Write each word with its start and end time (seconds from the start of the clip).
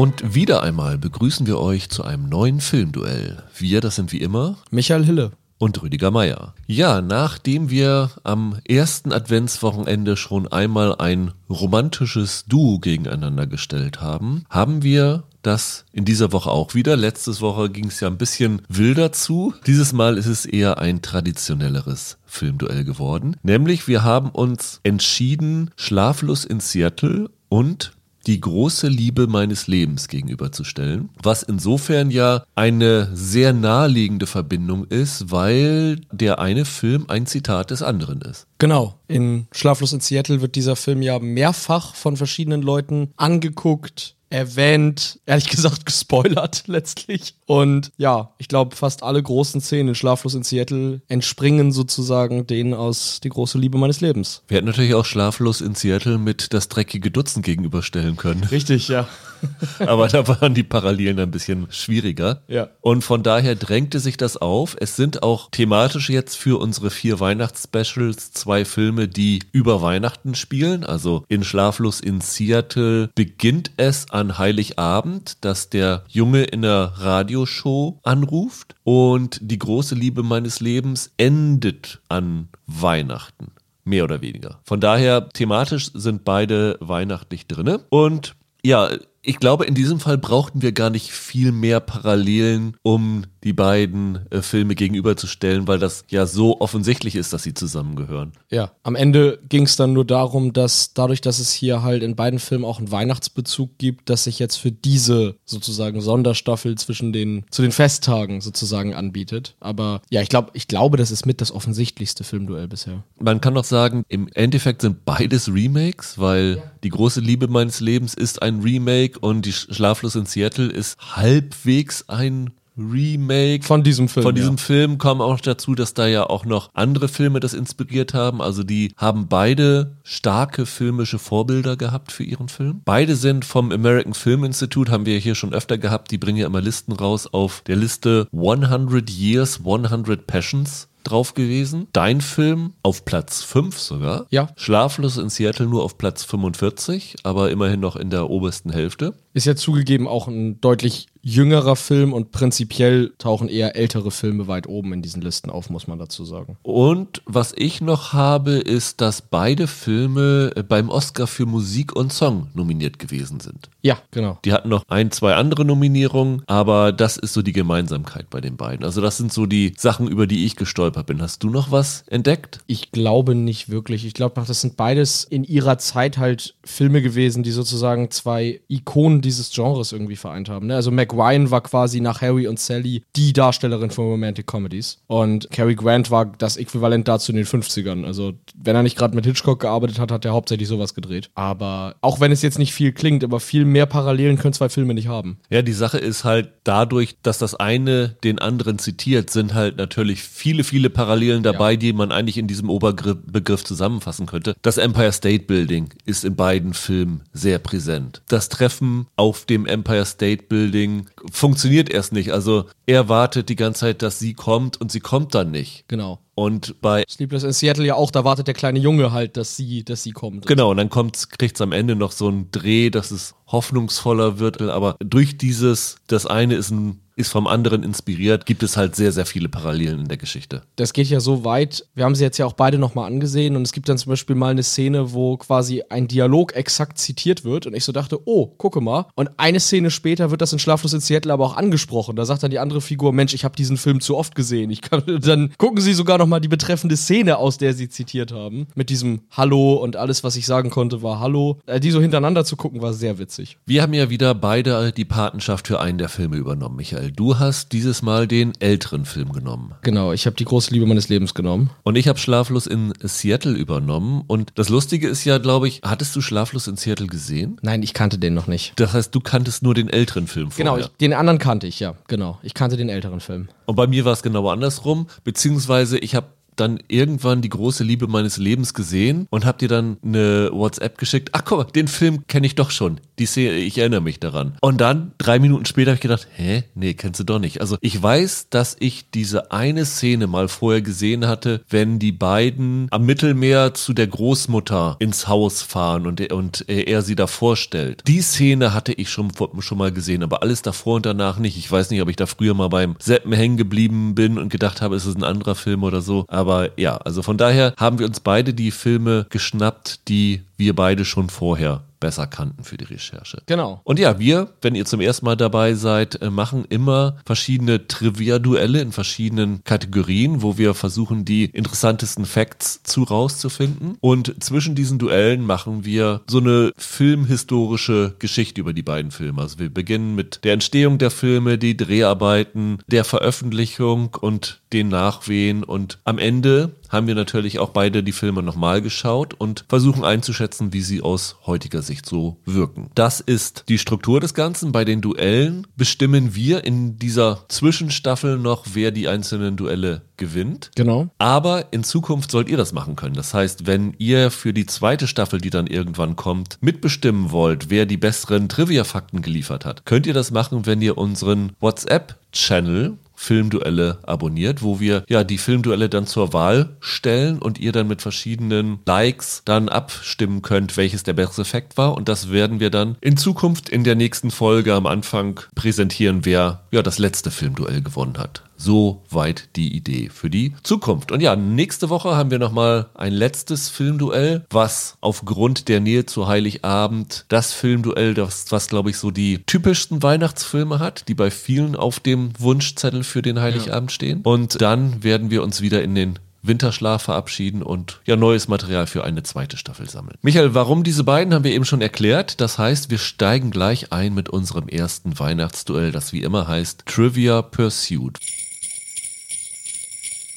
Und 0.00 0.34
wieder 0.34 0.62
einmal 0.62 0.96
begrüßen 0.96 1.46
wir 1.46 1.58
euch 1.58 1.90
zu 1.90 2.04
einem 2.04 2.26
neuen 2.26 2.62
Filmduell. 2.62 3.42
Wir, 3.54 3.82
das 3.82 3.96
sind 3.96 4.12
wie 4.12 4.22
immer 4.22 4.56
Michael 4.70 5.04
Hille 5.04 5.32
und 5.58 5.82
Rüdiger 5.82 6.10
Meier. 6.10 6.54
Ja, 6.66 7.02
nachdem 7.02 7.68
wir 7.68 8.10
am 8.24 8.56
ersten 8.66 9.12
Adventswochenende 9.12 10.16
schon 10.16 10.48
einmal 10.48 10.96
ein 10.96 11.32
romantisches 11.50 12.46
Duo 12.48 12.78
gegeneinander 12.78 13.46
gestellt 13.46 14.00
haben, 14.00 14.46
haben 14.48 14.82
wir 14.82 15.24
das 15.42 15.84
in 15.92 16.06
dieser 16.06 16.32
Woche 16.32 16.50
auch 16.50 16.74
wieder. 16.74 16.96
Letztes 16.96 17.42
Woche 17.42 17.68
ging 17.68 17.88
es 17.88 18.00
ja 18.00 18.08
ein 18.08 18.16
bisschen 18.16 18.62
wilder 18.70 19.12
zu. 19.12 19.52
Dieses 19.66 19.92
Mal 19.92 20.16
ist 20.16 20.28
es 20.28 20.46
eher 20.46 20.78
ein 20.78 21.02
traditionelleres 21.02 22.16
Filmduell 22.24 22.84
geworden. 22.84 23.36
Nämlich 23.42 23.86
wir 23.86 24.02
haben 24.02 24.30
uns 24.30 24.80
entschieden, 24.82 25.72
Schlaflos 25.76 26.46
in 26.46 26.60
Seattle 26.60 27.28
und 27.50 27.92
die 28.26 28.40
große 28.40 28.88
Liebe 28.88 29.26
meines 29.26 29.66
Lebens 29.66 30.08
gegenüberzustellen, 30.08 31.08
was 31.22 31.42
insofern 31.42 32.10
ja 32.10 32.44
eine 32.54 33.10
sehr 33.14 33.52
naheliegende 33.52 34.26
Verbindung 34.26 34.84
ist, 34.84 35.30
weil 35.30 36.00
der 36.12 36.38
eine 36.38 36.64
Film 36.64 37.06
ein 37.08 37.26
Zitat 37.26 37.70
des 37.70 37.82
anderen 37.82 38.20
ist. 38.22 38.46
Genau. 38.58 38.96
In 39.08 39.46
Schlaflos 39.52 39.92
in 39.92 40.00
Seattle 40.00 40.40
wird 40.40 40.54
dieser 40.54 40.76
Film 40.76 41.02
ja 41.02 41.18
mehrfach 41.18 41.94
von 41.94 42.16
verschiedenen 42.16 42.62
Leuten 42.62 43.12
angeguckt, 43.16 44.16
erwähnt, 44.30 45.18
ehrlich 45.26 45.48
gesagt 45.48 45.84
gespoilert 45.90 46.64
letztlich. 46.66 47.34
Und 47.46 47.92
ja, 47.98 48.32
ich 48.38 48.48
glaube, 48.48 48.76
fast 48.76 49.02
alle 49.02 49.22
großen 49.22 49.60
Szenen 49.60 49.90
in 49.90 49.94
Schlaflos 49.94 50.34
in 50.34 50.44
Seattle 50.44 51.02
entspringen 51.08 51.72
sozusagen 51.72 52.46
denen 52.46 52.72
aus 52.72 53.20
Die 53.22 53.28
große 53.28 53.58
Liebe 53.58 53.76
meines 53.76 54.00
Lebens. 54.00 54.42
Wir 54.48 54.58
hätten 54.58 54.68
natürlich 54.68 54.94
auch 54.94 55.04
Schlaflos 55.04 55.60
in 55.60 55.74
Seattle 55.74 56.18
mit 56.18 56.52
Das 56.54 56.68
dreckige 56.68 57.10
Dutzend 57.10 57.44
gegenüberstellen 57.44 58.16
können. 58.16 58.44
Richtig, 58.44 58.88
ja. 58.88 59.08
Aber 59.80 60.08
da 60.08 60.26
waren 60.28 60.54
die 60.54 60.62
Parallelen 60.62 61.18
ein 61.18 61.30
bisschen 61.30 61.66
schwieriger. 61.70 62.42
Ja. 62.48 62.68
Und 62.80 63.02
von 63.02 63.22
daher 63.22 63.54
drängte 63.54 64.00
sich 64.00 64.16
das 64.16 64.36
auf. 64.36 64.76
Es 64.78 64.96
sind 64.96 65.22
auch 65.22 65.50
thematisch 65.50 66.10
jetzt 66.10 66.36
für 66.36 66.60
unsere 66.60 66.90
vier 66.90 67.20
Weihnachtsspecials 67.20 68.32
zwei 68.32 68.64
Filme, 68.64 69.08
die 69.08 69.40
über 69.52 69.82
Weihnachten 69.82 70.34
spielen. 70.34 70.84
Also 70.84 71.24
in 71.28 71.44
Schlaflos 71.44 72.00
in 72.00 72.20
Seattle 72.20 73.10
beginnt 73.14 73.72
es 73.76 74.10
an 74.10 74.38
Heiligabend, 74.38 75.44
dass 75.44 75.70
der 75.70 76.04
Junge 76.08 76.44
in 76.44 76.62
der 76.62 76.92
Radioshow 76.96 77.98
anruft 78.02 78.74
und 78.84 79.38
die 79.42 79.58
große 79.58 79.94
Liebe 79.94 80.22
meines 80.22 80.60
Lebens 80.60 81.12
endet 81.16 82.00
an 82.08 82.48
Weihnachten. 82.66 83.52
Mehr 83.84 84.04
oder 84.04 84.20
weniger. 84.20 84.60
Von 84.64 84.80
daher, 84.80 85.28
thematisch 85.30 85.90
sind 85.94 86.24
beide 86.24 86.76
weihnachtlich 86.80 87.46
drinne. 87.46 87.80
Und 87.88 88.36
ja, 88.62 88.90
ich 89.22 89.38
glaube, 89.38 89.66
in 89.66 89.74
diesem 89.74 90.00
Fall 90.00 90.16
brauchten 90.16 90.62
wir 90.62 90.72
gar 90.72 90.90
nicht 90.90 91.10
viel 91.10 91.52
mehr 91.52 91.80
Parallelen, 91.80 92.76
um 92.82 93.24
die 93.44 93.52
beiden 93.52 94.26
äh, 94.30 94.42
Filme 94.42 94.74
gegenüberzustellen, 94.74 95.66
weil 95.66 95.78
das 95.78 96.04
ja 96.10 96.26
so 96.26 96.60
offensichtlich 96.60 97.16
ist, 97.16 97.32
dass 97.32 97.42
sie 97.42 97.54
zusammengehören. 97.54 98.32
Ja, 98.50 98.72
am 98.82 98.96
Ende 98.96 99.38
ging 99.48 99.64
es 99.64 99.76
dann 99.76 99.92
nur 99.92 100.04
darum, 100.04 100.52
dass 100.52 100.94
dadurch, 100.94 101.20
dass 101.20 101.38
es 101.38 101.52
hier 101.52 101.82
halt 101.82 102.02
in 102.02 102.16
beiden 102.16 102.38
Filmen 102.38 102.64
auch 102.64 102.78
einen 102.78 102.90
Weihnachtsbezug 102.90 103.78
gibt, 103.78 104.10
dass 104.10 104.24
sich 104.24 104.38
jetzt 104.38 104.56
für 104.56 104.72
diese 104.72 105.36
sozusagen 105.44 106.00
Sonderstaffel 106.00 106.76
zwischen 106.76 107.12
den 107.12 107.44
zu 107.50 107.62
den 107.62 107.72
Festtagen 107.72 108.40
sozusagen 108.40 108.94
anbietet. 108.94 109.56
Aber 109.60 110.02
ja, 110.10 110.20
ich 110.20 110.28
glaube, 110.28 110.50
ich 110.54 110.68
glaube, 110.68 110.96
das 110.96 111.10
ist 111.10 111.26
mit 111.26 111.40
das 111.40 111.52
offensichtlichste 111.52 112.24
Filmduell 112.24 112.68
bisher. 112.68 113.04
Man 113.18 113.40
kann 113.40 113.54
doch 113.54 113.64
sagen, 113.64 114.04
im 114.08 114.28
Endeffekt 114.34 114.82
sind 114.82 115.04
beides 115.04 115.52
Remakes, 115.52 116.18
weil 116.18 116.56
ja. 116.56 116.62
die 116.84 116.90
große 116.90 117.20
Liebe 117.20 117.48
meines 117.48 117.80
Lebens 117.80 118.14
ist 118.14 118.42
ein 118.42 118.60
Remake 118.60 119.09
und 119.18 119.46
die 119.46 119.52
Schlaflos 119.52 120.14
in 120.14 120.26
Seattle 120.26 120.68
ist 120.68 120.98
halbwegs 121.16 122.08
ein 122.08 122.50
Remake 122.80 123.64
von 123.64 123.82
diesem 123.82 124.08
Film. 124.08 124.22
Von 124.24 124.34
diesem 124.34 124.56
ja. 124.56 124.62
Film 124.62 124.98
kommen 124.98 125.20
auch 125.20 125.40
dazu, 125.40 125.74
dass 125.74 125.94
da 125.94 126.06
ja 126.06 126.24
auch 126.24 126.44
noch 126.44 126.70
andere 126.72 127.08
Filme 127.08 127.40
das 127.40 127.52
inspiriert 127.52 128.14
haben. 128.14 128.40
Also 128.40 128.62
die 128.62 128.92
haben 128.96 129.28
beide 129.28 129.96
starke 130.02 130.66
filmische 130.66 131.18
Vorbilder 131.18 131.76
gehabt 131.76 132.12
für 132.12 132.24
ihren 132.24 132.48
Film. 132.48 132.80
Beide 132.84 133.16
sind 133.16 133.44
vom 133.44 133.72
American 133.72 134.14
Film 134.14 134.44
Institute, 134.44 134.90
haben 134.90 135.06
wir 135.06 135.18
hier 135.18 135.34
schon 135.34 135.52
öfter 135.52 135.78
gehabt. 135.78 136.10
Die 136.10 136.18
bringen 136.18 136.38
ja 136.38 136.46
immer 136.46 136.60
Listen 136.60 136.92
raus 136.92 137.26
auf 137.26 137.62
der 137.66 137.76
Liste 137.76 138.28
100 138.32 139.10
Years, 139.10 139.60
100 139.60 140.26
Passions 140.26 140.89
drauf 141.04 141.34
gewesen. 141.34 141.88
Dein 141.92 142.20
Film 142.20 142.74
auf 142.82 143.04
Platz 143.04 143.42
5 143.42 143.78
sogar. 143.78 144.26
Ja. 144.30 144.50
Schlaflos 144.56 145.16
in 145.16 145.28
Seattle 145.28 145.66
nur 145.66 145.82
auf 145.82 145.98
Platz 145.98 146.24
45, 146.24 147.16
aber 147.22 147.50
immerhin 147.50 147.80
noch 147.80 147.96
in 147.96 148.10
der 148.10 148.30
obersten 148.30 148.70
Hälfte. 148.72 149.14
Ist 149.32 149.46
ja 149.46 149.56
zugegeben 149.56 150.08
auch 150.08 150.28
ein 150.28 150.60
deutlich 150.60 151.06
jüngerer 151.22 151.76
Film 151.76 152.12
und 152.12 152.32
prinzipiell 152.32 153.12
tauchen 153.18 153.48
eher 153.48 153.76
ältere 153.76 154.10
Filme 154.10 154.48
weit 154.48 154.66
oben 154.66 154.92
in 154.92 155.02
diesen 155.02 155.22
Listen 155.22 155.50
auf, 155.50 155.70
muss 155.70 155.86
man 155.86 155.98
dazu 155.98 156.24
sagen. 156.24 156.56
Und 156.62 157.22
was 157.26 157.52
ich 157.56 157.80
noch 157.80 158.12
habe, 158.12 158.52
ist, 158.52 159.00
dass 159.00 159.22
beide 159.22 159.66
Filme 159.66 160.52
beim 160.68 160.88
Oscar 160.88 161.26
für 161.26 161.46
Musik 161.46 161.94
und 161.94 162.12
Song 162.12 162.48
nominiert 162.54 162.98
gewesen 162.98 163.40
sind. 163.40 163.68
Ja, 163.82 163.98
genau. 164.10 164.38
Die 164.44 164.52
hatten 164.52 164.68
noch 164.68 164.84
ein, 164.88 165.10
zwei 165.10 165.34
andere 165.34 165.64
Nominierungen, 165.64 166.42
aber 166.46 166.92
das 166.92 167.16
ist 167.16 167.32
so 167.32 167.42
die 167.42 167.52
Gemeinsamkeit 167.52 168.28
bei 168.30 168.40
den 168.40 168.56
beiden. 168.56 168.84
Also 168.84 169.00
das 169.00 169.16
sind 169.16 169.32
so 169.32 169.46
die 169.46 169.74
Sachen, 169.76 170.08
über 170.08 170.26
die 170.26 170.44
ich 170.44 170.56
gestolpert 170.56 171.06
bin. 171.06 171.22
Hast 171.22 171.42
du 171.42 171.50
noch 171.50 171.70
was 171.70 172.04
entdeckt? 172.08 172.60
Ich 172.66 172.92
glaube 172.92 173.34
nicht 173.34 173.68
wirklich. 173.68 174.04
Ich 174.04 174.14
glaube, 174.14 174.42
das 174.46 174.60
sind 174.60 174.76
beides 174.76 175.24
in 175.24 175.44
ihrer 175.44 175.78
Zeit 175.78 176.18
halt 176.18 176.54
Filme 176.64 177.02
gewesen, 177.02 177.42
die 177.42 177.50
sozusagen 177.50 178.10
zwei 178.10 178.60
Ikonen 178.68 179.20
dieses 179.20 179.50
Genres 179.50 179.92
irgendwie 179.92 180.16
vereint 180.16 180.48
haben. 180.48 180.66
Ne? 180.66 180.74
Also 180.74 180.90
Meg 181.12 181.30
Ryan 181.30 181.50
war 181.50 181.60
quasi 181.62 182.00
nach 182.00 182.20
Harry 182.22 182.46
und 182.46 182.58
Sally 182.58 183.02
die 183.16 183.32
Darstellerin 183.32 183.90
von 183.90 184.06
Romantic 184.06 184.46
Comedies. 184.46 184.98
Und 185.06 185.50
Cary 185.50 185.74
Grant 185.74 186.10
war 186.10 186.26
das 186.26 186.56
Äquivalent 186.56 187.08
dazu 187.08 187.32
in 187.32 187.36
den 187.36 187.46
50ern. 187.46 188.04
Also 188.04 188.34
wenn 188.56 188.76
er 188.76 188.82
nicht 188.82 188.96
gerade 188.96 189.14
mit 189.14 189.26
Hitchcock 189.26 189.60
gearbeitet 189.60 189.98
hat, 189.98 190.10
hat 190.10 190.24
er 190.24 190.32
hauptsächlich 190.32 190.68
sowas 190.68 190.94
gedreht. 190.94 191.30
Aber 191.34 191.96
auch 192.00 192.20
wenn 192.20 192.32
es 192.32 192.42
jetzt 192.42 192.58
nicht 192.58 192.72
viel 192.72 192.92
klingt, 192.92 193.24
aber 193.24 193.40
viel 193.40 193.64
mehr 193.64 193.86
Parallelen 193.86 194.38
können 194.38 194.54
zwei 194.54 194.68
Filme 194.68 194.94
nicht 194.94 195.08
haben. 195.08 195.38
Ja, 195.50 195.62
die 195.62 195.72
Sache 195.72 195.98
ist 195.98 196.24
halt 196.24 196.50
dadurch, 196.64 197.16
dass 197.22 197.38
das 197.38 197.54
eine 197.54 198.16
den 198.24 198.38
anderen 198.38 198.78
zitiert, 198.78 199.30
sind 199.30 199.54
halt 199.54 199.76
natürlich 199.76 200.22
viele, 200.22 200.64
viele 200.64 200.90
Parallelen 200.90 201.42
dabei, 201.42 201.72
ja. 201.72 201.76
die 201.76 201.92
man 201.92 202.12
eigentlich 202.12 202.38
in 202.38 202.46
diesem 202.46 202.70
Oberbegriff 202.70 203.64
zusammenfassen 203.64 204.26
könnte. 204.26 204.54
Das 204.62 204.78
Empire 204.78 205.12
State 205.12 205.44
Building 205.44 205.90
ist 206.04 206.24
in 206.24 206.36
beiden 206.36 206.74
Filmen 206.74 207.22
sehr 207.32 207.58
präsent. 207.58 208.22
Das 208.28 208.48
Treffen 208.48 209.06
auf 209.16 209.44
dem 209.44 209.66
Empire 209.66 210.04
State 210.04 210.44
Building 210.48 210.99
funktioniert 211.30 211.90
erst 211.90 212.12
nicht. 212.12 212.32
Also 212.32 212.66
er 212.86 213.08
wartet 213.08 213.48
die 213.48 213.56
ganze 213.56 213.80
Zeit, 213.80 214.02
dass 214.02 214.18
sie 214.18 214.34
kommt 214.34 214.80
und 214.80 214.90
sie 214.92 215.00
kommt 215.00 215.34
dann 215.34 215.50
nicht. 215.50 215.84
Genau. 215.88 216.20
Und 216.34 216.80
bei 216.80 217.04
Sleepless 217.08 217.42
in 217.42 217.52
Seattle 217.52 217.84
ja 217.84 217.94
auch, 217.94 218.10
da 218.10 218.24
wartet 218.24 218.46
der 218.46 218.54
kleine 218.54 218.78
Junge 218.78 219.12
halt, 219.12 219.36
dass 219.36 219.56
sie, 219.56 219.84
dass 219.84 220.02
sie 220.02 220.12
kommt. 220.12 220.46
Genau, 220.46 220.70
und 220.70 220.78
dann 220.78 220.88
kommt, 220.88 221.28
kriegt 221.38 221.56
es 221.56 221.60
am 221.60 221.72
Ende 221.72 221.96
noch 221.96 222.12
so 222.12 222.28
einen 222.28 222.50
Dreh, 222.50 222.88
dass 222.88 223.10
es 223.10 223.34
hoffnungsvoller 223.46 224.38
wird. 224.38 224.62
Aber 224.62 224.96
durch 225.00 225.36
dieses, 225.36 225.96
das 226.06 226.26
eine 226.26 226.54
ist 226.54 226.70
ein 226.70 227.00
ist 227.20 227.30
vom 227.30 227.46
anderen 227.46 227.82
inspiriert, 227.82 228.46
gibt 228.46 228.62
es 228.62 228.76
halt 228.76 228.96
sehr, 228.96 229.12
sehr 229.12 229.26
viele 229.26 229.48
Parallelen 229.48 230.00
in 230.00 230.08
der 230.08 230.16
Geschichte. 230.16 230.62
Das 230.76 230.92
geht 230.92 231.08
ja 231.08 231.20
so 231.20 231.44
weit, 231.44 231.86
wir 231.94 232.04
haben 232.04 232.14
sie 232.14 232.24
jetzt 232.24 232.38
ja 232.38 232.46
auch 232.46 232.54
beide 232.54 232.78
nochmal 232.78 233.06
angesehen 233.06 233.56
und 233.56 233.62
es 233.62 233.72
gibt 233.72 233.88
dann 233.88 233.98
zum 233.98 234.10
Beispiel 234.10 234.36
mal 234.36 234.50
eine 234.50 234.62
Szene, 234.62 235.12
wo 235.12 235.36
quasi 235.36 235.82
ein 235.88 236.08
Dialog 236.08 236.54
exakt 236.54 236.98
zitiert 236.98 237.44
wird 237.44 237.66
und 237.66 237.74
ich 237.74 237.84
so 237.84 237.92
dachte, 237.92 238.20
oh, 238.24 238.46
gucke 238.46 238.80
mal. 238.80 239.06
Und 239.14 239.30
eine 239.36 239.60
Szene 239.60 239.90
später 239.90 240.30
wird 240.30 240.40
das 240.40 240.52
in 240.52 240.58
Schlaflos 240.58 240.92
in 240.92 241.00
Seattle 241.00 241.32
aber 241.32 241.44
auch 241.44 241.56
angesprochen. 241.56 242.16
Da 242.16 242.24
sagt 242.24 242.42
dann 242.42 242.50
die 242.50 242.58
andere 242.58 242.80
Figur, 242.80 243.12
Mensch, 243.12 243.34
ich 243.34 243.44
habe 243.44 243.56
diesen 243.56 243.76
Film 243.76 244.00
zu 244.00 244.16
oft 244.16 244.34
gesehen. 244.34 244.70
Ich 244.70 244.80
kann, 244.82 245.02
dann 245.20 245.52
gucken 245.58 245.80
sie 245.80 245.94
sogar 245.94 246.18
nochmal 246.18 246.40
die 246.40 246.48
betreffende 246.48 246.96
Szene, 246.96 247.38
aus 247.38 247.58
der 247.58 247.74
sie 247.74 247.88
zitiert 247.88 248.32
haben. 248.32 248.66
Mit 248.74 248.90
diesem 248.90 249.22
Hallo 249.30 249.74
und 249.74 249.96
alles, 249.96 250.24
was 250.24 250.36
ich 250.36 250.46
sagen 250.46 250.70
konnte, 250.70 251.02
war 251.02 251.20
Hallo. 251.20 251.58
Äh, 251.66 251.80
die 251.80 251.90
so 251.90 252.00
hintereinander 252.00 252.44
zu 252.44 252.56
gucken, 252.56 252.82
war 252.82 252.92
sehr 252.92 253.18
witzig. 253.18 253.58
Wir 253.66 253.82
haben 253.82 253.94
ja 253.94 254.10
wieder 254.10 254.34
beide 254.34 254.92
die 254.92 255.04
Patenschaft 255.04 255.66
für 255.66 255.80
einen 255.80 255.98
der 255.98 256.08
Filme 256.08 256.36
übernommen, 256.36 256.76
Michael 256.76 257.09
du 257.12 257.38
hast 257.38 257.72
dieses 257.72 258.02
Mal 258.02 258.26
den 258.26 258.52
älteren 258.60 259.04
Film 259.04 259.32
genommen. 259.32 259.74
Genau, 259.82 260.12
ich 260.12 260.26
habe 260.26 260.36
die 260.36 260.44
große 260.44 260.72
Liebe 260.72 260.86
meines 260.86 261.08
Lebens 261.08 261.34
genommen. 261.34 261.70
Und 261.82 261.96
ich 261.96 262.08
habe 262.08 262.18
Schlaflos 262.18 262.66
in 262.66 262.92
Seattle 263.02 263.52
übernommen. 263.52 264.22
Und 264.26 264.52
das 264.54 264.68
Lustige 264.68 265.08
ist 265.08 265.24
ja, 265.24 265.38
glaube 265.38 265.68
ich, 265.68 265.80
hattest 265.84 266.14
du 266.16 266.20
Schlaflos 266.20 266.66
in 266.66 266.76
Seattle 266.76 267.06
gesehen? 267.06 267.58
Nein, 267.62 267.82
ich 267.82 267.94
kannte 267.94 268.18
den 268.18 268.34
noch 268.34 268.46
nicht. 268.46 268.72
Das 268.76 268.92
heißt, 268.92 269.14
du 269.14 269.20
kanntest 269.20 269.62
nur 269.62 269.74
den 269.74 269.88
älteren 269.88 270.26
Film 270.26 270.50
vorher. 270.50 270.74
Genau, 270.74 270.86
ich, 270.86 270.96
den 270.98 271.12
anderen 271.12 271.38
kannte 271.38 271.66
ich, 271.66 271.80
ja, 271.80 271.94
genau. 272.08 272.38
Ich 272.42 272.54
kannte 272.54 272.76
den 272.76 272.88
älteren 272.88 273.20
Film. 273.20 273.48
Und 273.66 273.76
bei 273.76 273.86
mir 273.86 274.04
war 274.04 274.12
es 274.12 274.22
genau 274.22 274.48
andersrum, 274.48 275.06
beziehungsweise 275.24 275.98
ich 275.98 276.14
habe 276.14 276.26
dann 276.60 276.78
irgendwann 276.88 277.40
die 277.40 277.48
große 277.48 277.84
Liebe 277.84 278.06
meines 278.06 278.36
Lebens 278.36 278.74
gesehen 278.74 279.26
und 279.30 279.44
hab 279.44 279.58
dir 279.58 279.68
dann 279.68 279.96
eine 280.04 280.50
WhatsApp 280.52 280.98
geschickt. 280.98 281.30
Ach 281.32 281.44
komm, 281.44 281.64
den 281.72 281.88
Film 281.88 282.26
kenne 282.26 282.46
ich 282.46 282.54
doch 282.54 282.70
schon. 282.70 283.00
Die 283.20 283.26
Szene, 283.26 283.56
ich 283.56 283.78
erinnere 283.78 284.00
mich 284.00 284.18
daran. 284.18 284.56
Und 284.60 284.80
dann, 284.80 285.12
drei 285.18 285.38
Minuten 285.38 285.66
später, 285.66 285.90
habe 285.90 285.96
ich 285.96 286.00
gedacht, 286.00 286.26
hä? 286.34 286.64
Nee, 286.74 286.94
kennst 286.94 287.20
du 287.20 287.24
doch 287.24 287.38
nicht. 287.38 287.60
Also 287.60 287.76
ich 287.80 288.02
weiß, 288.02 288.48
dass 288.50 288.76
ich 288.80 289.10
diese 289.10 289.52
eine 289.52 289.84
Szene 289.84 290.26
mal 290.26 290.48
vorher 290.48 290.82
gesehen 290.82 291.26
hatte, 291.26 291.62
wenn 291.68 291.98
die 291.98 292.12
beiden 292.12 292.88
am 292.90 293.04
Mittelmeer 293.04 293.74
zu 293.74 293.92
der 293.92 294.06
Großmutter 294.06 294.96
ins 294.98 295.28
Haus 295.28 295.62
fahren 295.62 296.06
und, 296.06 296.32
und 296.32 296.68
er 296.68 297.02
sie 297.02 297.14
da 297.14 297.26
vorstellt. 297.26 298.02
Die 298.06 298.22
Szene 298.22 298.72
hatte 298.74 298.92
ich 298.92 299.10
schon, 299.10 299.30
schon 299.60 299.78
mal 299.78 299.92
gesehen, 299.92 300.22
aber 300.22 300.42
alles 300.42 300.62
davor 300.62 300.96
und 300.96 301.06
danach 301.06 301.38
nicht. 301.38 301.58
Ich 301.58 301.70
weiß 301.70 301.90
nicht, 301.90 302.00
ob 302.00 302.08
ich 302.08 302.16
da 302.16 302.26
früher 302.26 302.54
mal 302.54 302.68
beim 302.68 302.96
Seppen 302.98 303.32
hängen 303.32 303.56
geblieben 303.58 304.14
bin 304.14 304.38
und 304.38 304.48
gedacht 304.48 304.80
habe, 304.80 304.96
es 304.96 305.04
ist 305.04 305.18
ein 305.18 305.24
anderer 305.24 305.54
Film 305.54 305.84
oder 305.84 306.00
so. 306.00 306.24
Aber 306.28 306.70
ja, 306.78 306.96
also 306.96 307.22
von 307.22 307.36
daher 307.36 307.74
haben 307.76 307.98
wir 307.98 308.06
uns 308.06 308.20
beide 308.20 308.54
die 308.54 308.70
Filme 308.70 309.26
geschnappt, 309.28 310.08
die 310.08 310.42
wir 310.56 310.74
beide 310.74 311.04
schon 311.04 311.28
vorher 311.28 311.82
besser 312.00 312.26
kannten 312.26 312.64
für 312.64 312.76
die 312.76 312.84
Recherche. 312.84 313.42
Genau. 313.46 313.80
Und 313.84 313.98
ja, 313.98 314.18
wir, 314.18 314.48
wenn 314.62 314.74
ihr 314.74 314.86
zum 314.86 315.00
ersten 315.00 315.26
Mal 315.26 315.36
dabei 315.36 315.74
seid, 315.74 316.20
äh, 316.20 316.30
machen 316.30 316.64
immer 316.68 317.18
verschiedene 317.24 317.86
Trivia-Duelle 317.86 318.80
in 318.80 318.92
verschiedenen 318.92 319.62
Kategorien, 319.64 320.42
wo 320.42 320.58
wir 320.58 320.74
versuchen, 320.74 321.24
die 321.24 321.44
interessantesten 321.44 322.24
Facts 322.24 322.82
zu 322.82 323.02
rauszufinden. 323.02 323.96
Und 324.00 324.42
zwischen 324.42 324.74
diesen 324.74 324.98
Duellen 324.98 325.44
machen 325.44 325.84
wir 325.84 326.22
so 326.26 326.38
eine 326.38 326.72
filmhistorische 326.76 328.14
Geschichte 328.18 328.60
über 328.60 328.72
die 328.72 328.82
beiden 328.82 329.10
Filme. 329.10 329.42
Also 329.42 329.58
wir 329.58 329.72
beginnen 329.72 330.14
mit 330.14 330.40
der 330.44 330.54
Entstehung 330.54 330.98
der 330.98 331.10
Filme, 331.10 331.58
die 331.58 331.76
Dreharbeiten, 331.76 332.78
der 332.86 333.04
Veröffentlichung 333.04 334.16
und 334.20 334.60
den 334.72 334.88
Nachwehen 334.88 335.64
und 335.64 335.98
am 336.04 336.18
Ende 336.18 336.72
haben 336.90 337.06
wir 337.06 337.14
natürlich 337.14 337.58
auch 337.58 337.70
beide 337.70 338.02
die 338.02 338.12
Filme 338.12 338.42
nochmal 338.42 338.82
geschaut 338.82 339.34
und 339.34 339.64
versuchen 339.68 340.04
einzuschätzen, 340.04 340.72
wie 340.72 340.82
sie 340.82 341.00
aus 341.00 341.36
heutiger 341.46 341.82
Sicht 341.82 342.04
so 342.04 342.36
wirken. 342.44 342.90
Das 342.94 343.20
ist 343.20 343.64
die 343.68 343.78
Struktur 343.78 344.20
des 344.20 344.34
Ganzen. 344.34 344.72
Bei 344.72 344.84
den 344.84 345.00
Duellen 345.00 345.66
bestimmen 345.76 346.34
wir 346.34 346.64
in 346.64 346.98
dieser 346.98 347.44
Zwischenstaffel 347.48 348.38
noch, 348.38 348.66
wer 348.74 348.90
die 348.90 349.08
einzelnen 349.08 349.56
Duelle 349.56 350.02
gewinnt. 350.16 350.70
Genau. 350.74 351.08
Aber 351.18 351.72
in 351.72 351.82
Zukunft 351.82 352.30
sollt 352.30 352.48
ihr 352.48 352.56
das 352.56 352.72
machen 352.72 352.96
können. 352.96 353.14
Das 353.14 353.32
heißt, 353.32 353.66
wenn 353.66 353.94
ihr 353.98 354.30
für 354.30 354.52
die 354.52 354.66
zweite 354.66 355.06
Staffel, 355.06 355.40
die 355.40 355.50
dann 355.50 355.66
irgendwann 355.66 356.16
kommt, 356.16 356.58
mitbestimmen 356.60 357.30
wollt, 357.30 357.70
wer 357.70 357.86
die 357.86 357.96
besseren 357.96 358.48
Trivia-Fakten 358.48 359.22
geliefert 359.22 359.64
hat, 359.64 359.86
könnt 359.86 360.06
ihr 360.06 360.14
das 360.14 360.30
machen, 360.30 360.66
wenn 360.66 360.82
ihr 360.82 360.98
unseren 360.98 361.52
WhatsApp-Channel 361.60 362.98
Filmduelle 363.22 363.98
abonniert, 364.02 364.62
wo 364.62 364.80
wir 364.80 365.04
ja 365.06 365.24
die 365.24 365.36
Filmduelle 365.36 365.90
dann 365.90 366.06
zur 366.06 366.32
Wahl 366.32 366.76
stellen 366.80 367.38
und 367.38 367.60
ihr 367.60 367.70
dann 367.70 367.86
mit 367.86 368.00
verschiedenen 368.00 368.78
Likes 368.86 369.42
dann 369.44 369.68
abstimmen 369.68 370.40
könnt, 370.40 370.78
welches 370.78 371.02
der 371.02 371.12
bessere 371.12 371.42
Effekt 371.42 371.76
war. 371.76 371.94
Und 371.94 372.08
das 372.08 372.30
werden 372.30 372.60
wir 372.60 372.70
dann 372.70 372.96
in 373.02 373.18
Zukunft 373.18 373.68
in 373.68 373.84
der 373.84 373.94
nächsten 373.94 374.30
Folge 374.30 374.72
am 374.72 374.86
Anfang 374.86 375.38
präsentieren, 375.54 376.24
wer 376.24 376.62
ja 376.70 376.82
das 376.82 376.98
letzte 376.98 377.30
Filmduell 377.30 377.82
gewonnen 377.82 378.16
hat. 378.16 378.42
So 378.62 379.02
weit 379.08 379.56
die 379.56 379.74
Idee 379.74 380.10
für 380.12 380.28
die 380.28 380.52
Zukunft. 380.62 381.12
Und 381.12 381.22
ja, 381.22 381.34
nächste 381.34 381.88
Woche 381.88 382.14
haben 382.14 382.30
wir 382.30 382.38
nochmal 382.38 382.90
ein 382.92 383.14
letztes 383.14 383.70
Filmduell, 383.70 384.44
was 384.50 384.98
aufgrund 385.00 385.68
der 385.68 385.80
Nähe 385.80 386.04
zu 386.04 386.28
Heiligabend 386.28 387.24
das 387.28 387.54
Filmduell, 387.54 388.12
das, 388.12 388.52
was 388.52 388.68
glaube 388.68 388.90
ich 388.90 388.98
so 388.98 389.10
die 389.10 389.42
typischsten 389.46 390.02
Weihnachtsfilme 390.02 390.78
hat, 390.78 391.08
die 391.08 391.14
bei 391.14 391.30
vielen 391.30 391.74
auf 391.74 392.00
dem 392.00 392.32
Wunschzettel 392.38 393.02
für 393.02 393.22
den 393.22 393.40
Heiligabend 393.40 393.92
ja. 393.92 393.94
stehen. 393.94 394.20
Und 394.24 394.60
dann 394.60 395.02
werden 395.02 395.30
wir 395.30 395.42
uns 395.42 395.62
wieder 395.62 395.82
in 395.82 395.94
den 395.94 396.18
Winterschlaf 396.42 397.02
verabschieden 397.02 397.62
und 397.62 398.00
ja 398.04 398.16
neues 398.16 398.48
Material 398.48 398.86
für 398.86 399.04
eine 399.04 399.22
zweite 399.22 399.56
Staffel 399.56 399.88
sammeln. 399.88 400.16
Michael, 400.22 400.54
warum 400.54 400.84
diese 400.84 401.04
beiden 401.04 401.32
haben 401.32 401.44
wir 401.44 401.52
eben 401.52 401.64
schon 401.64 401.80
erklärt. 401.82 402.40
Das 402.40 402.58
heißt, 402.58 402.90
wir 402.90 402.98
steigen 402.98 403.50
gleich 403.50 403.92
ein 403.92 404.14
mit 404.14 404.28
unserem 404.28 404.68
ersten 404.68 405.18
Weihnachtsduell, 405.18 405.92
das 405.92 406.12
wie 406.12 406.22
immer 406.22 406.46
heißt 406.46 406.84
Trivia 406.86 407.42
Pursuit. 407.42 408.18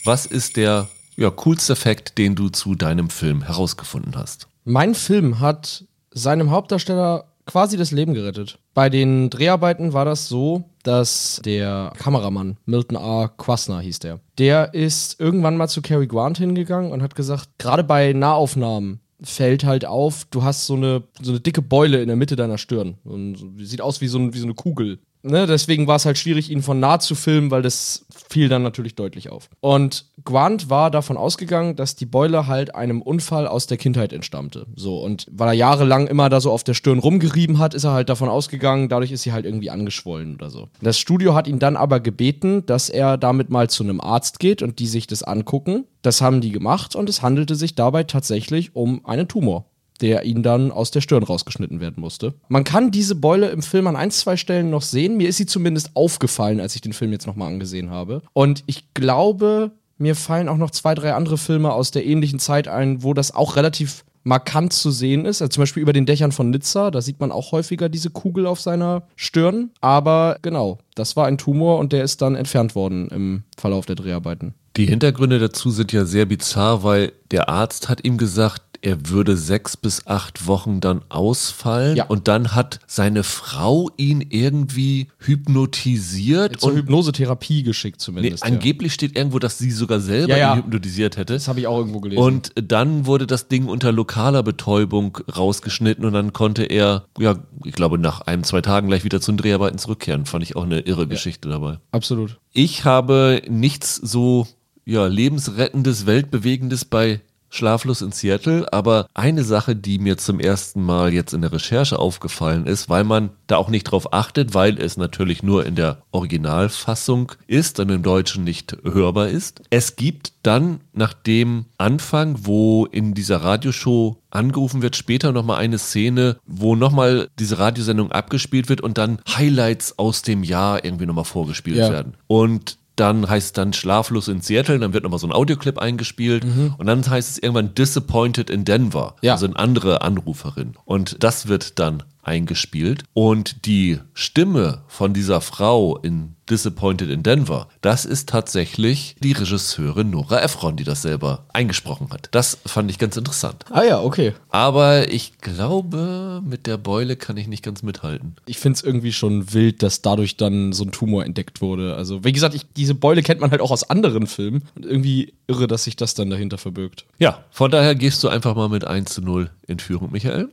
Was 0.05 0.25
ist 0.25 0.57
der 0.57 0.89
ja, 1.15 1.29
coolste 1.29 1.77
Fakt, 1.77 2.17
den 2.17 2.35
du 2.35 2.49
zu 2.49 2.75
deinem 2.75 3.09
Film 3.09 3.43
herausgefunden 3.43 4.15
hast? 4.17 4.47
Mein 4.65 4.95
Film 4.95 5.39
hat 5.39 5.85
seinem 6.11 6.51
Hauptdarsteller 6.51 7.25
quasi 7.45 7.77
das 7.77 7.91
Leben 7.91 8.13
gerettet. 8.13 8.59
Bei 8.73 8.89
den 8.89 9.29
Dreharbeiten 9.29 9.93
war 9.93 10.03
das 10.03 10.27
so, 10.27 10.65
dass 10.83 11.41
der 11.45 11.93
Kameramann, 11.97 12.57
Milton 12.65 12.97
R. 12.97 13.31
Quasner 13.37 13.79
hieß 13.79 13.99
der, 13.99 14.19
der 14.37 14.73
ist 14.73 15.21
irgendwann 15.21 15.55
mal 15.55 15.69
zu 15.69 15.81
Cary 15.81 16.07
Grant 16.07 16.37
hingegangen 16.37 16.91
und 16.91 17.01
hat 17.01 17.15
gesagt, 17.15 17.47
gerade 17.57 17.85
bei 17.85 18.11
Nahaufnahmen 18.11 18.99
fällt 19.21 19.63
halt 19.63 19.85
auf, 19.85 20.25
du 20.31 20.43
hast 20.43 20.65
so 20.65 20.73
eine, 20.73 21.03
so 21.21 21.31
eine 21.31 21.39
dicke 21.39 21.61
Beule 21.61 22.01
in 22.01 22.07
der 22.07 22.17
Mitte 22.17 22.35
deiner 22.35 22.57
Stirn. 22.57 22.97
Und 23.05 23.37
sieht 23.59 23.79
aus 23.79 24.01
wie 24.01 24.07
so, 24.07 24.19
ein, 24.19 24.33
wie 24.33 24.39
so 24.39 24.45
eine 24.45 24.53
Kugel 24.53 24.99
ne, 25.23 25.47
deswegen 25.47 25.87
war 25.87 25.95
es 25.95 26.05
halt 26.05 26.17
schwierig, 26.17 26.51
ihn 26.51 26.61
von 26.61 26.79
nah 26.79 26.99
zu 26.99 27.15
filmen, 27.15 27.49
weil 27.49 27.61
das 27.61 28.05
fiel 28.33 28.49
dann 28.49 28.63
natürlich 28.63 28.95
deutlich 28.95 29.29
auf. 29.29 29.47
Und 29.59 30.05
Grant 30.25 30.67
war 30.69 30.89
davon 30.89 31.17
ausgegangen, 31.17 31.75
dass 31.75 31.95
die 31.95 32.07
Beule 32.07 32.47
halt 32.47 32.73
einem 32.73 33.01
Unfall 33.01 33.47
aus 33.47 33.67
der 33.67 33.77
Kindheit 33.77 34.11
entstammte. 34.11 34.65
So, 34.75 34.97
und 34.97 35.27
weil 35.31 35.49
er 35.49 35.53
jahrelang 35.53 36.07
immer 36.07 36.29
da 36.29 36.41
so 36.41 36.51
auf 36.51 36.63
der 36.63 36.73
Stirn 36.73 36.97
rumgerieben 36.97 37.59
hat, 37.59 37.75
ist 37.75 37.83
er 37.83 37.91
halt 37.91 38.09
davon 38.09 38.29
ausgegangen, 38.29 38.89
dadurch 38.89 39.11
ist 39.11 39.21
sie 39.21 39.33
halt 39.33 39.45
irgendwie 39.45 39.69
angeschwollen 39.69 40.33
oder 40.33 40.49
so. 40.49 40.67
Das 40.81 40.97
Studio 40.97 41.35
hat 41.35 41.47
ihn 41.47 41.59
dann 41.59 41.77
aber 41.77 41.99
gebeten, 41.99 42.65
dass 42.65 42.89
er 42.89 43.17
damit 43.17 43.51
mal 43.51 43.69
zu 43.69 43.83
einem 43.83 44.01
Arzt 44.01 44.39
geht 44.39 44.63
und 44.63 44.79
die 44.79 44.87
sich 44.87 45.05
das 45.05 45.21
angucken. 45.21 45.85
Das 46.01 46.21
haben 46.21 46.41
die 46.41 46.51
gemacht 46.51 46.95
und 46.95 47.09
es 47.09 47.21
handelte 47.21 47.53
sich 47.53 47.75
dabei 47.75 48.03
tatsächlich 48.03 48.75
um 48.75 49.05
einen 49.05 49.27
Tumor 49.27 49.65
der 50.03 50.25
ihn 50.25 50.43
dann 50.43 50.71
aus 50.71 50.91
der 50.91 50.99
Stirn 50.99 51.23
rausgeschnitten 51.23 51.79
werden 51.79 52.01
musste. 52.01 52.33
Man 52.49 52.65
kann 52.65 52.91
diese 52.91 53.15
Beule 53.15 53.49
im 53.49 53.61
Film 53.61 53.87
an 53.87 53.95
ein, 53.95 54.11
zwei 54.11 54.35
Stellen 54.35 54.69
noch 54.69 54.81
sehen. 54.81 55.15
Mir 55.15 55.29
ist 55.29 55.37
sie 55.37 55.45
zumindest 55.45 55.91
aufgefallen, 55.95 56.59
als 56.59 56.75
ich 56.75 56.81
den 56.81 56.91
Film 56.91 57.13
jetzt 57.13 57.25
nochmal 57.25 57.47
angesehen 57.47 57.89
habe. 57.89 58.21
Und 58.33 58.63
ich 58.65 58.93
glaube, 58.93 59.71
mir 59.97 60.15
fallen 60.15 60.49
auch 60.49 60.57
noch 60.57 60.71
zwei, 60.71 60.93
drei 60.93 61.13
andere 61.13 61.37
Filme 61.37 61.71
aus 61.71 61.91
der 61.91 62.05
ähnlichen 62.05 62.39
Zeit 62.39 62.67
ein, 62.67 63.01
wo 63.01 63.13
das 63.13 63.33
auch 63.33 63.55
relativ 63.55 64.03
markant 64.23 64.73
zu 64.73 64.91
sehen 64.91 65.25
ist. 65.25 65.41
Also 65.41 65.51
zum 65.51 65.61
Beispiel 65.61 65.81
über 65.81 65.93
den 65.93 66.05
Dächern 66.05 66.33
von 66.33 66.49
Nizza, 66.49 66.91
da 66.91 67.01
sieht 67.01 67.21
man 67.21 67.31
auch 67.31 67.53
häufiger 67.53 67.87
diese 67.87 68.09
Kugel 68.09 68.45
auf 68.45 68.59
seiner 68.59 69.03
Stirn. 69.15 69.71
Aber 69.79 70.37
genau, 70.41 70.79
das 70.95 71.15
war 71.15 71.27
ein 71.27 71.37
Tumor 71.37 71.79
und 71.79 71.93
der 71.93 72.03
ist 72.03 72.21
dann 72.21 72.35
entfernt 72.35 72.75
worden 72.75 73.07
im 73.07 73.43
Verlauf 73.57 73.85
der 73.85 73.95
Dreharbeiten. 73.95 74.53
Die 74.75 74.85
Hintergründe 74.85 75.39
dazu 75.39 75.69
sind 75.69 75.93
ja 75.93 76.03
sehr 76.03 76.25
bizarr, 76.25 76.83
weil 76.83 77.13
der 77.31 77.47
Arzt 77.47 77.89
hat 77.89 78.03
ihm 78.03 78.17
gesagt, 78.17 78.72
er 78.83 79.09
würde 79.09 79.37
sechs 79.37 79.77
bis 79.77 80.05
acht 80.07 80.45
Wochen 80.45 80.81
dann 80.81 81.01
ausfallen. 81.07 81.95
Ja. 81.95 82.05
Und 82.05 82.27
dann 82.27 82.53
hat 82.53 82.79
seine 82.85 83.23
Frau 83.23 83.89
ihn 83.95 84.19
irgendwie 84.29 85.07
hypnotisiert. 85.19 86.59
Zur 86.59 86.71
und 86.71 86.77
Hypnosetherapie 86.77 87.63
geschickt 87.63 88.01
zumindest. 88.01 88.43
Nee, 88.43 88.49
ja. 88.49 88.53
Angeblich 88.53 88.93
steht 88.93 89.15
irgendwo, 89.15 89.39
dass 89.39 89.57
sie 89.57 89.71
sogar 89.71 90.01
selber 90.01 90.37
ja, 90.37 90.53
ihn 90.53 90.63
hypnotisiert 90.63 91.15
hätte. 91.15 91.33
Das 91.33 91.47
habe 91.47 91.61
ich 91.61 91.67
auch 91.67 91.77
irgendwo 91.77 92.01
gelesen. 92.01 92.21
Und 92.21 92.51
dann 92.55 93.05
wurde 93.05 93.25
das 93.25 93.47
Ding 93.47 93.67
unter 93.67 93.93
lokaler 93.93 94.43
Betäubung 94.43 95.17
rausgeschnitten 95.33 96.03
und 96.03 96.11
dann 96.11 96.33
konnte 96.33 96.63
er, 96.63 97.05
ja, 97.17 97.37
ich 97.63 97.73
glaube, 97.73 97.97
nach 97.97 98.21
einem, 98.21 98.43
zwei 98.43 98.59
Tagen 98.59 98.89
gleich 98.89 99.05
wieder 99.05 99.21
zu 99.21 99.31
den 99.31 99.37
Dreharbeiten 99.37 99.77
zurückkehren. 99.77 100.25
Fand 100.25 100.43
ich 100.43 100.57
auch 100.57 100.63
eine 100.63 100.81
irre 100.81 101.07
Geschichte 101.07 101.47
dabei. 101.47 101.79
Absolut. 101.91 102.37
Ich 102.51 102.83
habe 102.83 103.41
nichts 103.47 103.95
so 103.95 104.45
ja, 104.83 105.07
lebensrettendes, 105.07 106.05
weltbewegendes 106.05 106.83
bei 106.83 107.21
Schlaflos 107.53 108.01
in 108.01 108.11
Seattle, 108.11 108.71
aber 108.73 109.07
eine 109.13 109.43
Sache, 109.43 109.75
die 109.75 109.99
mir 109.99 110.17
zum 110.17 110.39
ersten 110.39 110.83
Mal 110.83 111.13
jetzt 111.13 111.33
in 111.33 111.41
der 111.41 111.51
Recherche 111.51 111.99
aufgefallen 111.99 112.65
ist, 112.65 112.89
weil 112.89 113.03
man 113.03 113.29
da 113.45 113.57
auch 113.57 113.69
nicht 113.69 113.83
drauf 113.83 114.11
achtet, 114.11 114.55
weil 114.55 114.79
es 114.79 114.97
natürlich 114.97 115.43
nur 115.43 115.65
in 115.65 115.75
der 115.75 116.01
Originalfassung 116.11 117.31
ist 117.45 117.79
und 117.79 117.89
im 117.89 118.01
Deutschen 118.01 118.43
nicht 118.43 118.75
hörbar 118.83 119.27
ist. 119.27 119.61
Es 119.69 119.95
gibt 119.95 120.33
dann 120.41 120.79
nach 120.93 121.13
dem 121.13 121.65
Anfang, 121.77 122.37
wo 122.41 122.85
in 122.85 123.13
dieser 123.13 123.43
Radioshow 123.43 124.17
angerufen 124.31 124.81
wird, 124.81 124.95
später 124.95 125.31
nochmal 125.31 125.59
eine 125.59 125.77
Szene, 125.77 126.37
wo 126.47 126.75
nochmal 126.75 127.27
diese 127.37 127.59
Radiosendung 127.59 128.11
abgespielt 128.11 128.67
wird 128.67 128.81
und 128.81 128.97
dann 128.97 129.19
Highlights 129.29 129.99
aus 129.99 130.23
dem 130.23 130.43
Jahr 130.43 130.83
irgendwie 130.83 131.05
nochmal 131.05 131.23
vorgespielt 131.23 131.77
ja. 131.77 131.91
werden. 131.91 132.15
Und 132.25 132.77
dann 132.95 133.27
heißt 133.27 133.47
es 133.47 133.53
dann 133.53 133.73
Schlaflos 133.73 134.27
in 134.27 134.41
Seattle, 134.41 134.79
dann 134.79 134.93
wird 134.93 135.03
nochmal 135.03 135.19
so 135.19 135.27
ein 135.27 135.33
Audioclip 135.33 135.79
eingespielt 135.79 136.43
mhm. 136.43 136.75
und 136.77 136.85
dann 136.85 137.07
heißt 137.07 137.31
es 137.31 137.37
irgendwann 137.37 137.73
Disappointed 137.73 138.49
in 138.49 138.65
Denver, 138.65 139.15
ja. 139.21 139.33
also 139.33 139.45
eine 139.45 139.57
andere 139.57 140.01
Anruferin. 140.01 140.75
Und 140.85 141.23
das 141.23 141.47
wird 141.47 141.79
dann 141.79 142.03
eingespielt 142.23 143.03
und 143.13 143.65
die 143.65 143.99
Stimme 144.13 144.83
von 144.87 145.13
dieser 145.13 145.41
Frau 145.41 145.97
in 145.97 146.35
Disappointed 146.49 147.09
in 147.09 147.23
Denver, 147.23 147.69
das 147.81 148.05
ist 148.05 148.29
tatsächlich 148.29 149.15
die 149.23 149.31
Regisseurin 149.31 150.09
Nora 150.09 150.41
Ephron, 150.41 150.75
die 150.75 150.83
das 150.83 151.01
selber 151.01 151.45
eingesprochen 151.53 152.09
hat. 152.11 152.27
Das 152.31 152.57
fand 152.65 152.91
ich 152.91 152.99
ganz 152.99 153.15
interessant. 153.15 153.63
Ah 153.69 153.83
ja, 153.83 154.01
okay. 154.01 154.33
Aber 154.49 155.09
ich 155.11 155.39
glaube, 155.39 156.41
mit 156.45 156.67
der 156.67 156.77
Beule 156.77 157.15
kann 157.15 157.37
ich 157.37 157.47
nicht 157.47 157.63
ganz 157.63 157.81
mithalten. 157.81 158.35
Ich 158.45 158.59
finde 158.59 158.77
es 158.77 158.83
irgendwie 158.83 159.13
schon 159.13 159.53
wild, 159.53 159.83
dass 159.83 160.01
dadurch 160.01 160.35
dann 160.35 160.73
so 160.73 160.83
ein 160.83 160.91
Tumor 160.91 161.23
entdeckt 161.23 161.61
wurde. 161.61 161.95
Also, 161.95 162.23
wie 162.23 162.33
gesagt, 162.33 162.55
ich, 162.55 162.65
diese 162.75 162.95
Beule 162.95 163.23
kennt 163.23 163.39
man 163.39 163.51
halt 163.51 163.61
auch 163.61 163.71
aus 163.71 163.89
anderen 163.89 164.27
Filmen. 164.27 164.63
Und 164.75 164.85
irgendwie 164.85 165.33
irre, 165.47 165.67
dass 165.67 165.85
sich 165.85 165.95
das 165.95 166.13
dann 166.13 166.29
dahinter 166.29 166.57
verbirgt. 166.57 167.05
Ja, 167.19 167.43
von 167.51 167.71
daher 167.71 167.95
gehst 167.95 168.23
du 168.23 168.27
einfach 168.27 168.55
mal 168.55 168.69
mit 168.69 168.85
1 168.85 169.13
zu 169.13 169.21
0 169.21 169.49
in 169.67 169.79
Führung, 169.79 170.11
Michael. 170.11 170.49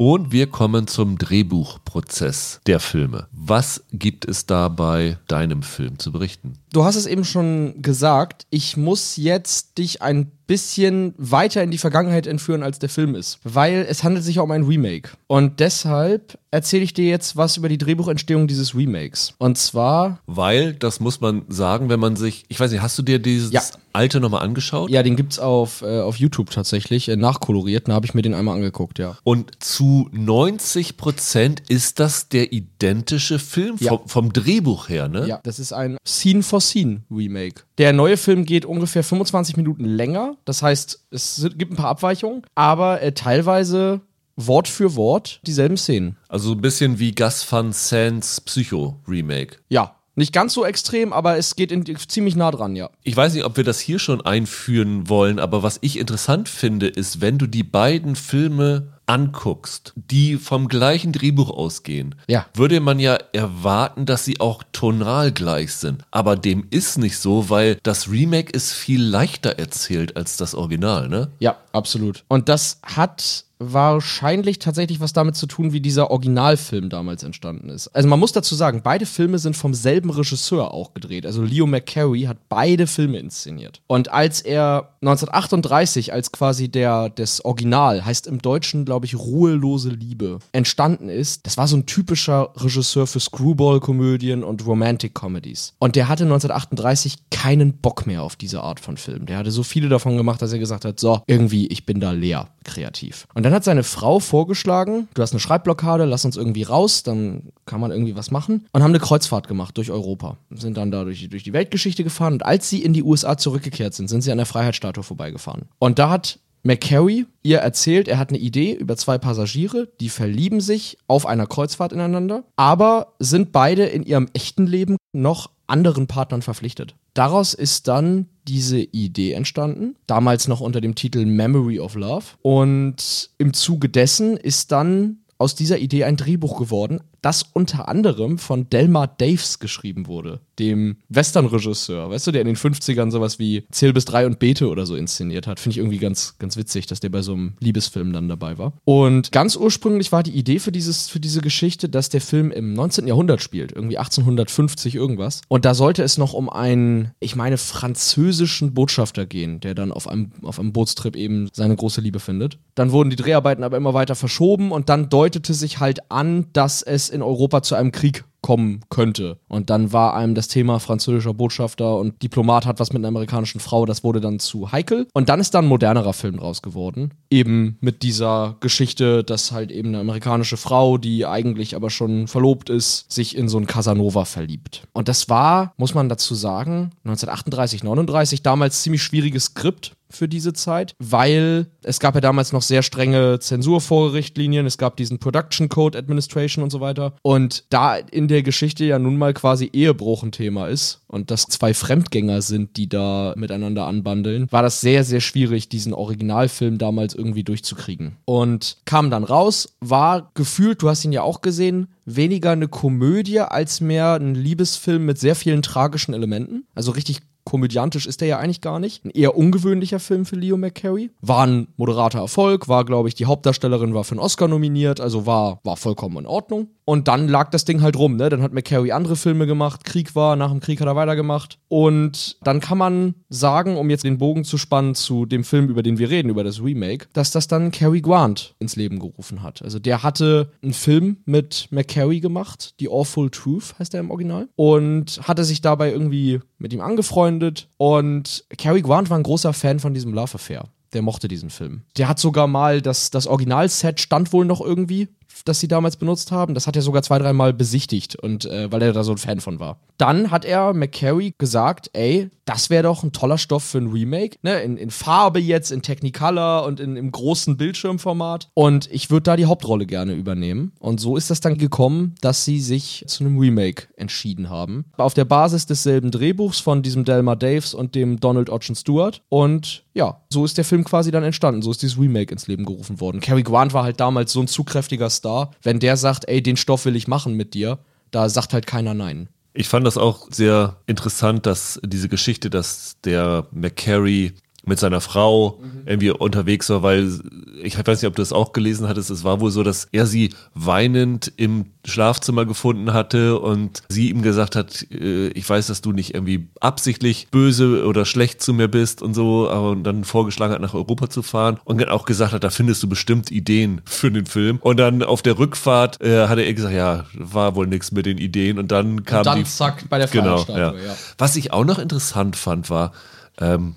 Und 0.00 0.32
wir 0.32 0.46
kommen 0.46 0.86
zum 0.86 1.18
Drehbuchprozess 1.18 2.62
der 2.64 2.80
Filme. 2.80 3.28
Was 3.32 3.84
gibt 3.92 4.26
es 4.26 4.46
da 4.46 4.68
bei 4.68 5.18
deinem 5.28 5.62
Film 5.62 5.98
zu 5.98 6.10
berichten? 6.10 6.54
Du 6.72 6.84
hast 6.84 6.94
es 6.94 7.06
eben 7.06 7.24
schon 7.24 7.82
gesagt, 7.82 8.46
ich 8.50 8.76
muss 8.76 9.16
jetzt 9.16 9.78
dich 9.78 10.02
ein 10.02 10.30
bisschen 10.50 11.14
weiter 11.16 11.62
in 11.62 11.70
die 11.70 11.78
Vergangenheit 11.78 12.26
entführen, 12.26 12.64
als 12.64 12.80
der 12.80 12.88
Film 12.88 13.14
ist. 13.14 13.38
Weil 13.44 13.86
es 13.88 14.02
handelt 14.02 14.24
sich 14.24 14.36
ja 14.36 14.42
um 14.42 14.50
ein 14.50 14.64
Remake. 14.64 15.10
Und 15.28 15.60
deshalb 15.60 16.40
erzähle 16.50 16.82
ich 16.82 16.92
dir 16.92 17.08
jetzt 17.08 17.36
was 17.36 17.56
über 17.56 17.68
die 17.68 17.78
Drehbuchentstehung 17.78 18.48
dieses 18.48 18.74
Remakes. 18.74 19.34
Und 19.38 19.58
zwar. 19.58 20.18
Weil, 20.26 20.74
das 20.74 20.98
muss 20.98 21.20
man 21.20 21.42
sagen, 21.48 21.88
wenn 21.88 22.00
man 22.00 22.16
sich. 22.16 22.46
Ich 22.48 22.58
weiß 22.58 22.72
nicht, 22.72 22.82
hast 22.82 22.98
du 22.98 23.02
dir 23.02 23.20
dieses 23.20 23.52
ja. 23.52 23.62
alte 23.92 24.18
nochmal 24.18 24.42
angeschaut? 24.42 24.90
Ja, 24.90 25.04
den 25.04 25.14
gibt's 25.14 25.38
auf, 25.38 25.82
äh, 25.82 26.00
auf 26.00 26.16
YouTube 26.16 26.50
tatsächlich, 26.50 27.08
äh, 27.08 27.14
nachkoloriert. 27.14 27.86
Da 27.86 27.92
habe 27.92 28.06
ich 28.06 28.14
mir 28.14 28.22
den 28.22 28.34
einmal 28.34 28.56
angeguckt, 28.56 28.98
ja. 28.98 29.18
Und 29.22 29.62
zu 29.62 30.08
90 30.10 30.96
Prozent 30.96 31.62
ist 31.68 32.00
das 32.00 32.28
der 32.28 32.52
identische 32.52 33.38
Film 33.38 33.76
ja. 33.78 33.90
vom, 33.90 34.08
vom 34.08 34.32
Drehbuch 34.32 34.88
her, 34.88 35.06
ne? 35.06 35.28
Ja, 35.28 35.40
das 35.44 35.60
ist 35.60 35.72
ein 35.72 35.96
Scene 36.04 36.42
for 36.42 36.59
Scene 36.60 37.02
Remake. 37.10 37.62
Der 37.78 37.92
neue 37.92 38.16
Film 38.16 38.44
geht 38.44 38.64
ungefähr 38.64 39.02
25 39.02 39.56
Minuten 39.56 39.84
länger. 39.84 40.36
Das 40.44 40.62
heißt, 40.62 41.06
es 41.10 41.48
gibt 41.56 41.72
ein 41.72 41.76
paar 41.76 41.90
Abweichungen, 41.90 42.42
aber 42.54 43.02
äh, 43.02 43.12
teilweise 43.12 44.00
Wort 44.36 44.68
für 44.68 44.96
Wort 44.96 45.40
dieselben 45.46 45.76
Szenen. 45.76 46.16
Also 46.28 46.52
ein 46.52 46.60
bisschen 46.60 46.98
wie 46.98 47.14
Gus 47.14 47.50
Van 47.50 47.72
Sands 47.72 48.40
Psycho-Remake. 48.40 49.58
Ja, 49.68 49.96
nicht 50.16 50.32
ganz 50.32 50.54
so 50.54 50.64
extrem, 50.64 51.12
aber 51.12 51.38
es 51.38 51.56
geht 51.56 51.72
in, 51.72 51.84
ziemlich 51.96 52.36
nah 52.36 52.50
dran, 52.50 52.76
ja. 52.76 52.90
Ich 53.02 53.16
weiß 53.16 53.34
nicht, 53.34 53.44
ob 53.44 53.56
wir 53.56 53.64
das 53.64 53.80
hier 53.80 53.98
schon 53.98 54.20
einführen 54.20 55.08
wollen, 55.08 55.38
aber 55.38 55.62
was 55.62 55.78
ich 55.82 55.98
interessant 55.98 56.48
finde, 56.48 56.88
ist, 56.88 57.20
wenn 57.20 57.38
du 57.38 57.46
die 57.46 57.62
beiden 57.62 58.16
Filme 58.16 58.92
anguckst, 59.10 59.92
die 59.96 60.36
vom 60.36 60.68
gleichen 60.68 61.12
Drehbuch 61.12 61.50
ausgehen, 61.50 62.14
ja. 62.28 62.46
würde 62.54 62.78
man 62.78 63.00
ja 63.00 63.18
erwarten, 63.32 64.06
dass 64.06 64.24
sie 64.24 64.38
auch 64.38 64.62
tonal 64.72 65.32
gleich 65.32 65.74
sind. 65.74 66.04
Aber 66.12 66.36
dem 66.36 66.68
ist 66.70 66.96
nicht 66.96 67.18
so, 67.18 67.50
weil 67.50 67.76
das 67.82 68.08
Remake 68.08 68.52
ist 68.52 68.72
viel 68.72 69.02
leichter 69.02 69.58
erzählt 69.58 70.16
als 70.16 70.36
das 70.36 70.54
Original, 70.54 71.08
ne? 71.08 71.32
Ja, 71.40 71.56
absolut. 71.72 72.22
Und 72.28 72.48
das 72.48 72.78
hat 72.84 73.46
wahrscheinlich 73.60 74.58
tatsächlich 74.58 75.00
was 75.00 75.12
damit 75.12 75.36
zu 75.36 75.46
tun, 75.46 75.72
wie 75.72 75.80
dieser 75.80 76.10
Originalfilm 76.10 76.88
damals 76.88 77.22
entstanden 77.22 77.68
ist. 77.68 77.88
Also 77.88 78.08
man 78.08 78.18
muss 78.18 78.32
dazu 78.32 78.54
sagen, 78.54 78.80
beide 78.82 79.04
Filme 79.04 79.38
sind 79.38 79.54
vom 79.54 79.74
selben 79.74 80.10
Regisseur 80.10 80.72
auch 80.72 80.94
gedreht. 80.94 81.26
Also 81.26 81.42
Leo 81.42 81.66
McCarey 81.66 82.22
hat 82.22 82.38
beide 82.48 82.86
Filme 82.86 83.18
inszeniert. 83.18 83.82
Und 83.86 84.10
als 84.10 84.40
er 84.40 84.94
1938 85.02 86.12
als 86.12 86.32
quasi 86.32 86.68
der 86.68 87.10
das 87.10 87.44
Original 87.44 88.04
heißt 88.04 88.26
im 88.26 88.40
Deutschen 88.40 88.84
glaube 88.86 89.06
ich 89.06 89.14
ruhelose 89.14 89.90
Liebe 89.90 90.38
entstanden 90.52 91.10
ist, 91.10 91.46
das 91.46 91.58
war 91.58 91.68
so 91.68 91.76
ein 91.76 91.86
typischer 91.86 92.52
Regisseur 92.56 93.06
für 93.06 93.20
Screwball-Komödien 93.20 94.42
und 94.42 94.66
Romantic 94.66 95.14
Comedies. 95.14 95.74
Und 95.78 95.96
der 95.96 96.08
hatte 96.08 96.24
1938 96.24 97.30
keinen 97.30 97.74
Bock 97.74 98.06
mehr 98.06 98.22
auf 98.22 98.36
diese 98.36 98.62
Art 98.62 98.80
von 98.80 98.96
Film. 98.96 99.26
Der 99.26 99.36
hatte 99.36 99.50
so 99.50 99.62
viele 99.62 99.90
davon 99.90 100.16
gemacht, 100.16 100.40
dass 100.40 100.52
er 100.52 100.58
gesagt 100.58 100.86
hat, 100.86 100.98
so 100.98 101.20
irgendwie 101.26 101.66
ich 101.66 101.84
bin 101.84 102.00
da 102.00 102.12
leer 102.12 102.48
kreativ. 102.64 103.26
Und 103.34 103.44
dann 103.50 103.56
hat 103.56 103.64
seine 103.64 103.82
Frau 103.82 104.20
vorgeschlagen, 104.20 105.08
du 105.12 105.22
hast 105.22 105.32
eine 105.32 105.40
Schreibblockade, 105.40 106.04
lass 106.04 106.24
uns 106.24 106.36
irgendwie 106.36 106.62
raus, 106.62 107.02
dann 107.02 107.48
kann 107.66 107.80
man 107.80 107.90
irgendwie 107.90 108.14
was 108.14 108.30
machen. 108.30 108.68
Und 108.70 108.82
haben 108.84 108.92
eine 108.92 109.00
Kreuzfahrt 109.00 109.48
gemacht 109.48 109.76
durch 109.76 109.90
Europa. 109.90 110.36
Sind 110.50 110.76
dann 110.76 110.92
da 110.92 111.02
durch, 111.02 111.28
durch 111.28 111.42
die 111.42 111.52
Weltgeschichte 111.52 112.04
gefahren 112.04 112.34
und 112.34 112.46
als 112.46 112.70
sie 112.70 112.80
in 112.80 112.92
die 112.92 113.02
USA 113.02 113.36
zurückgekehrt 113.36 113.92
sind, 113.94 114.06
sind 114.06 114.20
sie 114.22 114.30
an 114.30 114.38
der 114.38 114.46
Freiheitsstatue 114.46 115.02
vorbeigefahren. 115.02 115.62
Und 115.80 115.98
da 115.98 116.10
hat 116.10 116.38
McCary 116.62 117.26
ihr 117.42 117.58
erzählt, 117.58 118.08
er 118.08 118.18
hat 118.18 118.30
eine 118.30 118.38
Idee 118.38 118.72
über 118.72 118.96
zwei 118.96 119.18
Passagiere, 119.18 119.88
die 120.00 120.08
verlieben 120.08 120.60
sich 120.60 120.98
auf 121.06 121.26
einer 121.26 121.46
Kreuzfahrt 121.46 121.92
ineinander, 121.92 122.44
aber 122.56 123.14
sind 123.18 123.52
beide 123.52 123.84
in 123.84 124.02
ihrem 124.02 124.28
echten 124.34 124.66
Leben 124.66 124.96
noch 125.12 125.50
anderen 125.66 126.06
Partnern 126.06 126.42
verpflichtet. 126.42 126.94
Daraus 127.14 127.54
ist 127.54 127.88
dann 127.88 128.26
diese 128.46 128.80
Idee 128.80 129.32
entstanden, 129.32 129.96
damals 130.06 130.48
noch 130.48 130.60
unter 130.60 130.80
dem 130.80 130.94
Titel 130.94 131.24
Memory 131.24 131.80
of 131.80 131.94
Love. 131.94 132.24
Und 132.42 133.30
im 133.38 133.52
Zuge 133.52 133.88
dessen 133.88 134.36
ist 134.36 134.72
dann 134.72 135.18
aus 135.38 135.54
dieser 135.54 135.78
Idee 135.78 136.04
ein 136.04 136.16
Drehbuch 136.16 136.58
geworden, 136.58 137.00
das 137.22 137.44
unter 137.52 137.88
anderem 137.88 138.38
von 138.38 138.68
Delmar 138.70 139.06
Daves 139.06 139.58
geschrieben 139.58 140.06
wurde, 140.06 140.40
dem 140.58 140.96
Western-Regisseur, 141.08 142.10
weißt 142.10 142.26
du, 142.26 142.32
der 142.32 142.42
in 142.42 142.46
den 142.46 142.56
50ern 142.56 143.10
sowas 143.10 143.38
wie 143.38 143.64
Zähl 143.70 143.92
bis 143.92 144.04
drei 144.04 144.26
und 144.26 144.38
Bete 144.38 144.68
oder 144.68 144.86
so 144.86 144.96
inszeniert 144.96 145.46
hat. 145.46 145.60
Finde 145.60 145.74
ich 145.74 145.78
irgendwie 145.78 145.98
ganz, 145.98 146.36
ganz 146.38 146.56
witzig, 146.56 146.86
dass 146.86 147.00
der 147.00 147.08
bei 147.10 147.22
so 147.22 147.32
einem 147.32 147.54
Liebesfilm 147.60 148.12
dann 148.12 148.28
dabei 148.28 148.58
war. 148.58 148.72
Und 148.84 149.32
ganz 149.32 149.56
ursprünglich 149.56 150.12
war 150.12 150.22
die 150.22 150.32
Idee 150.32 150.58
für, 150.58 150.72
dieses, 150.72 151.08
für 151.08 151.20
diese 151.20 151.40
Geschichte, 151.40 151.88
dass 151.88 152.08
der 152.08 152.20
Film 152.20 152.50
im 152.50 152.74
19. 152.74 153.06
Jahrhundert 153.06 153.42
spielt, 153.42 153.72
irgendwie 153.72 153.98
1850 153.98 154.94
irgendwas. 154.94 155.42
Und 155.48 155.64
da 155.64 155.74
sollte 155.74 156.02
es 156.02 156.18
noch 156.18 156.32
um 156.32 156.48
einen, 156.48 157.12
ich 157.20 157.36
meine, 157.36 157.58
französischen 157.58 158.74
Botschafter 158.74 159.26
gehen, 159.26 159.60
der 159.60 159.74
dann 159.74 159.92
auf 159.92 160.08
einem, 160.08 160.32
auf 160.42 160.58
einem 160.58 160.72
Bootstrip 160.72 161.16
eben 161.16 161.48
seine 161.52 161.76
große 161.76 162.00
Liebe 162.00 162.20
findet. 162.20 162.58
Dann 162.74 162.92
wurden 162.92 163.10
die 163.10 163.16
Dreharbeiten 163.16 163.64
aber 163.64 163.76
immer 163.76 163.94
weiter 163.94 164.14
verschoben 164.14 164.72
und 164.72 164.88
dann 164.88 165.08
deutete 165.08 165.54
sich 165.54 165.80
halt 165.80 166.10
an, 166.10 166.46
dass 166.52 166.82
es 166.82 167.09
in 167.10 167.22
Europa 167.22 167.62
zu 167.62 167.74
einem 167.74 167.92
Krieg 167.92 168.24
kommen 168.42 168.80
könnte. 168.88 169.38
Und 169.48 169.70
dann 169.70 169.92
war 169.92 170.14
einem 170.14 170.34
das 170.34 170.48
Thema 170.48 170.80
französischer 170.80 171.34
Botschafter 171.34 171.96
und 171.96 172.22
Diplomat 172.22 172.66
hat 172.66 172.80
was 172.80 172.92
mit 172.92 173.00
einer 173.00 173.08
amerikanischen 173.08 173.60
Frau, 173.60 173.86
das 173.86 174.02
wurde 174.02 174.20
dann 174.20 174.38
zu 174.38 174.72
heikel. 174.72 175.06
Und 175.12 175.28
dann 175.28 175.40
ist 175.40 175.54
dann 175.54 175.66
ein 175.66 175.68
modernerer 175.68 176.12
Film 176.12 176.38
draus 176.38 176.62
geworden. 176.62 177.12
Eben 177.30 177.76
mit 177.80 178.02
dieser 178.02 178.56
Geschichte, 178.60 179.24
dass 179.24 179.52
halt 179.52 179.70
eben 179.70 179.88
eine 179.88 180.00
amerikanische 180.00 180.56
Frau, 180.56 180.98
die 180.98 181.26
eigentlich 181.26 181.76
aber 181.76 181.90
schon 181.90 182.28
verlobt 182.28 182.70
ist, 182.70 183.10
sich 183.12 183.36
in 183.36 183.48
so 183.48 183.58
einen 183.58 183.66
Casanova 183.66 184.24
verliebt. 184.24 184.86
Und 184.92 185.08
das 185.08 185.28
war, 185.28 185.74
muss 185.76 185.94
man 185.94 186.08
dazu 186.08 186.34
sagen, 186.34 186.92
1938, 187.04 187.84
39 187.84 188.42
damals 188.42 188.82
ziemlich 188.82 189.02
schwieriges 189.02 189.46
Skript 189.46 189.92
für 190.10 190.28
diese 190.28 190.52
Zeit, 190.52 190.94
weil 190.98 191.66
es 191.82 192.00
gab 192.00 192.14
ja 192.14 192.20
damals 192.20 192.52
noch 192.52 192.62
sehr 192.62 192.82
strenge 192.82 193.38
Zensurvorrichtlinien, 193.38 194.66
es 194.66 194.78
gab 194.78 194.96
diesen 194.96 195.18
Production 195.18 195.68
Code 195.68 195.98
Administration 195.98 196.62
und 196.62 196.70
so 196.70 196.80
weiter. 196.80 197.14
Und 197.22 197.64
da 197.70 197.96
in 197.96 198.28
der 198.28 198.42
Geschichte 198.42 198.84
ja 198.84 198.98
nun 198.98 199.16
mal 199.16 199.34
quasi 199.34 199.70
Ehebruch 199.72 200.22
ein 200.22 200.32
Thema 200.32 200.68
ist 200.68 201.00
und 201.06 201.30
das 201.30 201.42
zwei 201.44 201.74
Fremdgänger 201.74 202.42
sind, 202.42 202.76
die 202.76 202.88
da 202.88 203.34
miteinander 203.36 203.86
anbandeln, 203.86 204.46
war 204.50 204.62
das 204.62 204.80
sehr, 204.80 205.04
sehr 205.04 205.20
schwierig, 205.20 205.68
diesen 205.68 205.94
Originalfilm 205.94 206.78
damals 206.78 207.14
irgendwie 207.14 207.44
durchzukriegen. 207.44 208.16
Und 208.24 208.78
kam 208.84 209.10
dann 209.10 209.24
raus, 209.24 209.76
war 209.80 210.30
gefühlt, 210.34 210.82
du 210.82 210.88
hast 210.88 211.04
ihn 211.04 211.12
ja 211.12 211.22
auch 211.22 211.42
gesehen, 211.42 211.88
weniger 212.04 212.52
eine 212.52 212.68
Komödie 212.68 213.40
als 213.40 213.80
mehr 213.80 214.14
ein 214.14 214.34
Liebesfilm 214.34 215.04
mit 215.06 215.18
sehr 215.18 215.36
vielen 215.36 215.62
tragischen 215.62 216.14
Elementen. 216.14 216.64
Also 216.74 216.92
richtig 216.92 217.20
komödiantisch 217.50 218.06
ist 218.06 218.20
der 218.20 218.28
ja 218.28 218.38
eigentlich 218.38 218.60
gar 218.60 218.78
nicht. 218.78 219.04
Ein 219.04 219.10
eher 219.10 219.36
ungewöhnlicher 219.36 219.98
Film 219.98 220.24
für 220.24 220.36
Leo 220.36 220.56
McCarey. 220.56 221.10
War 221.20 221.44
ein 221.48 221.66
moderater 221.76 222.20
Erfolg, 222.20 222.68
war, 222.68 222.84
glaube 222.84 223.08
ich, 223.08 223.16
die 223.16 223.26
Hauptdarstellerin 223.26 223.92
war 223.92 224.04
für 224.04 224.12
einen 224.12 224.20
Oscar 224.20 224.46
nominiert, 224.46 225.00
also 225.00 225.26
war, 225.26 225.58
war 225.64 225.76
vollkommen 225.76 226.18
in 226.18 226.26
Ordnung. 226.26 226.68
Und 226.84 227.08
dann 227.08 227.28
lag 227.28 227.50
das 227.50 227.64
Ding 227.64 227.82
halt 227.82 227.96
rum, 227.96 228.16
ne? 228.16 228.28
Dann 228.28 228.42
hat 228.42 228.52
McCarey 228.52 228.92
andere 228.92 229.16
Filme 229.16 229.46
gemacht, 229.46 229.84
Krieg 229.84 230.14
war, 230.14 230.36
nach 230.36 230.50
dem 230.50 230.60
Krieg 230.60 230.80
hat 230.80 230.88
er 230.88 230.96
weitergemacht. 230.96 231.58
Und 231.68 232.38
dann 232.42 232.60
kann 232.60 232.78
man 232.78 233.14
sagen, 233.28 233.76
um 233.76 233.90
jetzt 233.90 234.04
den 234.04 234.18
Bogen 234.18 234.44
zu 234.44 234.56
spannen 234.56 234.94
zu 234.94 235.26
dem 235.26 235.44
Film, 235.44 235.68
über 235.68 235.82
den 235.82 235.98
wir 235.98 236.10
reden, 236.10 236.30
über 236.30 236.44
das 236.44 236.62
Remake, 236.62 237.06
dass 237.12 237.30
das 237.30 237.48
dann 237.48 237.70
Cary 237.70 238.00
Grant 238.00 238.54
ins 238.58 238.76
Leben 238.76 238.98
gerufen 238.98 239.42
hat. 239.42 239.62
Also 239.62 239.78
der 239.78 240.02
hatte 240.02 240.52
einen 240.62 240.72
Film 240.72 241.18
mit 241.26 241.68
McCarey 241.70 242.20
gemacht, 242.20 242.74
The 242.78 242.88
Awful 242.88 243.30
Truth 243.30 243.74
heißt 243.78 243.94
er 243.94 244.00
im 244.00 244.10
Original, 244.10 244.48
und 244.56 245.20
hatte 245.22 245.44
sich 245.44 245.60
dabei 245.60 245.92
irgendwie 245.92 246.40
mit 246.58 246.72
ihm 246.72 246.80
angefreundet. 246.80 247.39
Und 247.76 248.44
Cary 248.58 248.82
Grant 248.82 249.10
war 249.10 249.18
ein 249.18 249.22
großer 249.22 249.52
Fan 249.52 249.80
von 249.80 249.94
diesem 249.94 250.12
Love 250.14 250.34
Affair. 250.34 250.64
Der 250.92 251.02
mochte 251.02 251.28
diesen 251.28 251.50
Film. 251.50 251.82
Der 251.96 252.08
hat 252.08 252.18
sogar 252.18 252.46
mal 252.46 252.82
das, 252.82 253.10
das 253.10 253.26
Originalset 253.26 254.00
stand 254.00 254.32
wohl 254.32 254.44
noch 254.44 254.60
irgendwie 254.60 255.08
das 255.44 255.60
sie 255.60 255.68
damals 255.68 255.96
benutzt 255.96 256.32
haben. 256.32 256.54
Das 256.54 256.66
hat 256.66 256.76
er 256.76 256.82
sogar 256.82 257.02
zwei, 257.02 257.18
dreimal 257.18 257.52
besichtigt 257.52 258.16
und 258.16 258.44
äh, 258.46 258.70
weil 258.70 258.82
er 258.82 258.92
da 258.92 259.04
so 259.04 259.12
ein 259.12 259.18
Fan 259.18 259.40
von 259.40 259.60
war. 259.60 259.78
Dann 259.98 260.30
hat 260.30 260.44
er 260.44 260.72
McCary 260.72 261.34
gesagt, 261.36 261.90
ey, 261.92 262.30
das 262.50 262.68
wäre 262.68 262.82
doch 262.84 263.04
ein 263.04 263.12
toller 263.12 263.38
Stoff 263.38 263.62
für 263.62 263.78
ein 263.78 263.92
Remake, 263.92 264.38
ne? 264.42 264.60
In, 264.62 264.76
in 264.76 264.90
Farbe 264.90 265.38
jetzt, 265.38 265.70
in 265.70 265.82
Technicolor 265.82 266.64
und 266.64 266.80
in, 266.80 266.96
im 266.96 267.12
großen 267.12 267.56
Bildschirmformat. 267.56 268.48
Und 268.54 268.90
ich 268.90 269.10
würde 269.10 269.22
da 269.22 269.36
die 269.36 269.46
Hauptrolle 269.46 269.86
gerne 269.86 270.14
übernehmen. 270.14 270.72
Und 270.80 271.00
so 271.00 271.16
ist 271.16 271.30
das 271.30 271.40
dann 271.40 271.58
gekommen, 271.58 272.16
dass 272.22 272.44
sie 272.44 272.60
sich 272.60 273.04
zu 273.06 273.22
einem 273.22 273.38
Remake 273.38 273.88
entschieden 273.96 274.50
haben. 274.50 274.86
Auf 274.96 275.14
der 275.14 275.26
Basis 275.26 275.66
desselben 275.66 276.10
Drehbuchs 276.10 276.58
von 276.58 276.82
diesem 276.82 277.04
Delmar 277.04 277.36
Daves 277.36 277.72
und 277.72 277.94
dem 277.94 278.18
Donald 278.18 278.50
Ocean 278.50 278.74
Stewart. 278.74 279.22
Und 279.28 279.84
ja, 279.92 280.20
so 280.30 280.44
ist 280.44 280.56
der 280.56 280.64
Film 280.64 280.84
quasi 280.84 281.10
dann 281.10 281.22
entstanden. 281.22 281.62
So 281.62 281.70
ist 281.70 281.82
dieses 281.82 281.98
Remake 281.98 282.32
ins 282.32 282.46
Leben 282.46 282.64
gerufen 282.64 283.00
worden. 283.00 283.20
Cary 283.20 283.42
Grant 283.42 283.74
war 283.74 283.84
halt 283.84 284.00
damals 284.00 284.32
so 284.32 284.40
ein 284.40 284.48
zu 284.48 284.64
kräftiger 284.64 285.10
Star. 285.30 285.50
Wenn 285.62 285.80
der 285.80 285.96
sagt, 285.96 286.28
ey, 286.28 286.42
den 286.42 286.56
Stoff 286.56 286.84
will 286.84 286.96
ich 286.96 287.08
machen 287.08 287.34
mit 287.34 287.54
dir, 287.54 287.78
da 288.10 288.28
sagt 288.28 288.52
halt 288.52 288.66
keiner 288.66 288.94
nein. 288.94 289.28
Ich 289.52 289.68
fand 289.68 289.86
das 289.86 289.96
auch 289.96 290.28
sehr 290.30 290.76
interessant, 290.86 291.46
dass 291.46 291.80
diese 291.84 292.08
Geschichte, 292.08 292.50
dass 292.50 292.96
der 293.04 293.46
McCary 293.50 294.32
mit 294.64 294.78
seiner 294.78 295.00
Frau 295.00 295.58
irgendwie 295.86 296.10
unterwegs 296.10 296.68
war, 296.70 296.82
weil 296.82 297.20
ich 297.62 297.76
weiß 297.76 298.02
nicht, 298.02 298.08
ob 298.08 298.16
du 298.16 298.22
das 298.22 298.32
auch 298.32 298.52
gelesen 298.52 298.88
hattest. 298.88 299.10
Es 299.10 299.24
war 299.24 299.40
wohl 299.40 299.50
so, 299.50 299.62
dass 299.62 299.88
er 299.92 300.06
sie 300.06 300.30
weinend 300.54 301.32
im 301.36 301.66
Schlafzimmer 301.86 302.44
gefunden 302.44 302.92
hatte 302.92 303.38
und 303.38 303.82
sie 303.88 304.10
ihm 304.10 304.22
gesagt 304.22 304.56
hat, 304.56 304.86
äh, 304.90 305.28
ich 305.28 305.48
weiß, 305.48 305.66
dass 305.66 305.80
du 305.80 305.92
nicht 305.92 306.14
irgendwie 306.14 306.48
absichtlich 306.60 307.28
böse 307.30 307.86
oder 307.86 308.04
schlecht 308.04 308.42
zu 308.42 308.52
mir 308.52 308.68
bist 308.68 309.02
und 309.02 309.14
so, 309.14 309.48
aber 309.48 309.76
dann 309.76 310.04
vorgeschlagen 310.04 310.52
hat, 310.52 310.60
nach 310.60 310.74
Europa 310.74 311.08
zu 311.08 311.22
fahren 311.22 311.58
und 311.64 311.80
dann 311.80 311.88
auch 311.88 312.04
gesagt 312.04 312.32
hat, 312.32 312.44
da 312.44 312.50
findest 312.50 312.82
du 312.82 312.88
bestimmt 312.88 313.30
Ideen 313.30 313.80
für 313.86 314.10
den 314.10 314.26
Film. 314.26 314.58
Und 314.60 314.78
dann 314.78 315.02
auf 315.02 315.22
der 315.22 315.38
Rückfahrt 315.38 316.00
äh, 316.02 316.28
hatte 316.28 316.42
er 316.42 316.52
gesagt, 316.52 316.74
ja, 316.74 317.04
war 317.14 317.54
wohl 317.54 317.66
nichts 317.66 317.92
mit 317.92 318.06
den 318.06 318.18
Ideen 318.18 318.58
und 318.58 318.70
dann 318.70 319.04
kam 319.04 319.18
Und 319.18 319.26
dann 319.26 319.38
die 319.38 319.44
zack, 319.44 319.88
bei 319.88 319.98
der 319.98 320.08
genau, 320.08 320.44
ja. 320.48 320.74
ja. 320.74 320.96
Was 321.18 321.36
ich 321.36 321.52
auch 321.52 321.64
noch 321.64 321.78
interessant 321.78 322.36
fand, 322.36 322.68
war, 322.68 322.92
ähm, 323.40 323.76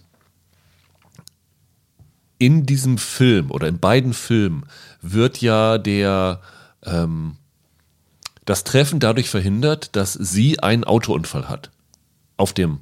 in 2.43 2.65
diesem 2.65 2.97
Film 2.97 3.51
oder 3.51 3.69
in 3.69 3.79
beiden 3.79 4.13
Filmen 4.13 4.65
wird 5.01 5.39
ja 5.39 5.77
der 5.77 6.41
ähm, 6.83 7.37
das 8.43 8.65
Treffen 8.65 8.99
dadurch 8.99 9.29
verhindert, 9.29 9.95
dass 9.95 10.11
sie 10.11 10.59
einen 10.59 10.83
Autounfall 10.83 11.47
hat. 11.47 11.71
Auf 12.35 12.51
dem, 12.51 12.79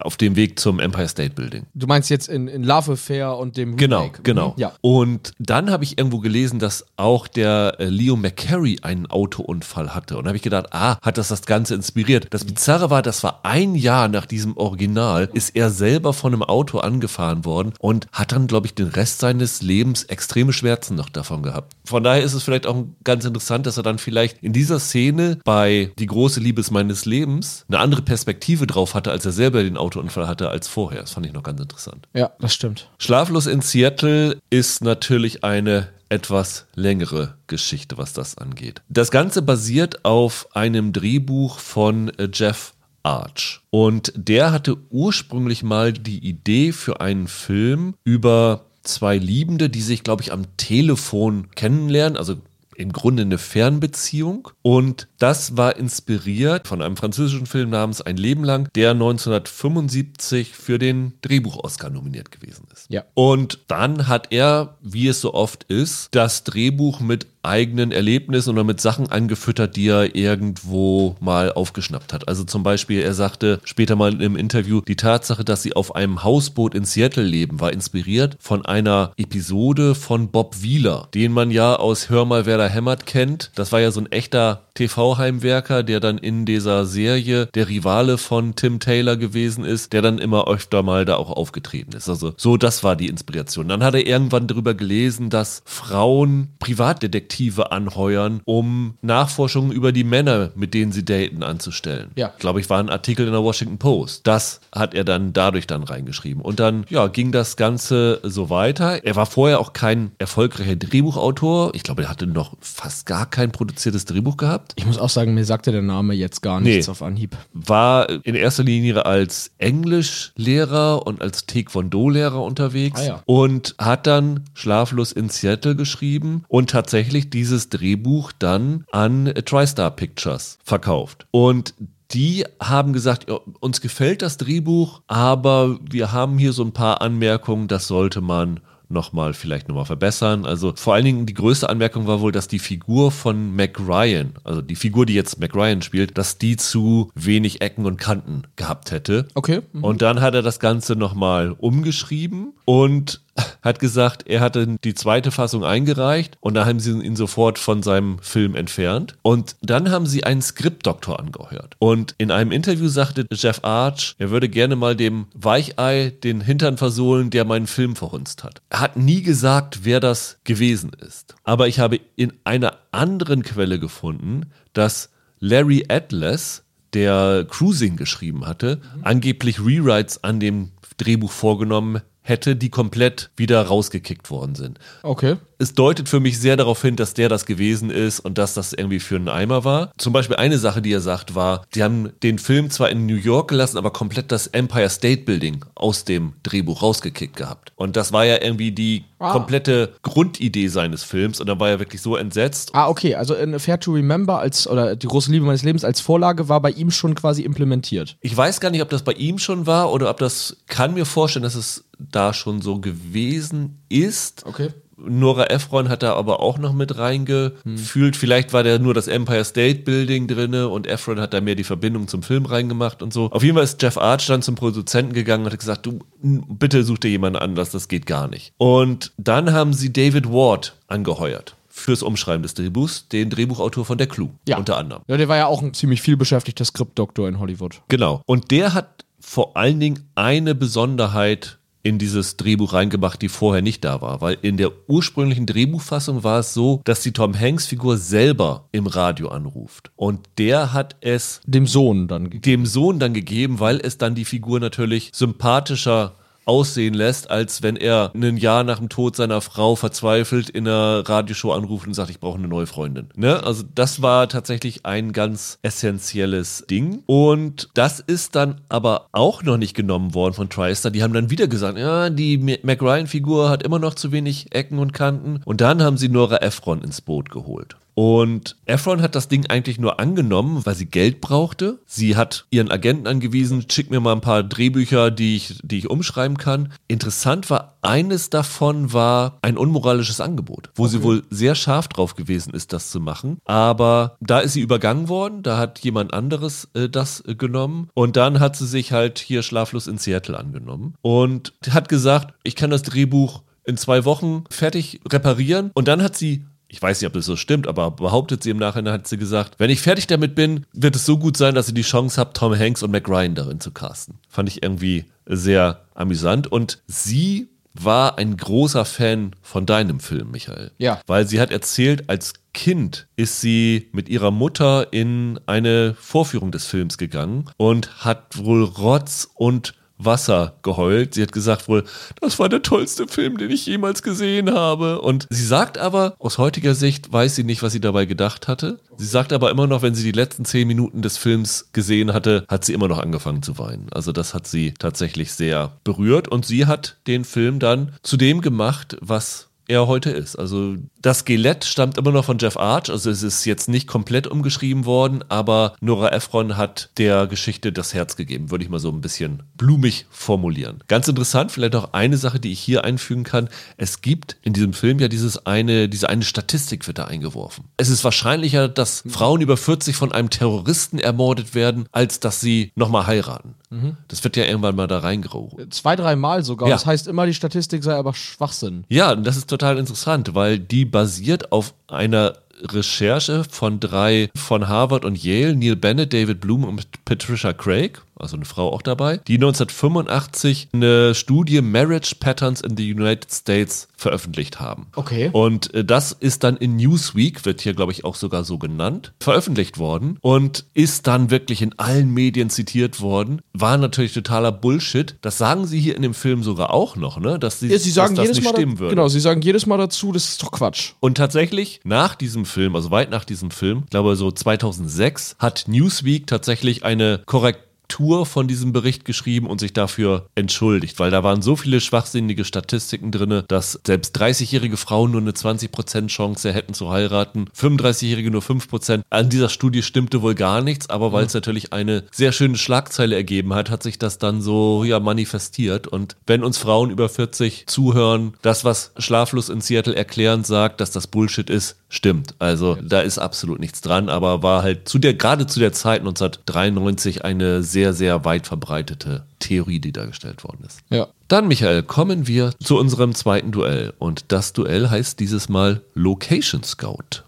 auf 0.00 0.16
dem 0.16 0.36
Weg 0.36 0.58
zum 0.58 0.80
Empire 0.80 1.08
State 1.08 1.34
Building. 1.34 1.66
Du 1.74 1.86
meinst 1.86 2.10
jetzt 2.10 2.28
in, 2.28 2.48
in 2.48 2.62
Love 2.64 2.92
Affair 2.92 3.36
und 3.36 3.56
dem 3.56 3.76
Genau, 3.76 4.00
Remake? 4.02 4.22
genau. 4.22 4.54
Ja. 4.56 4.72
Und 4.80 5.32
dann 5.38 5.70
habe 5.70 5.84
ich 5.84 5.98
irgendwo 5.98 6.18
gelesen, 6.18 6.58
dass 6.58 6.84
auch 6.96 7.28
der 7.28 7.76
äh, 7.78 7.84
Leo 7.86 8.16
McCarey 8.16 8.78
einen 8.82 9.06
Autounfall 9.06 9.94
hatte. 9.94 10.16
Und 10.16 10.24
da 10.24 10.28
habe 10.28 10.36
ich 10.36 10.42
gedacht, 10.42 10.66
ah, 10.72 10.98
hat 11.02 11.18
das 11.18 11.28
das 11.28 11.42
Ganze 11.42 11.74
inspiriert. 11.74 12.26
Das 12.30 12.44
Bizarre 12.44 12.90
war, 12.90 13.02
das 13.02 13.22
war 13.22 13.40
ein 13.44 13.74
Jahr 13.74 14.08
nach 14.08 14.26
diesem 14.26 14.56
Original, 14.56 15.28
ist 15.32 15.54
er 15.56 15.70
selber 15.70 16.12
von 16.12 16.32
einem 16.32 16.42
Auto 16.42 16.78
angefahren 16.78 17.44
worden 17.44 17.72
und 17.78 18.06
hat 18.12 18.32
dann, 18.32 18.46
glaube 18.46 18.66
ich, 18.66 18.74
den 18.74 18.88
Rest 18.88 19.20
seines 19.20 19.62
Lebens 19.62 20.04
extreme 20.04 20.52
Schmerzen 20.52 20.94
noch 20.96 21.08
davon 21.08 21.42
gehabt. 21.42 21.72
Von 21.84 22.02
daher 22.02 22.22
ist 22.22 22.34
es 22.34 22.42
vielleicht 22.42 22.66
auch 22.66 22.84
ganz 23.04 23.24
interessant, 23.24 23.66
dass 23.66 23.76
er 23.76 23.82
dann 23.82 23.98
vielleicht 23.98 24.42
in 24.42 24.52
dieser 24.52 24.78
Szene 24.80 25.38
bei 25.44 25.92
Die 25.98 26.06
große 26.06 26.40
Liebe 26.40 26.62
meines 26.70 27.04
Lebens 27.04 27.64
eine 27.68 27.78
andere 27.78 28.00
Perspektive 28.02 28.66
drauf 28.66 28.94
hatte, 28.94 29.10
als 29.10 29.26
er 29.26 29.32
selber 29.32 29.62
den 29.62 29.76
Autounfall 29.84 30.26
hatte, 30.26 30.48
als 30.48 30.68
vorher. 30.68 31.02
Das 31.02 31.12
fand 31.12 31.26
ich 31.26 31.32
noch 31.32 31.42
ganz 31.42 31.60
interessant. 31.60 32.08
Ja, 32.14 32.32
das 32.40 32.54
stimmt. 32.54 32.88
Schlaflos 32.98 33.46
in 33.46 33.60
Seattle 33.60 34.38
ist 34.50 34.82
natürlich 34.82 35.44
eine 35.44 35.88
etwas 36.08 36.66
längere 36.74 37.34
Geschichte, 37.46 37.98
was 37.98 38.12
das 38.12 38.38
angeht. 38.38 38.82
Das 38.88 39.10
Ganze 39.10 39.42
basiert 39.42 40.04
auf 40.04 40.48
einem 40.54 40.92
Drehbuch 40.92 41.58
von 41.58 42.12
Jeff 42.32 42.74
Arch. 43.02 43.60
Und 43.70 44.12
der 44.16 44.52
hatte 44.52 44.76
ursprünglich 44.90 45.62
mal 45.62 45.92
die 45.92 46.26
Idee 46.26 46.72
für 46.72 47.00
einen 47.00 47.28
Film 47.28 47.94
über 48.04 48.66
zwei 48.82 49.18
Liebende, 49.18 49.70
die 49.70 49.82
sich, 49.82 50.02
glaube 50.02 50.22
ich, 50.22 50.32
am 50.32 50.56
Telefon 50.56 51.50
kennenlernen, 51.54 52.16
also 52.16 52.36
im 52.76 52.92
Grunde 52.92 53.22
eine 53.22 53.38
Fernbeziehung. 53.38 54.48
Und 54.62 55.08
das 55.18 55.56
war 55.56 55.76
inspiriert 55.76 56.68
von 56.68 56.82
einem 56.82 56.96
französischen 56.96 57.46
Film 57.46 57.70
namens 57.70 58.00
Ein 58.00 58.16
Leben 58.16 58.44
lang, 58.44 58.68
der 58.74 58.90
1975 58.90 60.54
für 60.54 60.78
den 60.78 61.14
Drehbuch-Oscar 61.22 61.90
nominiert 61.90 62.30
gewesen 62.30 62.66
ist. 62.72 62.86
Ja. 62.90 63.04
Und 63.14 63.64
dann 63.68 64.08
hat 64.08 64.28
er, 64.32 64.76
wie 64.80 65.08
es 65.08 65.20
so 65.20 65.34
oft 65.34 65.64
ist, 65.64 66.08
das 66.12 66.44
Drehbuch 66.44 67.00
mit 67.00 67.26
eigenen 67.44 67.92
Erlebnissen 67.92 68.50
oder 68.50 68.64
mit 68.64 68.80
Sachen 68.80 69.10
angefüttert, 69.10 69.76
die 69.76 69.88
er 69.88 70.14
irgendwo 70.14 71.16
mal 71.20 71.52
aufgeschnappt 71.52 72.12
hat. 72.12 72.28
Also 72.28 72.44
zum 72.44 72.62
Beispiel, 72.62 73.00
er 73.00 73.14
sagte 73.14 73.60
später 73.64 73.96
mal 73.96 74.20
im 74.20 74.36
Interview, 74.36 74.80
die 74.80 74.96
Tatsache, 74.96 75.44
dass 75.44 75.62
sie 75.62 75.74
auf 75.74 75.94
einem 75.94 76.22
Hausboot 76.22 76.74
in 76.74 76.84
Seattle 76.84 77.22
leben, 77.22 77.60
war 77.60 77.72
inspiriert 77.72 78.36
von 78.40 78.64
einer 78.64 79.12
Episode 79.16 79.94
von 79.94 80.28
Bob 80.30 80.62
Wheeler, 80.62 81.08
den 81.14 81.32
man 81.32 81.50
ja 81.50 81.76
aus 81.76 82.10
Hör 82.10 82.24
mal, 82.24 82.46
wer 82.46 82.58
da 82.58 82.66
hämmert 82.66 83.06
kennt. 83.06 83.50
Das 83.54 83.72
war 83.72 83.80
ja 83.80 83.90
so 83.90 84.00
ein 84.00 84.10
echter 84.10 84.63
TV-Heimwerker, 84.74 85.84
der 85.84 86.00
dann 86.00 86.18
in 86.18 86.44
dieser 86.46 86.84
Serie 86.84 87.46
der 87.54 87.68
Rivale 87.68 88.18
von 88.18 88.56
Tim 88.56 88.80
Taylor 88.80 89.16
gewesen 89.16 89.64
ist, 89.64 89.92
der 89.92 90.02
dann 90.02 90.18
immer 90.18 90.48
öfter 90.48 90.82
mal 90.82 91.04
da 91.04 91.16
auch 91.16 91.30
aufgetreten 91.30 91.92
ist. 91.92 92.08
Also 92.08 92.34
so, 92.36 92.56
das 92.56 92.82
war 92.82 92.96
die 92.96 93.06
Inspiration. 93.06 93.68
Dann 93.68 93.84
hat 93.84 93.94
er 93.94 94.06
irgendwann 94.06 94.48
darüber 94.48 94.74
gelesen, 94.74 95.30
dass 95.30 95.62
Frauen 95.64 96.48
Privatdetektive 96.58 97.70
anheuern, 97.70 98.40
um 98.44 98.94
Nachforschungen 99.00 99.70
über 99.70 99.92
die 99.92 100.04
Männer, 100.04 100.50
mit 100.56 100.74
denen 100.74 100.90
sie 100.90 101.04
daten, 101.04 101.44
anzustellen. 101.44 102.10
Ja. 102.16 102.32
Ich 102.34 102.40
glaube, 102.40 102.60
ich 102.60 102.68
war 102.68 102.80
ein 102.80 102.90
Artikel 102.90 103.26
in 103.26 103.32
der 103.32 103.44
Washington 103.44 103.78
Post. 103.78 104.26
Das 104.26 104.60
hat 104.74 104.94
er 104.94 105.04
dann 105.04 105.32
dadurch 105.32 105.68
dann 105.68 105.84
reingeschrieben. 105.84 106.42
Und 106.42 106.58
dann, 106.58 106.84
ja, 106.88 107.06
ging 107.06 107.30
das 107.30 107.56
Ganze 107.56 108.18
so 108.24 108.50
weiter. 108.50 109.04
Er 109.04 109.14
war 109.14 109.26
vorher 109.26 109.60
auch 109.60 109.72
kein 109.72 110.10
erfolgreicher 110.18 110.74
Drehbuchautor. 110.74 111.72
Ich 111.74 111.84
glaube, 111.84 112.02
er 112.02 112.08
hatte 112.08 112.26
noch 112.26 112.56
fast 112.60 113.06
gar 113.06 113.26
kein 113.26 113.52
produziertes 113.52 114.04
Drehbuch 114.04 114.36
gehabt 114.36 114.63
Ich 114.76 114.86
muss 114.86 114.98
auch 114.98 115.08
sagen, 115.08 115.34
mir 115.34 115.44
sagte 115.44 115.72
der 115.72 115.82
Name 115.82 116.14
jetzt 116.14 116.40
gar 116.42 116.60
Nee. 116.60 116.76
nichts 116.76 116.88
auf 116.88 117.02
Anhieb. 117.02 117.36
war 117.52 118.08
in 118.24 118.34
erster 118.34 118.64
Linie 118.64 119.04
als 119.06 119.50
Englischlehrer 119.58 121.06
und 121.06 121.20
als 121.20 121.46
Taekwondo-Lehrer 121.46 122.42
unterwegs 122.42 123.00
Ah 123.00 123.06
ja. 123.06 123.22
und 123.26 123.74
hat 123.78 124.06
dann 124.06 124.44
Schlaflos 124.54 125.12
in 125.12 125.28
Seattle 125.28 125.76
geschrieben 125.76 126.44
und 126.48 126.70
tatsächlich 126.70 127.30
dieses 127.30 127.68
Drehbuch 127.68 128.32
dann 128.38 128.84
an 128.92 129.32
TriStar 129.44 129.90
Pictures 129.90 130.58
verkauft. 130.64 131.26
Und 131.30 131.74
die 132.10 132.44
haben 132.60 132.92
gesagt, 132.92 133.26
uns 133.60 133.80
gefällt 133.80 134.22
das 134.22 134.36
Drehbuch, 134.36 135.02
aber 135.06 135.78
wir 135.90 136.12
haben 136.12 136.38
hier 136.38 136.52
so 136.52 136.62
ein 136.62 136.72
paar 136.72 137.00
Anmerkungen, 137.02 137.66
das 137.66 137.88
sollte 137.88 138.20
man 138.20 138.60
nochmal 138.94 139.34
vielleicht 139.34 139.68
nochmal 139.68 139.84
verbessern. 139.84 140.46
Also 140.46 140.72
vor 140.74 140.94
allen 140.94 141.04
Dingen 141.04 141.26
die 141.26 141.34
größte 141.34 141.68
Anmerkung 141.68 142.06
war 142.06 142.20
wohl, 142.20 142.32
dass 142.32 142.48
die 142.48 142.58
Figur 142.58 143.10
von 143.10 143.54
Mac 143.54 143.78
Ryan, 143.78 144.32
also 144.44 144.62
die 144.62 144.76
Figur, 144.76 145.04
die 145.04 145.14
jetzt 145.14 145.38
Mac 145.38 145.54
Ryan 145.54 145.82
spielt, 145.82 146.16
dass 146.16 146.38
die 146.38 146.56
zu 146.56 147.10
wenig 147.14 147.60
Ecken 147.60 147.84
und 147.84 147.98
Kanten 147.98 148.44
gehabt 148.56 148.90
hätte. 148.90 149.28
Okay. 149.34 149.60
Mhm. 149.72 149.84
Und 149.84 150.00
dann 150.00 150.22
hat 150.22 150.34
er 150.34 150.42
das 150.42 150.60
Ganze 150.60 150.96
nochmal 150.96 151.54
umgeschrieben 151.58 152.54
und 152.64 153.20
hat 153.62 153.78
gesagt, 153.78 154.28
er 154.28 154.40
hatte 154.40 154.78
die 154.84 154.94
zweite 154.94 155.30
Fassung 155.30 155.64
eingereicht 155.64 156.36
und 156.40 156.54
da 156.54 156.66
haben 156.66 156.80
sie 156.80 156.92
ihn 156.92 157.16
sofort 157.16 157.58
von 157.58 157.82
seinem 157.82 158.18
Film 158.20 158.54
entfernt. 158.54 159.16
Und 159.22 159.56
dann 159.62 159.90
haben 159.90 160.06
sie 160.06 160.24
einen 160.24 160.42
Skriptdoktor 160.42 161.18
angeheuert. 161.18 161.74
Und 161.78 162.14
in 162.18 162.30
einem 162.30 162.52
Interview 162.52 162.88
sagte 162.88 163.26
Jeff 163.32 163.60
Arch, 163.62 164.14
er 164.18 164.30
würde 164.30 164.48
gerne 164.48 164.76
mal 164.76 164.94
dem 164.94 165.26
Weichei 165.34 166.12
den 166.22 166.40
Hintern 166.40 166.76
versohlen, 166.76 167.30
der 167.30 167.44
meinen 167.44 167.66
Film 167.66 167.96
verhunzt 167.96 168.44
hat. 168.44 168.62
Er 168.70 168.80
hat 168.80 168.96
nie 168.96 169.22
gesagt, 169.22 169.80
wer 169.84 170.00
das 170.00 170.38
gewesen 170.44 170.92
ist. 171.00 171.34
Aber 171.44 171.68
ich 171.68 171.80
habe 171.80 172.00
in 172.16 172.32
einer 172.44 172.78
anderen 172.92 173.42
Quelle 173.42 173.78
gefunden, 173.78 174.52
dass 174.72 175.10
Larry 175.40 175.86
Atlas 175.88 176.64
der 176.92 177.44
Cruising 177.48 177.96
geschrieben 177.96 178.46
hatte, 178.46 178.80
angeblich 179.02 179.58
Rewrites 179.58 180.22
an 180.22 180.38
dem 180.38 180.70
Drehbuch 180.96 181.32
vorgenommen 181.32 182.00
hätte, 182.24 182.56
die 182.56 182.70
komplett 182.70 183.30
wieder 183.36 183.62
rausgekickt 183.62 184.30
worden 184.30 184.54
sind. 184.56 184.78
Okay. 185.02 185.36
Es 185.58 185.74
deutet 185.74 186.08
für 186.08 186.20
mich 186.20 186.38
sehr 186.38 186.56
darauf 186.56 186.82
hin, 186.82 186.96
dass 186.96 187.14
der 187.14 187.28
das 187.28 187.46
gewesen 187.46 187.90
ist 187.90 188.20
und 188.20 188.38
dass 188.38 188.54
das 188.54 188.72
irgendwie 188.72 189.00
für 189.00 189.16
einen 189.16 189.28
Eimer 189.28 189.64
war. 189.64 189.92
Zum 189.98 190.12
Beispiel 190.12 190.36
eine 190.36 190.58
Sache, 190.58 190.82
die 190.82 190.92
er 190.92 191.00
sagt, 191.00 191.34
war, 191.34 191.64
die 191.74 191.82
haben 191.82 192.10
den 192.22 192.38
Film 192.38 192.70
zwar 192.70 192.90
in 192.90 193.06
New 193.06 193.16
York 193.16 193.48
gelassen, 193.48 193.78
aber 193.78 193.92
komplett 193.92 194.32
das 194.32 194.46
Empire 194.48 194.88
State 194.90 195.22
Building 195.22 195.64
aus 195.74 196.04
dem 196.04 196.32
Drehbuch 196.42 196.82
rausgekickt 196.82 197.36
gehabt. 197.36 197.72
Und 197.76 197.96
das 197.96 198.12
war 198.12 198.24
ja 198.24 198.42
irgendwie 198.42 198.72
die 198.72 199.04
Ah. 199.24 199.32
komplette 199.32 199.94
Grundidee 200.02 200.68
seines 200.68 201.02
Films 201.02 201.40
und 201.40 201.46
da 201.48 201.58
war 201.58 201.70
er 201.70 201.78
wirklich 201.78 202.02
so 202.02 202.14
entsetzt. 202.16 202.70
Ah, 202.74 202.88
okay. 202.88 203.14
Also 203.14 203.34
in 203.34 203.58
Fair 203.58 203.80
to 203.80 203.92
Remember 203.92 204.38
als, 204.38 204.68
oder 204.68 204.96
die 204.96 205.06
große 205.06 205.30
Liebe 205.30 205.46
meines 205.46 205.62
Lebens 205.62 205.82
als 205.82 206.00
Vorlage 206.00 206.50
war 206.50 206.60
bei 206.60 206.70
ihm 206.72 206.90
schon 206.90 207.14
quasi 207.14 207.40
implementiert. 207.42 208.18
Ich 208.20 208.36
weiß 208.36 208.60
gar 208.60 208.68
nicht, 208.70 208.82
ob 208.82 208.90
das 208.90 209.02
bei 209.02 209.12
ihm 209.12 209.38
schon 209.38 209.66
war 209.66 209.90
oder 209.92 210.10
ob 210.10 210.18
das, 210.18 210.58
kann 210.66 210.92
mir 210.92 211.06
vorstellen, 211.06 211.42
dass 211.44 211.54
es 211.54 211.84
da 211.98 212.34
schon 212.34 212.60
so 212.60 212.80
gewesen 212.80 213.78
ist. 213.88 214.44
Okay. 214.44 214.68
Nora 215.08 215.46
Ephron 215.46 215.88
hat 215.88 216.02
da 216.02 216.14
aber 216.14 216.40
auch 216.40 216.58
noch 216.58 216.72
mit 216.72 216.96
reingefühlt. 216.98 218.16
Vielleicht 218.16 218.52
war 218.52 218.62
da 218.62 218.78
nur 218.78 218.94
das 218.94 219.08
Empire 219.08 219.44
State 219.44 219.80
Building 219.80 220.26
drinne 220.26 220.68
und 220.68 220.86
Ephron 220.86 221.20
hat 221.20 221.34
da 221.34 221.40
mehr 221.40 221.54
die 221.54 221.64
Verbindung 221.64 222.08
zum 222.08 222.22
Film 222.22 222.46
reingemacht 222.46 223.02
und 223.02 223.12
so. 223.12 223.30
Auf 223.30 223.42
jeden 223.42 223.54
Fall 223.56 223.64
ist 223.64 223.80
Jeff 223.82 223.98
Arch 223.98 224.26
dann 224.26 224.42
zum 224.42 224.54
Produzenten 224.54 225.12
gegangen 225.12 225.44
und 225.46 225.52
hat 225.52 225.58
gesagt, 225.58 225.86
du, 225.86 225.98
bitte 226.22 226.84
such 226.84 226.98
dir 226.98 227.10
jemanden 227.10 227.38
anders, 227.38 227.70
das 227.70 227.88
geht 227.88 228.06
gar 228.06 228.28
nicht. 228.28 228.52
Und 228.58 229.12
dann 229.16 229.52
haben 229.52 229.72
sie 229.72 229.92
David 229.92 230.28
Ward 230.30 230.76
angeheuert 230.88 231.56
fürs 231.68 232.02
Umschreiben 232.04 232.42
des 232.44 232.54
Drehbuchs, 232.54 233.08
den 233.08 233.30
Drehbuchautor 233.30 233.84
von 233.84 233.98
Der 233.98 234.06
Clue, 234.06 234.28
Ja. 234.48 234.58
unter 234.58 234.76
anderem. 234.76 235.02
Ja, 235.08 235.16
der 235.16 235.26
war 235.28 235.36
ja 235.36 235.46
auch 235.46 235.60
ein 235.60 235.74
ziemlich 235.74 236.00
viel 236.02 236.16
beschäftigter 236.16 236.64
Skriptdoktor 236.64 237.26
in 237.28 237.40
Hollywood. 237.40 237.82
Genau. 237.88 238.22
Und 238.26 238.52
der 238.52 238.74
hat 238.74 239.04
vor 239.18 239.56
allen 239.56 239.80
Dingen 239.80 240.08
eine 240.14 240.54
Besonderheit 240.54 241.58
in 241.84 241.98
dieses 241.98 242.36
Drehbuch 242.36 242.72
reingemacht, 242.72 243.22
die 243.22 243.28
vorher 243.28 243.62
nicht 243.62 243.84
da 243.84 244.00
war. 244.00 244.20
Weil 244.20 244.38
in 244.42 244.56
der 244.56 244.72
ursprünglichen 244.88 245.46
Drehbuchfassung 245.46 246.24
war 246.24 246.40
es 246.40 246.54
so, 246.54 246.80
dass 246.84 247.02
die 247.02 247.12
Tom 247.12 247.38
Hanks-Figur 247.38 247.98
selber 247.98 248.68
im 248.72 248.86
Radio 248.86 249.28
anruft. 249.28 249.92
Und 249.94 250.20
der 250.38 250.72
hat 250.72 250.96
es 251.02 251.40
Dem 251.46 251.66
Sohn 251.66 252.08
dann 252.08 252.24
gegeben. 252.24 252.42
dem 252.42 252.66
Sohn 252.66 252.98
dann 252.98 253.14
gegeben, 253.14 253.60
weil 253.60 253.80
es 253.80 253.98
dann 253.98 254.14
die 254.14 254.24
Figur 254.24 254.58
natürlich 254.58 255.10
sympathischer 255.14 256.16
aussehen 256.46 256.94
lässt, 256.94 257.30
als 257.30 257.62
wenn 257.62 257.76
er 257.76 258.12
ein 258.14 258.36
Jahr 258.36 258.64
nach 258.64 258.78
dem 258.78 258.88
Tod 258.88 259.16
seiner 259.16 259.40
Frau 259.40 259.76
verzweifelt 259.76 260.50
in 260.50 260.66
einer 260.66 261.08
Radioshow 261.08 261.52
anruft 261.52 261.86
und 261.86 261.94
sagt, 261.94 262.10
ich 262.10 262.20
brauche 262.20 262.38
eine 262.38 262.48
neue 262.48 262.66
Freundin. 262.66 263.08
Ne? 263.16 263.42
Also 263.42 263.64
das 263.74 264.02
war 264.02 264.28
tatsächlich 264.28 264.86
ein 264.86 265.12
ganz 265.12 265.58
essentielles 265.62 266.64
Ding. 266.68 267.02
Und 267.06 267.68
das 267.74 268.00
ist 268.00 268.34
dann 268.34 268.60
aber 268.68 269.08
auch 269.12 269.42
noch 269.42 269.56
nicht 269.56 269.74
genommen 269.74 270.14
worden 270.14 270.34
von 270.34 270.48
TriStar. 270.48 270.90
Die 270.90 271.02
haben 271.02 271.12
dann 271.12 271.30
wieder 271.30 271.48
gesagt, 271.48 271.78
ja, 271.78 272.10
die 272.10 272.38
Mac 272.62 272.82
Ryan-Figur 272.82 273.50
hat 273.50 273.62
immer 273.62 273.78
noch 273.78 273.94
zu 273.94 274.12
wenig 274.12 274.54
Ecken 274.54 274.78
und 274.78 274.92
Kanten. 274.92 275.40
Und 275.44 275.60
dann 275.60 275.82
haben 275.82 275.96
sie 275.96 276.08
Nora 276.08 276.38
Ephron 276.38 276.82
ins 276.82 277.00
Boot 277.00 277.30
geholt. 277.30 277.76
Und 277.94 278.56
Efron 278.66 279.02
hat 279.02 279.14
das 279.14 279.28
Ding 279.28 279.46
eigentlich 279.46 279.78
nur 279.78 280.00
angenommen, 280.00 280.64
weil 280.64 280.74
sie 280.74 280.86
Geld 280.86 281.20
brauchte. 281.20 281.78
Sie 281.86 282.16
hat 282.16 282.46
ihren 282.50 282.70
Agenten 282.70 283.06
angewiesen, 283.06 283.64
schick 283.70 283.90
mir 283.90 284.00
mal 284.00 284.12
ein 284.12 284.20
paar 284.20 284.42
Drehbücher, 284.42 285.10
die 285.10 285.36
ich, 285.36 285.60
die 285.62 285.78
ich 285.78 285.90
umschreiben 285.90 286.36
kann. 286.36 286.72
Interessant 286.88 287.50
war, 287.50 287.76
eines 287.82 288.30
davon 288.30 288.92
war 288.92 289.38
ein 289.42 289.56
unmoralisches 289.56 290.20
Angebot, 290.20 290.70
wo 290.74 290.84
okay. 290.84 290.92
sie 290.92 291.02
wohl 291.02 291.22
sehr 291.30 291.54
scharf 291.54 291.88
drauf 291.88 292.16
gewesen 292.16 292.52
ist, 292.54 292.72
das 292.72 292.90
zu 292.90 293.00
machen. 293.00 293.38
Aber 293.44 294.16
da 294.20 294.40
ist 294.40 294.54
sie 294.54 294.60
übergangen 294.60 295.08
worden, 295.08 295.42
da 295.42 295.58
hat 295.58 295.80
jemand 295.80 296.14
anderes 296.14 296.68
äh, 296.74 296.88
das 296.88 297.22
äh, 297.26 297.34
genommen. 297.34 297.88
Und 297.94 298.16
dann 298.16 298.40
hat 298.40 298.56
sie 298.56 298.66
sich 298.66 298.92
halt 298.92 299.18
hier 299.18 299.42
schlaflos 299.42 299.86
in 299.86 299.98
Seattle 299.98 300.38
angenommen 300.38 300.94
und 301.02 301.52
hat 301.70 301.88
gesagt, 301.88 302.34
ich 302.42 302.56
kann 302.56 302.70
das 302.70 302.82
Drehbuch 302.82 303.42
in 303.64 303.76
zwei 303.76 304.04
Wochen 304.04 304.44
fertig 304.50 305.00
reparieren. 305.10 305.70
Und 305.74 305.88
dann 305.88 306.02
hat 306.02 306.16
sie 306.16 306.44
ich 306.74 306.82
weiß 306.82 307.00
nicht, 307.00 307.06
ob 307.06 307.12
das 307.12 307.24
so 307.24 307.36
stimmt, 307.36 307.68
aber 307.68 307.92
behauptet 307.92 308.42
sie 308.42 308.50
im 308.50 308.56
Nachhinein, 308.56 308.94
hat 308.94 309.06
sie 309.06 309.16
gesagt, 309.16 309.54
wenn 309.58 309.70
ich 309.70 309.80
fertig 309.80 310.08
damit 310.08 310.34
bin, 310.34 310.66
wird 310.72 310.96
es 310.96 311.06
so 311.06 311.18
gut 311.18 311.36
sein, 311.36 311.54
dass 311.54 311.68
ihr 311.68 311.74
die 311.74 311.82
Chance 311.82 312.20
habt, 312.20 312.36
Tom 312.36 312.58
Hanks 312.58 312.82
und 312.82 312.90
Mac 312.90 313.08
Ryan 313.08 313.36
darin 313.36 313.60
zu 313.60 313.70
casten. 313.70 314.18
Fand 314.28 314.48
ich 314.48 314.64
irgendwie 314.64 315.04
sehr 315.24 315.84
amüsant. 315.94 316.50
Und 316.50 316.82
sie 316.88 317.48
war 317.74 318.18
ein 318.18 318.36
großer 318.36 318.84
Fan 318.84 319.36
von 319.40 319.66
deinem 319.66 320.00
Film, 320.00 320.32
Michael. 320.32 320.72
Ja. 320.78 321.00
Weil 321.06 321.28
sie 321.28 321.40
hat 321.40 321.52
erzählt, 321.52 322.10
als 322.10 322.32
Kind 322.52 323.06
ist 323.14 323.40
sie 323.40 323.88
mit 323.92 324.08
ihrer 324.08 324.32
Mutter 324.32 324.92
in 324.92 325.38
eine 325.46 325.94
Vorführung 325.96 326.50
des 326.50 326.66
Films 326.66 326.98
gegangen 326.98 327.44
und 327.56 328.04
hat 328.04 328.36
wohl 328.36 328.64
Rotz 328.64 329.28
und 329.34 329.74
Wasser 329.98 330.54
geheult. 330.62 331.14
Sie 331.14 331.22
hat 331.22 331.32
gesagt 331.32 331.68
wohl, 331.68 331.84
das 332.20 332.38
war 332.38 332.48
der 332.48 332.62
tollste 332.62 333.06
Film, 333.06 333.38
den 333.38 333.50
ich 333.50 333.66
jemals 333.66 334.02
gesehen 334.02 334.52
habe. 334.52 335.00
Und 335.00 335.26
sie 335.30 335.44
sagt 335.44 335.78
aber, 335.78 336.14
aus 336.18 336.38
heutiger 336.38 336.74
Sicht 336.74 337.12
weiß 337.12 337.36
sie 337.36 337.44
nicht, 337.44 337.62
was 337.62 337.72
sie 337.72 337.80
dabei 337.80 338.04
gedacht 338.04 338.48
hatte. 338.48 338.80
Sie 338.96 339.06
sagt 339.06 339.32
aber 339.32 339.50
immer 339.50 339.66
noch, 339.66 339.82
wenn 339.82 339.94
sie 339.94 340.04
die 340.04 340.16
letzten 340.16 340.44
zehn 340.44 340.68
Minuten 340.68 341.02
des 341.02 341.16
Films 341.16 341.70
gesehen 341.72 342.12
hatte, 342.12 342.44
hat 342.48 342.64
sie 342.64 342.72
immer 342.72 342.88
noch 342.88 342.98
angefangen 342.98 343.42
zu 343.42 343.58
weinen. 343.58 343.86
Also 343.92 344.12
das 344.12 344.34
hat 344.34 344.46
sie 344.46 344.72
tatsächlich 344.72 345.32
sehr 345.32 345.72
berührt. 345.84 346.28
Und 346.28 346.46
sie 346.46 346.66
hat 346.66 346.96
den 347.06 347.24
Film 347.24 347.58
dann 347.58 347.92
zu 348.02 348.16
dem 348.16 348.40
gemacht, 348.40 348.96
was 349.00 349.48
er 349.68 349.86
heute 349.86 350.10
ist. 350.10 350.36
Also 350.36 350.76
das 351.00 351.20
Skelett 351.20 351.64
stammt 351.64 351.98
immer 351.98 352.12
noch 352.12 352.24
von 352.24 352.38
Jeff 352.38 352.56
Arch, 352.56 352.90
also 352.90 353.10
es 353.10 353.22
ist 353.22 353.44
jetzt 353.44 353.68
nicht 353.68 353.86
komplett 353.86 354.26
umgeschrieben 354.26 354.84
worden, 354.84 355.24
aber 355.28 355.74
Nora 355.80 356.12
Ephron 356.12 356.56
hat 356.56 356.90
der 356.98 357.26
Geschichte 357.26 357.72
das 357.72 357.94
Herz 357.94 358.16
gegeben, 358.16 358.50
würde 358.50 358.64
ich 358.64 358.70
mal 358.70 358.78
so 358.78 358.90
ein 358.90 359.00
bisschen 359.00 359.42
blumig 359.56 360.06
formulieren. 360.10 360.82
Ganz 360.88 361.08
interessant, 361.08 361.52
vielleicht 361.52 361.76
auch 361.76 361.92
eine 361.92 362.16
Sache, 362.16 362.40
die 362.40 362.52
ich 362.52 362.60
hier 362.60 362.84
einfügen 362.84 363.24
kann. 363.24 363.48
Es 363.76 364.00
gibt 364.00 364.36
in 364.42 364.52
diesem 364.52 364.72
Film 364.72 364.98
ja 364.98 365.08
dieses 365.08 365.46
eine, 365.46 365.88
diese 365.88 366.08
eine 366.08 366.24
Statistik 366.24 366.86
wird 366.86 366.98
da 366.98 367.04
eingeworfen. 367.04 367.64
Es 367.76 367.88
ist 367.88 368.04
wahrscheinlicher, 368.04 368.68
dass 368.68 369.04
Frauen 369.06 369.40
über 369.40 369.56
40 369.56 369.96
von 369.96 370.12
einem 370.12 370.30
Terroristen 370.30 370.98
ermordet 370.98 371.54
werden, 371.54 371.86
als 371.92 372.20
dass 372.20 372.40
sie 372.40 372.72
nochmal 372.74 373.06
heiraten. 373.06 373.54
Mhm. 373.74 373.96
Das 374.08 374.22
wird 374.22 374.36
ja 374.36 374.44
irgendwann 374.44 374.76
mal 374.76 374.86
da 374.86 374.98
reingerochen. 374.98 375.70
Zwei, 375.70 375.96
dreimal 375.96 376.44
sogar. 376.44 376.68
Ja. 376.68 376.74
Das 376.74 376.86
heißt 376.86 377.08
immer, 377.08 377.26
die 377.26 377.34
Statistik 377.34 377.82
sei 377.82 377.94
aber 377.94 378.14
Schwachsinn. 378.14 378.84
Ja, 378.88 379.14
das 379.14 379.36
ist 379.36 379.48
total 379.50 379.78
interessant, 379.78 380.34
weil 380.34 380.58
die 380.58 380.84
basiert 380.84 381.52
auf 381.52 381.74
einer 381.88 382.34
Recherche 382.62 383.44
von 383.44 383.80
drei 383.80 384.30
von 384.36 384.68
Harvard 384.68 385.04
und 385.04 385.22
Yale, 385.22 385.56
Neil 385.56 385.76
Bennett, 385.76 386.12
David 386.12 386.40
Bloom 386.40 386.64
und 386.64 386.86
Patricia 387.04 387.52
Craig 387.52 388.00
also 388.16 388.36
eine 388.36 388.44
Frau 388.44 388.72
auch 388.72 388.82
dabei, 388.82 389.18
die 389.18 389.34
1985 389.34 390.68
eine 390.72 391.14
Studie 391.14 391.60
Marriage 391.60 392.14
Patterns 392.18 392.60
in 392.60 392.76
the 392.76 392.92
United 392.92 393.32
States 393.32 393.88
veröffentlicht 393.96 394.60
haben. 394.60 394.86
Okay. 394.94 395.30
Und 395.32 395.72
äh, 395.74 395.84
das 395.84 396.12
ist 396.12 396.44
dann 396.44 396.56
in 396.56 396.76
Newsweek, 396.76 397.44
wird 397.44 397.60
hier 397.60 397.74
glaube 397.74 397.92
ich 397.92 398.04
auch 398.04 398.14
sogar 398.14 398.44
so 398.44 398.58
genannt, 398.58 399.12
veröffentlicht 399.20 399.78
worden 399.78 400.18
und 400.20 400.66
ist 400.74 401.06
dann 401.06 401.30
wirklich 401.30 401.62
in 401.62 401.78
allen 401.78 402.12
Medien 402.12 402.50
zitiert 402.50 403.00
worden. 403.00 403.40
War 403.52 403.78
natürlich 403.78 404.12
totaler 404.12 404.52
Bullshit. 404.52 405.16
Das 405.22 405.38
sagen 405.38 405.66
sie 405.66 405.80
hier 405.80 405.96
in 405.96 406.02
dem 406.02 406.14
Film 406.14 406.42
sogar 406.42 406.72
auch 406.72 406.96
noch, 406.96 407.18
ne? 407.18 407.38
Dass 407.38 407.60
sie, 407.60 407.68
ja, 407.68 407.78
sie 407.78 407.90
sagen 407.90 408.14
dass 408.14 408.28
das 408.28 408.36
nicht 408.36 408.44
Mal 408.44 408.54
stimmen 408.54 408.78
würde. 408.78 408.94
Genau, 408.94 409.08
sie 409.08 409.20
sagen 409.20 409.40
jedes 409.42 409.66
Mal 409.66 409.78
dazu, 409.78 410.12
das 410.12 410.28
ist 410.28 410.42
doch 410.42 410.52
Quatsch. 410.52 410.92
Und 411.00 411.16
tatsächlich 411.16 411.80
nach 411.84 412.14
diesem 412.14 412.44
Film, 412.44 412.76
also 412.76 412.90
weit 412.90 413.10
nach 413.10 413.24
diesem 413.24 413.50
Film, 413.50 413.82
ich 413.84 413.90
glaube 413.90 414.16
so 414.16 414.30
2006, 414.30 415.36
hat 415.38 415.64
Newsweek 415.66 416.26
tatsächlich 416.26 416.84
eine 416.84 417.22
Korrektur 417.26 417.64
Korrektur 417.84 418.26
von 418.26 418.48
diesem 418.48 418.72
Bericht 418.72 419.04
geschrieben 419.04 419.46
und 419.46 419.60
sich 419.60 419.72
dafür 419.72 420.26
entschuldigt, 420.34 420.98
weil 420.98 421.10
da 421.10 421.22
waren 421.22 421.42
so 421.42 421.54
viele 421.54 421.80
schwachsinnige 421.80 422.44
Statistiken 422.44 423.10
drin, 423.10 423.42
dass 423.48 423.78
selbst 423.86 424.16
30-jährige 424.18 424.76
Frauen 424.76 425.12
nur 425.12 425.20
eine 425.20 425.32
20% 425.32 426.08
Chance 426.08 426.52
hätten 426.52 426.74
zu 426.74 426.90
heiraten, 426.90 427.46
35-jährige 427.56 428.30
nur 428.30 428.42
5%. 428.42 429.02
An 429.10 429.28
dieser 429.28 429.48
Studie 429.48 429.82
stimmte 429.82 430.22
wohl 430.22 430.34
gar 430.34 430.60
nichts, 430.60 430.88
aber 430.88 431.12
weil 431.12 431.26
es 431.26 431.34
mhm. 431.34 431.38
natürlich 431.38 431.72
eine 431.72 432.04
sehr 432.10 432.32
schöne 432.32 432.56
Schlagzeile 432.56 433.14
ergeben 433.14 433.54
hat, 433.54 433.70
hat 433.70 433.82
sich 433.82 433.98
das 433.98 434.18
dann 434.18 434.40
so 434.40 434.84
ja 434.84 434.98
manifestiert 434.98 435.86
und 435.86 436.16
wenn 436.26 436.42
uns 436.42 436.58
Frauen 436.58 436.90
über 436.90 437.08
40 437.08 437.66
zuhören, 437.66 438.34
das 438.42 438.64
was 438.64 438.92
Schlaflos 438.98 439.50
in 439.50 439.60
Seattle 439.60 439.94
erklärend 439.94 440.46
sagt, 440.46 440.80
dass 440.80 440.90
das 440.90 441.06
Bullshit 441.06 441.50
ist, 441.50 441.76
stimmt. 441.94 442.34
Also 442.38 442.76
da 442.82 443.00
ist 443.00 443.18
absolut 443.18 443.60
nichts 443.60 443.80
dran, 443.80 444.08
aber 444.08 444.42
war 444.42 444.62
halt 444.62 444.88
zu 444.88 444.98
der 444.98 445.14
gerade 445.14 445.46
zu 445.46 445.60
der 445.60 445.72
Zeit 445.72 446.00
1993 446.00 447.24
eine 447.24 447.62
sehr 447.62 447.92
sehr, 447.92 448.24
weit 448.24 448.46
verbreitete 448.46 449.24
Theorie, 449.38 449.78
die 449.78 449.92
dargestellt 449.92 450.44
worden 450.44 450.64
ist. 450.66 450.80
Ja. 450.90 451.08
Dann, 451.28 451.48
Michael, 451.48 451.82
kommen 451.82 452.26
wir 452.26 452.52
zu 452.62 452.78
unserem 452.78 453.14
zweiten 453.14 453.52
Duell. 453.52 453.92
Und 453.98 454.26
das 454.28 454.52
Duell 454.52 454.90
heißt 454.90 455.20
dieses 455.20 455.48
Mal 455.48 455.82
Location 455.94 456.62
Scout. 456.62 457.24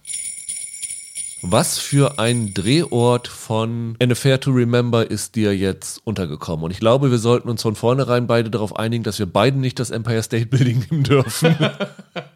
Was 1.48 1.78
für 1.78 2.18
ein 2.18 2.54
Drehort 2.54 3.28
von 3.28 3.94
An 4.02 4.10
Affair 4.10 4.40
to 4.40 4.50
Remember 4.50 5.08
ist 5.08 5.36
dir 5.36 5.56
jetzt 5.56 6.00
untergekommen? 6.02 6.64
Und 6.64 6.72
ich 6.72 6.80
glaube, 6.80 7.12
wir 7.12 7.18
sollten 7.18 7.48
uns 7.48 7.62
von 7.62 7.76
vornherein 7.76 8.26
beide 8.26 8.50
darauf 8.50 8.74
einigen, 8.74 9.04
dass 9.04 9.20
wir 9.20 9.26
beide 9.26 9.56
nicht 9.56 9.78
das 9.78 9.92
Empire 9.92 10.24
State 10.24 10.46
Building 10.46 10.84
nehmen 10.90 11.04
dürfen. 11.04 11.54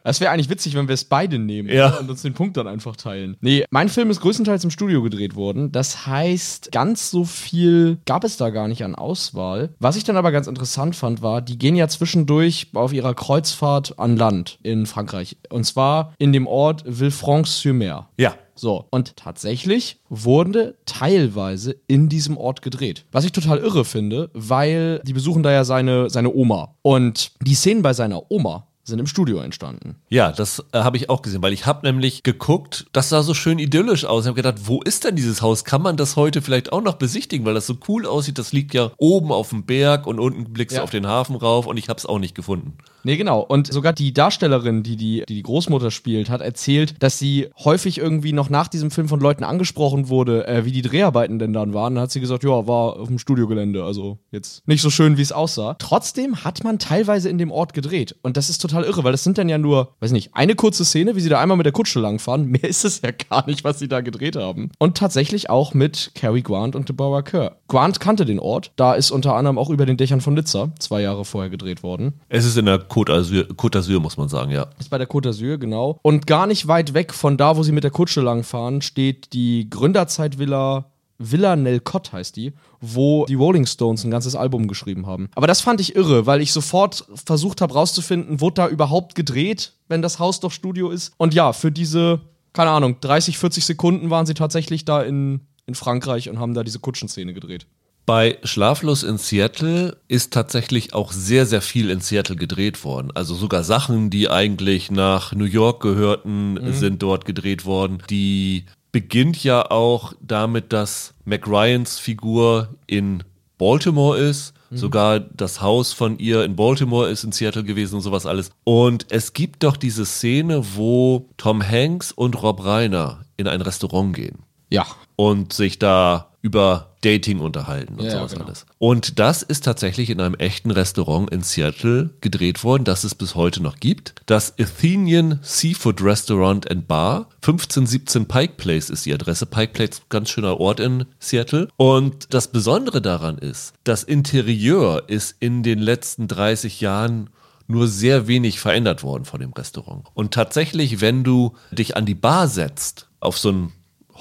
Es 0.02 0.18
wäre 0.20 0.30
eigentlich 0.30 0.48
witzig, 0.48 0.74
wenn 0.74 0.88
wir 0.88 0.94
es 0.94 1.04
beide 1.04 1.38
nehmen 1.38 1.68
ja. 1.68 1.98
und 1.98 2.08
uns 2.08 2.22
den 2.22 2.32
Punkt 2.32 2.56
dann 2.56 2.66
einfach 2.66 2.96
teilen. 2.96 3.36
Nee, 3.42 3.66
mein 3.70 3.90
Film 3.90 4.10
ist 4.10 4.22
größtenteils 4.22 4.64
im 4.64 4.70
Studio 4.70 5.02
gedreht 5.02 5.34
worden. 5.34 5.72
Das 5.72 6.06
heißt, 6.06 6.72
ganz 6.72 7.10
so 7.10 7.24
viel 7.24 7.98
gab 8.06 8.24
es 8.24 8.38
da 8.38 8.48
gar 8.48 8.66
nicht 8.66 8.82
an 8.82 8.94
Auswahl. 8.94 9.74
Was 9.78 9.96
ich 9.96 10.04
dann 10.04 10.16
aber 10.16 10.32
ganz 10.32 10.46
interessant 10.46 10.96
fand, 10.96 11.20
war, 11.20 11.42
die 11.42 11.58
gehen 11.58 11.76
ja 11.76 11.86
zwischendurch 11.86 12.68
auf 12.72 12.94
ihrer 12.94 13.14
Kreuzfahrt 13.14 13.98
an 13.98 14.16
Land 14.16 14.58
in 14.62 14.86
Frankreich. 14.86 15.36
Und 15.50 15.64
zwar 15.64 16.14
in 16.18 16.32
dem 16.32 16.46
Ort 16.46 16.82
Villefranche-sur-Mer. 16.86 18.08
Ja. 18.16 18.34
So, 18.60 18.84
und 18.90 19.16
tatsächlich 19.16 20.00
wurde 20.10 20.76
teilweise 20.84 21.76
in 21.86 22.10
diesem 22.10 22.36
Ort 22.36 22.60
gedreht. 22.60 23.06
Was 23.10 23.24
ich 23.24 23.32
total 23.32 23.56
irre 23.56 23.86
finde, 23.86 24.28
weil 24.34 25.00
die 25.06 25.14
besuchen 25.14 25.42
da 25.42 25.50
ja 25.50 25.64
seine, 25.64 26.10
seine 26.10 26.30
Oma. 26.34 26.74
Und 26.82 27.32
die 27.40 27.54
Szenen 27.54 27.80
bei 27.80 27.94
seiner 27.94 28.30
Oma 28.30 28.66
sind 28.84 28.98
im 28.98 29.06
Studio 29.06 29.38
entstanden. 29.38 29.96
Ja, 30.08 30.32
das 30.32 30.64
äh, 30.72 30.78
habe 30.78 30.96
ich 30.96 31.10
auch 31.10 31.22
gesehen, 31.22 31.42
weil 31.42 31.52
ich 31.52 31.66
habe 31.66 31.86
nämlich 31.86 32.22
geguckt, 32.22 32.86
das 32.92 33.08
sah 33.08 33.22
so 33.22 33.34
schön 33.34 33.58
idyllisch 33.58 34.04
aus. 34.04 34.24
Ich 34.24 34.28
habe 34.28 34.36
gedacht, 34.36 34.56
wo 34.64 34.82
ist 34.82 35.04
denn 35.04 35.16
dieses 35.16 35.42
Haus? 35.42 35.64
Kann 35.64 35.82
man 35.82 35.96
das 35.96 36.16
heute 36.16 36.42
vielleicht 36.42 36.72
auch 36.72 36.82
noch 36.82 36.94
besichtigen, 36.94 37.46
weil 37.46 37.54
das 37.54 37.66
so 37.66 37.76
cool 37.88 38.06
aussieht? 38.06 38.38
Das 38.38 38.52
liegt 38.52 38.74
ja 38.74 38.90
oben 38.96 39.32
auf 39.32 39.50
dem 39.50 39.64
Berg 39.64 40.06
und 40.06 40.18
unten 40.18 40.52
blickst 40.52 40.76
du 40.76 40.82
auf 40.82 40.90
den 40.90 41.06
Hafen 41.06 41.36
rauf 41.36 41.66
und 41.66 41.76
ich 41.76 41.88
habe 41.88 41.98
es 41.98 42.06
auch 42.06 42.18
nicht 42.18 42.34
gefunden. 42.34 42.76
Nee, 43.02 43.16
genau. 43.16 43.40
Und 43.40 43.72
sogar 43.72 43.94
die 43.94 44.12
Darstellerin, 44.12 44.82
die 44.82 44.96
die, 44.96 45.24
die 45.26 45.36
die 45.36 45.42
Großmutter 45.42 45.90
spielt, 45.90 46.28
hat 46.28 46.42
erzählt, 46.42 46.94
dass 47.02 47.18
sie 47.18 47.48
häufig 47.64 47.96
irgendwie 47.96 48.32
noch 48.34 48.50
nach 48.50 48.68
diesem 48.68 48.90
Film 48.90 49.08
von 49.08 49.20
Leuten 49.20 49.42
angesprochen 49.42 50.10
wurde, 50.10 50.46
äh, 50.46 50.66
wie 50.66 50.72
die 50.72 50.82
Dreharbeiten 50.82 51.38
denn 51.38 51.54
dann 51.54 51.72
waren. 51.72 51.94
Dann 51.94 52.02
hat 52.02 52.10
sie 52.10 52.20
gesagt, 52.20 52.44
ja, 52.44 52.66
war 52.66 53.00
auf 53.00 53.08
dem 53.08 53.18
Studiogelände, 53.18 53.84
also 53.84 54.18
jetzt 54.32 54.66
nicht 54.68 54.82
so 54.82 54.90
schön, 54.90 55.16
wie 55.16 55.22
es 55.22 55.32
aussah. 55.32 55.76
Trotzdem 55.78 56.44
hat 56.44 56.62
man 56.62 56.78
teilweise 56.78 57.30
in 57.30 57.38
dem 57.38 57.50
Ort 57.50 57.72
gedreht. 57.72 58.16
Und 58.22 58.36
das 58.36 58.50
ist 58.50 58.58
total 58.58 58.69
irre, 58.72 59.04
weil 59.04 59.12
das 59.12 59.24
sind 59.24 59.38
dann 59.38 59.48
ja 59.48 59.58
nur, 59.58 59.94
weiß 60.00 60.12
nicht, 60.12 60.30
eine 60.34 60.54
kurze 60.54 60.84
Szene, 60.84 61.16
wie 61.16 61.20
sie 61.20 61.28
da 61.28 61.40
einmal 61.40 61.56
mit 61.56 61.66
der 61.66 61.72
Kutsche 61.72 62.00
langfahren. 62.00 62.46
Mehr 62.50 62.64
ist 62.64 62.84
es 62.84 63.00
ja 63.02 63.10
gar 63.10 63.46
nicht, 63.46 63.64
was 63.64 63.78
sie 63.78 63.88
da 63.88 64.00
gedreht 64.00 64.36
haben. 64.36 64.70
Und 64.78 64.96
tatsächlich 64.96 65.50
auch 65.50 65.74
mit 65.74 66.12
Cary 66.14 66.42
Grant 66.42 66.76
und 66.76 66.88
Deborah 66.88 67.22
Kerr. 67.22 67.56
Grant 67.68 68.00
kannte 68.00 68.24
den 68.24 68.38
Ort. 68.38 68.72
Da 68.76 68.94
ist 68.94 69.10
unter 69.10 69.34
anderem 69.34 69.58
auch 69.58 69.70
über 69.70 69.86
den 69.86 69.96
Dächern 69.96 70.20
von 70.20 70.34
Nizza 70.34 70.72
zwei 70.78 71.02
Jahre 71.02 71.24
vorher 71.24 71.50
gedreht 71.50 71.82
worden. 71.82 72.14
Es 72.28 72.44
ist 72.44 72.56
in 72.56 72.66
der 72.66 72.88
Côte 72.88 73.12
d'Azur, 73.12 73.46
Côte 73.54 73.78
d'Azur, 73.78 74.00
muss 74.00 74.16
man 74.16 74.28
sagen, 74.28 74.50
ja. 74.50 74.66
Ist 74.78 74.90
bei 74.90 74.98
der 74.98 75.08
Côte 75.08 75.28
d'Azur, 75.28 75.58
genau. 75.58 75.98
Und 76.02 76.26
gar 76.26 76.46
nicht 76.46 76.68
weit 76.68 76.94
weg 76.94 77.12
von 77.12 77.36
da, 77.36 77.56
wo 77.56 77.62
sie 77.62 77.72
mit 77.72 77.84
der 77.84 77.90
Kutsche 77.90 78.20
langfahren, 78.20 78.82
steht 78.82 79.32
die 79.32 79.68
Gründerzeitvilla 79.70 80.89
Villa 81.20 81.54
Nelcott 81.54 82.12
heißt 82.12 82.34
die, 82.34 82.54
wo 82.80 83.26
die 83.26 83.34
Rolling 83.34 83.66
Stones 83.66 84.04
ein 84.04 84.10
ganzes 84.10 84.34
Album 84.34 84.66
geschrieben 84.66 85.06
haben. 85.06 85.28
Aber 85.34 85.46
das 85.46 85.60
fand 85.60 85.80
ich 85.80 85.94
irre, 85.94 86.26
weil 86.26 86.40
ich 86.40 86.52
sofort 86.52 87.04
versucht 87.26 87.60
habe 87.60 87.74
rauszufinden, 87.74 88.40
wurde 88.40 88.54
da 88.54 88.68
überhaupt 88.68 89.14
gedreht, 89.14 89.74
wenn 89.88 90.00
das 90.00 90.18
Haus 90.18 90.40
doch 90.40 90.50
Studio 90.50 90.90
ist. 90.90 91.12
Und 91.18 91.34
ja, 91.34 91.52
für 91.52 91.70
diese, 91.70 92.20
keine 92.54 92.70
Ahnung, 92.70 92.96
30, 93.00 93.38
40 93.38 93.66
Sekunden 93.66 94.08
waren 94.08 94.24
sie 94.24 94.34
tatsächlich 94.34 94.86
da 94.86 95.02
in, 95.02 95.42
in 95.66 95.74
Frankreich 95.74 96.30
und 96.30 96.38
haben 96.38 96.54
da 96.54 96.64
diese 96.64 96.78
Kutschenszene 96.78 97.34
gedreht. 97.34 97.66
Bei 98.06 98.38
Schlaflos 98.42 99.02
in 99.02 99.18
Seattle 99.18 99.98
ist 100.08 100.32
tatsächlich 100.32 100.94
auch 100.94 101.12
sehr, 101.12 101.46
sehr 101.46 101.60
viel 101.60 101.90
in 101.90 102.00
Seattle 102.00 102.34
gedreht 102.34 102.82
worden. 102.82 103.12
Also 103.14 103.34
sogar 103.34 103.62
Sachen, 103.62 104.10
die 104.10 104.28
eigentlich 104.28 104.90
nach 104.90 105.32
New 105.32 105.44
York 105.44 105.80
gehörten, 105.82 106.54
mhm. 106.54 106.72
sind 106.72 107.02
dort 107.02 107.24
gedreht 107.24 107.66
worden. 107.66 108.02
Die 108.08 108.64
beginnt 108.92 109.42
ja 109.44 109.70
auch 109.70 110.12
damit, 110.20 110.72
dass 110.72 111.14
Mac 111.24 111.46
Ryans 111.46 111.98
Figur 111.98 112.76
in 112.86 113.22
Baltimore 113.58 114.18
ist. 114.18 114.54
Mhm. 114.70 114.76
Sogar 114.76 115.20
das 115.20 115.60
Haus 115.60 115.92
von 115.92 116.18
ihr 116.18 116.44
in 116.44 116.56
Baltimore 116.56 117.10
ist 117.10 117.24
in 117.24 117.32
Seattle 117.32 117.64
gewesen 117.64 117.96
und 117.96 118.00
sowas 118.00 118.26
alles. 118.26 118.50
Und 118.64 119.06
es 119.10 119.32
gibt 119.32 119.62
doch 119.62 119.76
diese 119.76 120.06
Szene, 120.06 120.64
wo 120.74 121.28
Tom 121.36 121.62
Hanks 121.62 122.12
und 122.12 122.42
Rob 122.42 122.64
Reiner 122.64 123.24
in 123.36 123.48
ein 123.48 123.60
Restaurant 123.60 124.14
gehen. 124.14 124.38
Ja. 124.70 124.86
Und 125.16 125.52
sich 125.52 125.78
da 125.78 126.29
über 126.42 126.94
Dating 127.02 127.40
unterhalten 127.40 127.94
und 127.94 128.04
Ja, 128.04 128.12
sowas 128.12 128.32
genau. 128.32 128.44
alles. 128.46 128.66
Und 128.78 129.18
das 129.18 129.42
ist 129.42 129.64
tatsächlich 129.64 130.10
in 130.10 130.20
einem 130.20 130.34
echten 130.34 130.70
Restaurant 130.70 131.30
in 131.30 131.42
Seattle 131.42 132.10
gedreht 132.20 132.64
worden, 132.64 132.84
das 132.84 133.04
es 133.04 133.14
bis 133.14 133.34
heute 133.34 133.62
noch 133.62 133.76
gibt. 133.76 134.14
Das 134.26 134.54
Athenian 134.58 135.38
Seafood 135.42 136.02
Restaurant 136.02 136.70
and 136.70 136.88
Bar. 136.88 137.28
1517 137.42 138.26
Pike 138.26 138.54
Place 138.56 138.90
ist 138.90 139.06
die 139.06 139.14
Adresse. 139.14 139.46
Pike 139.46 139.72
Place, 139.72 140.02
ganz 140.08 140.30
schöner 140.30 140.58
Ort 140.60 140.80
in 140.80 141.04
Seattle. 141.18 141.68
Und 141.76 142.32
das 142.34 142.48
Besondere 142.48 143.02
daran 143.02 143.38
ist, 143.38 143.74
das 143.84 144.02
Interieur 144.02 145.04
ist 145.08 145.36
in 145.40 145.62
den 145.62 145.78
letzten 145.78 146.28
30 146.28 146.80
Jahren 146.80 147.30
nur 147.66 147.86
sehr 147.86 148.26
wenig 148.26 148.60
verändert 148.60 149.02
worden 149.02 149.24
von 149.24 149.40
dem 149.40 149.52
Restaurant. 149.52 150.04
Und 150.14 150.34
tatsächlich, 150.34 151.00
wenn 151.00 151.22
du 151.22 151.54
dich 151.70 151.96
an 151.96 152.04
die 152.04 152.14
Bar 152.14 152.48
setzt, 152.48 153.08
auf 153.20 153.38
so 153.38 153.50
einen 153.50 153.72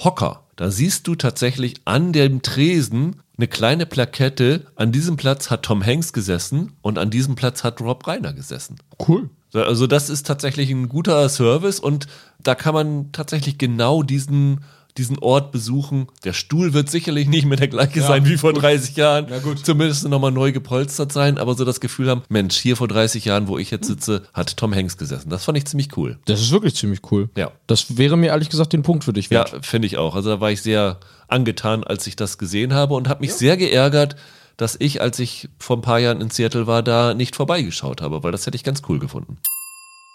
Hocker, 0.03 0.43
da 0.55 0.71
siehst 0.71 1.07
du 1.07 1.15
tatsächlich 1.15 1.75
an 1.85 2.13
dem 2.13 2.41
Tresen 2.41 3.17
eine 3.37 3.47
kleine 3.47 3.85
Plakette. 3.85 4.65
An 4.75 4.91
diesem 4.91 5.17
Platz 5.17 5.49
hat 5.49 5.63
Tom 5.63 5.85
Hanks 5.85 6.13
gesessen 6.13 6.73
und 6.81 6.97
an 6.97 7.09
diesem 7.09 7.35
Platz 7.35 7.63
hat 7.63 7.81
Rob 7.81 8.05
Reiner 8.07 8.33
gesessen. 8.33 8.77
Cool. 9.07 9.29
Also 9.53 9.87
das 9.87 10.09
ist 10.09 10.27
tatsächlich 10.27 10.69
ein 10.69 10.89
guter 10.89 11.27
Service 11.27 11.79
und 11.79 12.07
da 12.41 12.55
kann 12.55 12.73
man 12.73 13.11
tatsächlich 13.11 13.57
genau 13.57 14.03
diesen, 14.03 14.63
diesen 14.99 15.17
Ort 15.19 15.51
besuchen. 15.51 16.07
Der 16.23 16.33
Stuhl 16.33 16.73
wird 16.73 16.89
sicherlich 16.91 17.27
nicht 17.27 17.45
mehr 17.45 17.57
der 17.57 17.67
gleiche 17.69 18.01
Ja, 18.01 18.07
sein 18.07 18.25
wie 18.25 18.37
vor 18.37 18.53
gut. 18.53 18.61
30 18.61 18.95
Jahren. 18.95 19.25
Na 19.29 19.39
gut. 19.39 19.65
Zumindest 19.65 20.07
nochmal 20.07 20.31
neu 20.31 20.51
gepolstert 20.51 21.11
sein, 21.11 21.37
aber 21.39 21.55
so 21.55 21.65
das 21.65 21.79
Gefühl 21.79 22.09
haben, 22.09 22.21
Mensch, 22.29 22.57
hier 22.57 22.75
vor 22.75 22.87
30 22.87 23.25
Jahren, 23.25 23.47
wo 23.47 23.57
ich 23.57 23.71
jetzt 23.71 23.87
sitze, 23.87 24.23
hat 24.33 24.55
Tom 24.57 24.75
Hanks 24.75 24.97
gesessen. 24.97 25.29
Das 25.29 25.45
fand 25.45 25.57
ich 25.57 25.65
ziemlich 25.65 25.97
cool. 25.97 26.19
Das 26.25 26.41
ist 26.41 26.51
wirklich 26.51 26.75
ziemlich 26.75 26.99
cool. 27.11 27.29
Ja. 27.35 27.51
Das 27.65 27.97
wäre 27.97 28.17
mir 28.17 28.27
ehrlich 28.27 28.49
gesagt 28.49 28.73
den 28.73 28.83
Punkt 28.83 29.03
für 29.05 29.13
dich 29.13 29.29
Ja, 29.29 29.51
wert. 29.51 29.65
finde 29.65 29.87
ich 29.87 29.97
auch. 29.97 30.13
Also 30.15 30.29
da 30.29 30.39
war 30.41 30.51
ich 30.51 30.61
sehr 30.61 30.99
angetan, 31.27 31.83
als 31.83 32.05
ich 32.05 32.15
das 32.15 32.37
gesehen 32.37 32.73
habe 32.73 32.93
und 32.93 33.07
habe 33.09 33.21
mich 33.21 33.33
sehr 33.33 33.57
geärgert, 33.57 34.15
dass 34.57 34.75
ich, 34.77 34.99
als 35.01 35.19
ich 35.19 35.47
vor 35.57 35.77
ein 35.77 35.81
paar 35.81 35.99
Jahren 35.99 36.19
in 36.19 36.29
Seattle 36.29 36.67
war, 36.67 36.83
da 36.83 37.13
nicht 37.13 37.35
vorbeigeschaut 37.35 38.01
habe, 38.01 38.23
weil 38.23 38.33
das 38.33 38.45
hätte 38.45 38.55
ich 38.57 38.63
ganz 38.65 38.81
cool 38.89 38.99
gefunden. 38.99 39.37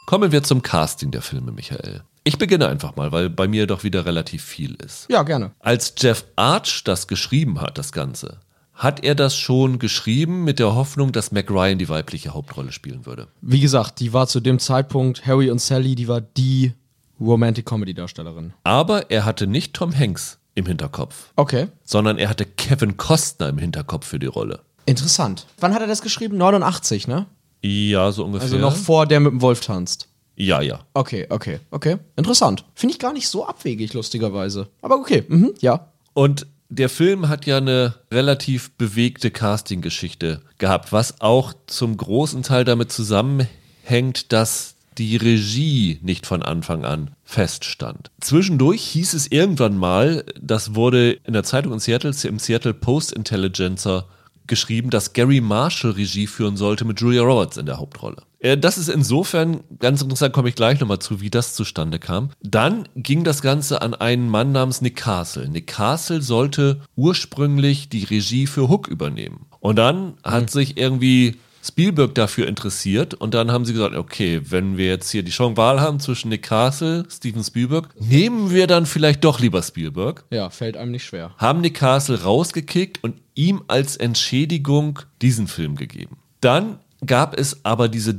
Kommen 0.07 0.33
wir 0.33 0.43
zum 0.43 0.63
Casting 0.63 1.11
der 1.11 1.23
Filme, 1.23 1.51
Michael. 1.53 2.03
Ich 2.25 2.39
beginne 2.39 2.69
einfach 2.69 2.97
mal, 2.97 3.13
weil 3.13 3.31
bei 3.31 3.49
mir 3.49 3.67
doch 3.67 3.85
wieder 3.85 4.07
relativ 4.07 4.43
viel 4.45 4.75
ist. 4.77 5.07
Ja, 5.11 5.23
gerne. 5.23 5.53
Als 5.61 5.95
Jeff 5.99 6.25
Arch 6.37 6.85
das 6.85 7.07
geschrieben 7.07 7.61
hat, 7.61 7.79
das 7.79 7.93
Ganze, 7.93 8.39
hat 8.75 9.05
er 9.05 9.15
das 9.15 9.37
schon 9.37 9.79
geschrieben 9.79 10.45
mit 10.45 10.59
der 10.59 10.75
Hoffnung, 10.75 11.13
dass 11.13 11.33
Mac 11.33 11.51
Ryan 11.51 11.79
die 11.79 11.89
weibliche 11.89 12.35
Hauptrolle 12.35 12.73
spielen 12.73 13.07
würde. 13.07 13.29
Wie 13.41 13.61
gesagt, 13.61 14.01
die 14.01 14.13
war 14.13 14.27
zu 14.27 14.41
dem 14.41 14.59
Zeitpunkt, 14.59 15.27
Harry 15.27 15.51
und 15.51 15.61
Sally, 15.61 15.95
die 15.95 16.09
war 16.09 16.21
die 16.21 16.73
Romantic-Comedy-Darstellerin. 17.21 18.53
Aber 18.65 19.11
er 19.11 19.25
hatte 19.25 19.47
nicht 19.47 19.75
Tom 19.75 19.97
Hanks 19.97 20.39
im 20.55 20.67
Hinterkopf, 20.67 21.33
Okay. 21.37 21.69
sondern 21.85 22.19
er 22.19 22.29
hatte 22.29 22.45
Kevin 22.47 22.97
Costner 22.97 23.49
im 23.49 23.59
Hinterkopf 23.59 24.07
für 24.07 24.19
die 24.19 24.27
Rolle. 24.27 24.61
Interessant. 24.87 25.47
Wann 25.61 25.73
hat 25.75 25.81
er 25.81 25.87
das 25.87 26.03
geschrieben? 26.03 26.37
89, 26.37 27.07
ne? 27.09 27.27
Ja, 27.67 28.13
so 28.13 28.25
ungefähr. 28.25 28.45
Also 28.45 28.59
noch 28.59 28.77
vor 28.77 29.07
der 29.07 29.21
mit 29.21 29.33
dem 29.33 29.41
Wolf 29.41 29.61
tanzt. 29.61 30.09
Ja, 30.37 30.61
ja. 30.61 30.81
Okay, 30.93 31.27
okay, 31.31 31.61
okay. 31.71 31.97
Interessant. 32.17 32.65
Finde 32.75 32.93
ich 32.93 32.99
gar 32.99 33.15
nicht 33.15 33.29
so 33.29 33.47
abwegig, 33.47 33.95
lustigerweise. 33.95 34.69
Aber 34.83 34.97
okay, 34.97 35.25
mhm, 35.29 35.55
ja. 35.61 35.89
Und 36.13 36.47
der 36.69 36.91
Film 36.91 37.29
hat 37.29 37.47
ja 37.47 37.57
eine 37.59 37.95
relativ 38.11 38.73
bewegte 38.73 39.31
Casting-Geschichte 39.31 40.43
gehabt, 40.59 40.93
was 40.93 41.21
auch 41.23 41.55
zum 41.67 41.97
großen 41.97 42.43
Teil 42.43 42.65
damit 42.65 42.93
zusammenhängt, 42.93 44.33
dass 44.33 44.75
die 44.99 45.17
Regie 45.17 45.99
nicht 46.03 46.27
von 46.27 46.43
Anfang 46.43 46.85
an 46.85 47.13
feststand. 47.23 48.11
Zwischendurch 48.21 48.83
hieß 48.83 49.15
es 49.15 49.27
irgendwann 49.27 49.77
mal, 49.77 50.25
das 50.41 50.75
wurde 50.75 51.13
in 51.13 51.33
der 51.33 51.45
Zeitung 51.45 51.73
in 51.73 51.79
Seattle, 51.79 52.13
im 52.25 52.39
Seattle 52.39 52.75
Post-Intelligencer 52.75 54.07
geschrieben, 54.47 54.91
dass 54.91 55.13
Gary 55.13 55.41
Marshall 55.41 55.93
Regie 55.93 56.27
führen 56.27 56.57
sollte 56.57 56.85
mit 56.85 57.01
Julia 57.01 57.23
Roberts 57.23 57.57
in 57.57 57.67
der 57.67 57.79
Hauptrolle. 57.79 58.23
Äh, 58.41 58.59
Das 58.59 58.79
ist 58.79 58.89
insofern 58.89 59.61
ganz 59.79 60.03
interessant, 60.03 60.35
komme 60.35 60.49
ich 60.49 60.55
gleich 60.55 60.81
nochmal 60.81 60.99
zu, 60.99 61.21
wie 61.21 61.31
das 61.31 61.55
zustande 61.55 61.99
kam. 61.99 62.31
Dann 62.43 62.89
ging 62.95 63.25
das 63.25 63.43
Ganze 63.43 63.83
an 63.83 63.95
einen 63.95 64.29
Mann 64.29 64.53
namens 64.53 64.81
Nick 64.81 64.97
Castle. 64.97 65.49
Nick 65.49 65.67
Castle 65.69 66.23
sollte 66.23 66.81
ursprünglich 66.97 67.89
die 67.89 68.05
Regie 68.05 68.47
für 68.47 68.69
Hook 68.69 68.89
übernehmen. 68.89 69.47
Und 69.61 69.77
dann 69.77 70.15
hat 70.23 70.51
sich 70.51 70.77
irgendwie 70.77 71.37
Spielberg 71.67 72.15
dafür 72.15 72.47
interessiert 72.47 73.15
und 73.15 73.33
dann 73.33 73.51
haben 73.51 73.65
sie 73.65 73.73
gesagt, 73.73 73.95
okay, 73.95 74.43
wenn 74.45 74.77
wir 74.77 74.87
jetzt 74.87 75.11
hier 75.11 75.23
die 75.23 75.31
Chance 75.31 75.57
Wahl 75.57 75.81
haben 75.81 75.99
zwischen 75.99 76.29
Nick 76.29 76.43
Castle, 76.43 77.07
Steven 77.11 77.43
Spielberg, 77.43 77.89
nehmen 77.99 78.51
wir 78.51 78.67
dann 78.67 78.85
vielleicht 78.85 79.25
doch 79.25 79.41
lieber 79.41 79.63
Spielberg 79.63 80.25
Ja, 80.31 80.51
fällt 80.51 80.77
einem 80.77 80.91
nicht 80.91 81.05
schwer. 81.05 81.35
haben 81.39 81.63
Nick 81.63 81.75
Castle 81.75 82.23
rausgekickt 82.23 83.03
und 83.03 83.15
ihm 83.35 83.63
als 83.69 83.97
Entschädigung 83.97 85.01
diesen 85.23 85.49
Film 85.49 85.77
gegeben. 85.77 86.19
Dann 86.41 86.79
gab 87.07 87.39
es 87.39 87.65
aber 87.65 87.89
diese 87.89 88.15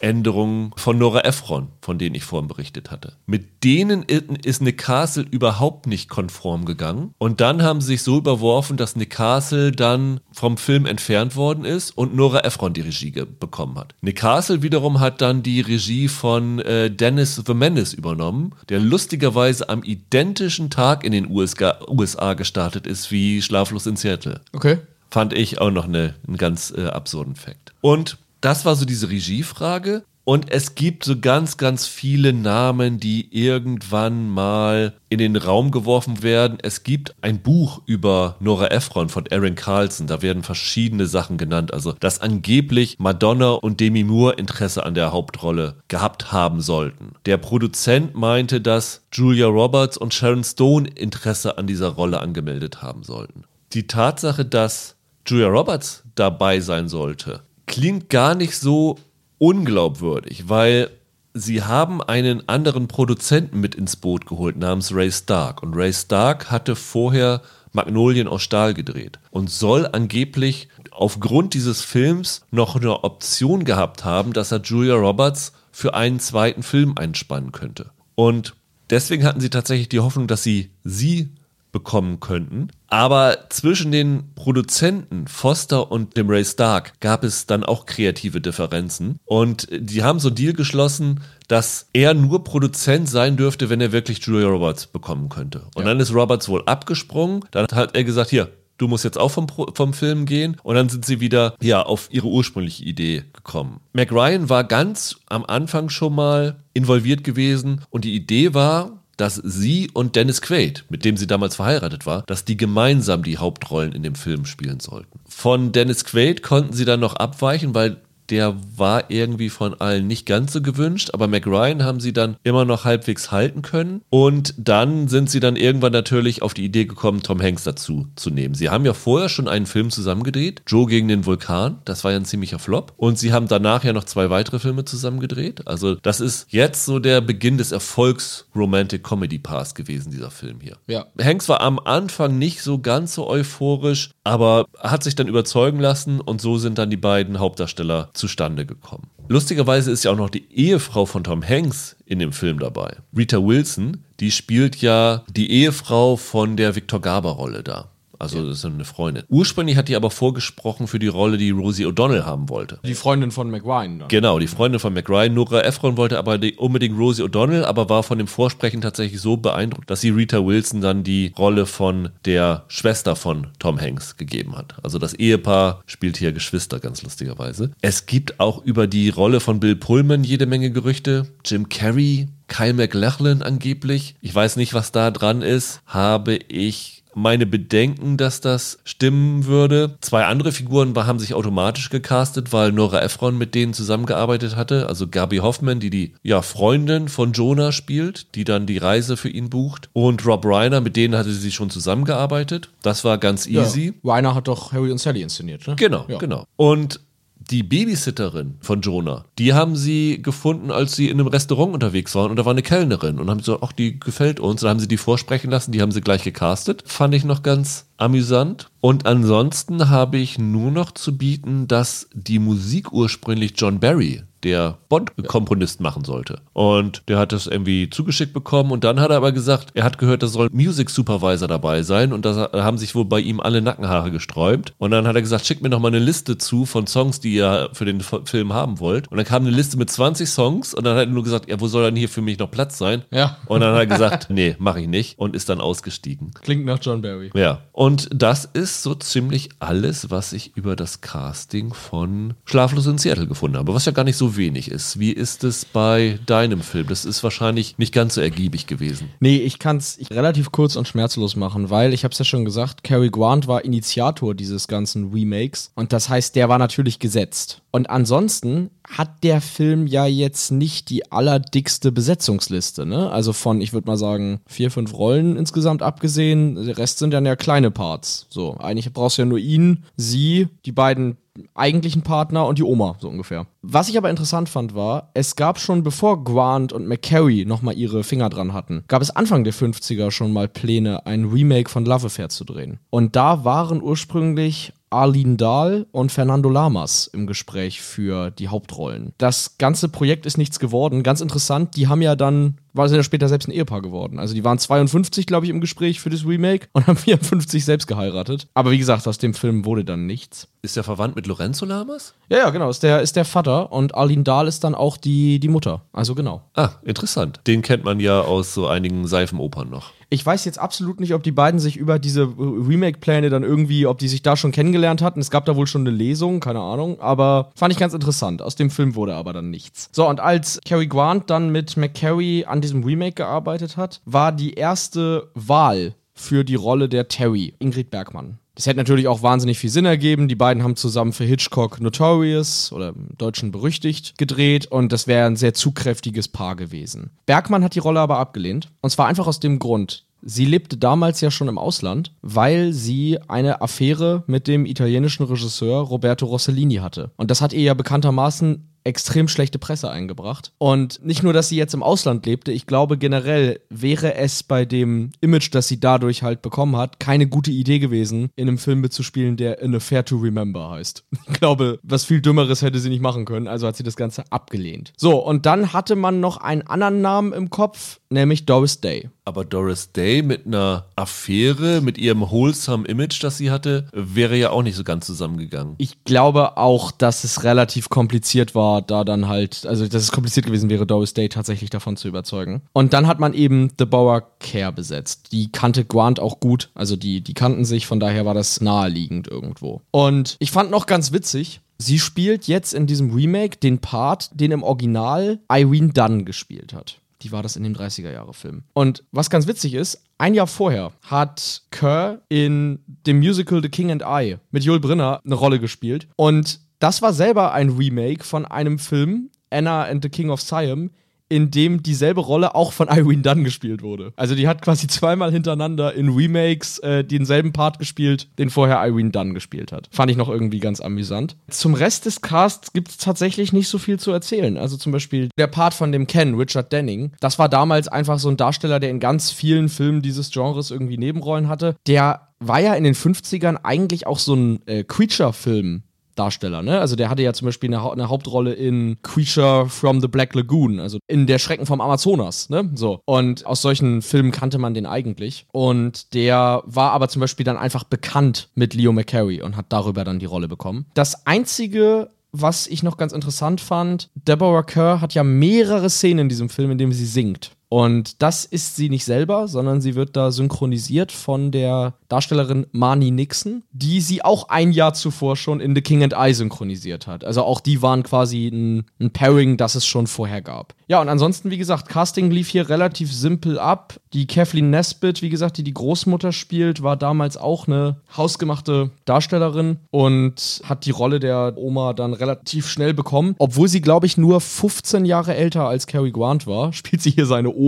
Drehbuchänderungen 0.00 0.72
von 0.76 0.98
Nora 0.98 1.20
Ephron, 1.24 1.68
von 1.80 1.98
denen 1.98 2.14
ich 2.14 2.24
vorhin 2.24 2.48
berichtet 2.48 2.90
hatte. 2.90 3.12
Mit 3.26 3.64
denen 3.64 4.02
ist 4.02 4.62
Nick 4.62 4.78
Castle 4.78 5.24
überhaupt 5.30 5.86
nicht 5.86 6.08
konform 6.08 6.64
gegangen. 6.64 7.14
Und 7.18 7.40
dann 7.40 7.62
haben 7.62 7.80
sie 7.80 7.88
sich 7.88 8.02
so 8.02 8.18
überworfen, 8.18 8.76
dass 8.76 8.96
Nick 8.96 9.10
Castle 9.10 9.72
dann 9.72 10.20
vom 10.32 10.56
Film 10.56 10.86
entfernt 10.86 11.36
worden 11.36 11.64
ist 11.64 11.96
und 11.96 12.14
Nora 12.14 12.40
Ephron 12.40 12.72
die 12.72 12.80
Regie 12.80 13.10
bekommen 13.10 13.78
hat. 13.78 13.94
Nick 14.00 14.16
Castle 14.16 14.62
wiederum 14.62 15.00
hat 15.00 15.20
dann 15.20 15.42
die 15.42 15.60
Regie 15.60 16.08
von 16.08 16.60
äh, 16.60 16.90
Dennis 16.90 17.42
the 17.46 17.54
Menace 17.54 17.92
übernommen, 17.92 18.54
der 18.68 18.80
lustigerweise 18.80 19.68
am 19.68 19.82
identischen 19.82 20.70
Tag 20.70 21.04
in 21.04 21.12
den 21.12 21.30
USA, 21.30 21.78
USA 21.88 22.34
gestartet 22.34 22.86
ist 22.86 23.10
wie 23.10 23.42
Schlaflos 23.42 23.86
in 23.86 23.96
Seattle. 23.96 24.40
Okay. 24.52 24.78
Fand 25.10 25.32
ich 25.32 25.60
auch 25.60 25.72
noch 25.72 25.86
eine, 25.86 26.14
einen 26.26 26.36
ganz 26.36 26.72
äh, 26.76 26.86
absurden 26.86 27.34
Fakt. 27.34 27.72
Und 27.80 28.16
das 28.40 28.64
war 28.64 28.76
so 28.76 28.84
diese 28.84 29.10
Regiefrage. 29.10 30.04
Und 30.24 30.52
es 30.52 30.76
gibt 30.76 31.02
so 31.02 31.18
ganz, 31.18 31.56
ganz 31.56 31.88
viele 31.88 32.32
Namen, 32.32 33.00
die 33.00 33.34
irgendwann 33.36 34.28
mal 34.28 34.94
in 35.08 35.18
den 35.18 35.34
Raum 35.34 35.72
geworfen 35.72 36.22
werden. 36.22 36.58
Es 36.62 36.84
gibt 36.84 37.16
ein 37.20 37.40
Buch 37.40 37.80
über 37.86 38.36
Nora 38.38 38.68
Ephron 38.70 39.08
von 39.08 39.24
Aaron 39.28 39.56
Carlson. 39.56 40.06
Da 40.06 40.22
werden 40.22 40.44
verschiedene 40.44 41.06
Sachen 41.06 41.36
genannt. 41.36 41.72
Also, 41.72 41.94
dass 41.98 42.20
angeblich 42.20 42.96
Madonna 43.00 43.52
und 43.54 43.80
Demi 43.80 44.04
Moore 44.04 44.34
Interesse 44.34 44.84
an 44.84 44.94
der 44.94 45.10
Hauptrolle 45.10 45.76
gehabt 45.88 46.30
haben 46.30 46.60
sollten. 46.60 47.14
Der 47.26 47.38
Produzent 47.38 48.14
meinte, 48.14 48.60
dass 48.60 49.02
Julia 49.12 49.46
Roberts 49.46 49.96
und 49.96 50.14
Sharon 50.14 50.44
Stone 50.44 50.90
Interesse 50.90 51.58
an 51.58 51.66
dieser 51.66 51.88
Rolle 51.88 52.20
angemeldet 52.20 52.82
haben 52.82 53.02
sollten. 53.02 53.44
Die 53.72 53.86
Tatsache, 53.86 54.44
dass 54.44 54.96
Julia 55.26 55.48
Roberts 55.48 56.04
dabei 56.14 56.60
sein 56.60 56.88
sollte, 56.88 57.42
klingt 57.70 58.10
gar 58.10 58.34
nicht 58.34 58.56
so 58.56 58.98
unglaubwürdig, 59.38 60.48
weil 60.48 60.90
sie 61.34 61.62
haben 61.62 62.02
einen 62.02 62.48
anderen 62.48 62.88
Produzenten 62.88 63.60
mit 63.60 63.76
ins 63.76 63.94
Boot 63.94 64.26
geholt 64.26 64.56
namens 64.56 64.92
Ray 64.92 65.10
Stark. 65.12 65.62
Und 65.62 65.74
Ray 65.74 65.92
Stark 65.92 66.50
hatte 66.50 66.74
vorher 66.74 67.42
Magnolien 67.72 68.26
aus 68.26 68.42
Stahl 68.42 68.74
gedreht 68.74 69.20
und 69.30 69.48
soll 69.48 69.88
angeblich 69.92 70.68
aufgrund 70.90 71.54
dieses 71.54 71.82
Films 71.82 72.40
noch 72.50 72.74
eine 72.74 73.04
Option 73.04 73.64
gehabt 73.64 74.04
haben, 74.04 74.32
dass 74.32 74.50
er 74.50 74.60
Julia 74.62 74.96
Roberts 74.96 75.52
für 75.70 75.94
einen 75.94 76.18
zweiten 76.18 76.64
Film 76.64 76.94
einspannen 76.96 77.52
könnte. 77.52 77.92
Und 78.16 78.56
deswegen 78.90 79.24
hatten 79.24 79.40
sie 79.40 79.50
tatsächlich 79.50 79.88
die 79.88 80.00
Hoffnung, 80.00 80.26
dass 80.26 80.42
sie 80.42 80.72
sie 80.82 81.30
bekommen 81.72 82.20
könnten. 82.20 82.68
Aber 82.88 83.46
zwischen 83.50 83.92
den 83.92 84.34
Produzenten 84.34 85.26
Foster 85.26 85.90
und 85.90 86.16
dem 86.16 86.28
Ray 86.28 86.44
Stark 86.44 86.98
gab 87.00 87.24
es 87.24 87.46
dann 87.46 87.64
auch 87.64 87.86
kreative 87.86 88.40
Differenzen. 88.40 89.18
Und 89.24 89.68
die 89.70 90.02
haben 90.02 90.18
so 90.18 90.28
einen 90.28 90.36
Deal 90.36 90.52
geschlossen, 90.52 91.20
dass 91.48 91.88
er 91.92 92.14
nur 92.14 92.44
Produzent 92.44 93.08
sein 93.08 93.36
dürfte, 93.36 93.70
wenn 93.70 93.80
er 93.80 93.92
wirklich 93.92 94.18
Julia 94.24 94.48
Roberts 94.48 94.86
bekommen 94.86 95.28
könnte. 95.28 95.66
Und 95.74 95.82
ja. 95.82 95.88
dann 95.88 96.00
ist 96.00 96.14
Roberts 96.14 96.48
wohl 96.48 96.62
abgesprungen. 96.66 97.44
Dann 97.50 97.66
hat 97.72 97.94
er 97.94 98.04
gesagt, 98.04 98.30
hier, 98.30 98.50
du 98.80 98.88
musst 98.88 99.04
jetzt 99.04 99.18
auch 99.18 99.30
vom, 99.30 99.46
vom 99.48 99.92
Film 99.92 100.26
gehen. 100.26 100.56
Und 100.62 100.74
dann 100.74 100.88
sind 100.88 101.04
sie 101.04 101.20
wieder 101.20 101.54
ja, 101.60 101.82
auf 101.82 102.08
ihre 102.10 102.28
ursprüngliche 102.28 102.84
Idee 102.84 103.24
gekommen. 103.32 103.80
Mac 103.92 104.10
Ryan 104.10 104.48
war 104.48 104.64
ganz 104.64 105.16
am 105.26 105.44
Anfang 105.44 105.88
schon 105.90 106.14
mal 106.14 106.56
involviert 106.72 107.24
gewesen 107.24 107.82
und 107.90 108.04
die 108.04 108.14
Idee 108.14 108.54
war, 108.54 108.99
dass 109.20 109.36
sie 109.36 109.90
und 109.92 110.16
Dennis 110.16 110.40
Quaid, 110.40 110.84
mit 110.88 111.04
dem 111.04 111.16
sie 111.16 111.26
damals 111.26 111.56
verheiratet 111.56 112.06
war, 112.06 112.22
dass 112.22 112.44
die 112.44 112.56
gemeinsam 112.56 113.22
die 113.22 113.38
Hauptrollen 113.38 113.92
in 113.92 114.02
dem 114.02 114.14
Film 114.14 114.46
spielen 114.46 114.80
sollten. 114.80 115.20
Von 115.28 115.72
Dennis 115.72 116.04
Quaid 116.04 116.42
konnten 116.42 116.72
sie 116.72 116.84
dann 116.84 117.00
noch 117.00 117.14
abweichen, 117.14 117.74
weil 117.74 117.98
der 118.30 118.56
war 118.76 119.10
irgendwie 119.10 119.50
von 119.50 119.80
allen 119.80 120.06
nicht 120.06 120.26
ganz 120.26 120.52
so 120.52 120.62
gewünscht, 120.62 121.10
aber 121.12 121.26
McRyan 121.26 121.84
haben 121.84 122.00
sie 122.00 122.12
dann 122.12 122.36
immer 122.42 122.64
noch 122.64 122.84
halbwegs 122.84 123.30
halten 123.32 123.62
können. 123.62 124.02
Und 124.10 124.54
dann 124.56 125.08
sind 125.08 125.30
sie 125.30 125.40
dann 125.40 125.56
irgendwann 125.56 125.92
natürlich 125.92 126.42
auf 126.42 126.54
die 126.54 126.64
Idee 126.64 126.84
gekommen, 126.84 127.22
Tom 127.22 127.40
Hanks 127.42 127.64
dazu 127.64 128.06
zu 128.16 128.30
nehmen. 128.30 128.54
Sie 128.54 128.70
haben 128.70 128.84
ja 128.84 128.94
vorher 128.94 129.28
schon 129.28 129.48
einen 129.48 129.66
Film 129.66 129.90
zusammengedreht, 129.90 130.62
Joe 130.66 130.86
gegen 130.86 131.08
den 131.08 131.26
Vulkan, 131.26 131.78
das 131.84 132.04
war 132.04 132.12
ja 132.12 132.16
ein 132.16 132.24
ziemlicher 132.24 132.58
Flop. 132.58 132.92
Und 132.96 133.18
sie 133.18 133.32
haben 133.32 133.48
danach 133.48 133.84
ja 133.84 133.92
noch 133.92 134.04
zwei 134.04 134.30
weitere 134.30 134.58
Filme 134.58 134.84
zusammengedreht. 134.84 135.66
Also 135.66 135.96
das 135.96 136.20
ist 136.20 136.46
jetzt 136.50 136.84
so 136.84 136.98
der 136.98 137.20
Beginn 137.20 137.58
des 137.58 137.72
Erfolgs 137.72 138.46
Romantic 138.54 139.02
Comedy 139.02 139.38
Pass 139.38 139.74
gewesen, 139.74 140.10
dieser 140.10 140.30
Film 140.30 140.60
hier. 140.60 140.76
Ja. 140.86 141.06
Hanks 141.20 141.48
war 141.48 141.60
am 141.60 141.78
Anfang 141.78 142.38
nicht 142.38 142.62
so 142.62 142.78
ganz 142.78 143.14
so 143.14 143.28
euphorisch, 143.28 144.10
aber 144.24 144.66
hat 144.78 145.02
sich 145.02 145.14
dann 145.14 145.28
überzeugen 145.28 145.80
lassen 145.80 146.20
und 146.20 146.40
so 146.40 146.58
sind 146.58 146.78
dann 146.78 146.90
die 146.90 146.96
beiden 146.96 147.38
Hauptdarsteller 147.38 148.10
zustande 148.20 148.64
gekommen. 148.64 149.08
Lustigerweise 149.28 149.90
ist 149.90 150.04
ja 150.04 150.12
auch 150.12 150.16
noch 150.16 150.30
die 150.30 150.46
Ehefrau 150.52 151.06
von 151.06 151.24
Tom 151.24 151.42
Hanks 151.42 151.96
in 152.04 152.18
dem 152.18 152.32
Film 152.32 152.58
dabei. 152.58 152.96
Rita 153.16 153.38
Wilson, 153.38 154.04
die 154.20 154.30
spielt 154.30 154.76
ja 154.76 155.24
die 155.28 155.50
Ehefrau 155.50 156.16
von 156.16 156.56
der 156.56 156.76
Victor 156.76 157.00
Garber-Rolle 157.00 157.62
da. 157.62 157.90
Also 158.20 158.38
ja. 158.38 158.44
das 158.44 158.58
ist 158.58 158.64
eine 158.66 158.84
Freundin. 158.84 159.24
Ursprünglich 159.28 159.76
hat 159.76 159.88
die 159.88 159.96
aber 159.96 160.10
vorgesprochen 160.10 160.86
für 160.86 160.98
die 160.98 161.08
Rolle, 161.08 161.38
die 161.38 161.50
Rosie 161.50 161.86
O'Donnell 161.86 162.24
haben 162.24 162.48
wollte. 162.48 162.78
Die 162.84 162.94
Freundin 162.94 163.30
von 163.30 163.50
McRyan 163.50 163.98
dann. 163.98 164.08
Genau, 164.08 164.38
die 164.38 164.46
Freundin 164.46 164.78
von 164.78 164.92
McRyan. 164.92 165.32
Nora 165.34 165.62
Ephron 165.62 165.96
wollte 165.96 166.18
aber 166.18 166.38
unbedingt 166.58 166.98
Rosie 166.98 167.22
O'Donnell, 167.22 167.64
aber 167.64 167.88
war 167.88 168.02
von 168.02 168.18
dem 168.18 168.26
Vorsprechen 168.26 168.82
tatsächlich 168.82 169.20
so 169.20 169.38
beeindruckt, 169.38 169.90
dass 169.90 170.02
sie 170.02 170.10
Rita 170.10 170.44
Wilson 170.44 170.82
dann 170.82 171.02
die 171.02 171.32
Rolle 171.38 171.64
von 171.64 172.10
der 172.26 172.64
Schwester 172.68 173.16
von 173.16 173.48
Tom 173.58 173.80
Hanks 173.80 174.18
gegeben 174.18 174.56
hat. 174.56 174.74
Also 174.82 174.98
das 174.98 175.14
Ehepaar 175.14 175.82
spielt 175.86 176.18
hier 176.18 176.32
Geschwister, 176.32 176.78
ganz 176.78 177.02
lustigerweise. 177.02 177.70
Es 177.80 178.04
gibt 178.04 178.38
auch 178.38 178.62
über 178.62 178.86
die 178.86 179.08
Rolle 179.08 179.40
von 179.40 179.60
Bill 179.60 179.76
Pullman 179.76 180.24
jede 180.24 180.44
Menge 180.44 180.70
Gerüchte. 180.70 181.26
Jim 181.44 181.70
Carrey 181.70 182.28
Kyle 182.50 182.74
McLachlan 182.74 183.42
angeblich. 183.42 184.16
Ich 184.20 184.34
weiß 184.34 184.56
nicht, 184.56 184.74
was 184.74 184.92
da 184.92 185.10
dran 185.10 185.40
ist. 185.40 185.80
Habe 185.86 186.34
ich 186.48 186.99
meine 187.14 187.46
Bedenken, 187.46 188.16
dass 188.16 188.40
das 188.40 188.78
stimmen 188.84 189.46
würde. 189.46 189.96
Zwei 190.00 190.24
andere 190.24 190.52
Figuren 190.52 190.94
haben 190.96 191.18
sich 191.18 191.34
automatisch 191.34 191.90
gecastet, 191.90 192.52
weil 192.52 192.72
Nora 192.72 193.02
Ephron 193.02 193.38
mit 193.38 193.54
denen 193.54 193.72
zusammengearbeitet 193.72 194.56
hatte. 194.56 194.88
Also 194.88 195.08
Gabi 195.08 195.38
Hoffman, 195.38 195.80
die 195.80 195.90
die 195.90 196.12
ja, 196.22 196.42
Freundin 196.42 197.08
von 197.08 197.32
Jonah 197.32 197.72
spielt, 197.72 198.34
die 198.34 198.44
dann 198.44 198.66
die 198.66 198.78
Reise 198.78 199.16
für 199.16 199.28
ihn 199.28 199.50
bucht. 199.50 199.88
Und 199.92 200.24
Rob 200.26 200.44
Reiner, 200.44 200.80
mit 200.80 200.96
denen 200.96 201.16
hatte 201.16 201.32
sie 201.32 201.52
schon 201.52 201.70
zusammengearbeitet. 201.70 202.70
Das 202.82 203.04
war 203.04 203.18
ganz 203.18 203.46
easy. 203.46 203.94
Ja, 204.02 204.12
Reiner 204.12 204.34
hat 204.34 204.48
doch 204.48 204.72
Harry 204.72 204.90
und 204.90 204.98
Sally 204.98 205.22
inszeniert, 205.22 205.66
ne? 205.66 205.76
Genau, 205.76 206.04
ja. 206.08 206.18
genau. 206.18 206.44
Und 206.56 207.00
die 207.40 207.62
Babysitterin 207.62 208.58
von 208.60 208.80
Jonah, 208.80 209.24
die 209.38 209.54
haben 209.54 209.74
sie 209.74 210.22
gefunden, 210.22 210.70
als 210.70 210.94
sie 210.94 211.08
in 211.08 211.18
einem 211.18 211.26
Restaurant 211.26 211.74
unterwegs 211.74 212.14
waren 212.14 212.30
und 212.30 212.36
da 212.36 212.44
war 212.44 212.52
eine 212.52 212.62
Kellnerin 212.62 213.18
und 213.18 213.28
haben 213.28 213.38
gesagt, 213.38 213.62
ach, 213.62 213.72
die 213.72 213.98
gefällt 213.98 214.40
uns. 214.40 214.60
Dann 214.60 214.70
haben 214.70 214.80
sie 214.80 214.88
die 214.88 214.96
vorsprechen 214.96 215.50
lassen, 215.50 215.72
die 215.72 215.80
haben 215.80 215.92
sie 215.92 216.00
gleich 216.00 216.22
gecastet. 216.22 216.84
Fand 216.86 217.14
ich 217.14 217.24
noch 217.24 217.42
ganz 217.42 217.86
amüsant. 217.96 218.70
Und 218.80 219.06
ansonsten 219.06 219.88
habe 219.88 220.18
ich 220.18 220.38
nur 220.38 220.70
noch 220.70 220.92
zu 220.92 221.16
bieten, 221.16 221.66
dass 221.66 222.08
die 222.12 222.38
Musik 222.38 222.92
ursprünglich 222.92 223.54
John 223.56 223.80
Barry 223.80 224.22
der 224.44 224.78
Bond-Komponist 224.88 225.80
machen 225.80 226.04
sollte. 226.04 226.40
Und 226.52 227.02
der 227.08 227.18
hat 227.18 227.32
das 227.32 227.46
irgendwie 227.46 227.90
zugeschickt 227.90 228.32
bekommen 228.32 228.70
und 228.70 228.84
dann 228.84 229.00
hat 229.00 229.10
er 229.10 229.16
aber 229.16 229.32
gesagt, 229.32 229.70
er 229.74 229.84
hat 229.84 229.98
gehört, 229.98 230.22
da 230.22 230.26
soll 230.26 230.48
Music 230.52 230.90
Supervisor 230.90 231.48
dabei 231.48 231.82
sein 231.82 232.12
und 232.12 232.24
da 232.24 232.50
haben 232.52 232.78
sich 232.78 232.94
wohl 232.94 233.04
bei 233.04 233.20
ihm 233.20 233.40
alle 233.40 233.62
Nackenhaare 233.62 234.10
gesträubt. 234.10 234.74
Und 234.78 234.90
dann 234.90 235.06
hat 235.06 235.14
er 235.14 235.22
gesagt, 235.22 235.46
schickt 235.46 235.62
mir 235.62 235.68
noch 235.68 235.80
mal 235.80 235.88
eine 235.88 235.98
Liste 235.98 236.38
zu 236.38 236.66
von 236.66 236.86
Songs, 236.86 237.20
die 237.20 237.34
ihr 237.34 237.70
für 237.72 237.84
den 237.84 238.00
Film 238.00 238.52
haben 238.52 238.80
wollt. 238.80 239.08
Und 239.08 239.16
dann 239.16 239.26
kam 239.26 239.42
eine 239.42 239.54
Liste 239.54 239.76
mit 239.76 239.90
20 239.90 240.28
Songs 240.28 240.74
und 240.74 240.84
dann 240.84 240.96
hat 240.96 241.06
er 241.06 241.12
nur 241.12 241.24
gesagt, 241.24 241.48
ja, 241.48 241.60
wo 241.60 241.68
soll 241.68 241.82
dann 241.82 241.96
hier 241.96 242.08
für 242.08 242.22
mich 242.22 242.38
noch 242.38 242.50
Platz 242.50 242.78
sein? 242.78 243.02
Ja. 243.10 243.38
Und 243.46 243.60
dann 243.60 243.74
hat 243.74 243.80
er 243.80 243.86
gesagt, 243.98 244.28
nee, 244.30 244.56
mache 244.58 244.80
ich 244.80 244.88
nicht 244.88 245.18
und 245.18 245.36
ist 245.36 245.48
dann 245.48 245.60
ausgestiegen. 245.60 246.32
Klingt 246.42 246.64
nach 246.64 246.78
John 246.80 247.02
Barry. 247.02 247.30
Ja. 247.34 247.60
Und 247.72 248.08
das 248.12 248.44
ist 248.44 248.82
so 248.82 248.94
ziemlich 248.94 249.50
alles, 249.58 250.10
was 250.10 250.32
ich 250.32 250.56
über 250.56 250.76
das 250.76 251.00
Casting 251.00 251.72
von 251.74 252.34
Schlaflos 252.44 252.86
in 252.86 252.98
Seattle 252.98 253.26
gefunden 253.26 253.56
habe, 253.56 253.74
was 253.74 253.84
ja 253.84 253.92
gar 253.92 254.04
nicht 254.04 254.16
so 254.16 254.29
wenig 254.36 254.70
ist. 254.70 254.98
Wie 254.98 255.12
ist 255.12 255.44
es 255.44 255.64
bei 255.64 256.18
deinem 256.26 256.60
Film? 256.60 256.86
Das 256.88 257.04
ist 257.04 257.22
wahrscheinlich 257.22 257.78
nicht 257.78 257.92
ganz 257.92 258.14
so 258.14 258.20
ergiebig 258.20 258.66
gewesen. 258.66 259.10
Nee, 259.20 259.38
ich 259.38 259.58
kann 259.58 259.76
es 259.78 259.98
relativ 260.10 260.52
kurz 260.52 260.76
und 260.76 260.88
schmerzlos 260.88 261.36
machen, 261.36 261.70
weil 261.70 261.92
ich 261.92 262.04
habe 262.04 262.12
es 262.12 262.18
ja 262.18 262.24
schon 262.24 262.44
gesagt, 262.44 262.84
Cary 262.84 263.10
Grant 263.10 263.46
war 263.46 263.64
Initiator 263.64 264.34
dieses 264.34 264.68
ganzen 264.68 265.12
Remakes 265.12 265.72
und 265.74 265.92
das 265.92 266.08
heißt, 266.08 266.36
der 266.36 266.48
war 266.48 266.58
natürlich 266.58 266.98
gesetzt. 266.98 267.62
Und 267.72 267.88
ansonsten 267.88 268.70
hat 268.90 269.22
der 269.22 269.40
Film 269.40 269.86
ja 269.86 270.06
jetzt 270.06 270.50
nicht 270.50 270.90
die 270.90 271.10
allerdickste 271.12 271.92
Besetzungsliste, 271.92 272.84
ne? 272.84 273.10
Also 273.10 273.32
von, 273.32 273.60
ich 273.60 273.72
würde 273.72 273.86
mal 273.86 273.96
sagen, 273.96 274.40
vier, 274.46 274.70
fünf 274.70 274.94
Rollen 274.94 275.36
insgesamt 275.36 275.82
abgesehen. 275.82 276.56
Der 276.56 276.76
Rest 276.76 276.98
sind 276.98 277.12
dann 277.12 277.24
ja 277.24 277.36
kleine 277.36 277.70
Parts. 277.70 278.26
So, 278.30 278.56
eigentlich 278.58 278.92
brauchst 278.92 279.18
du 279.18 279.22
ja 279.22 279.26
nur 279.26 279.38
ihn, 279.38 279.84
sie, 279.96 280.48
die 280.66 280.72
beiden 280.72 281.16
eigentlichen 281.54 282.02
Partner 282.02 282.46
und 282.46 282.58
die 282.58 282.64
Oma, 282.64 282.96
so 282.98 283.08
ungefähr. 283.08 283.46
Was 283.62 283.88
ich 283.88 283.96
aber 283.96 284.10
interessant 284.10 284.48
fand, 284.48 284.74
war, 284.74 285.10
es 285.14 285.36
gab 285.36 285.58
schon 285.58 285.82
bevor 285.82 286.24
Grant 286.24 286.72
und 286.72 286.86
McCary 286.86 287.44
nochmal 287.46 287.76
ihre 287.76 288.04
Finger 288.04 288.28
dran 288.28 288.52
hatten, 288.52 288.84
gab 288.88 289.00
es 289.00 289.14
Anfang 289.14 289.44
der 289.44 289.54
50er 289.54 290.10
schon 290.10 290.32
mal 290.32 290.48
Pläne, 290.48 291.06
ein 291.06 291.26
Remake 291.26 291.70
von 291.70 291.84
Love 291.84 292.06
Affair 292.06 292.28
zu 292.28 292.44
drehen. 292.44 292.80
Und 292.90 293.16
da 293.16 293.44
waren 293.44 293.82
ursprünglich 293.82 294.72
Arlene 294.90 295.36
Dahl 295.36 295.86
und 295.92 296.10
Fernando 296.10 296.50
Lamas 296.50 297.06
im 297.06 297.26
Gespräch 297.26 297.80
für 297.80 298.30
die 298.30 298.48
Hauptrollen. 298.48 299.12
Das 299.18 299.56
ganze 299.56 299.88
Projekt 299.88 300.26
ist 300.26 300.36
nichts 300.36 300.58
geworden. 300.58 301.02
Ganz 301.02 301.20
interessant, 301.20 301.76
die 301.76 301.86
haben 301.86 302.02
ja 302.02 302.16
dann 302.16 302.58
war 302.72 302.88
sie 302.88 302.96
ja 302.96 303.02
später 303.02 303.28
selbst 303.28 303.48
ein 303.48 303.52
Ehepaar 303.52 303.82
geworden. 303.82 304.18
Also 304.18 304.34
die 304.34 304.44
waren 304.44 304.58
52, 304.58 305.26
glaube 305.26 305.46
ich, 305.46 305.50
im 305.50 305.60
Gespräch 305.60 306.00
für 306.00 306.10
das 306.10 306.26
Remake 306.26 306.68
und 306.72 306.86
haben 306.86 306.96
54 306.96 307.64
selbst 307.64 307.86
geheiratet. 307.86 308.48
Aber 308.54 308.70
wie 308.70 308.78
gesagt, 308.78 309.06
aus 309.06 309.18
dem 309.18 309.34
Film 309.34 309.64
wurde 309.64 309.84
dann 309.84 310.06
nichts. 310.06 310.48
Ist 310.62 310.76
der 310.76 310.84
verwandt 310.84 311.16
mit 311.16 311.26
Lorenzo 311.26 311.64
Lamas? 311.64 312.14
Ja, 312.28 312.38
ja, 312.38 312.50
genau. 312.50 312.68
Ist 312.68 312.82
der, 312.82 313.00
ist 313.00 313.16
der 313.16 313.24
Vater 313.24 313.72
und 313.72 313.94
Arlene 313.94 314.24
Dahl 314.24 314.46
ist 314.46 314.62
dann 314.62 314.74
auch 314.74 314.96
die, 314.96 315.40
die 315.40 315.48
Mutter. 315.48 315.82
Also 315.92 316.14
genau. 316.14 316.42
Ah, 316.54 316.70
interessant. 316.84 317.40
Den 317.46 317.62
kennt 317.62 317.84
man 317.84 317.98
ja 317.98 318.20
aus 318.20 318.54
so 318.54 318.66
einigen 318.66 319.06
Seifenopern 319.06 319.70
noch. 319.70 319.92
Ich 320.12 320.26
weiß 320.26 320.44
jetzt 320.44 320.58
absolut 320.58 320.98
nicht, 320.98 321.14
ob 321.14 321.22
die 321.22 321.30
beiden 321.30 321.60
sich 321.60 321.76
über 321.76 322.00
diese 322.00 322.22
Remake-Pläne 322.22 323.30
dann 323.30 323.44
irgendwie, 323.44 323.86
ob 323.86 323.98
die 323.98 324.08
sich 324.08 324.22
da 324.22 324.36
schon 324.36 324.50
kennengelernt 324.50 325.02
hatten. 325.02 325.20
Es 325.20 325.30
gab 325.30 325.44
da 325.44 325.54
wohl 325.54 325.68
schon 325.68 325.82
eine 325.82 325.96
Lesung, 325.96 326.40
keine 326.40 326.58
Ahnung. 326.58 327.00
Aber 327.00 327.50
fand 327.54 327.72
ich 327.72 327.78
ganz 327.78 327.94
interessant. 327.94 328.42
Aus 328.42 328.56
dem 328.56 328.70
Film 328.70 328.96
wurde 328.96 329.14
aber 329.14 329.32
dann 329.32 329.50
nichts. 329.50 329.88
So, 329.92 330.08
und 330.08 330.18
als 330.18 330.60
Cary 330.66 330.88
Grant 330.88 331.30
dann 331.30 331.50
mit 331.50 331.76
McCary 331.76 332.44
an 332.44 332.59
diesem 332.60 332.84
Remake 332.84 333.14
gearbeitet 333.14 333.76
hat, 333.76 334.00
war 334.04 334.32
die 334.32 334.54
erste 334.54 335.30
Wahl 335.34 335.94
für 336.14 336.44
die 336.44 336.54
Rolle 336.54 336.88
der 336.88 337.08
Terry 337.08 337.54
Ingrid 337.58 337.90
Bergmann. 337.90 338.38
Das 338.54 338.66
hätte 338.66 338.76
natürlich 338.76 339.08
auch 339.08 339.22
wahnsinnig 339.22 339.58
viel 339.58 339.70
Sinn 339.70 339.86
ergeben. 339.86 340.28
Die 340.28 340.34
beiden 340.34 340.62
haben 340.62 340.76
zusammen 340.76 341.14
für 341.14 341.24
Hitchcock 341.24 341.80
Notorious 341.80 342.72
oder 342.72 342.90
im 342.90 343.16
Deutschen 343.16 343.52
berüchtigt 343.52 344.18
gedreht 344.18 344.66
und 344.66 344.92
das 344.92 345.06
wäre 345.06 345.26
ein 345.26 345.36
sehr 345.36 345.54
zugkräftiges 345.54 346.28
Paar 346.28 346.56
gewesen. 346.56 347.10
Bergmann 347.24 347.64
hat 347.64 347.74
die 347.74 347.78
Rolle 347.78 348.00
aber 348.00 348.18
abgelehnt 348.18 348.68
und 348.82 348.90
zwar 348.90 349.06
einfach 349.06 349.26
aus 349.26 349.40
dem 349.40 349.58
Grund, 349.58 350.04
Sie 350.22 350.44
lebte 350.44 350.76
damals 350.76 351.20
ja 351.20 351.30
schon 351.30 351.48
im 351.48 351.56
Ausland, 351.56 352.12
weil 352.20 352.72
sie 352.72 353.18
eine 353.28 353.62
Affäre 353.62 354.22
mit 354.26 354.48
dem 354.48 354.66
italienischen 354.66 355.24
Regisseur 355.24 355.80
Roberto 355.80 356.26
Rossellini 356.26 356.76
hatte. 356.76 357.10
Und 357.16 357.30
das 357.30 357.40
hat 357.40 357.52
ihr 357.52 357.62
ja 357.62 357.74
bekanntermaßen 357.74 358.69
extrem 358.90 359.28
schlechte 359.28 359.58
Presse 359.58 359.88
eingebracht. 359.88 360.52
Und 360.58 361.04
nicht 361.04 361.22
nur, 361.22 361.32
dass 361.32 361.48
sie 361.48 361.56
jetzt 361.56 361.74
im 361.74 361.82
Ausland 361.82 362.26
lebte, 362.26 362.50
ich 362.52 362.66
glaube 362.66 362.98
generell 362.98 363.60
wäre 363.70 364.16
es 364.16 364.42
bei 364.42 364.64
dem 364.64 365.10
Image, 365.20 365.54
das 365.54 365.68
sie 365.68 365.78
dadurch 365.78 366.22
halt 366.22 366.42
bekommen 366.42 366.76
hat, 366.76 367.00
keine 367.00 367.28
gute 367.28 367.52
Idee 367.52 367.78
gewesen, 367.78 368.30
in 368.36 368.48
einem 368.48 368.58
Film 368.58 368.80
mitzuspielen, 368.80 369.36
der 369.36 369.60
In 369.60 369.74
a 369.74 369.80
Fair 369.80 370.04
to 370.04 370.16
Remember 370.16 370.70
heißt. 370.70 371.04
Ich 371.30 371.38
glaube, 371.38 371.78
was 371.82 372.04
viel 372.04 372.20
Dümmeres 372.20 372.60
hätte 372.60 372.80
sie 372.80 372.88
nicht 372.88 373.00
machen 373.00 373.24
können, 373.24 373.46
also 373.46 373.66
hat 373.66 373.76
sie 373.76 373.84
das 373.84 373.96
Ganze 373.96 374.24
abgelehnt. 374.30 374.92
So, 374.96 375.24
und 375.24 375.46
dann 375.46 375.72
hatte 375.72 375.94
man 375.94 376.20
noch 376.20 376.38
einen 376.38 376.62
anderen 376.62 377.00
Namen 377.00 377.32
im 377.32 377.50
Kopf, 377.50 378.00
nämlich 378.10 378.44
Doris 378.46 378.80
Day. 378.80 379.08
Aber 379.30 379.44
Doris 379.44 379.92
Day 379.92 380.22
mit 380.22 380.44
einer 380.44 380.86
Affäre, 380.96 381.82
mit 381.82 381.98
ihrem 381.98 382.32
wholesome 382.32 382.84
Image, 382.88 383.22
das 383.22 383.38
sie 383.38 383.52
hatte, 383.52 383.86
wäre 383.92 384.36
ja 384.36 384.50
auch 384.50 384.64
nicht 384.64 384.74
so 384.74 384.82
ganz 384.82 385.06
zusammengegangen. 385.06 385.76
Ich 385.78 386.02
glaube 386.02 386.56
auch, 386.56 386.90
dass 386.90 387.22
es 387.22 387.44
relativ 387.44 387.90
kompliziert 387.90 388.56
war, 388.56 388.82
da 388.82 389.04
dann 389.04 389.28
halt, 389.28 389.66
also 389.66 389.86
dass 389.86 390.02
es 390.02 390.10
kompliziert 390.10 390.46
gewesen 390.46 390.68
wäre, 390.68 390.84
Doris 390.84 391.14
Day 391.14 391.28
tatsächlich 391.28 391.70
davon 391.70 391.96
zu 391.96 392.08
überzeugen. 392.08 392.62
Und 392.72 392.92
dann 392.92 393.06
hat 393.06 393.20
man 393.20 393.32
eben 393.32 393.70
The 393.78 393.84
Bower 393.84 394.26
Care 394.40 394.72
besetzt. 394.72 395.30
Die 395.30 395.52
kannte 395.52 395.84
Grant 395.84 396.18
auch 396.18 396.40
gut, 396.40 396.70
also 396.74 396.96
die, 396.96 397.20
die 397.20 397.34
kannten 397.34 397.64
sich, 397.64 397.86
von 397.86 398.00
daher 398.00 398.26
war 398.26 398.34
das 398.34 398.60
naheliegend 398.60 399.28
irgendwo. 399.28 399.80
Und 399.92 400.38
ich 400.40 400.50
fand 400.50 400.72
noch 400.72 400.86
ganz 400.86 401.12
witzig, 401.12 401.60
Sie 401.78 401.98
spielt 401.98 402.46
jetzt 402.46 402.74
in 402.74 402.86
diesem 402.86 403.14
Remake 403.14 403.56
den 403.56 403.78
Part, 403.78 404.28
den 404.38 404.50
im 404.50 404.62
Original 404.62 405.38
Irene 405.50 405.94
Dunn 405.94 406.26
gespielt 406.26 406.74
hat. 406.74 406.99
Die 407.22 407.32
war 407.32 407.42
das 407.42 407.56
in 407.56 407.64
dem 407.64 407.74
30er-Jahre-Film. 407.74 408.64
Und 408.72 409.04
was 409.12 409.30
ganz 409.30 409.46
witzig 409.46 409.74
ist, 409.74 410.02
ein 410.18 410.34
Jahr 410.34 410.46
vorher 410.46 410.92
hat 411.02 411.62
Kerr 411.70 412.20
in 412.28 412.80
dem 413.06 413.18
Musical 413.18 413.62
The 413.62 413.68
King 413.68 413.90
and 413.90 414.02
I 414.06 414.38
mit 414.50 414.64
Joel 414.64 414.80
Brinner 414.80 415.20
eine 415.24 415.34
Rolle 415.34 415.60
gespielt. 415.60 416.08
Und 416.16 416.60
das 416.78 417.02
war 417.02 417.12
selber 417.12 417.52
ein 417.52 417.70
Remake 417.70 418.24
von 418.24 418.46
einem 418.46 418.78
Film, 418.78 419.30
Anna 419.50 419.84
and 419.84 420.02
the 420.02 420.08
King 420.08 420.30
of 420.30 420.40
Siam, 420.40 420.90
in 421.30 421.50
dem 421.50 421.82
dieselbe 421.82 422.20
Rolle 422.20 422.54
auch 422.54 422.72
von 422.72 422.88
Irene 422.88 423.22
Dunn 423.22 423.44
gespielt 423.44 423.82
wurde. 423.82 424.12
Also 424.16 424.34
die 424.34 424.48
hat 424.48 424.60
quasi 424.62 424.88
zweimal 424.88 425.32
hintereinander 425.32 425.94
in 425.94 426.10
Remakes 426.10 426.78
äh, 426.80 427.04
denselben 427.04 427.52
Part 427.52 427.78
gespielt, 427.78 428.28
den 428.38 428.50
vorher 428.50 428.84
Irene 428.84 429.10
Dunn 429.10 429.32
gespielt 429.32 429.72
hat. 429.72 429.88
Fand 429.92 430.10
ich 430.10 430.16
noch 430.16 430.28
irgendwie 430.28 430.58
ganz 430.58 430.80
amüsant. 430.80 431.36
Zum 431.48 431.74
Rest 431.74 432.04
des 432.04 432.20
Casts 432.20 432.72
gibt 432.72 432.88
es 432.88 432.96
tatsächlich 432.98 433.52
nicht 433.52 433.68
so 433.68 433.78
viel 433.78 433.98
zu 433.98 434.10
erzählen. 434.10 434.58
Also 434.58 434.76
zum 434.76 434.90
Beispiel 434.90 435.28
der 435.38 435.46
Part 435.46 435.72
von 435.72 435.92
dem 435.92 436.08
Ken, 436.08 436.34
Richard 436.34 436.72
Denning, 436.72 437.12
das 437.20 437.38
war 437.38 437.48
damals 437.48 437.86
einfach 437.86 438.18
so 438.18 438.28
ein 438.28 438.36
Darsteller, 438.36 438.80
der 438.80 438.90
in 438.90 438.98
ganz 438.98 439.30
vielen 439.30 439.68
Filmen 439.68 440.02
dieses 440.02 440.32
Genres 440.32 440.72
irgendwie 440.72 440.98
Nebenrollen 440.98 441.48
hatte. 441.48 441.76
Der 441.86 442.28
war 442.40 442.58
ja 442.58 442.74
in 442.74 442.84
den 442.84 442.94
50ern 442.94 443.58
eigentlich 443.62 444.06
auch 444.06 444.18
so 444.18 444.34
ein 444.34 444.66
äh, 444.66 444.82
Creature-Film 444.82 445.82
Darsteller, 446.16 446.62
ne? 446.62 446.80
Also 446.80 446.96
der 446.96 447.08
hatte 447.08 447.22
ja 447.22 447.32
zum 447.32 447.46
Beispiel 447.46 447.72
eine, 447.72 447.90
eine, 447.90 448.08
Hauptrolle 448.08 448.52
in 448.52 448.98
Creature 449.02 449.68
from 449.68 450.00
the 450.00 450.08
Black 450.08 450.34
Lagoon, 450.34 450.80
also 450.80 450.98
in 451.06 451.26
Der 451.26 451.38
Schrecken 451.38 451.66
vom 451.66 451.80
Amazonas, 451.80 452.50
ne? 452.50 452.70
So. 452.74 453.00
Und 453.04 453.46
aus 453.46 453.62
solchen 453.62 454.02
Filmen 454.02 454.32
kannte 454.32 454.58
man 454.58 454.74
den 454.74 454.86
eigentlich. 454.86 455.46
Und 455.52 456.14
der 456.14 456.62
war 456.66 456.92
aber 456.92 457.08
zum 457.08 457.20
Beispiel 457.20 457.44
dann 457.44 457.56
einfach 457.56 457.84
bekannt 457.84 458.48
mit 458.54 458.74
Leo 458.74 458.92
McCarey 458.92 459.42
und 459.42 459.56
hat 459.56 459.66
darüber 459.68 460.04
dann 460.04 460.18
die 460.18 460.26
Rolle 460.26 460.48
bekommen. 460.48 460.86
Das 460.94 461.26
einzige 461.26 462.08
was 462.32 462.66
ich 462.66 462.82
noch 462.82 462.96
ganz 462.96 463.12
interessant 463.12 463.60
fand, 463.60 464.08
Deborah 464.14 464.62
Kerr 464.62 465.00
hat 465.00 465.14
ja 465.14 465.24
mehrere 465.24 465.90
Szenen 465.90 466.20
in 466.20 466.28
diesem 466.28 466.48
Film, 466.48 466.70
in 466.70 466.78
dem 466.78 466.92
sie 466.92 467.06
singt. 467.06 467.52
Und 467.70 468.20
das 468.20 468.44
ist 468.44 468.74
sie 468.74 468.90
nicht 468.90 469.04
selber, 469.04 469.46
sondern 469.46 469.80
sie 469.80 469.94
wird 469.94 470.16
da 470.16 470.32
synchronisiert 470.32 471.12
von 471.12 471.52
der 471.52 471.94
Darstellerin 472.08 472.66
Marnie 472.72 473.12
Nixon, 473.12 473.62
die 473.70 474.00
sie 474.00 474.24
auch 474.24 474.48
ein 474.48 474.72
Jahr 474.72 474.92
zuvor 474.92 475.36
schon 475.36 475.60
in 475.60 475.76
The 475.76 475.80
King 475.80 476.02
and 476.02 476.14
I 476.18 476.34
synchronisiert 476.34 477.06
hat. 477.06 477.24
Also 477.24 477.44
auch 477.44 477.60
die 477.60 477.80
waren 477.80 478.02
quasi 478.02 478.48
ein, 478.48 478.86
ein 478.98 479.12
Pairing, 479.12 479.56
das 479.56 479.76
es 479.76 479.86
schon 479.86 480.08
vorher 480.08 480.42
gab. 480.42 480.74
Ja, 480.88 481.00
und 481.00 481.08
ansonsten, 481.08 481.52
wie 481.52 481.58
gesagt, 481.58 481.88
Casting 481.88 482.32
lief 482.32 482.48
hier 482.48 482.68
relativ 482.68 483.12
simpel 483.12 483.60
ab. 483.60 483.94
Die 484.12 484.26
Kathleen 484.26 484.70
Nesbitt, 484.70 485.22
wie 485.22 485.28
gesagt, 485.28 485.56
die 485.56 485.62
die 485.62 485.72
Großmutter 485.72 486.32
spielt, 486.32 486.82
war 486.82 486.96
damals 486.96 487.36
auch 487.36 487.68
eine 487.68 488.00
hausgemachte 488.16 488.90
Darstellerin 489.04 489.78
und 489.92 490.62
hat 490.64 490.86
die 490.86 490.90
Rolle 490.90 491.20
der 491.20 491.52
Oma 491.56 491.92
dann 491.92 492.14
relativ 492.14 492.66
schnell 492.66 492.94
bekommen. 492.94 493.36
Obwohl 493.38 493.68
sie, 493.68 493.80
glaube 493.80 494.06
ich, 494.06 494.18
nur 494.18 494.40
15 494.40 495.04
Jahre 495.04 495.36
älter 495.36 495.68
als 495.68 495.86
Cary 495.86 496.10
Grant 496.10 496.48
war, 496.48 496.72
spielt 496.72 497.02
sie 497.02 497.12
hier 497.12 497.26
seine 497.26 497.50
Oma. 497.50 497.59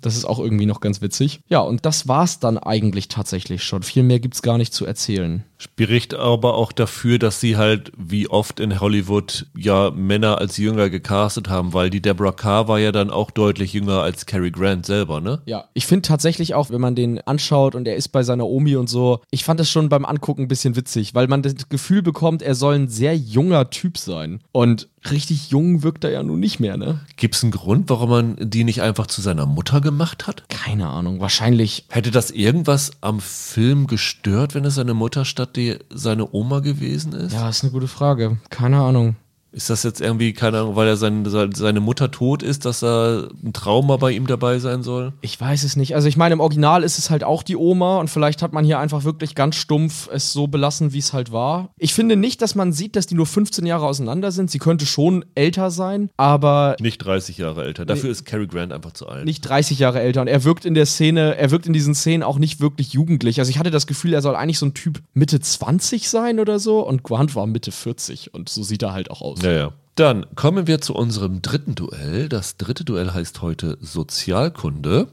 Das 0.00 0.16
ist 0.16 0.24
auch 0.24 0.38
irgendwie 0.38 0.66
noch 0.66 0.80
ganz 0.80 1.00
witzig. 1.00 1.40
Ja, 1.48 1.60
und 1.60 1.86
das 1.86 2.08
war's 2.08 2.40
dann 2.40 2.58
eigentlich 2.58 3.08
tatsächlich 3.08 3.62
schon. 3.62 3.82
Viel 3.82 4.02
mehr 4.02 4.20
gibt's 4.20 4.42
gar 4.42 4.58
nicht 4.58 4.74
zu 4.74 4.84
erzählen. 4.84 5.44
Spricht 5.58 6.14
aber 6.14 6.54
auch 6.54 6.72
dafür, 6.72 7.18
dass 7.18 7.40
sie 7.40 7.56
halt 7.56 7.90
wie 7.96 8.28
oft 8.28 8.60
in 8.60 8.78
Hollywood 8.78 9.46
ja 9.56 9.90
Männer 9.90 10.38
als 10.38 10.58
jünger 10.58 10.90
gecastet 10.90 11.48
haben, 11.48 11.72
weil 11.72 11.88
die 11.88 12.02
Deborah 12.02 12.32
Carr 12.32 12.68
war 12.68 12.78
ja 12.78 12.92
dann 12.92 13.10
auch 13.10 13.30
deutlich 13.30 13.72
jünger 13.72 14.02
als 14.02 14.26
Cary 14.26 14.50
Grant 14.50 14.84
selber, 14.84 15.20
ne? 15.20 15.40
Ja, 15.46 15.64
ich 15.72 15.86
finde 15.86 16.02
tatsächlich 16.02 16.54
auch, 16.54 16.68
wenn 16.70 16.80
man 16.80 16.94
den 16.94 17.20
anschaut 17.20 17.74
und 17.74 17.88
er 17.88 17.96
ist 17.96 18.08
bei 18.08 18.22
seiner 18.22 18.46
Omi 18.46 18.76
und 18.76 18.88
so, 18.88 19.20
ich 19.30 19.44
fand 19.44 19.60
es 19.60 19.70
schon 19.70 19.88
beim 19.88 20.04
Angucken 20.04 20.42
ein 20.42 20.48
bisschen 20.48 20.76
witzig, 20.76 21.14
weil 21.14 21.28
man 21.28 21.42
das 21.42 21.68
Gefühl 21.70 22.02
bekommt, 22.02 22.42
er 22.42 22.54
soll 22.54 22.74
ein 22.74 22.88
sehr 22.88 23.16
junger 23.16 23.70
Typ 23.70 23.96
sein. 23.96 24.40
Und 24.52 24.88
richtig 25.10 25.50
jung 25.50 25.82
wirkt 25.82 26.04
er 26.04 26.10
ja 26.10 26.22
nun 26.22 26.40
nicht 26.40 26.60
mehr, 26.60 26.76
ne? 26.76 27.00
Gibt 27.16 27.34
es 27.34 27.42
einen 27.42 27.52
Grund, 27.52 27.88
warum 27.90 28.10
man 28.10 28.36
die 28.40 28.64
nicht 28.64 28.82
einfach 28.82 29.06
zu 29.06 29.20
seiner 29.20 29.46
Mutter 29.46 29.80
gemacht 29.80 30.26
hat? 30.26 30.48
Keine 30.48 30.88
Ahnung, 30.88 31.20
wahrscheinlich. 31.20 31.84
Hätte 31.88 32.10
das 32.10 32.30
irgendwas 32.30 32.92
am 33.00 33.20
Film 33.20 33.86
gestört, 33.86 34.54
wenn 34.54 34.64
es 34.64 34.74
seine 34.74 34.94
Mutter 34.94 35.24
statt 35.24 35.56
die 35.56 35.76
seine 35.90 36.32
Oma 36.32 36.60
gewesen 36.60 37.12
ist? 37.12 37.32
Ja, 37.32 37.48
ist 37.48 37.62
eine 37.62 37.72
gute 37.72 37.88
Frage. 37.88 38.38
Keine 38.50 38.78
Ahnung. 38.78 39.16
Ist 39.56 39.70
das 39.70 39.84
jetzt 39.84 40.02
irgendwie, 40.02 40.34
keine 40.34 40.58
Ahnung, 40.58 40.76
weil 40.76 40.86
er 40.86 40.98
sein, 40.98 41.24
seine 41.24 41.80
Mutter 41.80 42.10
tot 42.10 42.42
ist, 42.42 42.66
dass 42.66 42.80
da 42.80 43.26
ein 43.42 43.54
Trauma 43.54 43.96
bei 43.96 44.10
ihm 44.10 44.26
dabei 44.26 44.58
sein 44.58 44.82
soll? 44.82 45.14
Ich 45.22 45.40
weiß 45.40 45.64
es 45.64 45.76
nicht. 45.76 45.94
Also 45.94 46.08
ich 46.08 46.18
meine, 46.18 46.34
im 46.34 46.40
Original 46.40 46.82
ist 46.82 46.98
es 46.98 47.08
halt 47.08 47.24
auch 47.24 47.42
die 47.42 47.56
Oma 47.56 47.98
und 47.98 48.10
vielleicht 48.10 48.42
hat 48.42 48.52
man 48.52 48.66
hier 48.66 48.78
einfach 48.78 49.04
wirklich 49.04 49.34
ganz 49.34 49.56
stumpf 49.56 50.10
es 50.12 50.34
so 50.34 50.46
belassen, 50.46 50.92
wie 50.92 50.98
es 50.98 51.14
halt 51.14 51.32
war. 51.32 51.70
Ich 51.78 51.94
finde 51.94 52.16
nicht, 52.16 52.42
dass 52.42 52.54
man 52.54 52.74
sieht, 52.74 52.96
dass 52.96 53.06
die 53.06 53.14
nur 53.14 53.24
15 53.24 53.64
Jahre 53.64 53.86
auseinander 53.86 54.30
sind. 54.30 54.50
Sie 54.50 54.58
könnte 54.58 54.84
schon 54.84 55.24
älter 55.34 55.70
sein, 55.70 56.10
aber... 56.18 56.76
Nicht 56.78 56.98
30 56.98 57.38
Jahre 57.38 57.64
älter. 57.64 57.86
Dafür 57.86 58.04
nee, 58.04 58.12
ist 58.12 58.26
Cary 58.26 58.48
Grant 58.48 58.74
einfach 58.74 58.92
zu 58.92 59.08
alt. 59.08 59.24
Nicht 59.24 59.40
30 59.40 59.78
Jahre 59.78 60.00
älter 60.00 60.20
und 60.20 60.28
er 60.28 60.44
wirkt 60.44 60.66
in 60.66 60.74
der 60.74 60.84
Szene, 60.84 61.34
er 61.36 61.50
wirkt 61.50 61.64
in 61.64 61.72
diesen 61.72 61.94
Szenen 61.94 62.22
auch 62.22 62.38
nicht 62.38 62.60
wirklich 62.60 62.92
jugendlich. 62.92 63.38
Also 63.38 63.48
ich 63.48 63.58
hatte 63.58 63.70
das 63.70 63.86
Gefühl, 63.86 64.12
er 64.12 64.20
soll 64.20 64.36
eigentlich 64.36 64.58
so 64.58 64.66
ein 64.66 64.74
Typ 64.74 65.00
Mitte 65.14 65.40
20 65.40 66.10
sein 66.10 66.40
oder 66.40 66.58
so 66.58 66.86
und 66.86 67.04
Grant 67.04 67.34
war 67.34 67.46
Mitte 67.46 67.72
40 67.72 68.34
und 68.34 68.50
so 68.50 68.62
sieht 68.62 68.82
er 68.82 68.92
halt 68.92 69.10
auch 69.10 69.22
aus. 69.22 69.40
Ja, 69.45 69.45
ja. 69.52 69.72
Dann 69.96 70.26
kommen 70.34 70.66
wir 70.66 70.80
zu 70.80 70.94
unserem 70.94 71.40
dritten 71.40 71.74
Duell. 71.74 72.28
Das 72.28 72.58
dritte 72.58 72.84
Duell 72.84 73.14
heißt 73.14 73.40
heute 73.40 73.78
Sozialkunde. 73.80 75.08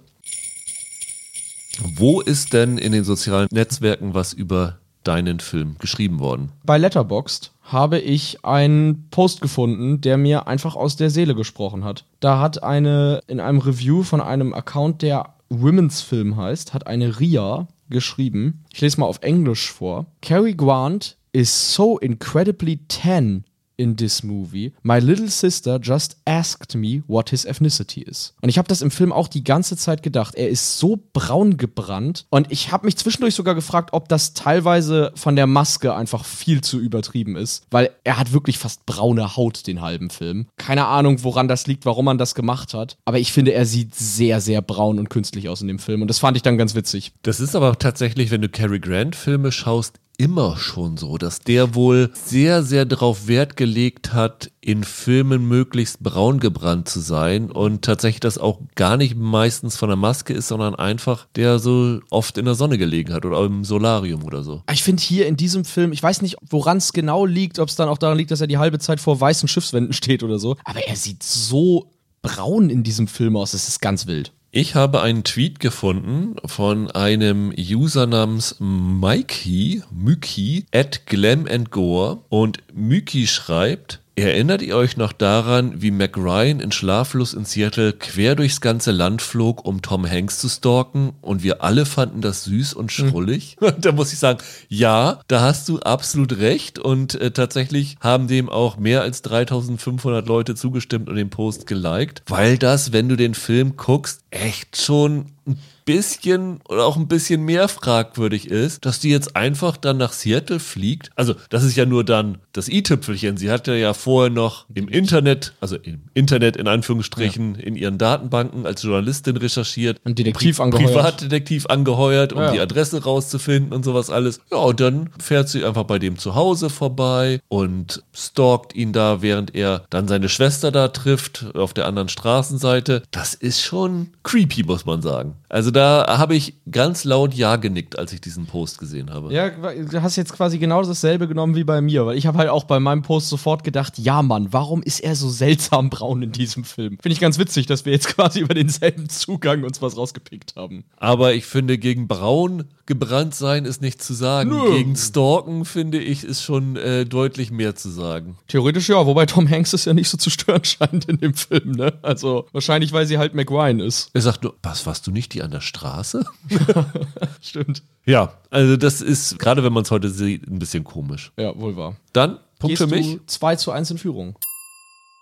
Wo 1.96 2.22
ist 2.22 2.54
denn 2.54 2.78
in 2.78 2.92
den 2.92 3.04
sozialen 3.04 3.48
Netzwerken 3.52 4.14
was 4.14 4.34
über 4.34 4.78
deinen 5.04 5.40
Film 5.40 5.78
geschrieben 5.80 6.20
worden? 6.20 6.52
Bei 6.66 6.78
Letterboxd 6.78 7.52
habe 7.64 8.00
ich 8.00 8.44
einen 8.44 9.08
Post 9.10 9.42
gefunden, 9.42 10.02
der 10.02 10.18
mir 10.18 10.48
einfach 10.48 10.76
aus 10.76 10.96
der 10.96 11.10
Seele 11.10 11.34
gesprochen 11.34 11.84
hat. 11.84 12.06
Da 12.20 12.40
hat 12.40 12.62
eine 12.62 13.22
in 13.28 13.40
einem 13.40 13.60
Review 13.60 14.04
von 14.04 14.22
einem 14.22 14.54
Account, 14.54 15.02
der 15.02 15.34
Women's 15.50 16.02
Film 16.02 16.36
heißt, 16.36 16.74
hat 16.74 16.88
eine 16.88 17.20
Ria 17.20 17.68
geschrieben. 17.90 18.64
Ich 18.74 18.82
lese 18.82 19.00
mal 19.00 19.06
auf 19.06 19.22
Englisch 19.22 19.72
vor. 19.72 20.08
Cary 20.22 20.54
Grant 20.54 21.18
is 21.32 21.74
so 21.74 21.98
incredibly 22.00 22.80
tan 22.88 23.46
in 23.78 23.98
this 23.98 24.24
movie. 24.24 24.74
My 24.84 25.00
little 25.00 25.30
sister 25.30 25.80
just 25.82 26.18
asked 26.26 26.76
me 26.76 27.04
what 27.08 27.30
his 27.30 27.46
ethnicity 27.46 28.02
is. 28.02 28.34
Und 28.42 28.50
ich 28.50 28.58
habe 28.58 28.68
das 28.68 28.82
im 28.82 28.92
Film 28.92 29.12
auch 29.12 29.28
die 29.28 29.44
ganze 29.44 29.78
Zeit 29.78 30.04
gedacht. 30.04 30.36
Er 30.36 30.50
ist 30.50 30.78
so 30.78 31.00
braun 31.14 31.58
gebrannt 31.58 32.26
und 32.30 32.52
ich 32.52 32.72
habe 32.72 32.86
mich 32.86 32.98
zwischendurch 32.98 33.36
sogar 33.36 33.56
gefragt, 33.56 33.90
ob 33.94 34.10
das 34.10 34.34
teilweise 34.34 35.12
von 35.16 35.36
der 35.36 35.48
Maske 35.48 35.96
einfach 35.96 36.26
viel 36.26 36.62
zu 36.62 36.80
übertrieben 36.80 37.36
ist, 37.36 37.66
weil 37.72 37.90
er 38.04 38.18
hat 38.18 38.34
wirklich 38.34 38.58
fast 38.58 38.86
braune 38.86 39.36
Haut 39.36 39.68
den 39.68 39.82
halben 39.82 40.10
Film. 40.10 40.48
Keine 40.58 40.86
Ahnung, 40.86 41.24
woran 41.24 41.48
das 41.48 41.68
liegt, 41.68 41.86
warum 41.86 42.06
man 42.06 42.18
das 42.18 42.36
gemacht 42.36 42.74
hat, 42.74 42.98
aber 43.06 43.20
ich 43.20 43.32
finde, 43.32 43.54
er 43.54 43.66
sieht 43.66 43.96
sehr 43.96 44.42
sehr 44.42 44.62
braun 44.62 45.00
und 45.00 45.10
künstlich 45.10 45.50
aus 45.50 45.62
in 45.62 45.68
dem 45.68 45.80
Film 45.80 46.02
und 46.02 46.08
das 46.08 46.20
fand 46.20 46.38
ich 46.38 46.44
dann 46.44 46.58
ganz 46.58 46.76
witzig. 46.76 47.14
Das 47.24 47.40
ist 47.40 47.56
aber 47.56 47.78
tatsächlich, 47.78 48.32
wenn 48.32 48.42
du 48.42 48.50
Cary 48.50 48.80
Grant 48.80 49.16
Filme 49.16 49.52
schaust, 49.52 50.00
immer 50.24 50.56
schon 50.56 50.96
so, 50.96 51.18
dass 51.18 51.40
der 51.40 51.76
wohl 51.76 52.10
sehr, 52.14 52.64
sehr 52.64 52.86
darauf 52.86 53.28
Wert 53.28 53.58
gelegt 53.58 54.14
hat, 54.14 54.52
in 54.62 54.86
Filmen 54.86 55.50
möglichst 55.50 56.02
braun 56.02 56.40
gebrannt 56.40 56.88
zu 56.88 57.02
sein 57.02 57.52
und 57.52 57.84
tatsächlich 57.84 58.22
das 58.22 58.38
auch 58.38 58.62
gar 58.76 58.96
nicht 58.96 59.18
meistens 59.18 59.76
von 59.76 59.90
der 59.90 59.98
Maske 59.98 60.34
ist, 60.34 60.48
sondern 60.48 60.76
einfach 60.76 61.28
der 61.36 61.60
so 61.60 62.00
oft 62.10 62.38
in 62.38 62.46
der 62.46 62.56
Sonne 62.56 62.78
gelegen 62.78 63.12
hat 63.12 63.26
oder 63.26 63.44
im 63.44 63.66
Solarium 63.66 64.24
oder 64.24 64.44
so. 64.44 64.64
Ich 64.72 64.82
finde 64.82 65.04
hier 65.04 65.28
in 65.28 65.36
diesem 65.36 65.66
Film, 65.66 65.92
ich 65.92 66.02
weiß 66.02 66.22
nicht, 66.22 66.38
woran 66.50 66.78
es 66.78 66.94
genau 66.94 67.26
liegt, 67.26 67.60
ob 67.60 67.68
es 67.68 67.76
dann 67.76 67.90
auch 67.90 67.98
daran 67.98 68.18
liegt, 68.18 68.32
dass 68.32 68.40
er 68.40 68.48
die 68.48 68.58
halbe 68.58 68.80
Zeit 68.80 69.02
vor 69.02 69.20
weißen 69.20 69.50
Schiffswänden 69.50 69.92
steht 70.04 70.24
oder 70.24 70.40
so, 70.40 70.56
aber 70.64 70.88
er 70.88 70.96
sieht 70.96 71.22
so 71.22 71.92
braun 72.22 72.70
in 72.70 72.84
diesem 72.84 73.10
Film 73.10 73.36
aus, 73.36 73.54
es 73.54 73.68
ist 73.68 73.82
ganz 73.82 74.08
wild. 74.08 74.32
Ich 74.56 74.76
habe 74.76 75.02
einen 75.02 75.24
Tweet 75.24 75.60
gefunden 75.60 76.36
von 76.46 76.92
einem 76.92 77.52
User 77.58 78.06
namens 78.06 78.58
Mikey, 78.60 79.82
Myki, 79.90 80.68
at 80.72 81.08
Glam 81.08 81.48
Gore. 81.72 82.20
Und 82.30 82.60
Myki 82.72 83.26
schreibt, 83.26 84.03
Erinnert 84.16 84.62
ihr 84.62 84.76
euch 84.76 84.96
noch 84.96 85.12
daran, 85.12 85.82
wie 85.82 85.90
Mac 85.90 86.18
Ryan 86.18 86.60
in 86.60 86.72
Schlaflos 86.72 87.34
in 87.34 87.46
Seattle 87.46 87.94
quer 87.94 88.36
durchs 88.36 88.62
ganze 88.62 88.92
Land 88.92 89.24
flog, 89.24 89.66
um 89.66 89.82
Tom 89.82 90.08
Hanks 90.08 90.38
zu 90.38 90.50
stalken 90.50 91.14
und 91.22 91.42
wir 91.42 91.64
alle 91.64 91.88
fanden 91.88 92.22
das 92.22 92.44
süß 92.44 92.76
und 92.76 92.92
hm. 92.92 93.10
schrullig? 93.10 93.58
Mhm. 93.60 93.74
da 93.82 93.92
muss 93.92 94.14
ich 94.14 94.20
sagen, 94.20 94.38
ja, 94.70 95.20
da 95.28 95.42
hast 95.42 95.68
du 95.68 95.80
absolut 95.80 96.38
recht 96.38 96.78
und 96.78 97.16
äh, 97.16 97.32
tatsächlich 97.32 97.96
haben 98.02 98.28
dem 98.28 98.50
auch 98.50 98.78
mehr 98.78 99.02
als 99.02 99.24
3500 99.24 100.28
Leute 100.28 100.54
zugestimmt 100.54 101.10
und 101.10 101.16
den 101.16 101.32
Post 101.32 101.66
geliked, 101.66 102.22
weil 102.28 102.60
das, 102.60 102.94
wenn 102.94 103.10
du 103.10 103.16
den 103.16 103.34
Film 103.34 103.78
guckst, 103.78 104.22
echt 104.30 104.78
schon 104.80 105.32
ein 105.48 105.58
bisschen 105.86 106.60
oder 106.68 106.86
auch 106.86 106.98
ein 106.98 107.08
bisschen 107.08 107.44
mehr 107.44 107.68
fragwürdig 107.68 108.50
ist, 108.50 108.86
dass 108.86 109.00
die 109.00 109.10
jetzt 109.10 109.36
einfach 109.36 109.78
dann 109.78 109.98
nach 109.98 110.14
Seattle 110.14 110.60
fliegt. 110.60 111.12
Also, 111.16 111.36
das 111.50 111.64
ist 111.64 111.76
ja 111.76 111.86
nur 111.86 112.04
dann 112.04 112.38
das 112.54 112.70
i-Tüpfelchen. 112.70 113.38
Sie 113.38 113.52
hatte 113.52 113.74
ja 113.76 113.94
vorher 113.94 114.30
noch 114.30 114.66
im 114.74 114.88
Internet, 114.88 115.54
also 115.60 115.76
im 115.76 116.04
Internet 116.14 116.58
in 116.58 116.68
Anführungsstrichen, 116.68 117.56
ja. 117.56 117.62
in 117.62 117.76
ihren 117.76 117.98
Datenbanken 117.98 118.66
als 118.66 118.84
Journalistin 118.84 119.38
recherchiert. 119.38 120.00
Ein 120.04 120.16
Detektiv 120.16 120.58
Pri 120.58 120.64
angeheuert. 120.64 120.94
Privatdetektiv 120.94 121.66
angeheuert, 121.68 122.34
um 122.34 122.40
ja. 122.40 122.52
die 122.52 122.60
Adresse 122.60 123.04
rauszufinden 123.04 123.74
und 123.74 123.84
sowas 123.84 124.10
alles. 124.10 124.40
Ja, 124.52 124.58
und 124.58 124.80
dann 124.80 125.10
fährt 125.20 125.50
sie 125.50 125.66
einfach 125.66 125.84
bei 125.84 126.00
dem 126.00 126.18
zu 126.18 126.36
Hause 126.36 126.70
vorbei 126.70 127.42
und 127.50 128.04
stalkt 128.14 128.76
ihn 128.76 128.94
da, 128.94 129.22
während 129.22 129.56
er 129.56 129.86
dann 129.90 130.08
seine 130.08 130.30
Schwester 130.30 130.72
da 130.72 130.88
trifft 130.88 131.46
auf 131.56 131.74
der 131.74 131.88
anderen 131.88 132.10
Straßenseite. 132.10 133.04
Das 133.12 133.34
ist 133.34 133.62
schon 133.62 134.10
creepy, 134.24 134.64
muss 134.64 134.86
man 134.86 135.02
sagen. 135.02 135.36
Also 135.50 135.72
da 135.74 136.18
habe 136.18 136.36
ich 136.36 136.56
ganz 136.70 137.04
laut 137.04 137.34
Ja 137.34 137.56
genickt, 137.56 137.98
als 137.98 138.14
ich 138.14 138.22
diesen 138.22 138.46
Post 138.46 138.78
gesehen 138.80 139.12
habe. 139.12 139.34
Ja, 139.34 139.50
du 139.50 140.02
hast 140.02 140.16
jetzt 140.16 140.34
quasi 140.34 140.58
genau 140.58 140.84
dasselbe 140.84 141.28
genommen 141.28 141.56
wie 141.56 141.64
bei 141.64 141.82
mir, 141.82 142.06
weil 142.06 142.18
ich 142.18 142.28
habe 142.28 142.38
halt 142.38 142.50
auch 142.50 142.64
bei 142.64 142.80
meinem 142.80 143.02
Post 143.02 143.30
sofort 143.30 143.64
gedacht, 143.64 143.98
ja 143.98 144.22
Mann, 144.22 144.52
warum 144.52 144.82
ist 144.84 145.00
er 145.00 145.16
so 145.16 145.30
seltsam 145.30 145.90
braun 145.90 146.22
in 146.22 146.32
diesem 146.32 146.64
Film? 146.64 146.98
Finde 147.02 147.14
ich 147.14 147.20
ganz 147.20 147.38
witzig, 147.38 147.66
dass 147.66 147.86
wir 147.86 147.94
jetzt 147.94 148.08
quasi 148.16 148.40
über 148.40 148.54
denselben 148.54 149.10
Zugang 149.10 149.64
uns 149.64 149.82
was 149.82 149.98
rausgepickt 149.98 150.56
haben. 150.56 150.84
Aber 150.98 151.34
ich 151.34 151.46
finde, 151.46 151.78
gegen 151.78 152.08
braun 152.08 152.66
gebrannt 152.86 153.34
sein 153.34 153.66
ist 153.66 153.82
nicht 153.82 154.02
zu 154.02 154.14
sagen. 154.14 154.50
Nö. 154.50 154.78
Gegen 154.78 154.96
Stalken, 154.96 155.66
finde 155.66 156.00
ich, 156.00 156.24
ist 156.24 156.44
schon 156.44 156.76
äh, 156.76 157.06
deutlich 157.06 157.52
mehr 157.52 157.76
zu 157.76 157.90
sagen. 157.90 158.38
Theoretisch 158.48 158.90
ja, 158.90 159.06
wobei 159.06 159.26
Tom 159.26 159.50
Hanks 159.50 159.74
es 159.74 159.86
ja 159.86 159.94
nicht 159.94 160.10
so 160.10 160.18
zu 160.18 160.30
stören 160.30 160.64
scheint 160.66 161.06
in 161.06 161.18
dem 161.18 161.34
Film, 161.34 161.72
ne? 161.72 161.94
Also 162.02 162.48
wahrscheinlich, 162.52 162.92
weil 162.92 163.06
sie 163.06 163.18
halt 163.18 163.34
McRyan 163.36 163.80
ist. 163.80 164.10
Er 164.14 164.22
sagt 164.22 164.44
nur, 164.44 164.56
was, 164.62 164.86
warst 164.86 165.08
du 165.08 165.12
nicht 165.12 165.34
die 165.34 165.42
an 165.42 165.52
der 165.52 165.62
Straße? 165.64 166.26
Stimmt. 167.42 167.84
Ja, 168.06 168.34
also 168.50 168.78
das 168.78 169.02
ist, 169.02 169.40
gerade 169.40 169.64
wenn 169.64 169.74
man 169.74 169.84
es 169.84 169.92
heute 169.92 170.10
sieht, 170.10 170.48
ein 170.48 170.60
bisschen 170.60 170.84
komisch. 170.84 171.32
Ja, 171.38 171.58
wohl 171.60 171.76
wahr. 171.76 171.96
Dann, 172.12 172.40
Punkt 172.60 172.78
Gehst 172.78 172.84
für 172.84 172.96
mich. 172.96 173.20
2 173.26 173.56
zu 173.56 173.72
1 173.72 173.92
in 173.92 173.98
Führung. 173.98 174.38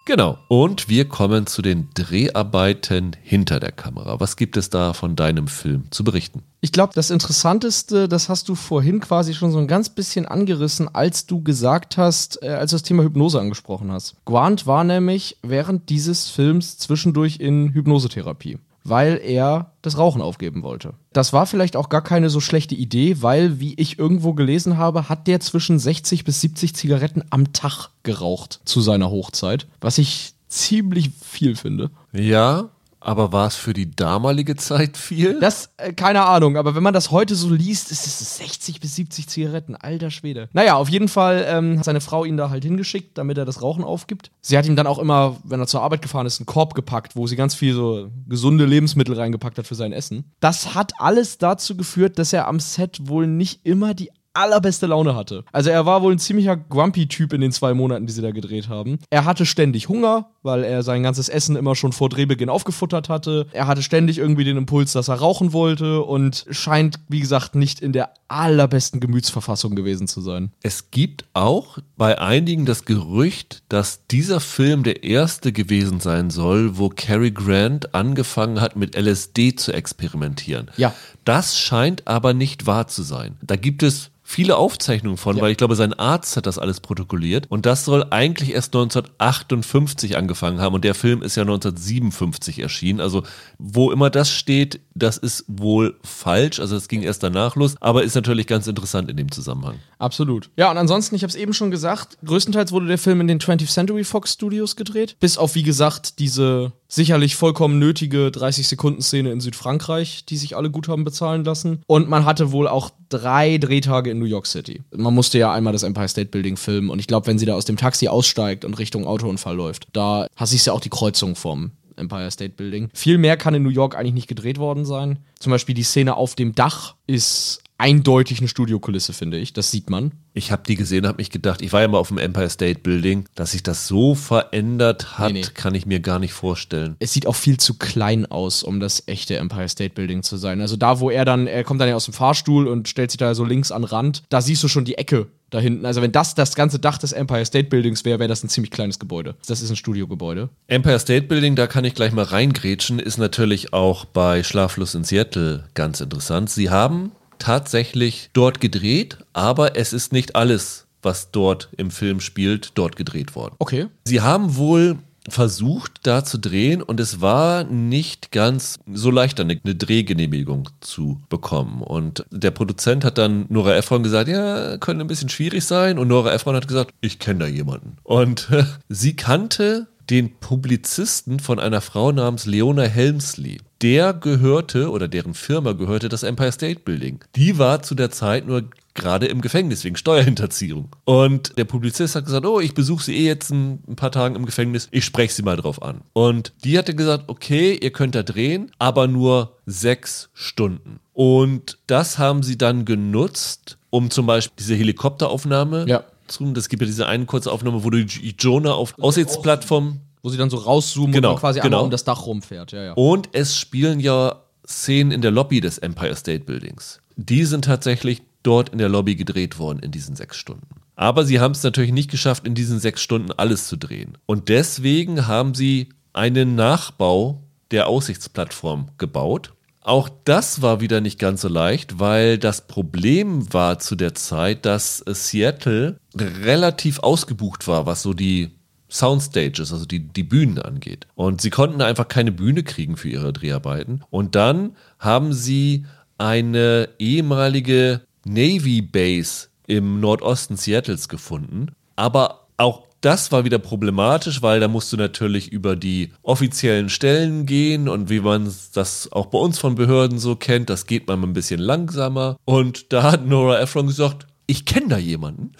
Genau. 0.05 0.39
Und 0.47 0.89
wir 0.89 1.07
kommen 1.07 1.45
zu 1.45 1.61
den 1.61 1.89
Dreharbeiten 1.93 3.15
hinter 3.21 3.59
der 3.59 3.71
Kamera. 3.71 4.19
Was 4.19 4.35
gibt 4.35 4.57
es 4.57 4.71
da 4.71 4.93
von 4.93 5.15
deinem 5.15 5.47
Film 5.47 5.85
zu 5.91 6.03
berichten? 6.03 6.41
Ich 6.59 6.71
glaube, 6.71 6.93
das 6.95 7.11
Interessanteste, 7.11 8.07
das 8.07 8.27
hast 8.27 8.49
du 8.49 8.55
vorhin 8.55 8.99
quasi 8.99 9.35
schon 9.35 9.51
so 9.51 9.59
ein 9.59 9.67
ganz 9.67 9.89
bisschen 9.89 10.25
angerissen, 10.25 10.93
als 10.93 11.27
du 11.27 11.43
gesagt 11.43 11.97
hast, 11.97 12.41
äh, 12.41 12.49
als 12.49 12.71
du 12.71 12.75
das 12.75 12.83
Thema 12.83 13.03
Hypnose 13.03 13.39
angesprochen 13.39 13.91
hast. 13.91 14.15
Grant 14.25 14.65
war 14.65 14.83
nämlich 14.83 15.37
während 15.43 15.89
dieses 15.89 16.29
Films 16.29 16.79
zwischendurch 16.79 17.39
in 17.39 17.73
Hypnosetherapie 17.73 18.57
weil 18.83 19.19
er 19.23 19.71
das 19.81 19.97
Rauchen 19.97 20.21
aufgeben 20.21 20.63
wollte. 20.63 20.93
Das 21.13 21.33
war 21.33 21.45
vielleicht 21.45 21.75
auch 21.75 21.89
gar 21.89 22.03
keine 22.03 22.29
so 22.29 22.39
schlechte 22.39 22.75
Idee, 22.75 23.21
weil, 23.21 23.59
wie 23.59 23.73
ich 23.75 23.99
irgendwo 23.99 24.33
gelesen 24.33 24.77
habe, 24.77 25.09
hat 25.09 25.27
der 25.27 25.39
zwischen 25.39 25.79
60 25.79 26.23
bis 26.23 26.41
70 26.41 26.75
Zigaretten 26.75 27.23
am 27.29 27.53
Tag 27.53 27.89
geraucht 28.03 28.61
zu 28.65 28.81
seiner 28.81 29.09
Hochzeit, 29.09 29.67
was 29.79 29.97
ich 29.97 30.33
ziemlich 30.47 31.11
viel 31.21 31.55
finde. 31.55 31.91
Ja, 32.11 32.69
aber 33.01 33.31
war 33.31 33.47
es 33.47 33.55
für 33.55 33.73
die 33.73 33.91
damalige 33.91 34.55
Zeit 34.55 34.95
viel? 34.95 35.39
Das, 35.39 35.71
äh, 35.77 35.91
keine 35.91 36.25
Ahnung, 36.25 36.55
aber 36.55 36.75
wenn 36.75 36.83
man 36.83 36.93
das 36.93 37.11
heute 37.11 37.35
so 37.35 37.49
liest, 37.49 37.91
ist 37.91 38.05
es 38.05 38.37
60 38.37 38.79
bis 38.79 38.95
70 38.95 39.27
Zigaretten, 39.27 39.75
alter 39.75 40.11
Schwede. 40.11 40.49
Naja, 40.53 40.75
auf 40.75 40.87
jeden 40.87 41.07
Fall 41.07 41.45
ähm, 41.47 41.79
hat 41.79 41.85
seine 41.85 41.99
Frau 41.99 42.23
ihn 42.23 42.37
da 42.37 42.49
halt 42.49 42.63
hingeschickt, 42.63 43.17
damit 43.17 43.37
er 43.37 43.45
das 43.45 43.61
Rauchen 43.61 43.83
aufgibt. 43.83 44.31
Sie 44.41 44.57
hat 44.57 44.67
ihm 44.67 44.75
dann 44.75 44.87
auch 44.87 44.99
immer, 44.99 45.37
wenn 45.43 45.59
er 45.59 45.67
zur 45.67 45.81
Arbeit 45.81 46.01
gefahren 46.01 46.27
ist, 46.27 46.39
einen 46.39 46.45
Korb 46.45 46.75
gepackt, 46.75 47.15
wo 47.15 47.25
sie 47.25 47.35
ganz 47.35 47.55
viel 47.55 47.73
so 47.73 48.09
gesunde 48.27 48.65
Lebensmittel 48.65 49.15
reingepackt 49.15 49.57
hat 49.57 49.67
für 49.67 49.75
sein 49.75 49.93
Essen. 49.93 50.31
Das 50.39 50.75
hat 50.75 50.93
alles 50.99 51.39
dazu 51.39 51.75
geführt, 51.75 52.19
dass 52.19 52.33
er 52.33 52.47
am 52.47 52.59
Set 52.59 53.07
wohl 53.07 53.25
nicht 53.25 53.65
immer 53.65 53.93
die 53.95 54.11
allerbeste 54.33 54.87
Laune 54.87 55.15
hatte. 55.15 55.43
Also 55.51 55.69
er 55.69 55.85
war 55.85 56.01
wohl 56.01 56.13
ein 56.13 56.19
ziemlicher 56.19 56.55
Grumpy-Typ 56.55 57.33
in 57.33 57.41
den 57.41 57.51
zwei 57.51 57.73
Monaten, 57.73 58.05
die 58.05 58.13
sie 58.13 58.21
da 58.21 58.31
gedreht 58.31 58.69
haben. 58.69 58.99
Er 59.09 59.25
hatte 59.25 59.45
ständig 59.45 59.89
Hunger, 59.89 60.29
weil 60.43 60.63
er 60.63 60.83
sein 60.83 61.03
ganzes 61.03 61.29
Essen 61.29 61.55
immer 61.55 61.75
schon 61.75 61.91
vor 61.91 62.09
Drehbeginn 62.09 62.49
aufgefuttert 62.49 63.09
hatte. 63.09 63.47
Er 63.51 63.67
hatte 63.67 63.83
ständig 63.83 64.17
irgendwie 64.17 64.43
den 64.43 64.57
Impuls, 64.57 64.93
dass 64.93 65.07
er 65.07 65.15
rauchen 65.15 65.53
wollte 65.53 66.01
und 66.01 66.45
scheint, 66.49 66.99
wie 67.09 67.19
gesagt, 67.19 67.55
nicht 67.55 67.81
in 67.81 67.91
der 67.93 68.13
allerbesten 68.27 68.99
Gemütsverfassung 68.99 69.75
gewesen 69.75 70.07
zu 70.07 70.21
sein. 70.21 70.51
Es 70.61 70.91
gibt 70.91 71.25
auch 71.33 71.77
bei 71.97 72.19
einigen 72.19 72.65
das 72.65 72.85
Gerücht, 72.85 73.63
dass 73.69 74.07
dieser 74.07 74.39
Film 74.39 74.83
der 74.83 75.03
erste 75.03 75.51
gewesen 75.51 75.99
sein 75.99 76.29
soll, 76.29 76.77
wo 76.77 76.89
Cary 76.89 77.31
Grant 77.31 77.93
angefangen 77.93 78.61
hat, 78.61 78.75
mit 78.75 78.95
LSD 78.95 79.55
zu 79.55 79.73
experimentieren. 79.73 80.71
Ja. 80.77 80.93
Das 81.23 81.57
scheint 81.57 82.07
aber 82.07 82.33
nicht 82.33 82.65
wahr 82.65 82.87
zu 82.87 83.03
sein. 83.03 83.37
Da 83.41 83.55
gibt 83.55 83.83
es 83.83 84.11
viele 84.31 84.55
Aufzeichnungen 84.55 85.17
von, 85.17 85.35
ja. 85.35 85.43
weil 85.43 85.51
ich 85.51 85.57
glaube, 85.57 85.75
sein 85.75 85.93
Arzt 85.93 86.37
hat 86.37 86.45
das 86.45 86.57
alles 86.57 86.79
protokolliert. 86.79 87.47
Und 87.49 87.65
das 87.65 87.85
soll 87.85 88.05
eigentlich 88.09 88.53
erst 88.53 88.73
1958 88.73 90.17
angefangen 90.17 90.59
haben. 90.61 90.73
Und 90.73 90.85
der 90.85 90.95
Film 90.95 91.21
ist 91.21 91.35
ja 91.35 91.43
1957 91.43 92.59
erschienen. 92.59 93.01
Also, 93.01 93.23
wo 93.57 93.91
immer 93.91 94.09
das 94.09 94.31
steht, 94.31 94.79
das 94.95 95.17
ist 95.17 95.43
wohl 95.47 95.99
falsch. 96.03 96.59
Also, 96.59 96.75
es 96.75 96.87
ging 96.87 97.03
erst 97.03 97.23
danach 97.23 97.55
los, 97.55 97.75
aber 97.81 98.03
ist 98.03 98.15
natürlich 98.15 98.47
ganz 98.47 98.67
interessant 98.67 99.09
in 99.09 99.17
dem 99.17 99.31
Zusammenhang. 99.31 99.75
Absolut. 99.99 100.49
Ja, 100.55 100.71
und 100.71 100.77
ansonsten, 100.77 101.15
ich 101.15 101.23
habe 101.23 101.29
es 101.29 101.35
eben 101.35 101.53
schon 101.53 101.69
gesagt, 101.69 102.17
größtenteils 102.25 102.71
wurde 102.71 102.87
der 102.87 102.97
Film 102.97 103.21
in 103.21 103.27
den 103.27 103.39
20th 103.39 103.71
Century 103.71 104.03
Fox 104.03 104.33
Studios 104.33 104.75
gedreht. 104.75 105.17
Bis 105.19 105.37
auf, 105.37 105.55
wie 105.55 105.63
gesagt, 105.63 106.19
diese 106.19 106.71
sicherlich 106.91 107.35
vollkommen 107.35 107.79
nötige 107.79 108.27
30-Sekunden-Szene 108.27 109.31
in 109.31 109.39
Südfrankreich, 109.39 110.25
die 110.25 110.37
sich 110.37 110.57
alle 110.57 110.69
gut 110.69 110.89
haben 110.89 111.05
bezahlen 111.05 111.43
lassen. 111.45 111.81
Und 111.87 112.09
man 112.09 112.25
hatte 112.25 112.51
wohl 112.51 112.67
auch 112.67 112.91
drei 113.09 113.57
Drehtage 113.57 114.11
in 114.11 114.19
New 114.19 114.25
York 114.25 114.45
City. 114.45 114.81
Man 114.95 115.13
musste 115.13 115.39
ja 115.39 115.53
einmal 115.53 115.73
das 115.73 115.83
Empire 115.83 116.07
State 116.07 116.29
Building 116.29 116.57
filmen. 116.57 116.89
Und 116.89 116.99
ich 116.99 117.07
glaube, 117.07 117.27
wenn 117.27 117.39
sie 117.39 117.45
da 117.45 117.55
aus 117.55 117.65
dem 117.65 117.77
Taxi 117.77 118.09
aussteigt 118.09 118.65
und 118.65 118.77
Richtung 118.77 119.07
Autounfall 119.07 119.55
läuft, 119.55 119.87
da 119.93 120.27
hast 120.35 120.53
du 120.53 120.57
ja 120.57 120.73
auch 120.73 120.81
die 120.81 120.89
Kreuzung 120.89 121.35
vom 121.35 121.71
Empire 122.01 122.29
State 122.29 122.55
Building. 122.55 122.89
Viel 122.93 123.17
mehr 123.17 123.37
kann 123.37 123.53
in 123.53 123.63
New 123.63 123.69
York 123.69 123.95
eigentlich 123.95 124.13
nicht 124.13 124.27
gedreht 124.27 124.57
worden 124.57 124.83
sein. 124.83 125.19
Zum 125.39 125.51
Beispiel 125.51 125.75
die 125.75 125.83
Szene 125.83 126.15
auf 126.15 126.35
dem 126.35 126.53
Dach 126.53 126.95
ist 127.07 127.63
eindeutig 127.81 128.39
eine 128.39 128.47
Studiokulisse, 128.47 129.11
finde 129.11 129.39
ich. 129.39 129.53
Das 129.53 129.71
sieht 129.71 129.89
man. 129.89 130.11
Ich 130.33 130.51
habe 130.51 130.61
die 130.67 130.75
gesehen, 130.75 131.07
habe 131.07 131.17
mich 131.17 131.31
gedacht, 131.31 131.63
ich 131.63 131.73
war 131.73 131.81
ja 131.81 131.87
mal 131.87 131.97
auf 131.97 132.09
dem 132.09 132.19
Empire 132.19 132.49
State 132.49 132.81
Building, 132.81 133.25
dass 133.33 133.51
sich 133.51 133.63
das 133.63 133.87
so 133.87 134.13
verändert 134.13 135.17
hat, 135.17 135.33
nee, 135.33 135.41
nee. 135.41 135.47
kann 135.53 135.73
ich 135.73 135.87
mir 135.87 135.99
gar 135.99 136.19
nicht 136.19 136.31
vorstellen. 136.31 136.95
Es 136.99 137.11
sieht 137.11 137.25
auch 137.25 137.35
viel 137.35 137.57
zu 137.57 137.79
klein 137.79 138.27
aus, 138.27 138.61
um 138.61 138.79
das 138.79 139.07
echte 139.07 139.35
Empire 139.37 139.67
State 139.67 139.95
Building 139.95 140.21
zu 140.21 140.37
sein. 140.37 140.61
Also 140.61 140.77
da, 140.77 140.99
wo 140.99 141.09
er 141.09 141.25
dann, 141.25 141.47
er 141.47 141.63
kommt 141.63 141.81
dann 141.81 141.89
ja 141.89 141.95
aus 141.95 142.05
dem 142.05 142.13
Fahrstuhl 142.13 142.67
und 142.67 142.87
stellt 142.87 143.09
sich 143.09 143.17
da 143.17 143.33
so 143.33 143.43
links 143.43 143.71
an 143.71 143.83
Rand, 143.83 144.23
da 144.29 144.41
siehst 144.41 144.61
du 144.63 144.67
schon 144.67 144.85
die 144.85 144.99
Ecke 144.99 145.27
da 145.51 145.59
hinten. 145.59 145.85
Also 145.85 146.01
wenn 146.01 146.11
das 146.11 146.33
das 146.33 146.55
ganze 146.55 146.79
Dach 146.79 146.97
des 146.97 147.11
Empire 147.11 147.45
State 147.45 147.69
Buildings 147.69 148.03
wäre, 148.03 148.19
wäre 148.19 148.29
das 148.29 148.43
ein 148.43 148.49
ziemlich 148.49 148.71
kleines 148.71 148.97
Gebäude. 148.97 149.35
Das 149.45 149.61
ist 149.61 149.69
ein 149.69 149.75
Studiogebäude. 149.75 150.49
Empire 150.67 150.97
State 150.97 151.27
Building, 151.27 151.55
da 151.55 151.67
kann 151.67 151.85
ich 151.85 151.93
gleich 151.93 152.11
mal 152.11 152.25
reingrätschen, 152.25 152.97
ist 152.97 153.17
natürlich 153.17 153.73
auch 153.73 154.05
bei 154.05 154.41
Schlaflos 154.43 154.95
in 154.95 155.03
Seattle 155.03 155.65
ganz 155.75 156.01
interessant. 156.01 156.49
Sie 156.49 156.69
haben 156.69 157.11
tatsächlich 157.37 158.29
dort 158.33 158.61
gedreht, 158.61 159.17
aber 159.33 159.75
es 159.75 159.93
ist 159.93 160.13
nicht 160.13 160.35
alles, 160.35 160.85
was 161.01 161.31
dort 161.31 161.69
im 161.77 161.91
Film 161.91 162.19
spielt, 162.19 162.71
dort 162.75 162.95
gedreht 162.95 163.35
worden. 163.35 163.55
Okay. 163.59 163.87
Sie 164.05 164.21
haben 164.21 164.55
wohl 164.55 164.97
versucht, 165.29 165.99
da 166.03 166.23
zu 166.23 166.37
drehen 166.39 166.81
und 166.81 166.99
es 166.99 167.21
war 167.21 167.63
nicht 167.63 168.31
ganz 168.31 168.79
so 168.91 169.11
leicht, 169.11 169.39
eine, 169.39 169.59
eine 169.63 169.75
Drehgenehmigung 169.75 170.69
zu 170.79 171.21
bekommen. 171.29 171.81
Und 171.81 172.25
der 172.31 172.51
Produzent 172.51 173.05
hat 173.05 173.17
dann 173.17 173.45
Nora 173.49 173.75
Ephron 173.75 174.03
gesagt, 174.03 174.29
ja, 174.29 174.77
könnte 174.77 175.03
ein 175.03 175.07
bisschen 175.07 175.29
schwierig 175.29 175.65
sein. 175.65 175.99
Und 175.99 176.07
Nora 176.07 176.33
Ephron 176.33 176.55
hat 176.55 176.67
gesagt, 176.67 176.93
ich 177.01 177.19
kenne 177.19 177.41
da 177.41 177.47
jemanden. 177.47 177.97
Und 178.03 178.49
sie 178.89 179.15
kannte 179.15 179.87
den 180.09 180.39
Publizisten 180.39 181.39
von 181.39 181.59
einer 181.59 181.81
Frau 181.81 182.11
namens 182.11 182.45
Leona 182.45 182.83
Helmsley. 182.83 183.59
Der 183.81 184.13
gehörte 184.13 184.91
oder 184.91 185.07
deren 185.07 185.33
Firma 185.33 185.71
gehörte 185.71 186.09
das 186.09 186.23
Empire 186.23 186.51
State 186.51 186.81
Building. 186.81 187.23
Die 187.35 187.57
war 187.57 187.81
zu 187.81 187.95
der 187.95 188.11
Zeit 188.11 188.45
nur 188.45 188.63
gerade 188.93 189.27
im 189.27 189.41
Gefängnis 189.41 189.83
wegen 189.83 189.95
Steuerhinterziehung. 189.95 190.89
Und 191.05 191.57
der 191.57 191.65
Publizist 191.65 192.15
hat 192.15 192.25
gesagt, 192.25 192.45
oh, 192.45 192.59
ich 192.59 192.73
besuche 192.73 193.03
sie 193.03 193.15
eh 193.15 193.25
jetzt 193.25 193.51
ein, 193.51 193.81
paar 193.95 194.11
Tage 194.11 194.35
im 194.35 194.45
Gefängnis, 194.45 194.87
ich 194.91 195.05
spreche 195.05 195.33
sie 195.33 195.43
mal 195.43 195.57
drauf 195.57 195.81
an. 195.81 196.01
Und 196.13 196.53
die 196.63 196.77
hatte 196.77 196.95
gesagt, 196.95 197.25
okay, 197.27 197.77
ihr 197.81 197.91
könnt 197.91 198.15
da 198.15 198.23
drehen, 198.23 198.71
aber 198.79 199.07
nur 199.07 199.57
sechs 199.65 200.29
Stunden. 200.33 200.99
Und 201.13 201.77
das 201.87 202.17
haben 202.17 202.43
sie 202.43 202.57
dann 202.57 202.85
genutzt, 202.85 203.77
um 203.89 204.09
zum 204.09 204.25
Beispiel 204.25 204.55
diese 204.59 204.75
Helikopteraufnahme 204.75 205.85
ja. 205.87 206.03
zu. 206.27 206.51
Das 206.51 206.69
gibt 206.69 206.81
ja 206.81 206.85
diese 206.85 207.07
eine 207.07 207.25
kurze 207.25 207.51
Aufnahme, 207.51 207.83
wo 207.83 207.89
du 207.89 207.99
Jonah 207.99 208.73
auf 208.73 208.95
Aussichtsplattform 208.99 210.01
wo 210.23 210.29
sie 210.29 210.37
dann 210.37 210.49
so 210.49 210.57
rauszoomen 210.57 211.13
genau, 211.13 211.31
und 211.31 211.39
quasi 211.39 211.59
genau. 211.59 211.77
einmal 211.77 211.85
um 211.85 211.89
das 211.89 212.03
Dach 212.03 212.25
rumfährt. 212.25 212.71
Ja, 212.71 212.83
ja. 212.83 212.93
Und 212.93 213.29
es 213.31 213.57
spielen 213.57 213.99
ja 213.99 214.43
Szenen 214.67 215.11
in 215.11 215.21
der 215.21 215.31
Lobby 215.31 215.61
des 215.61 215.77
Empire 215.77 216.15
State 216.15 216.45
Buildings. 216.45 217.01
Die 217.15 217.45
sind 217.45 217.65
tatsächlich 217.65 218.21
dort 218.43 218.69
in 218.69 218.77
der 218.77 218.89
Lobby 218.89 219.15
gedreht 219.15 219.59
worden 219.59 219.79
in 219.79 219.91
diesen 219.91 220.15
sechs 220.15 220.37
Stunden. 220.37 220.67
Aber 220.95 221.25
sie 221.25 221.39
haben 221.39 221.51
es 221.51 221.63
natürlich 221.63 221.91
nicht 221.91 222.11
geschafft, 222.11 222.45
in 222.45 222.55
diesen 222.55 222.79
sechs 222.79 223.01
Stunden 223.01 223.31
alles 223.31 223.67
zu 223.67 223.77
drehen. 223.77 224.17
Und 224.25 224.49
deswegen 224.49 225.27
haben 225.27 225.53
sie 225.53 225.89
einen 226.13 226.55
Nachbau 226.55 227.43
der 227.71 227.87
Aussichtsplattform 227.87 228.89
gebaut. 228.97 229.53
Auch 229.81 230.09
das 230.25 230.61
war 230.61 230.79
wieder 230.79 231.01
nicht 231.01 231.17
ganz 231.17 231.41
so 231.41 231.47
leicht, 231.47 231.99
weil 231.99 232.37
das 232.37 232.67
Problem 232.67 233.51
war 233.51 233.79
zu 233.79 233.95
der 233.95 234.13
Zeit, 234.13 234.65
dass 234.65 235.03
Seattle 235.07 235.99
relativ 236.15 236.99
ausgebucht 236.99 237.67
war, 237.67 237.87
was 237.87 238.03
so 238.03 238.13
die 238.13 238.51
Soundstages, 238.89 239.71
also 239.71 239.85
die, 239.85 240.07
die 240.07 240.23
Bühnen 240.23 240.59
angeht. 240.59 241.07
Und 241.15 241.41
sie 241.41 241.49
konnten 241.49 241.81
einfach 241.81 242.07
keine 242.07 242.31
Bühne 242.31 242.61
kriegen 242.61 242.97
für 242.97 243.09
ihre 243.09 243.33
Dreharbeiten. 243.33 244.03
Und 244.09 244.35
dann 244.35 244.75
haben 244.99 245.33
sie 245.33 245.85
eine 246.17 246.89
ehemalige 246.99 248.01
Navy 248.25 248.81
Base 248.81 249.47
im 249.67 249.99
Nordosten 249.99 250.57
Seattles 250.57 251.09
gefunden. 251.09 251.67
Aber 251.95 252.47
auch 252.57 252.83
das 253.01 253.31
war 253.31 253.45
wieder 253.45 253.57
problematisch, 253.57 254.43
weil 254.43 254.59
da 254.59 254.67
musst 254.67 254.93
du 254.93 254.97
natürlich 254.97 255.51
über 255.51 255.75
die 255.75 256.11
offiziellen 256.21 256.89
Stellen 256.89 257.47
gehen 257.47 257.89
und 257.89 258.09
wie 258.09 258.19
man 258.19 258.53
das 258.73 259.11
auch 259.11 259.25
bei 259.25 259.39
uns 259.39 259.57
von 259.57 259.75
Behörden 259.75 260.19
so 260.19 260.35
kennt, 260.35 260.69
das 260.69 260.85
geht 260.85 261.07
man 261.07 261.21
ein 261.23 261.33
bisschen 261.33 261.59
langsamer. 261.59 262.37
Und 262.45 262.93
da 262.93 263.03
hat 263.03 263.25
Nora 263.25 263.59
Ephron 263.59 263.87
gesagt, 263.87 264.27
ich 264.45 264.65
kenne 264.65 264.89
da 264.89 264.97
jemanden. 264.97 265.53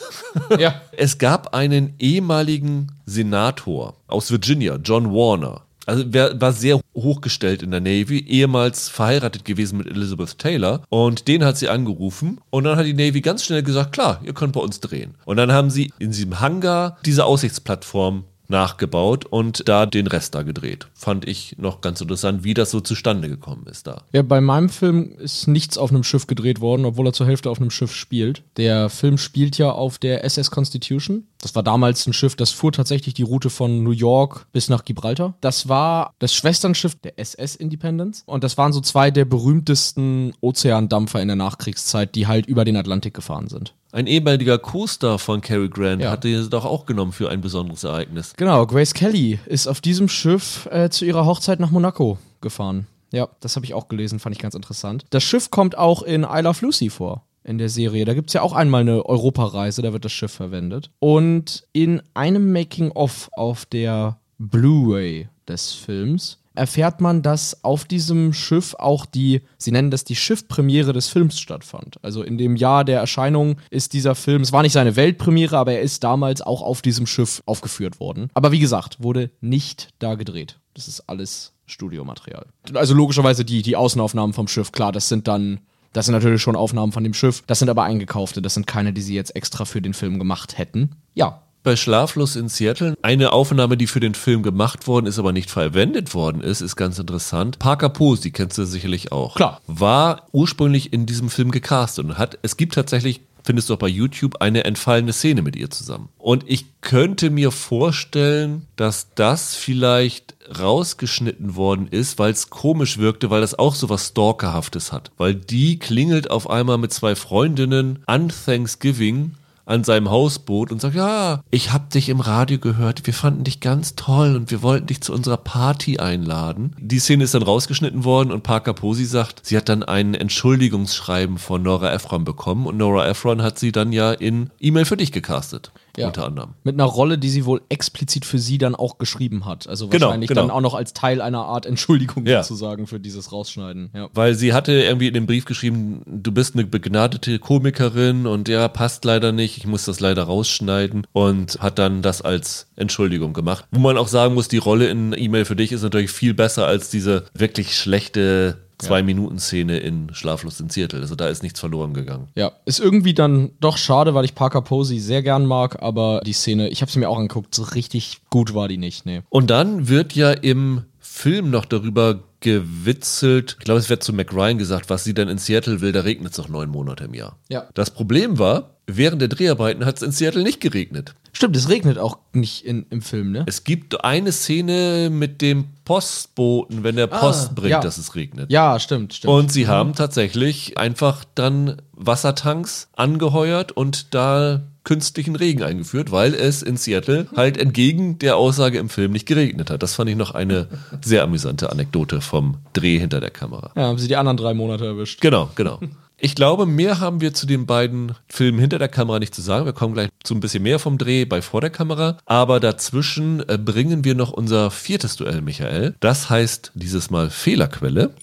Ja. 0.59 0.82
es 0.91 1.18
gab 1.18 1.55
einen 1.55 1.95
ehemaligen 1.97 2.91
Senator 3.05 3.95
aus 4.07 4.30
Virginia, 4.30 4.76
John 4.76 5.12
Warner. 5.12 5.62
Also 5.86 6.03
wer 6.07 6.39
war 6.39 6.53
sehr 6.53 6.79
hochgestellt 6.95 7.63
in 7.63 7.71
der 7.71 7.82
Navy, 7.82 8.19
ehemals 8.19 8.89
verheiratet 8.89 9.45
gewesen 9.45 9.77
mit 9.77 9.88
Elizabeth 9.88 10.38
Taylor. 10.38 10.84
Und 10.89 11.27
den 11.27 11.43
hat 11.43 11.57
sie 11.57 11.69
angerufen. 11.69 12.39
Und 12.49 12.65
dann 12.65 12.77
hat 12.77 12.86
die 12.86 12.93
Navy 12.93 13.21
ganz 13.21 13.43
schnell 13.43 13.63
gesagt, 13.63 13.91
klar, 13.91 14.21
ihr 14.23 14.34
könnt 14.34 14.53
bei 14.53 14.61
uns 14.61 14.79
drehen. 14.79 15.15
Und 15.25 15.38
dann 15.38 15.51
haben 15.51 15.69
sie 15.69 15.91
in 15.99 16.11
diesem 16.11 16.39
Hangar 16.39 16.97
diese 17.05 17.25
Aussichtsplattform 17.25 18.25
nachgebaut 18.52 19.26
und 19.26 19.68
da 19.68 19.88
den 19.88 20.06
Rest 20.06 20.36
da 20.36 20.43
gedreht. 20.43 20.88
Fand 20.93 21.28
ich 21.28 21.56
noch 21.58 21.82
ganz 21.82 22.02
interessant, 22.02 22.43
wie 22.43 22.54
das 22.54 22.70
so 22.70 22.82
zustande 22.82 23.28
gekommen 23.28 23.66
ist 23.66 23.88
da. 23.88 24.04
Ja, 24.14 24.22
bei 24.22 24.41
meinem 24.41 24.70
Film 24.70 25.14
ist 25.18 25.47
nichts 25.47 25.80
auf 25.80 25.89
einem 25.89 26.04
Schiff 26.04 26.28
gedreht 26.28 26.62
worden, 26.62 26.86
obwohl 26.86 27.08
er 27.08 27.14
zur 27.14 27.26
Hälfte 27.26 27.49
auf 27.49 27.60
einem 27.60 27.72
Schiff 27.72 27.95
spielt. 27.95 28.43
Der 28.58 28.89
Film 28.89 29.18
spielt 29.18 29.58
ja 29.58 29.72
auf 29.72 29.97
der 29.97 30.24
SS 30.24 30.52
Constitution. 30.52 31.24
Das 31.39 31.56
war 31.56 31.64
damals 31.64 32.06
ein 32.06 32.14
Schiff, 32.14 32.36
das 32.36 32.52
fuhr 32.52 32.72
tatsächlich 32.72 33.16
die 33.16 33.24
Route 33.24 33.49
von 33.49 33.84
New 33.84 33.91
York 33.91 34.45
bis 34.52 34.70
nach 34.70 34.86
Gibraltar. 34.86 35.34
Das 35.41 35.68
war 35.68 36.14
das 36.20 36.36
Schwesternschiff 36.36 36.95
der 36.95 37.18
SS 37.18 37.56
Independence 37.56 38.24
und 38.28 38.43
das 38.43 38.58
waren 38.58 38.74
so 38.74 38.82
zwei 38.82 39.10
der 39.10 39.26
berühmtesten 39.26 40.34
Ozeandampfer 40.41 41.22
in 41.22 41.30
der 41.30 41.38
Nachkriegszeit, 41.38 42.14
die 42.14 42.28
halt 42.28 42.45
über 42.45 42.66
den 42.66 42.78
Atlantik 42.78 43.14
gefahren 43.14 43.47
sind. 43.47 43.74
Ein 43.92 44.08
ehemaliger 44.08 44.58
Co-Star 44.58 45.20
von 45.20 45.42
Cary 45.42 45.70
Grant 45.70 46.02
ja. 46.02 46.12
hatte 46.12 46.44
sie 46.44 46.50
doch 46.50 46.66
auch 46.66 46.86
genommen 46.86 47.12
für 47.12 47.30
ein 47.30 47.42
besonderes 47.42 47.84
Ereignis. 47.84 48.34
Genau, 48.38 48.66
Grace 48.66 48.94
Kelly 48.94 49.39
ist 49.46 49.68
auf 49.68 49.82
diesem 49.82 50.08
Schiff 50.08 50.68
äh, 50.72 50.89
zu 50.89 51.06
ihrer 51.06 51.26
Hochzeit 51.26 51.60
nach 51.60 51.72
Monaco 51.72 52.18
gefahren. 52.39 52.88
Ja, 53.12 53.28
das 53.42 53.56
habe 53.58 53.66
ich 53.66 53.74
auch 53.74 53.89
gelesen, 53.89 54.20
fand 54.20 54.36
ich 54.36 54.42
ganz 54.42 54.56
interessant. 54.56 55.06
Das 55.10 55.24
Schiff 55.24 55.52
kommt 55.52 55.78
auch 55.78 56.04
in 56.04 56.24
I 56.24 56.42
Love 56.42 56.66
Lucy 56.66 56.89
vor 56.89 57.26
in 57.44 57.58
der 57.58 57.70
Serie. 57.70 58.06
Da 58.06 58.14
gibt 58.14 58.30
es 58.30 58.34
ja 58.34 58.42
auch 58.42 58.54
einmal 58.54 58.82
eine 58.82 59.06
Europareise, 59.06 59.82
da 59.82 59.94
wird 59.94 60.06
das 60.06 60.12
Schiff 60.12 60.32
verwendet. 60.32 60.92
Und 61.00 61.68
in 61.74 62.02
einem 62.14 62.52
Making-of 62.52 63.30
auf 63.34 63.66
der 63.66 64.20
Blu-ray 64.38 65.28
des 65.48 65.74
Films 65.74 66.41
erfährt 66.54 67.02
man, 67.02 67.22
dass 67.22 67.64
auf 67.64 67.86
diesem 67.86 68.34
Schiff 68.34 68.76
auch 68.78 69.06
die, 69.06 69.41
sie 69.58 69.72
nennen 69.72 69.91
das 69.91 70.04
die 70.04 70.16
Schiffpremiere 70.16 70.93
des 70.93 71.08
Films 71.08 71.39
stattfand. 71.39 71.97
Also 72.02 72.24
in 72.24 72.38
dem 72.38 72.56
Jahr 72.56 72.84
der 72.84 72.99
Erscheinung 72.99 73.58
ist 73.70 73.93
dieser 73.93 74.16
Film, 74.16 74.41
es 74.41 74.52
war 74.52 74.62
nicht 74.62 74.74
seine 74.74 74.95
Weltpremiere, 74.95 75.58
aber 75.58 75.74
er 75.74 75.82
ist 75.82 76.04
damals 76.04 76.41
auch 76.41 76.62
auf 76.62 76.82
diesem 76.82 77.08
Schiff 77.08 77.41
aufgeführt 77.45 77.99
worden. 77.99 78.30
Aber 78.34 78.52
wie 78.52 78.60
gesagt, 78.60 79.02
wurde 79.02 79.32
nicht 79.39 79.89
da 79.99 80.16
gedreht. 80.16 80.60
Das 80.74 80.88
ist 80.88 81.02
alles 81.10 81.54
Studiomaterial. 81.66 82.47
Also 82.74 82.93
logischerweise 82.93 83.45
die, 83.45 83.62
die 83.62 83.76
Außenaufnahmen 83.76 84.34
vom 84.34 84.47
Schiff, 84.47 84.72
klar, 84.72 84.91
das 84.91 85.08
sind 85.08 85.28
dann 85.28 85.62
das 85.93 86.06
sind 86.06 86.14
natürlich 86.14 86.41
schon 86.41 86.56
Aufnahmen 86.56 86.93
von 86.93 87.04
dem 87.04 87.14
Schiff. 87.14 87.43
Das 87.47 87.60
sind 87.60 87.70
aber 87.70 87.84
eingekaufte. 87.84 88.41
Das 88.41 88.54
sind 88.54 88.66
keine, 88.66 88.93
die 88.93 89.02
sie 89.02 89.14
jetzt 89.14 89.36
extra 89.36 89.66
für 89.66 89.82
den 89.82 89.93
Film 89.93 90.20
gemacht 90.20 90.58
hätten. 90.58 90.95
Ja, 91.14 91.43
bei 91.64 91.76
Schlaflos 91.76 92.36
in 92.36 92.49
Seattle. 92.49 92.95
Eine 93.01 93.34
Aufnahme, 93.34 93.78
die 93.78 93.88
für 93.88 93.99
den 93.99 94.16
Film 94.16 94.43
gemacht 94.43 94.88
worden 94.88 95.05
ist, 95.05 95.20
aber 95.20 95.32
nicht 95.32 95.49
verwendet 95.49 96.14
worden 96.14 96.41
ist, 96.41 96.62
ist 96.62 96.76
ganz 96.76 96.99
interessant. 96.99 97.59
Parker 97.59 97.89
Posey, 97.89 98.24
die 98.24 98.32
kennst 98.32 98.57
du 98.57 98.66
sicherlich 98.66 99.12
auch. 99.12 99.36
Klar. 99.36 99.62
War 99.68 100.28
ursprünglich 100.32 100.93
in 100.93 101.05
diesem 101.05 101.30
Film 101.30 101.51
gecastet 101.51 102.05
und 102.05 102.18
hat, 102.18 102.38
es 102.41 102.57
gibt 102.57 102.74
tatsächlich 102.76 103.22
findest 103.43 103.70
du 103.70 103.74
auch 103.74 103.80
bei 103.80 103.88
YouTube 103.88 104.41
eine 104.41 104.64
entfallene 104.66 105.14
Szene 105.14 105.41
mit 105.41 105.55
ihr 105.55 105.70
zusammen. 105.70 106.09
Und 106.18 106.43
ich 106.47 106.66
könnte 106.82 107.30
mir 107.30 107.51
vorstellen, 107.51 108.68
dass 108.76 109.07
das 109.16 109.55
vielleicht 109.55 110.36
rausgeschnitten 110.59 111.55
worden 111.55 111.88
ist, 111.88 112.20
weil 112.20 112.32
es 112.32 112.49
komisch 112.49 112.97
wirkte, 112.97 113.30
weil 113.30 113.41
das 113.41 113.57
auch 113.57 113.76
so 113.76 113.89
was 113.89 114.07
Stalkerhaftes 114.07 114.91
hat. 114.91 115.12
Weil 115.18 115.36
die 115.36 115.80
klingelt 115.80 116.30
auf 116.30 116.49
einmal 116.49 116.78
mit 116.78 116.93
zwei 116.93 117.16
Freundinnen 117.16 117.99
an 118.05 118.30
Thanksgiving 118.30 119.36
an 119.72 119.84
seinem 119.84 120.09
Hausboot 120.09 120.72
und 120.72 120.82
sagt, 120.82 120.95
ja, 120.95 121.41
ich 121.49 121.72
hab 121.72 121.89
dich 121.89 122.09
im 122.09 122.19
Radio 122.19 122.59
gehört, 122.59 123.07
wir 123.07 123.13
fanden 123.13 123.43
dich 123.43 123.59
ganz 123.59 123.95
toll 123.95 124.36
und 124.36 124.51
wir 124.51 124.61
wollten 124.61 124.88
dich 124.88 125.01
zu 125.01 125.13
unserer 125.13 125.38
Party 125.38 125.97
einladen. 125.97 126.76
Die 126.80 126.99
Szene 126.99 127.24
ist 127.24 127.34
dann 127.34 127.43
rausgeschnitten 127.43 128.03
worden 128.03 128.32
und 128.32 128.43
Parker 128.43 128.74
Posey 128.74 129.05
sagt, 129.05 129.45
sie 129.45 129.57
hat 129.57 129.69
dann 129.69 129.84
ein 129.84 130.13
Entschuldigungsschreiben 130.13 131.38
von 131.38 131.63
Nora 131.63 131.93
Ephron 131.93 132.24
bekommen 132.24 132.67
und 132.67 132.78
Nora 132.78 133.07
Ephron 133.07 133.41
hat 133.41 133.57
sie 133.57 133.72
dann 133.72 133.91
ja 133.91 134.11
in 134.11 134.49
E-Mail 134.59 134.86
für 134.86 134.97
dich 134.97 135.11
gecastet. 135.11 135.72
Ja. 135.98 136.08
Unter 136.08 136.26
anderem. 136.26 136.52
Mit 136.64 136.76
einer 136.76 136.86
Rolle, 136.86 137.18
die 137.18 137.30
sie 137.30 137.46
wohl 137.46 137.62
explizit 137.70 138.26
für 138.26 138.39
sie 138.39 138.58
dann 138.58 138.76
auch 138.76 138.98
geschrieben 138.98 139.46
hat. 139.46 139.68
Also 139.68 139.88
genau, 139.88 140.08
wahrscheinlich 140.08 140.30
genau, 140.30 140.42
genau. 140.42 140.54
dann 140.54 140.58
auch 140.58 140.62
noch 140.62 140.74
als 140.74 140.94
Teil 140.94 141.22
einer 141.22 141.46
Art 141.46 141.66
Entschuldigung 141.66 142.26
ja. 142.26 142.44
sozusagen 142.44 142.88
für 142.88 143.00
dieses 143.00 143.32
Rausschneiden. 143.32 143.89
Ja. 143.94 144.10
Weil 144.14 144.36
sie 144.36 144.54
hatte 144.54 144.72
irgendwie 144.72 145.08
in 145.08 145.14
dem 145.14 145.26
Brief 145.26 145.46
geschrieben, 145.46 146.02
du 146.06 146.32
bist 146.32 146.56
eine 146.56 146.66
begnadete 146.66 147.39
Komikerin 147.39 148.28
und 148.28 148.48
ja, 148.48 148.68
passt 148.68 149.06
leider 149.06 149.32
nicht, 149.32 149.58
ich 149.58 149.68
muss 149.68 149.86
das 149.86 150.00
leider 150.00 150.24
rausschneiden 150.24 151.08
und 151.12 151.60
hat 151.60 151.80
dann 151.80 152.02
das 152.02 152.22
als 152.22 152.68
Entschuldigung 152.76 153.34
gemacht. 153.34 153.66
Wo 153.72 153.80
man 153.80 153.98
auch 153.98 154.08
sagen 154.08 154.34
muss, 154.34 154.48
die 154.48 154.58
Rolle 154.58 154.89
in 154.89 155.14
E-Mail 155.18 155.46
für 155.46 155.56
dich 155.56 155.72
ist 155.72 155.84
natürlich 155.84 156.12
viel 156.12 156.34
besser 156.34 156.68
als 156.68 156.89
diese 156.89 157.26
wirklich 157.34 157.76
schlechte 157.78 158.58
Zwei-Minuten-Szene 158.82 159.77
in 159.77 160.13
Schlaflos 160.13 160.59
in 160.59 160.69
Seattle. 160.69 161.01
Also 161.01 161.15
da 161.15 161.27
ist 161.27 161.43
nichts 161.43 161.59
verloren 161.59 161.93
gegangen. 161.93 162.27
Ja, 162.36 162.51
ist 162.65 162.79
irgendwie 162.79 163.13
dann 163.13 163.51
doch 163.59 163.77
schade, 163.77 164.13
weil 164.13 164.25
ich 164.25 164.36
Parker 164.36 164.61
Posey 164.61 164.99
sehr 164.99 165.23
gern 165.23 165.45
mag, 165.45 165.82
aber 165.82 166.21
die 166.25 166.34
Szene, 166.34 166.69
ich 166.69 166.82
habe 166.82 166.91
sie 166.91 166.99
mir 166.99 167.09
auch 167.09 167.17
angeguckt, 167.17 167.53
so 167.55 167.63
richtig 167.63 168.21
gut 168.29 168.53
war 168.53 168.67
die 168.67 168.77
nicht, 168.77 169.05
nee. 169.05 169.21
Und 169.29 169.49
dann 169.49 169.88
wird 169.88 170.13
ja 170.13 170.32
im 170.32 170.84
Film 170.99 171.49
noch 171.49 171.65
darüber 171.65 172.19
gewitzelt, 172.39 173.55
ich 173.59 173.65
glaube, 173.65 173.79
es 173.79 173.89
wird 173.89 174.03
zu 174.03 174.13
McRyan 174.13 174.57
gesagt, 174.57 174.89
was 174.89 175.03
sie 175.03 175.13
denn 175.13 175.29
in 175.29 175.38
Seattle 175.38 175.79
will, 175.79 175.91
da 175.91 176.01
regnet 176.01 176.32
es 176.32 176.38
noch 176.38 176.49
neun 176.49 176.69
Monate 176.69 177.03
im 177.03 177.13
Jahr. 177.13 177.38
Ja. 177.49 177.67
Das 177.75 177.91
Problem 177.91 178.39
war, 178.39 178.71
während 178.98 179.22
der 179.22 179.30
Dreharbeiten 179.30 179.86
hat 179.86 179.98
es 179.98 180.02
in 180.02 180.12
Seattle 180.12 180.44
nicht 180.44 180.62
geregnet. 180.62 181.14
Stimmt, 181.34 181.56
es 181.56 181.70
regnet 181.70 181.98
auch 181.98 182.18
nicht 182.34 182.66
in, 182.66 182.86
im 182.89 183.02
Film, 183.02 183.32
ne? 183.32 183.46
Es 183.48 183.64
gibt 183.64 184.04
eine 184.04 184.32
Szene 184.32 185.10
mit 185.10 185.42
dem 185.42 185.70
Postboten, 185.86 186.84
wenn 186.84 186.98
der 186.98 187.08
Post 187.08 187.50
ah, 187.50 187.54
bringt, 187.56 187.72
ja. 187.72 187.80
dass 187.80 187.98
es 187.98 188.16
regnet. 188.16 188.52
Ja, 188.52 188.80
stimmt, 188.80 189.14
stimmt. 189.14 189.34
Und 189.34 189.52
sie 189.52 189.68
haben 189.68 189.96
tatsächlich 189.96 190.78
einfach 190.78 191.24
dann 191.36 191.82
Wassertanks 191.94 192.89
angeheuert 192.96 193.72
und 193.72 194.14
da 194.14 194.64
künstlichen 194.84 195.36
Regen 195.36 195.63
eingeführt, 195.63 196.11
weil 196.11 196.34
es 196.34 196.63
in 196.63 196.77
Seattle 196.77 197.27
halt 197.36 197.57
entgegen 197.57 198.19
der 198.19 198.38
Aussage 198.38 198.79
im 198.79 198.89
Film 198.89 199.11
nicht 199.11 199.27
geregnet 199.27 199.69
hat. 199.69 199.84
Das 199.84 199.95
fand 199.95 200.09
ich 200.09 200.15
noch 200.15 200.32
eine 200.32 200.67
sehr 201.03 201.23
amüsante 201.23 201.71
Anekdote 201.71 202.21
vom 202.21 202.57
Dreh 202.73 202.97
hinter 202.97 203.19
der 203.19 203.32
Kamera. 203.32 203.71
Ja, 203.75 203.84
haben 203.84 203.97
sie 203.97 204.07
die 204.07 204.15
anderen 204.15 204.38
drei 204.38 204.53
Monate 204.53 204.86
erwischt. 204.86 205.21
Genau, 205.21 205.49
genau. 205.55 205.79
Ich 206.23 206.36
glaube, 206.36 206.67
mehr 206.67 206.99
haben 206.99 207.19
wir 207.19 207.34
zu 207.34 207.47
den 207.47 207.65
beiden 207.65 208.13
Filmen 208.27 208.59
hinter 208.59 208.77
der 208.77 208.89
Kamera 208.89 209.17
nicht 209.17 209.34
zu 209.34 209.41
sagen. 209.41 209.65
Wir 209.65 209.73
kommen 209.73 209.95
gleich 209.95 210.09
zu 210.23 210.36
ein 210.36 210.39
bisschen 210.39 210.61
mehr 210.61 210.77
vom 210.77 210.99
Dreh 210.99 211.25
bei 211.25 211.41
vor 211.41 211.61
der 211.61 211.71
Kamera. 211.71 212.17
Aber 212.25 212.59
dazwischen 212.59 213.47
äh, 213.49 213.57
bringen 213.57 214.03
wir 214.03 214.13
noch 214.13 214.32
unser 214.32 214.69
viertes 214.69 215.15
Duell, 215.15 215.41
Michael. 215.41 215.95
Das 215.99 216.29
heißt 216.29 216.73
dieses 216.75 217.09
Mal 217.09 217.32
Fehlerquelle. 217.32 218.13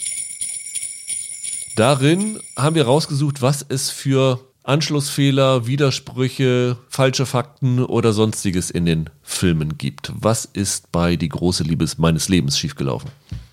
Darin 1.74 2.38
haben 2.56 2.76
wir 2.76 2.84
rausgesucht, 2.84 3.42
was 3.42 3.66
es 3.68 3.90
für 3.90 4.47
Anschlussfehler, 4.69 5.66
Widersprüche, 5.66 6.77
falsche 6.91 7.25
Fakten 7.25 7.83
oder 7.83 8.12
sonstiges 8.12 8.71
in 8.71 8.85
den 8.85 9.09
Filmen 9.23 9.79
gibt. 9.79 10.12
Was 10.14 10.45
ist 10.45 10.93
bei 10.93 11.16
Die 11.16 11.31
große 11.31 11.62
Liebe 11.64 11.87
meines 11.97 12.29
Lebens 12.29 12.59
schiefgelaufen? 12.59 13.11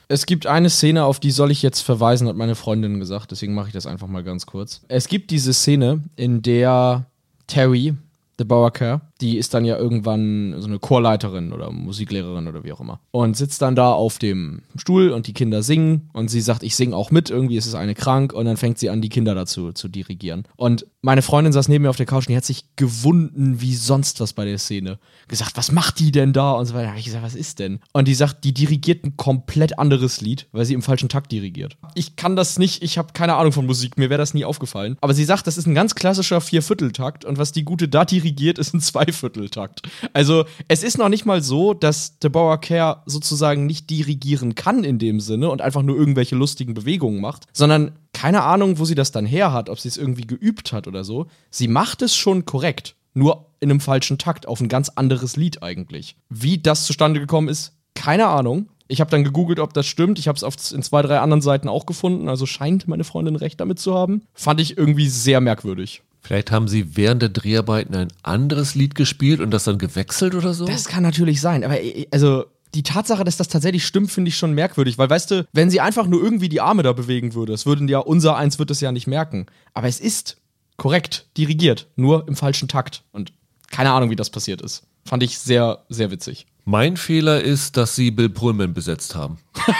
Es 0.09 0.26
gibt 0.26 0.45
eine 0.45 0.70
Szene, 0.70 1.05
auf 1.05 1.22
die 1.22 1.32
soll 1.32 1.51
ich 1.51 1.61
jetzt 1.61 1.80
verweisen, 1.80 2.28
hat 2.28 2.36
meine 2.36 2.55
Freundin 2.55 2.99
gesagt, 2.99 3.32
deswegen 3.32 3.55
mache 3.55 3.68
ich 3.68 3.74
das 3.74 3.88
einfach 3.88 4.07
mal 4.07 4.26
ganz 4.26 4.45
kurz. 4.45 4.82
Es 4.89 5.07
gibt 5.07 5.32
diese 5.32 5.53
Szene, 5.53 6.03
in 6.18 6.41
der 6.41 7.05
Terry, 7.47 7.93
der 8.38 8.43
Bauerker, 8.43 8.99
Die 9.22 9.38
ist 9.38 9.53
dann 9.53 9.63
ja 9.63 9.78
irgendwann 9.78 10.55
so 10.59 10.68
eine 10.68 10.80
Chorleiterin 10.80 11.53
oder 11.53 11.72
Musiklehrerin 11.72 12.47
oder 12.47 12.63
wie 12.63 12.74
auch 12.74 12.82
immer. 12.82 12.99
Und 13.11 13.38
sitzt 13.38 13.61
dann 13.61 13.76
da 13.76 13.91
auf 13.91 14.20
dem 14.20 14.63
Stuhl 14.76 15.11
und 15.11 15.28
die 15.28 15.34
Kinder 15.34 15.63
singen 15.63 16.09
und 16.13 16.30
sie 16.30 16.41
sagt, 16.41 16.63
ich 16.63 16.76
singe 16.76 16.95
auch 16.95 17.11
mit, 17.11 17.30
irgendwie 17.30 17.57
ist 17.57 17.66
es 17.66 17.76
eine 17.76 17.95
krank 17.95 18.34
und 18.34 18.45
dann 18.45 18.57
fängt 18.57 18.78
sie 18.78 18.89
an, 18.89 19.01
die 19.01 19.09
Kinder 19.09 19.34
dazu 19.34 19.72
zu 19.72 19.88
dirigieren. 19.88 20.47
Und 20.57 20.86
meine 21.01 21.22
Freundin 21.22 21.53
saß 21.53 21.68
neben 21.70 21.84
mir 21.84 21.89
auf 21.89 21.97
der 21.97 22.07
Couch 22.07 22.28
und 22.28 22.30
die 22.30 22.38
hat 22.38 22.45
sich 22.45 22.76
gewunden 22.76 23.61
wie 23.61 23.76
sonst 23.76 24.20
was 24.20 24.34
bei 24.34 24.43
der 24.43 24.57
Szene. 24.57 24.99
Gesagt, 25.28 25.55
was 25.55 25.72
macht 25.72 25.99
die 25.99 26.11
denn 26.11 26.34
da? 26.34 26.53
Und 26.53 26.66
so 26.66 26.74
weiter. 26.74 26.86
Da 26.86 26.91
hab 26.91 26.97
ich 26.97 27.05
gesagt, 27.05 27.24
was 27.24 27.36
ist 27.36 27.59
denn? 27.59 27.80
Und 27.93 28.07
die 28.07 28.16
sagt, 28.16 28.43
die 28.43 28.53
dirigiert 28.53 29.05
ein 29.05 29.16
komplett 29.16 29.80
anderes 29.80 30.22
Lied, 30.22 30.47
weil 30.51 30.66
sie 30.66 30.74
im 30.74 30.82
falschen 30.82 31.07
Takt 31.09 31.32
dirigiert. 31.32 31.78
Ich 31.93 32.16
kann 32.16 32.36
das 32.36 32.59
nicht, 32.59 32.84
ich 32.84 32.97
habe 32.97 33.13
keine 33.13 33.36
Ahnung 33.36 33.51
von 33.51 33.66
Musik, 33.66 33.97
mir 33.97 34.09
wäre 34.09 34.18
das 34.18 34.34
nie 34.34 34.45
aufgefallen. 34.45 34.97
Aber 35.01 35.13
sie 35.13 35.26
sagt, 35.26 35.47
das 35.47 35.57
ist 35.57 35.68
ein 35.68 35.76
ganz 35.76 35.95
klassischer 35.95 36.41
Viervierteltakt 36.41 37.24
und 37.24 37.38
was 37.38 37.51
die 37.51 37.63
gute 37.63 37.88
da 37.88 38.03
dirigiert, 38.03 38.57
ist 38.57 38.74
ein 38.74 38.82
Zweivierteltakt. 39.05 39.81
Also 40.13 40.45
es 40.67 40.83
ist 40.83 40.97
noch 40.97 41.09
nicht 41.09 41.25
mal 41.25 41.41
so, 41.41 41.73
dass 41.73 42.17
Bauer 42.19 42.59
Care 42.59 43.03
sozusagen 43.05 43.65
nicht 43.65 43.89
dirigieren 43.89 44.55
kann 44.55 44.83
in 44.83 44.99
dem 44.99 45.19
Sinne 45.19 45.49
und 45.49 45.61
einfach 45.61 45.83
nur 45.83 45.95
irgendwelche 45.95 46.35
lustigen 46.35 46.73
Bewegungen 46.73 47.21
macht, 47.21 47.45
sondern 47.53 47.91
keine 48.13 48.43
Ahnung, 48.43 48.79
wo 48.79 48.85
sie 48.85 48.95
das 48.95 49.11
dann 49.11 49.25
her 49.25 49.53
hat, 49.53 49.69
ob 49.69 49.79
sie 49.79 49.87
es 49.87 49.97
irgendwie 49.97 50.25
geübt 50.25 50.73
hat 50.73 50.87
oder 50.87 51.03
so. 51.03 51.27
Sie 51.49 51.67
macht 51.67 52.01
es 52.01 52.15
schon 52.15 52.45
korrekt, 52.45 52.95
nur 53.13 53.45
in 53.59 53.69
einem 53.69 53.79
falschen 53.79 54.17
Takt 54.17 54.47
auf 54.47 54.59
ein 54.59 54.69
ganz 54.69 54.89
anderes 54.89 55.35
Lied 55.35 55.63
eigentlich. 55.63 56.15
Wie 56.29 56.57
das 56.57 56.85
zustande 56.85 57.19
gekommen 57.19 57.47
ist, 57.47 57.73
keine 57.93 58.27
Ahnung. 58.27 58.69
Ich 58.87 59.01
habe 59.01 59.09
dann 59.09 59.23
gegoogelt, 59.23 59.59
ob 59.59 59.73
das 59.73 59.87
stimmt. 59.87 60.19
Ich 60.19 60.27
habe 60.27 60.37
es 60.37 60.71
in 60.71 60.83
zwei, 60.83 61.01
drei 61.01 61.19
anderen 61.19 61.41
Seiten 61.41 61.67
auch 61.67 61.85
gefunden. 61.85 62.29
Also 62.29 62.45
scheint 62.45 62.87
meine 62.87 63.03
Freundin 63.03 63.35
recht 63.35 63.59
damit 63.59 63.79
zu 63.79 63.95
haben. 63.95 64.21
Fand 64.33 64.61
ich 64.61 64.77
irgendwie 64.77 65.09
sehr 65.09 65.41
merkwürdig. 65.41 66.03
Vielleicht 66.26 66.49
haben 66.49 66.67
sie 66.67 66.97
während 66.97 67.21
der 67.21 67.30
Dreharbeiten 67.30 67.93
ein 67.93 68.07
anderes 68.23 68.73
Lied 68.73 68.95
gespielt 68.95 69.41
und 69.41 69.51
das 69.51 69.65
dann 69.65 69.78
gewechselt 69.78 70.34
oder 70.34 70.55
so? 70.55 70.65
Das 70.65 70.86
kann 70.86 71.03
natürlich 71.03 71.39
sein. 71.39 71.63
Aber 71.63 71.80
äh, 71.80 72.07
also 72.09 72.45
die 72.73 72.82
Tatsache, 72.82 73.23
dass 73.23 73.38
das 73.38 73.47
tatsächlich 73.47 73.86
stimmt, 73.86 74.09
finde 74.09 74.30
ich 74.30 74.38
schon 74.38 74.53
merkwürdig. 74.53 74.97
Weil, 74.97 75.07
weißt 75.07 75.30
du, 75.30 75.47
wenn 75.53 75.69
sie 75.69 75.82
einfach 75.82 76.07
nur 76.07 76.23
irgendwie 76.23 76.49
die 76.49 76.61
Arme 76.61 76.82
da 76.82 76.93
bewegen 76.93 77.36
würde, 77.36 77.53
es 77.53 77.67
würden 77.67 77.88
ja, 77.88 77.99
unser 77.99 78.38
Eins 78.38 78.57
wird 78.57 78.71
es 78.71 78.82
ja 78.82 78.91
nicht 78.91 79.05
merken. 79.05 79.45
Aber 79.76 79.88
es 79.88 79.99
ist 79.99 80.38
korrekt 80.78 81.28
dirigiert, 81.38 81.89
nur 81.95 82.28
im 82.28 82.36
falschen 82.36 82.67
Takt. 82.67 83.03
Und 83.11 83.32
keine 83.69 83.91
Ahnung, 83.91 84.09
wie 84.09 84.15
das 84.15 84.32
passiert 84.32 84.63
ist. 84.63 84.82
Fand 85.05 85.21
ich 85.21 85.38
sehr, 85.38 85.86
sehr 85.89 86.09
witzig. 86.09 86.47
Mein 86.63 86.97
Fehler 86.97 87.39
ist, 87.39 87.78
dass 87.78 87.95
sie 87.95 88.09
Bill 88.09 88.30
Pullman 88.30 88.73
besetzt 88.73 89.13
haben. 89.13 89.38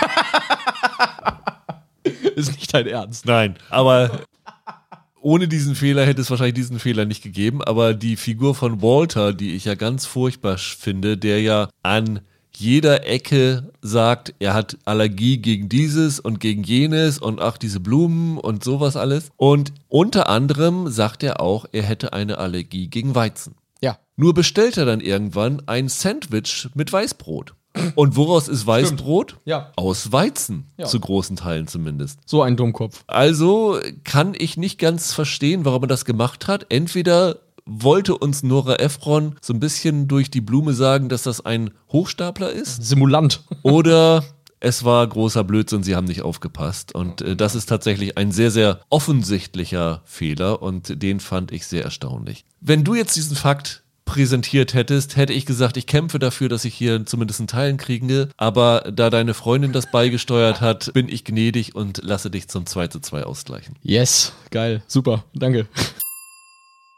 ist 2.36 2.52
nicht 2.52 2.72
dein 2.72 2.86
Ernst. 2.86 3.26
Nein, 3.26 3.56
aber 3.68 4.20
ohne 5.26 5.48
diesen 5.48 5.74
Fehler 5.74 6.06
hätte 6.06 6.20
es 6.20 6.30
wahrscheinlich 6.30 6.54
diesen 6.54 6.78
Fehler 6.78 7.04
nicht 7.04 7.20
gegeben. 7.20 7.60
Aber 7.60 7.94
die 7.94 8.14
Figur 8.14 8.54
von 8.54 8.80
Walter, 8.80 9.32
die 9.32 9.56
ich 9.56 9.64
ja 9.64 9.74
ganz 9.74 10.06
furchtbar 10.06 10.56
finde, 10.56 11.18
der 11.18 11.42
ja 11.42 11.68
an 11.82 12.20
jeder 12.54 13.08
Ecke 13.08 13.72
sagt, 13.82 14.34
er 14.38 14.54
hat 14.54 14.78
Allergie 14.84 15.38
gegen 15.38 15.68
dieses 15.68 16.20
und 16.20 16.38
gegen 16.38 16.62
jenes 16.62 17.18
und 17.18 17.40
ach, 17.40 17.58
diese 17.58 17.80
Blumen 17.80 18.38
und 18.38 18.62
sowas 18.62 18.94
alles. 18.94 19.30
Und 19.36 19.72
unter 19.88 20.28
anderem 20.28 20.88
sagt 20.88 21.24
er 21.24 21.40
auch, 21.40 21.66
er 21.72 21.82
hätte 21.82 22.12
eine 22.12 22.38
Allergie 22.38 22.86
gegen 22.86 23.16
Weizen. 23.16 23.56
Ja. 23.82 23.98
Nur 24.14 24.32
bestellt 24.32 24.76
er 24.76 24.84
dann 24.84 25.00
irgendwann 25.00 25.60
ein 25.66 25.88
Sandwich 25.88 26.68
mit 26.74 26.92
Weißbrot. 26.92 27.54
Und 27.94 28.16
woraus 28.16 28.48
ist 28.48 28.66
Weißbrot? 28.66 29.36
Ja. 29.44 29.72
Aus 29.76 30.12
Weizen, 30.12 30.66
Ja. 30.76 30.86
zu 30.86 31.00
großen 31.00 31.36
Teilen 31.36 31.66
zumindest. 31.66 32.18
So 32.26 32.42
ein 32.42 32.56
Dummkopf. 32.56 33.04
Also 33.06 33.78
kann 34.04 34.34
ich 34.36 34.56
nicht 34.56 34.78
ganz 34.78 35.12
verstehen, 35.12 35.64
warum 35.64 35.84
er 35.84 35.88
das 35.88 36.04
gemacht 36.04 36.48
hat. 36.48 36.66
Entweder 36.68 37.38
wollte 37.64 38.16
uns 38.16 38.42
Nora 38.42 38.76
Ephron 38.76 39.36
so 39.40 39.52
ein 39.52 39.60
bisschen 39.60 40.06
durch 40.08 40.30
die 40.30 40.40
Blume 40.40 40.72
sagen, 40.72 41.08
dass 41.08 41.24
das 41.24 41.44
ein 41.44 41.70
Hochstapler 41.90 42.50
ist, 42.50 42.84
Simulant. 42.84 43.42
oder 43.62 44.24
es 44.60 44.84
war 44.84 45.06
großer 45.06 45.44
Blödsinn, 45.44 45.82
sie 45.82 45.96
haben 45.96 46.06
nicht 46.06 46.22
aufgepasst. 46.22 46.94
Und 46.94 47.20
äh, 47.22 47.36
das 47.36 47.54
ist 47.54 47.66
tatsächlich 47.66 48.16
ein 48.16 48.32
sehr, 48.32 48.50
sehr 48.50 48.80
offensichtlicher 48.88 50.02
Fehler 50.04 50.62
und 50.62 51.02
den 51.02 51.20
fand 51.20 51.52
ich 51.52 51.66
sehr 51.66 51.82
erstaunlich. 51.84 52.44
Wenn 52.60 52.84
du 52.84 52.94
jetzt 52.94 53.16
diesen 53.16 53.36
Fakt 53.36 53.82
präsentiert 54.06 54.72
hättest, 54.72 55.16
hätte 55.16 55.34
ich 55.34 55.44
gesagt, 55.44 55.76
ich 55.76 55.86
kämpfe 55.86 56.18
dafür, 56.18 56.48
dass 56.48 56.64
ich 56.64 56.74
hier 56.74 57.04
zumindest 57.04 57.40
einen 57.40 57.48
Teilen 57.48 57.76
kriege. 57.76 58.30
Aber 58.38 58.90
da 58.90 59.10
deine 59.10 59.34
Freundin 59.34 59.72
das 59.72 59.90
beigesteuert 59.90 60.62
hat, 60.62 60.94
bin 60.94 61.10
ich 61.10 61.24
gnädig 61.24 61.74
und 61.74 62.00
lasse 62.02 62.30
dich 62.30 62.48
zum 62.48 62.64
2 62.64 62.88
zu 62.88 63.00
2 63.00 63.24
ausgleichen. 63.24 63.76
Yes. 63.82 64.32
Geil. 64.50 64.82
Super. 64.86 65.24
Danke. 65.34 65.66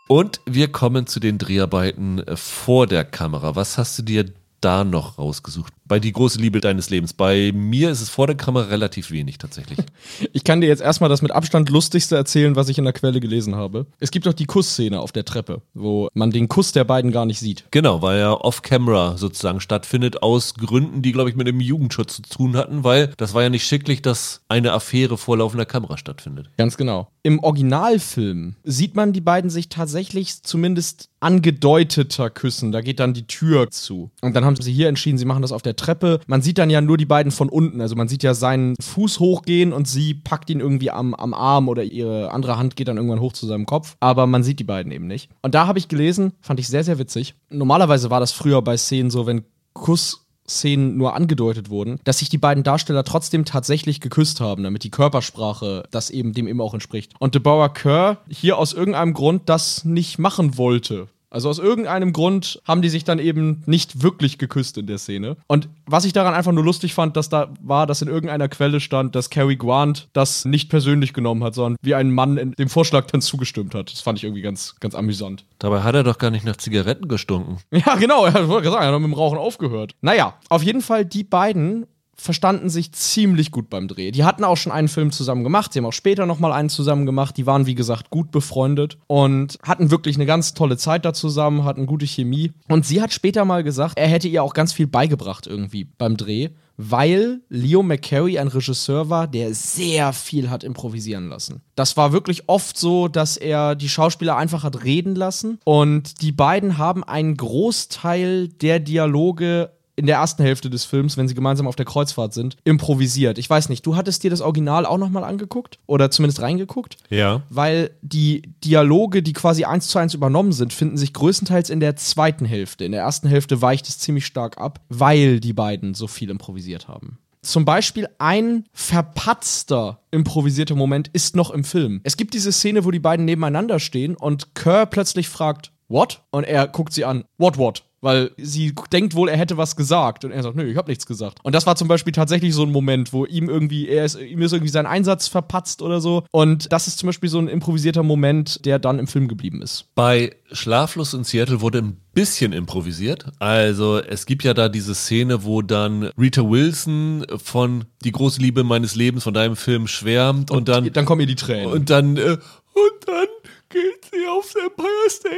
Und 0.06 0.40
wir 0.46 0.68
kommen 0.72 1.06
zu 1.06 1.18
den 1.20 1.36
Dreharbeiten 1.38 2.22
vor 2.34 2.86
der 2.86 3.04
Kamera. 3.04 3.56
Was 3.56 3.76
hast 3.76 3.98
du 3.98 4.02
dir 4.02 4.24
da 4.60 4.84
noch 4.84 5.18
rausgesucht? 5.18 5.72
Bei 5.84 5.98
die 5.98 6.12
große 6.12 6.38
Liebe 6.38 6.60
deines 6.60 6.90
Lebens. 6.90 7.12
Bei 7.12 7.52
mir 7.54 7.90
ist 7.90 8.00
es 8.00 8.08
vor 8.08 8.26
der 8.26 8.36
Kamera 8.36 8.66
relativ 8.66 9.10
wenig 9.10 9.38
tatsächlich. 9.38 9.78
Ich 10.32 10.44
kann 10.44 10.60
dir 10.60 10.66
jetzt 10.66 10.82
erstmal 10.82 11.10
das 11.10 11.22
mit 11.22 11.30
Abstand 11.30 11.70
lustigste 11.70 12.16
erzählen, 12.16 12.56
was 12.56 12.68
ich 12.68 12.78
in 12.78 12.84
der 12.84 12.92
Quelle 12.92 13.20
gelesen 13.20 13.54
habe. 13.54 13.86
Es 13.98 14.10
gibt 14.10 14.26
doch 14.26 14.32
die 14.32 14.46
Kussszene 14.46 15.00
auf 15.00 15.12
der 15.12 15.24
Treppe, 15.24 15.62
wo 15.74 16.08
man 16.14 16.30
den 16.30 16.48
Kuss 16.48 16.72
der 16.72 16.84
beiden 16.84 17.12
gar 17.12 17.24
nicht 17.26 17.40
sieht. 17.40 17.64
Genau, 17.70 18.02
weil 18.02 18.18
er 18.18 18.44
off-camera 18.44 19.16
sozusagen 19.16 19.60
stattfindet, 19.60 20.22
aus 20.22 20.54
Gründen, 20.54 21.02
die, 21.02 21.12
glaube 21.12 21.30
ich, 21.30 21.36
mit 21.36 21.46
dem 21.46 21.60
Jugendschutz 21.60 22.16
zu 22.16 22.22
tun 22.22 22.56
hatten, 22.56 22.84
weil 22.84 23.12
das 23.16 23.34
war 23.34 23.42
ja 23.42 23.50
nicht 23.50 23.66
schicklich, 23.66 24.02
dass 24.02 24.42
eine 24.48 24.72
Affäre 24.72 25.18
vor 25.18 25.36
laufender 25.36 25.66
Kamera 25.66 25.96
stattfindet. 25.98 26.50
Ganz 26.56 26.76
genau. 26.76 27.08
Im 27.28 27.40
Originalfilm 27.40 28.54
sieht 28.64 28.96
man 28.96 29.12
die 29.12 29.20
beiden 29.20 29.50
sich 29.50 29.68
tatsächlich 29.68 30.42
zumindest 30.42 31.10
angedeuteter 31.20 32.30
küssen. 32.30 32.72
Da 32.72 32.80
geht 32.80 33.00
dann 33.00 33.12
die 33.12 33.26
Tür 33.26 33.68
zu. 33.68 34.10
Und 34.22 34.34
dann 34.34 34.46
haben 34.46 34.56
sie 34.56 34.72
hier 34.72 34.88
entschieden, 34.88 35.18
sie 35.18 35.26
machen 35.26 35.42
das 35.42 35.52
auf 35.52 35.60
der 35.60 35.76
Treppe. 35.76 36.20
Man 36.26 36.40
sieht 36.40 36.56
dann 36.56 36.70
ja 36.70 36.80
nur 36.80 36.96
die 36.96 37.04
beiden 37.04 37.30
von 37.30 37.50
unten. 37.50 37.82
Also 37.82 37.96
man 37.96 38.08
sieht 38.08 38.22
ja 38.22 38.32
seinen 38.32 38.76
Fuß 38.80 39.20
hochgehen 39.20 39.74
und 39.74 39.86
sie 39.86 40.14
packt 40.14 40.48
ihn 40.48 40.60
irgendwie 40.60 40.90
am, 40.90 41.12
am 41.12 41.34
Arm 41.34 41.68
oder 41.68 41.82
ihre 41.84 42.30
andere 42.30 42.56
Hand 42.56 42.76
geht 42.76 42.88
dann 42.88 42.96
irgendwann 42.96 43.20
hoch 43.20 43.34
zu 43.34 43.46
seinem 43.46 43.66
Kopf. 43.66 43.98
Aber 44.00 44.26
man 44.26 44.42
sieht 44.42 44.58
die 44.58 44.64
beiden 44.64 44.90
eben 44.90 45.06
nicht. 45.06 45.28
Und 45.42 45.54
da 45.54 45.66
habe 45.66 45.78
ich 45.78 45.88
gelesen, 45.88 46.32
fand 46.40 46.60
ich 46.60 46.68
sehr, 46.68 46.82
sehr 46.82 46.98
witzig. 46.98 47.34
Normalerweise 47.50 48.08
war 48.08 48.20
das 48.20 48.32
früher 48.32 48.62
bei 48.62 48.78
Szenen 48.78 49.10
so, 49.10 49.26
wenn 49.26 49.44
Kuss 49.74 50.27
Szenen 50.48 50.96
nur 50.96 51.14
angedeutet 51.14 51.70
wurden, 51.70 52.00
dass 52.04 52.18
sich 52.18 52.28
die 52.28 52.38
beiden 52.38 52.64
Darsteller 52.64 53.04
trotzdem 53.04 53.44
tatsächlich 53.44 54.00
geküsst 54.00 54.40
haben, 54.40 54.62
damit 54.62 54.84
die 54.84 54.90
Körpersprache 54.90 55.84
das 55.90 56.10
eben 56.10 56.32
dem 56.32 56.48
eben 56.48 56.60
auch 56.60 56.74
entspricht. 56.74 57.12
Und 57.18 57.34
DeBauer 57.34 57.72
Kerr 57.72 58.18
hier 58.28 58.58
aus 58.58 58.72
irgendeinem 58.72 59.12
Grund 59.12 59.48
das 59.48 59.84
nicht 59.84 60.18
machen 60.18 60.56
wollte. 60.56 61.08
Also 61.30 61.48
aus 61.50 61.58
irgendeinem 61.58 62.12
Grund 62.12 62.60
haben 62.66 62.82
die 62.82 62.88
sich 62.88 63.04
dann 63.04 63.18
eben 63.18 63.62
nicht 63.66 64.02
wirklich 64.02 64.38
geküsst 64.38 64.78
in 64.78 64.86
der 64.86 64.98
Szene. 64.98 65.36
Und 65.46 65.68
was 65.86 66.04
ich 66.04 66.12
daran 66.12 66.34
einfach 66.34 66.52
nur 66.52 66.64
lustig 66.64 66.94
fand, 66.94 67.16
dass 67.16 67.28
da 67.28 67.52
war, 67.60 67.86
dass 67.86 68.02
in 68.02 68.08
irgendeiner 68.08 68.48
Quelle 68.48 68.80
stand, 68.80 69.14
dass 69.14 69.30
Cary 69.30 69.56
Grant 69.56 70.08
das 70.12 70.44
nicht 70.44 70.70
persönlich 70.70 71.12
genommen 71.12 71.44
hat, 71.44 71.54
sondern 71.54 71.76
wie 71.82 71.94
ein 71.94 72.10
Mann 72.10 72.38
in 72.38 72.52
dem 72.52 72.68
Vorschlag 72.68 73.06
dann 73.06 73.20
zugestimmt 73.20 73.74
hat. 73.74 73.92
Das 73.92 74.00
fand 74.00 74.18
ich 74.18 74.24
irgendwie 74.24 74.42
ganz, 74.42 74.76
ganz 74.80 74.94
amüsant. 74.94 75.44
Dabei 75.58 75.82
hat 75.82 75.94
er 75.94 76.04
doch 76.04 76.18
gar 76.18 76.30
nicht 76.30 76.44
nach 76.44 76.56
Zigaretten 76.56 77.08
gestunken. 77.08 77.58
Ja, 77.70 77.94
genau, 77.96 78.24
er 78.24 78.48
wollte 78.48 78.70
sagen, 78.70 78.82
er 78.82 78.92
hat 78.92 79.00
mit 79.00 79.10
dem 79.10 79.14
Rauchen 79.14 79.38
aufgehört. 79.38 79.94
Naja, 80.00 80.34
auf 80.48 80.62
jeden 80.62 80.80
Fall, 80.80 81.04
die 81.04 81.24
beiden 81.24 81.86
verstanden 82.20 82.68
sich 82.68 82.92
ziemlich 82.92 83.50
gut 83.50 83.70
beim 83.70 83.88
Dreh. 83.88 84.10
Die 84.10 84.24
hatten 84.24 84.44
auch 84.44 84.56
schon 84.56 84.72
einen 84.72 84.88
Film 84.88 85.12
zusammen 85.12 85.44
gemacht, 85.44 85.72
sie 85.72 85.78
haben 85.78 85.86
auch 85.86 85.92
später 85.92 86.26
nochmal 86.26 86.52
einen 86.52 86.68
zusammen 86.68 87.06
gemacht. 87.06 87.36
Die 87.36 87.46
waren, 87.46 87.66
wie 87.66 87.74
gesagt, 87.74 88.10
gut 88.10 88.30
befreundet 88.30 88.98
und 89.06 89.58
hatten 89.62 89.90
wirklich 89.90 90.16
eine 90.16 90.26
ganz 90.26 90.54
tolle 90.54 90.76
Zeit 90.76 91.04
da 91.04 91.14
zusammen, 91.14 91.64
hatten 91.64 91.86
gute 91.86 92.06
Chemie. 92.06 92.52
Und 92.68 92.84
sie 92.84 93.00
hat 93.00 93.12
später 93.12 93.44
mal 93.44 93.62
gesagt, 93.62 93.98
er 93.98 94.08
hätte 94.08 94.28
ihr 94.28 94.42
auch 94.42 94.52
ganz 94.52 94.72
viel 94.72 94.86
beigebracht 94.86 95.46
irgendwie 95.46 95.84
beim 95.84 96.16
Dreh, 96.16 96.50
weil 96.76 97.40
Leo 97.48 97.82
McCarey 97.82 98.38
ein 98.38 98.48
Regisseur 98.48 99.10
war, 99.10 99.26
der 99.26 99.52
sehr 99.54 100.12
viel 100.12 100.48
hat 100.48 100.64
improvisieren 100.64 101.28
lassen. 101.28 101.60
Das 101.74 101.96
war 101.96 102.12
wirklich 102.12 102.48
oft 102.48 102.78
so, 102.78 103.08
dass 103.08 103.36
er 103.36 103.74
die 103.74 103.88
Schauspieler 103.88 104.36
einfach 104.36 104.62
hat 104.62 104.84
reden 104.84 105.14
lassen 105.14 105.58
und 105.64 106.22
die 106.22 106.32
beiden 106.32 106.78
haben 106.78 107.04
einen 107.04 107.36
Großteil 107.36 108.48
der 108.48 108.80
Dialoge 108.80 109.72
in 109.98 110.06
der 110.06 110.16
ersten 110.16 110.42
Hälfte 110.42 110.70
des 110.70 110.84
Films, 110.84 111.16
wenn 111.16 111.26
sie 111.26 111.34
gemeinsam 111.34 111.66
auf 111.66 111.76
der 111.76 111.84
Kreuzfahrt 111.84 112.32
sind, 112.32 112.56
improvisiert. 112.64 113.36
Ich 113.36 113.50
weiß 113.50 113.68
nicht, 113.68 113.84
du 113.84 113.96
hattest 113.96 114.22
dir 114.22 114.30
das 114.30 114.40
Original 114.40 114.86
auch 114.86 114.96
nochmal 114.96 115.24
angeguckt? 115.24 115.78
Oder 115.86 116.10
zumindest 116.10 116.40
reingeguckt? 116.40 116.96
Ja. 117.10 117.42
Weil 117.50 117.90
die 118.00 118.42
Dialoge, 118.64 119.22
die 119.22 119.32
quasi 119.32 119.64
eins 119.64 119.88
zu 119.88 119.98
eins 119.98 120.14
übernommen 120.14 120.52
sind, 120.52 120.72
finden 120.72 120.96
sich 120.96 121.12
größtenteils 121.12 121.68
in 121.68 121.80
der 121.80 121.96
zweiten 121.96 122.44
Hälfte. 122.44 122.84
In 122.84 122.92
der 122.92 123.02
ersten 123.02 123.28
Hälfte 123.28 123.60
weicht 123.60 123.88
es 123.88 123.98
ziemlich 123.98 124.24
stark 124.24 124.58
ab, 124.58 124.80
weil 124.88 125.40
die 125.40 125.52
beiden 125.52 125.94
so 125.94 126.06
viel 126.06 126.30
improvisiert 126.30 126.86
haben. 126.86 127.18
Zum 127.42 127.64
Beispiel 127.64 128.08
ein 128.18 128.64
verpatzter 128.72 130.00
improvisierter 130.10 130.74
Moment 130.74 131.08
ist 131.08 131.34
noch 131.34 131.50
im 131.50 131.64
Film. 131.64 132.00
Es 132.04 132.16
gibt 132.16 132.34
diese 132.34 132.52
Szene, 132.52 132.84
wo 132.84 132.90
die 132.90 132.98
beiden 132.98 133.24
nebeneinander 133.24 133.80
stehen 133.80 134.14
und 134.14 134.54
Kerr 134.54 134.86
plötzlich 134.86 135.28
fragt, 135.28 135.72
What? 135.88 136.20
Und 136.30 136.44
er 136.44 136.68
guckt 136.68 136.92
sie 136.92 137.04
an, 137.04 137.24
What, 137.38 137.56
what? 137.56 137.84
Weil 138.00 138.30
sie 138.36 138.74
denkt 138.92 139.14
wohl, 139.14 139.28
er 139.28 139.36
hätte 139.36 139.56
was 139.56 139.76
gesagt 139.76 140.24
und 140.24 140.30
er 140.30 140.42
sagt, 140.42 140.56
nö, 140.56 140.64
ich 140.64 140.76
habe 140.76 140.90
nichts 140.90 141.06
gesagt. 141.06 141.38
Und 141.42 141.54
das 141.54 141.66
war 141.66 141.76
zum 141.76 141.88
Beispiel 141.88 142.12
tatsächlich 142.12 142.54
so 142.54 142.62
ein 142.62 142.72
Moment, 142.72 143.12
wo 143.12 143.24
ihm 143.24 143.48
irgendwie, 143.48 143.88
er 143.88 144.04
ist, 144.04 144.18
ihm 144.20 144.42
ist 144.42 144.52
irgendwie 144.52 144.70
sein 144.70 144.86
Einsatz 144.86 145.28
verpatzt 145.28 145.82
oder 145.82 146.00
so. 146.00 146.24
Und 146.30 146.72
das 146.72 146.86
ist 146.86 146.98
zum 146.98 147.08
Beispiel 147.08 147.28
so 147.28 147.38
ein 147.38 147.48
improvisierter 147.48 148.02
Moment, 148.02 148.64
der 148.64 148.78
dann 148.78 148.98
im 148.98 149.06
Film 149.06 149.28
geblieben 149.28 149.62
ist. 149.62 149.86
Bei 149.94 150.34
Schlaflos 150.52 151.14
in 151.14 151.24
Seattle 151.24 151.60
wurde 151.60 151.78
ein 151.78 151.96
bisschen 152.14 152.52
improvisiert. 152.52 153.26
Also 153.38 153.98
es 153.98 154.26
gibt 154.26 154.44
ja 154.44 154.54
da 154.54 154.68
diese 154.68 154.94
Szene, 154.94 155.44
wo 155.44 155.62
dann 155.62 156.10
Rita 156.18 156.48
Wilson 156.48 157.24
von 157.42 157.84
Die 158.04 158.12
große 158.12 158.40
Liebe 158.40 158.64
meines 158.64 158.94
Lebens 158.94 159.24
von 159.24 159.34
deinem 159.34 159.56
Film 159.56 159.86
schwärmt 159.86 160.50
und, 160.50 160.58
und 160.58 160.68
dann 160.68 160.92
dann 160.92 161.04
kommen 161.04 161.20
ihr 161.20 161.26
die 161.26 161.36
Tränen 161.36 161.72
und 161.72 161.90
dann 161.90 162.16
äh, 162.16 162.38
und 162.72 163.06
dann 163.06 163.26
geht 163.70 164.06
sie 164.12 164.26
aufs 164.26 164.54
Empire 164.54 165.08
State 165.08 165.34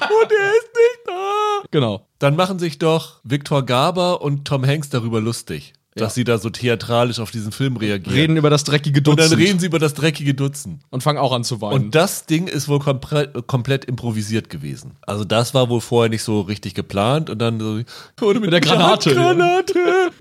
und 0.00 0.32
er 0.32 0.50
ist 0.50 0.70
nicht 0.74 1.00
da. 1.06 1.62
Genau. 1.70 2.06
Dann 2.18 2.36
machen 2.36 2.58
sich 2.58 2.78
doch 2.78 3.20
Victor 3.24 3.64
Garber 3.64 4.22
und 4.22 4.46
Tom 4.46 4.66
Hanks 4.66 4.90
darüber 4.90 5.20
lustig 5.20 5.72
dass 6.00 6.14
sie 6.14 6.24
da 6.24 6.38
so 6.38 6.50
theatralisch 6.50 7.20
auf 7.20 7.30
diesen 7.30 7.52
Film 7.52 7.76
reagieren. 7.76 8.14
Reden 8.14 8.36
über 8.36 8.50
das 8.50 8.64
dreckige 8.64 9.02
Dutzend. 9.02 9.24
Und 9.24 9.32
dann 9.32 9.38
reden 9.38 9.58
sie 9.58 9.66
über 9.66 9.78
das 9.78 9.94
dreckige 9.94 10.34
Dutzend. 10.34 10.82
Und 10.90 11.02
fangen 11.02 11.18
auch 11.18 11.32
an 11.32 11.44
zu 11.44 11.60
weinen. 11.60 11.74
Und 11.74 11.94
das 11.94 12.26
Ding 12.26 12.46
ist 12.46 12.68
wohl 12.68 12.78
komplett, 12.78 13.46
komplett 13.46 13.84
improvisiert 13.84 14.50
gewesen. 14.50 14.92
Also 15.06 15.24
das 15.24 15.54
war 15.54 15.68
wohl 15.68 15.80
vorher 15.80 16.10
nicht 16.10 16.22
so 16.22 16.40
richtig 16.40 16.74
geplant 16.74 17.30
und 17.30 17.38
dann 17.38 17.60
so 17.60 17.80
oder 18.24 18.40
mit 18.40 18.52
der 18.52 18.60
Granate. 18.60 19.14
Granate. 19.14 19.74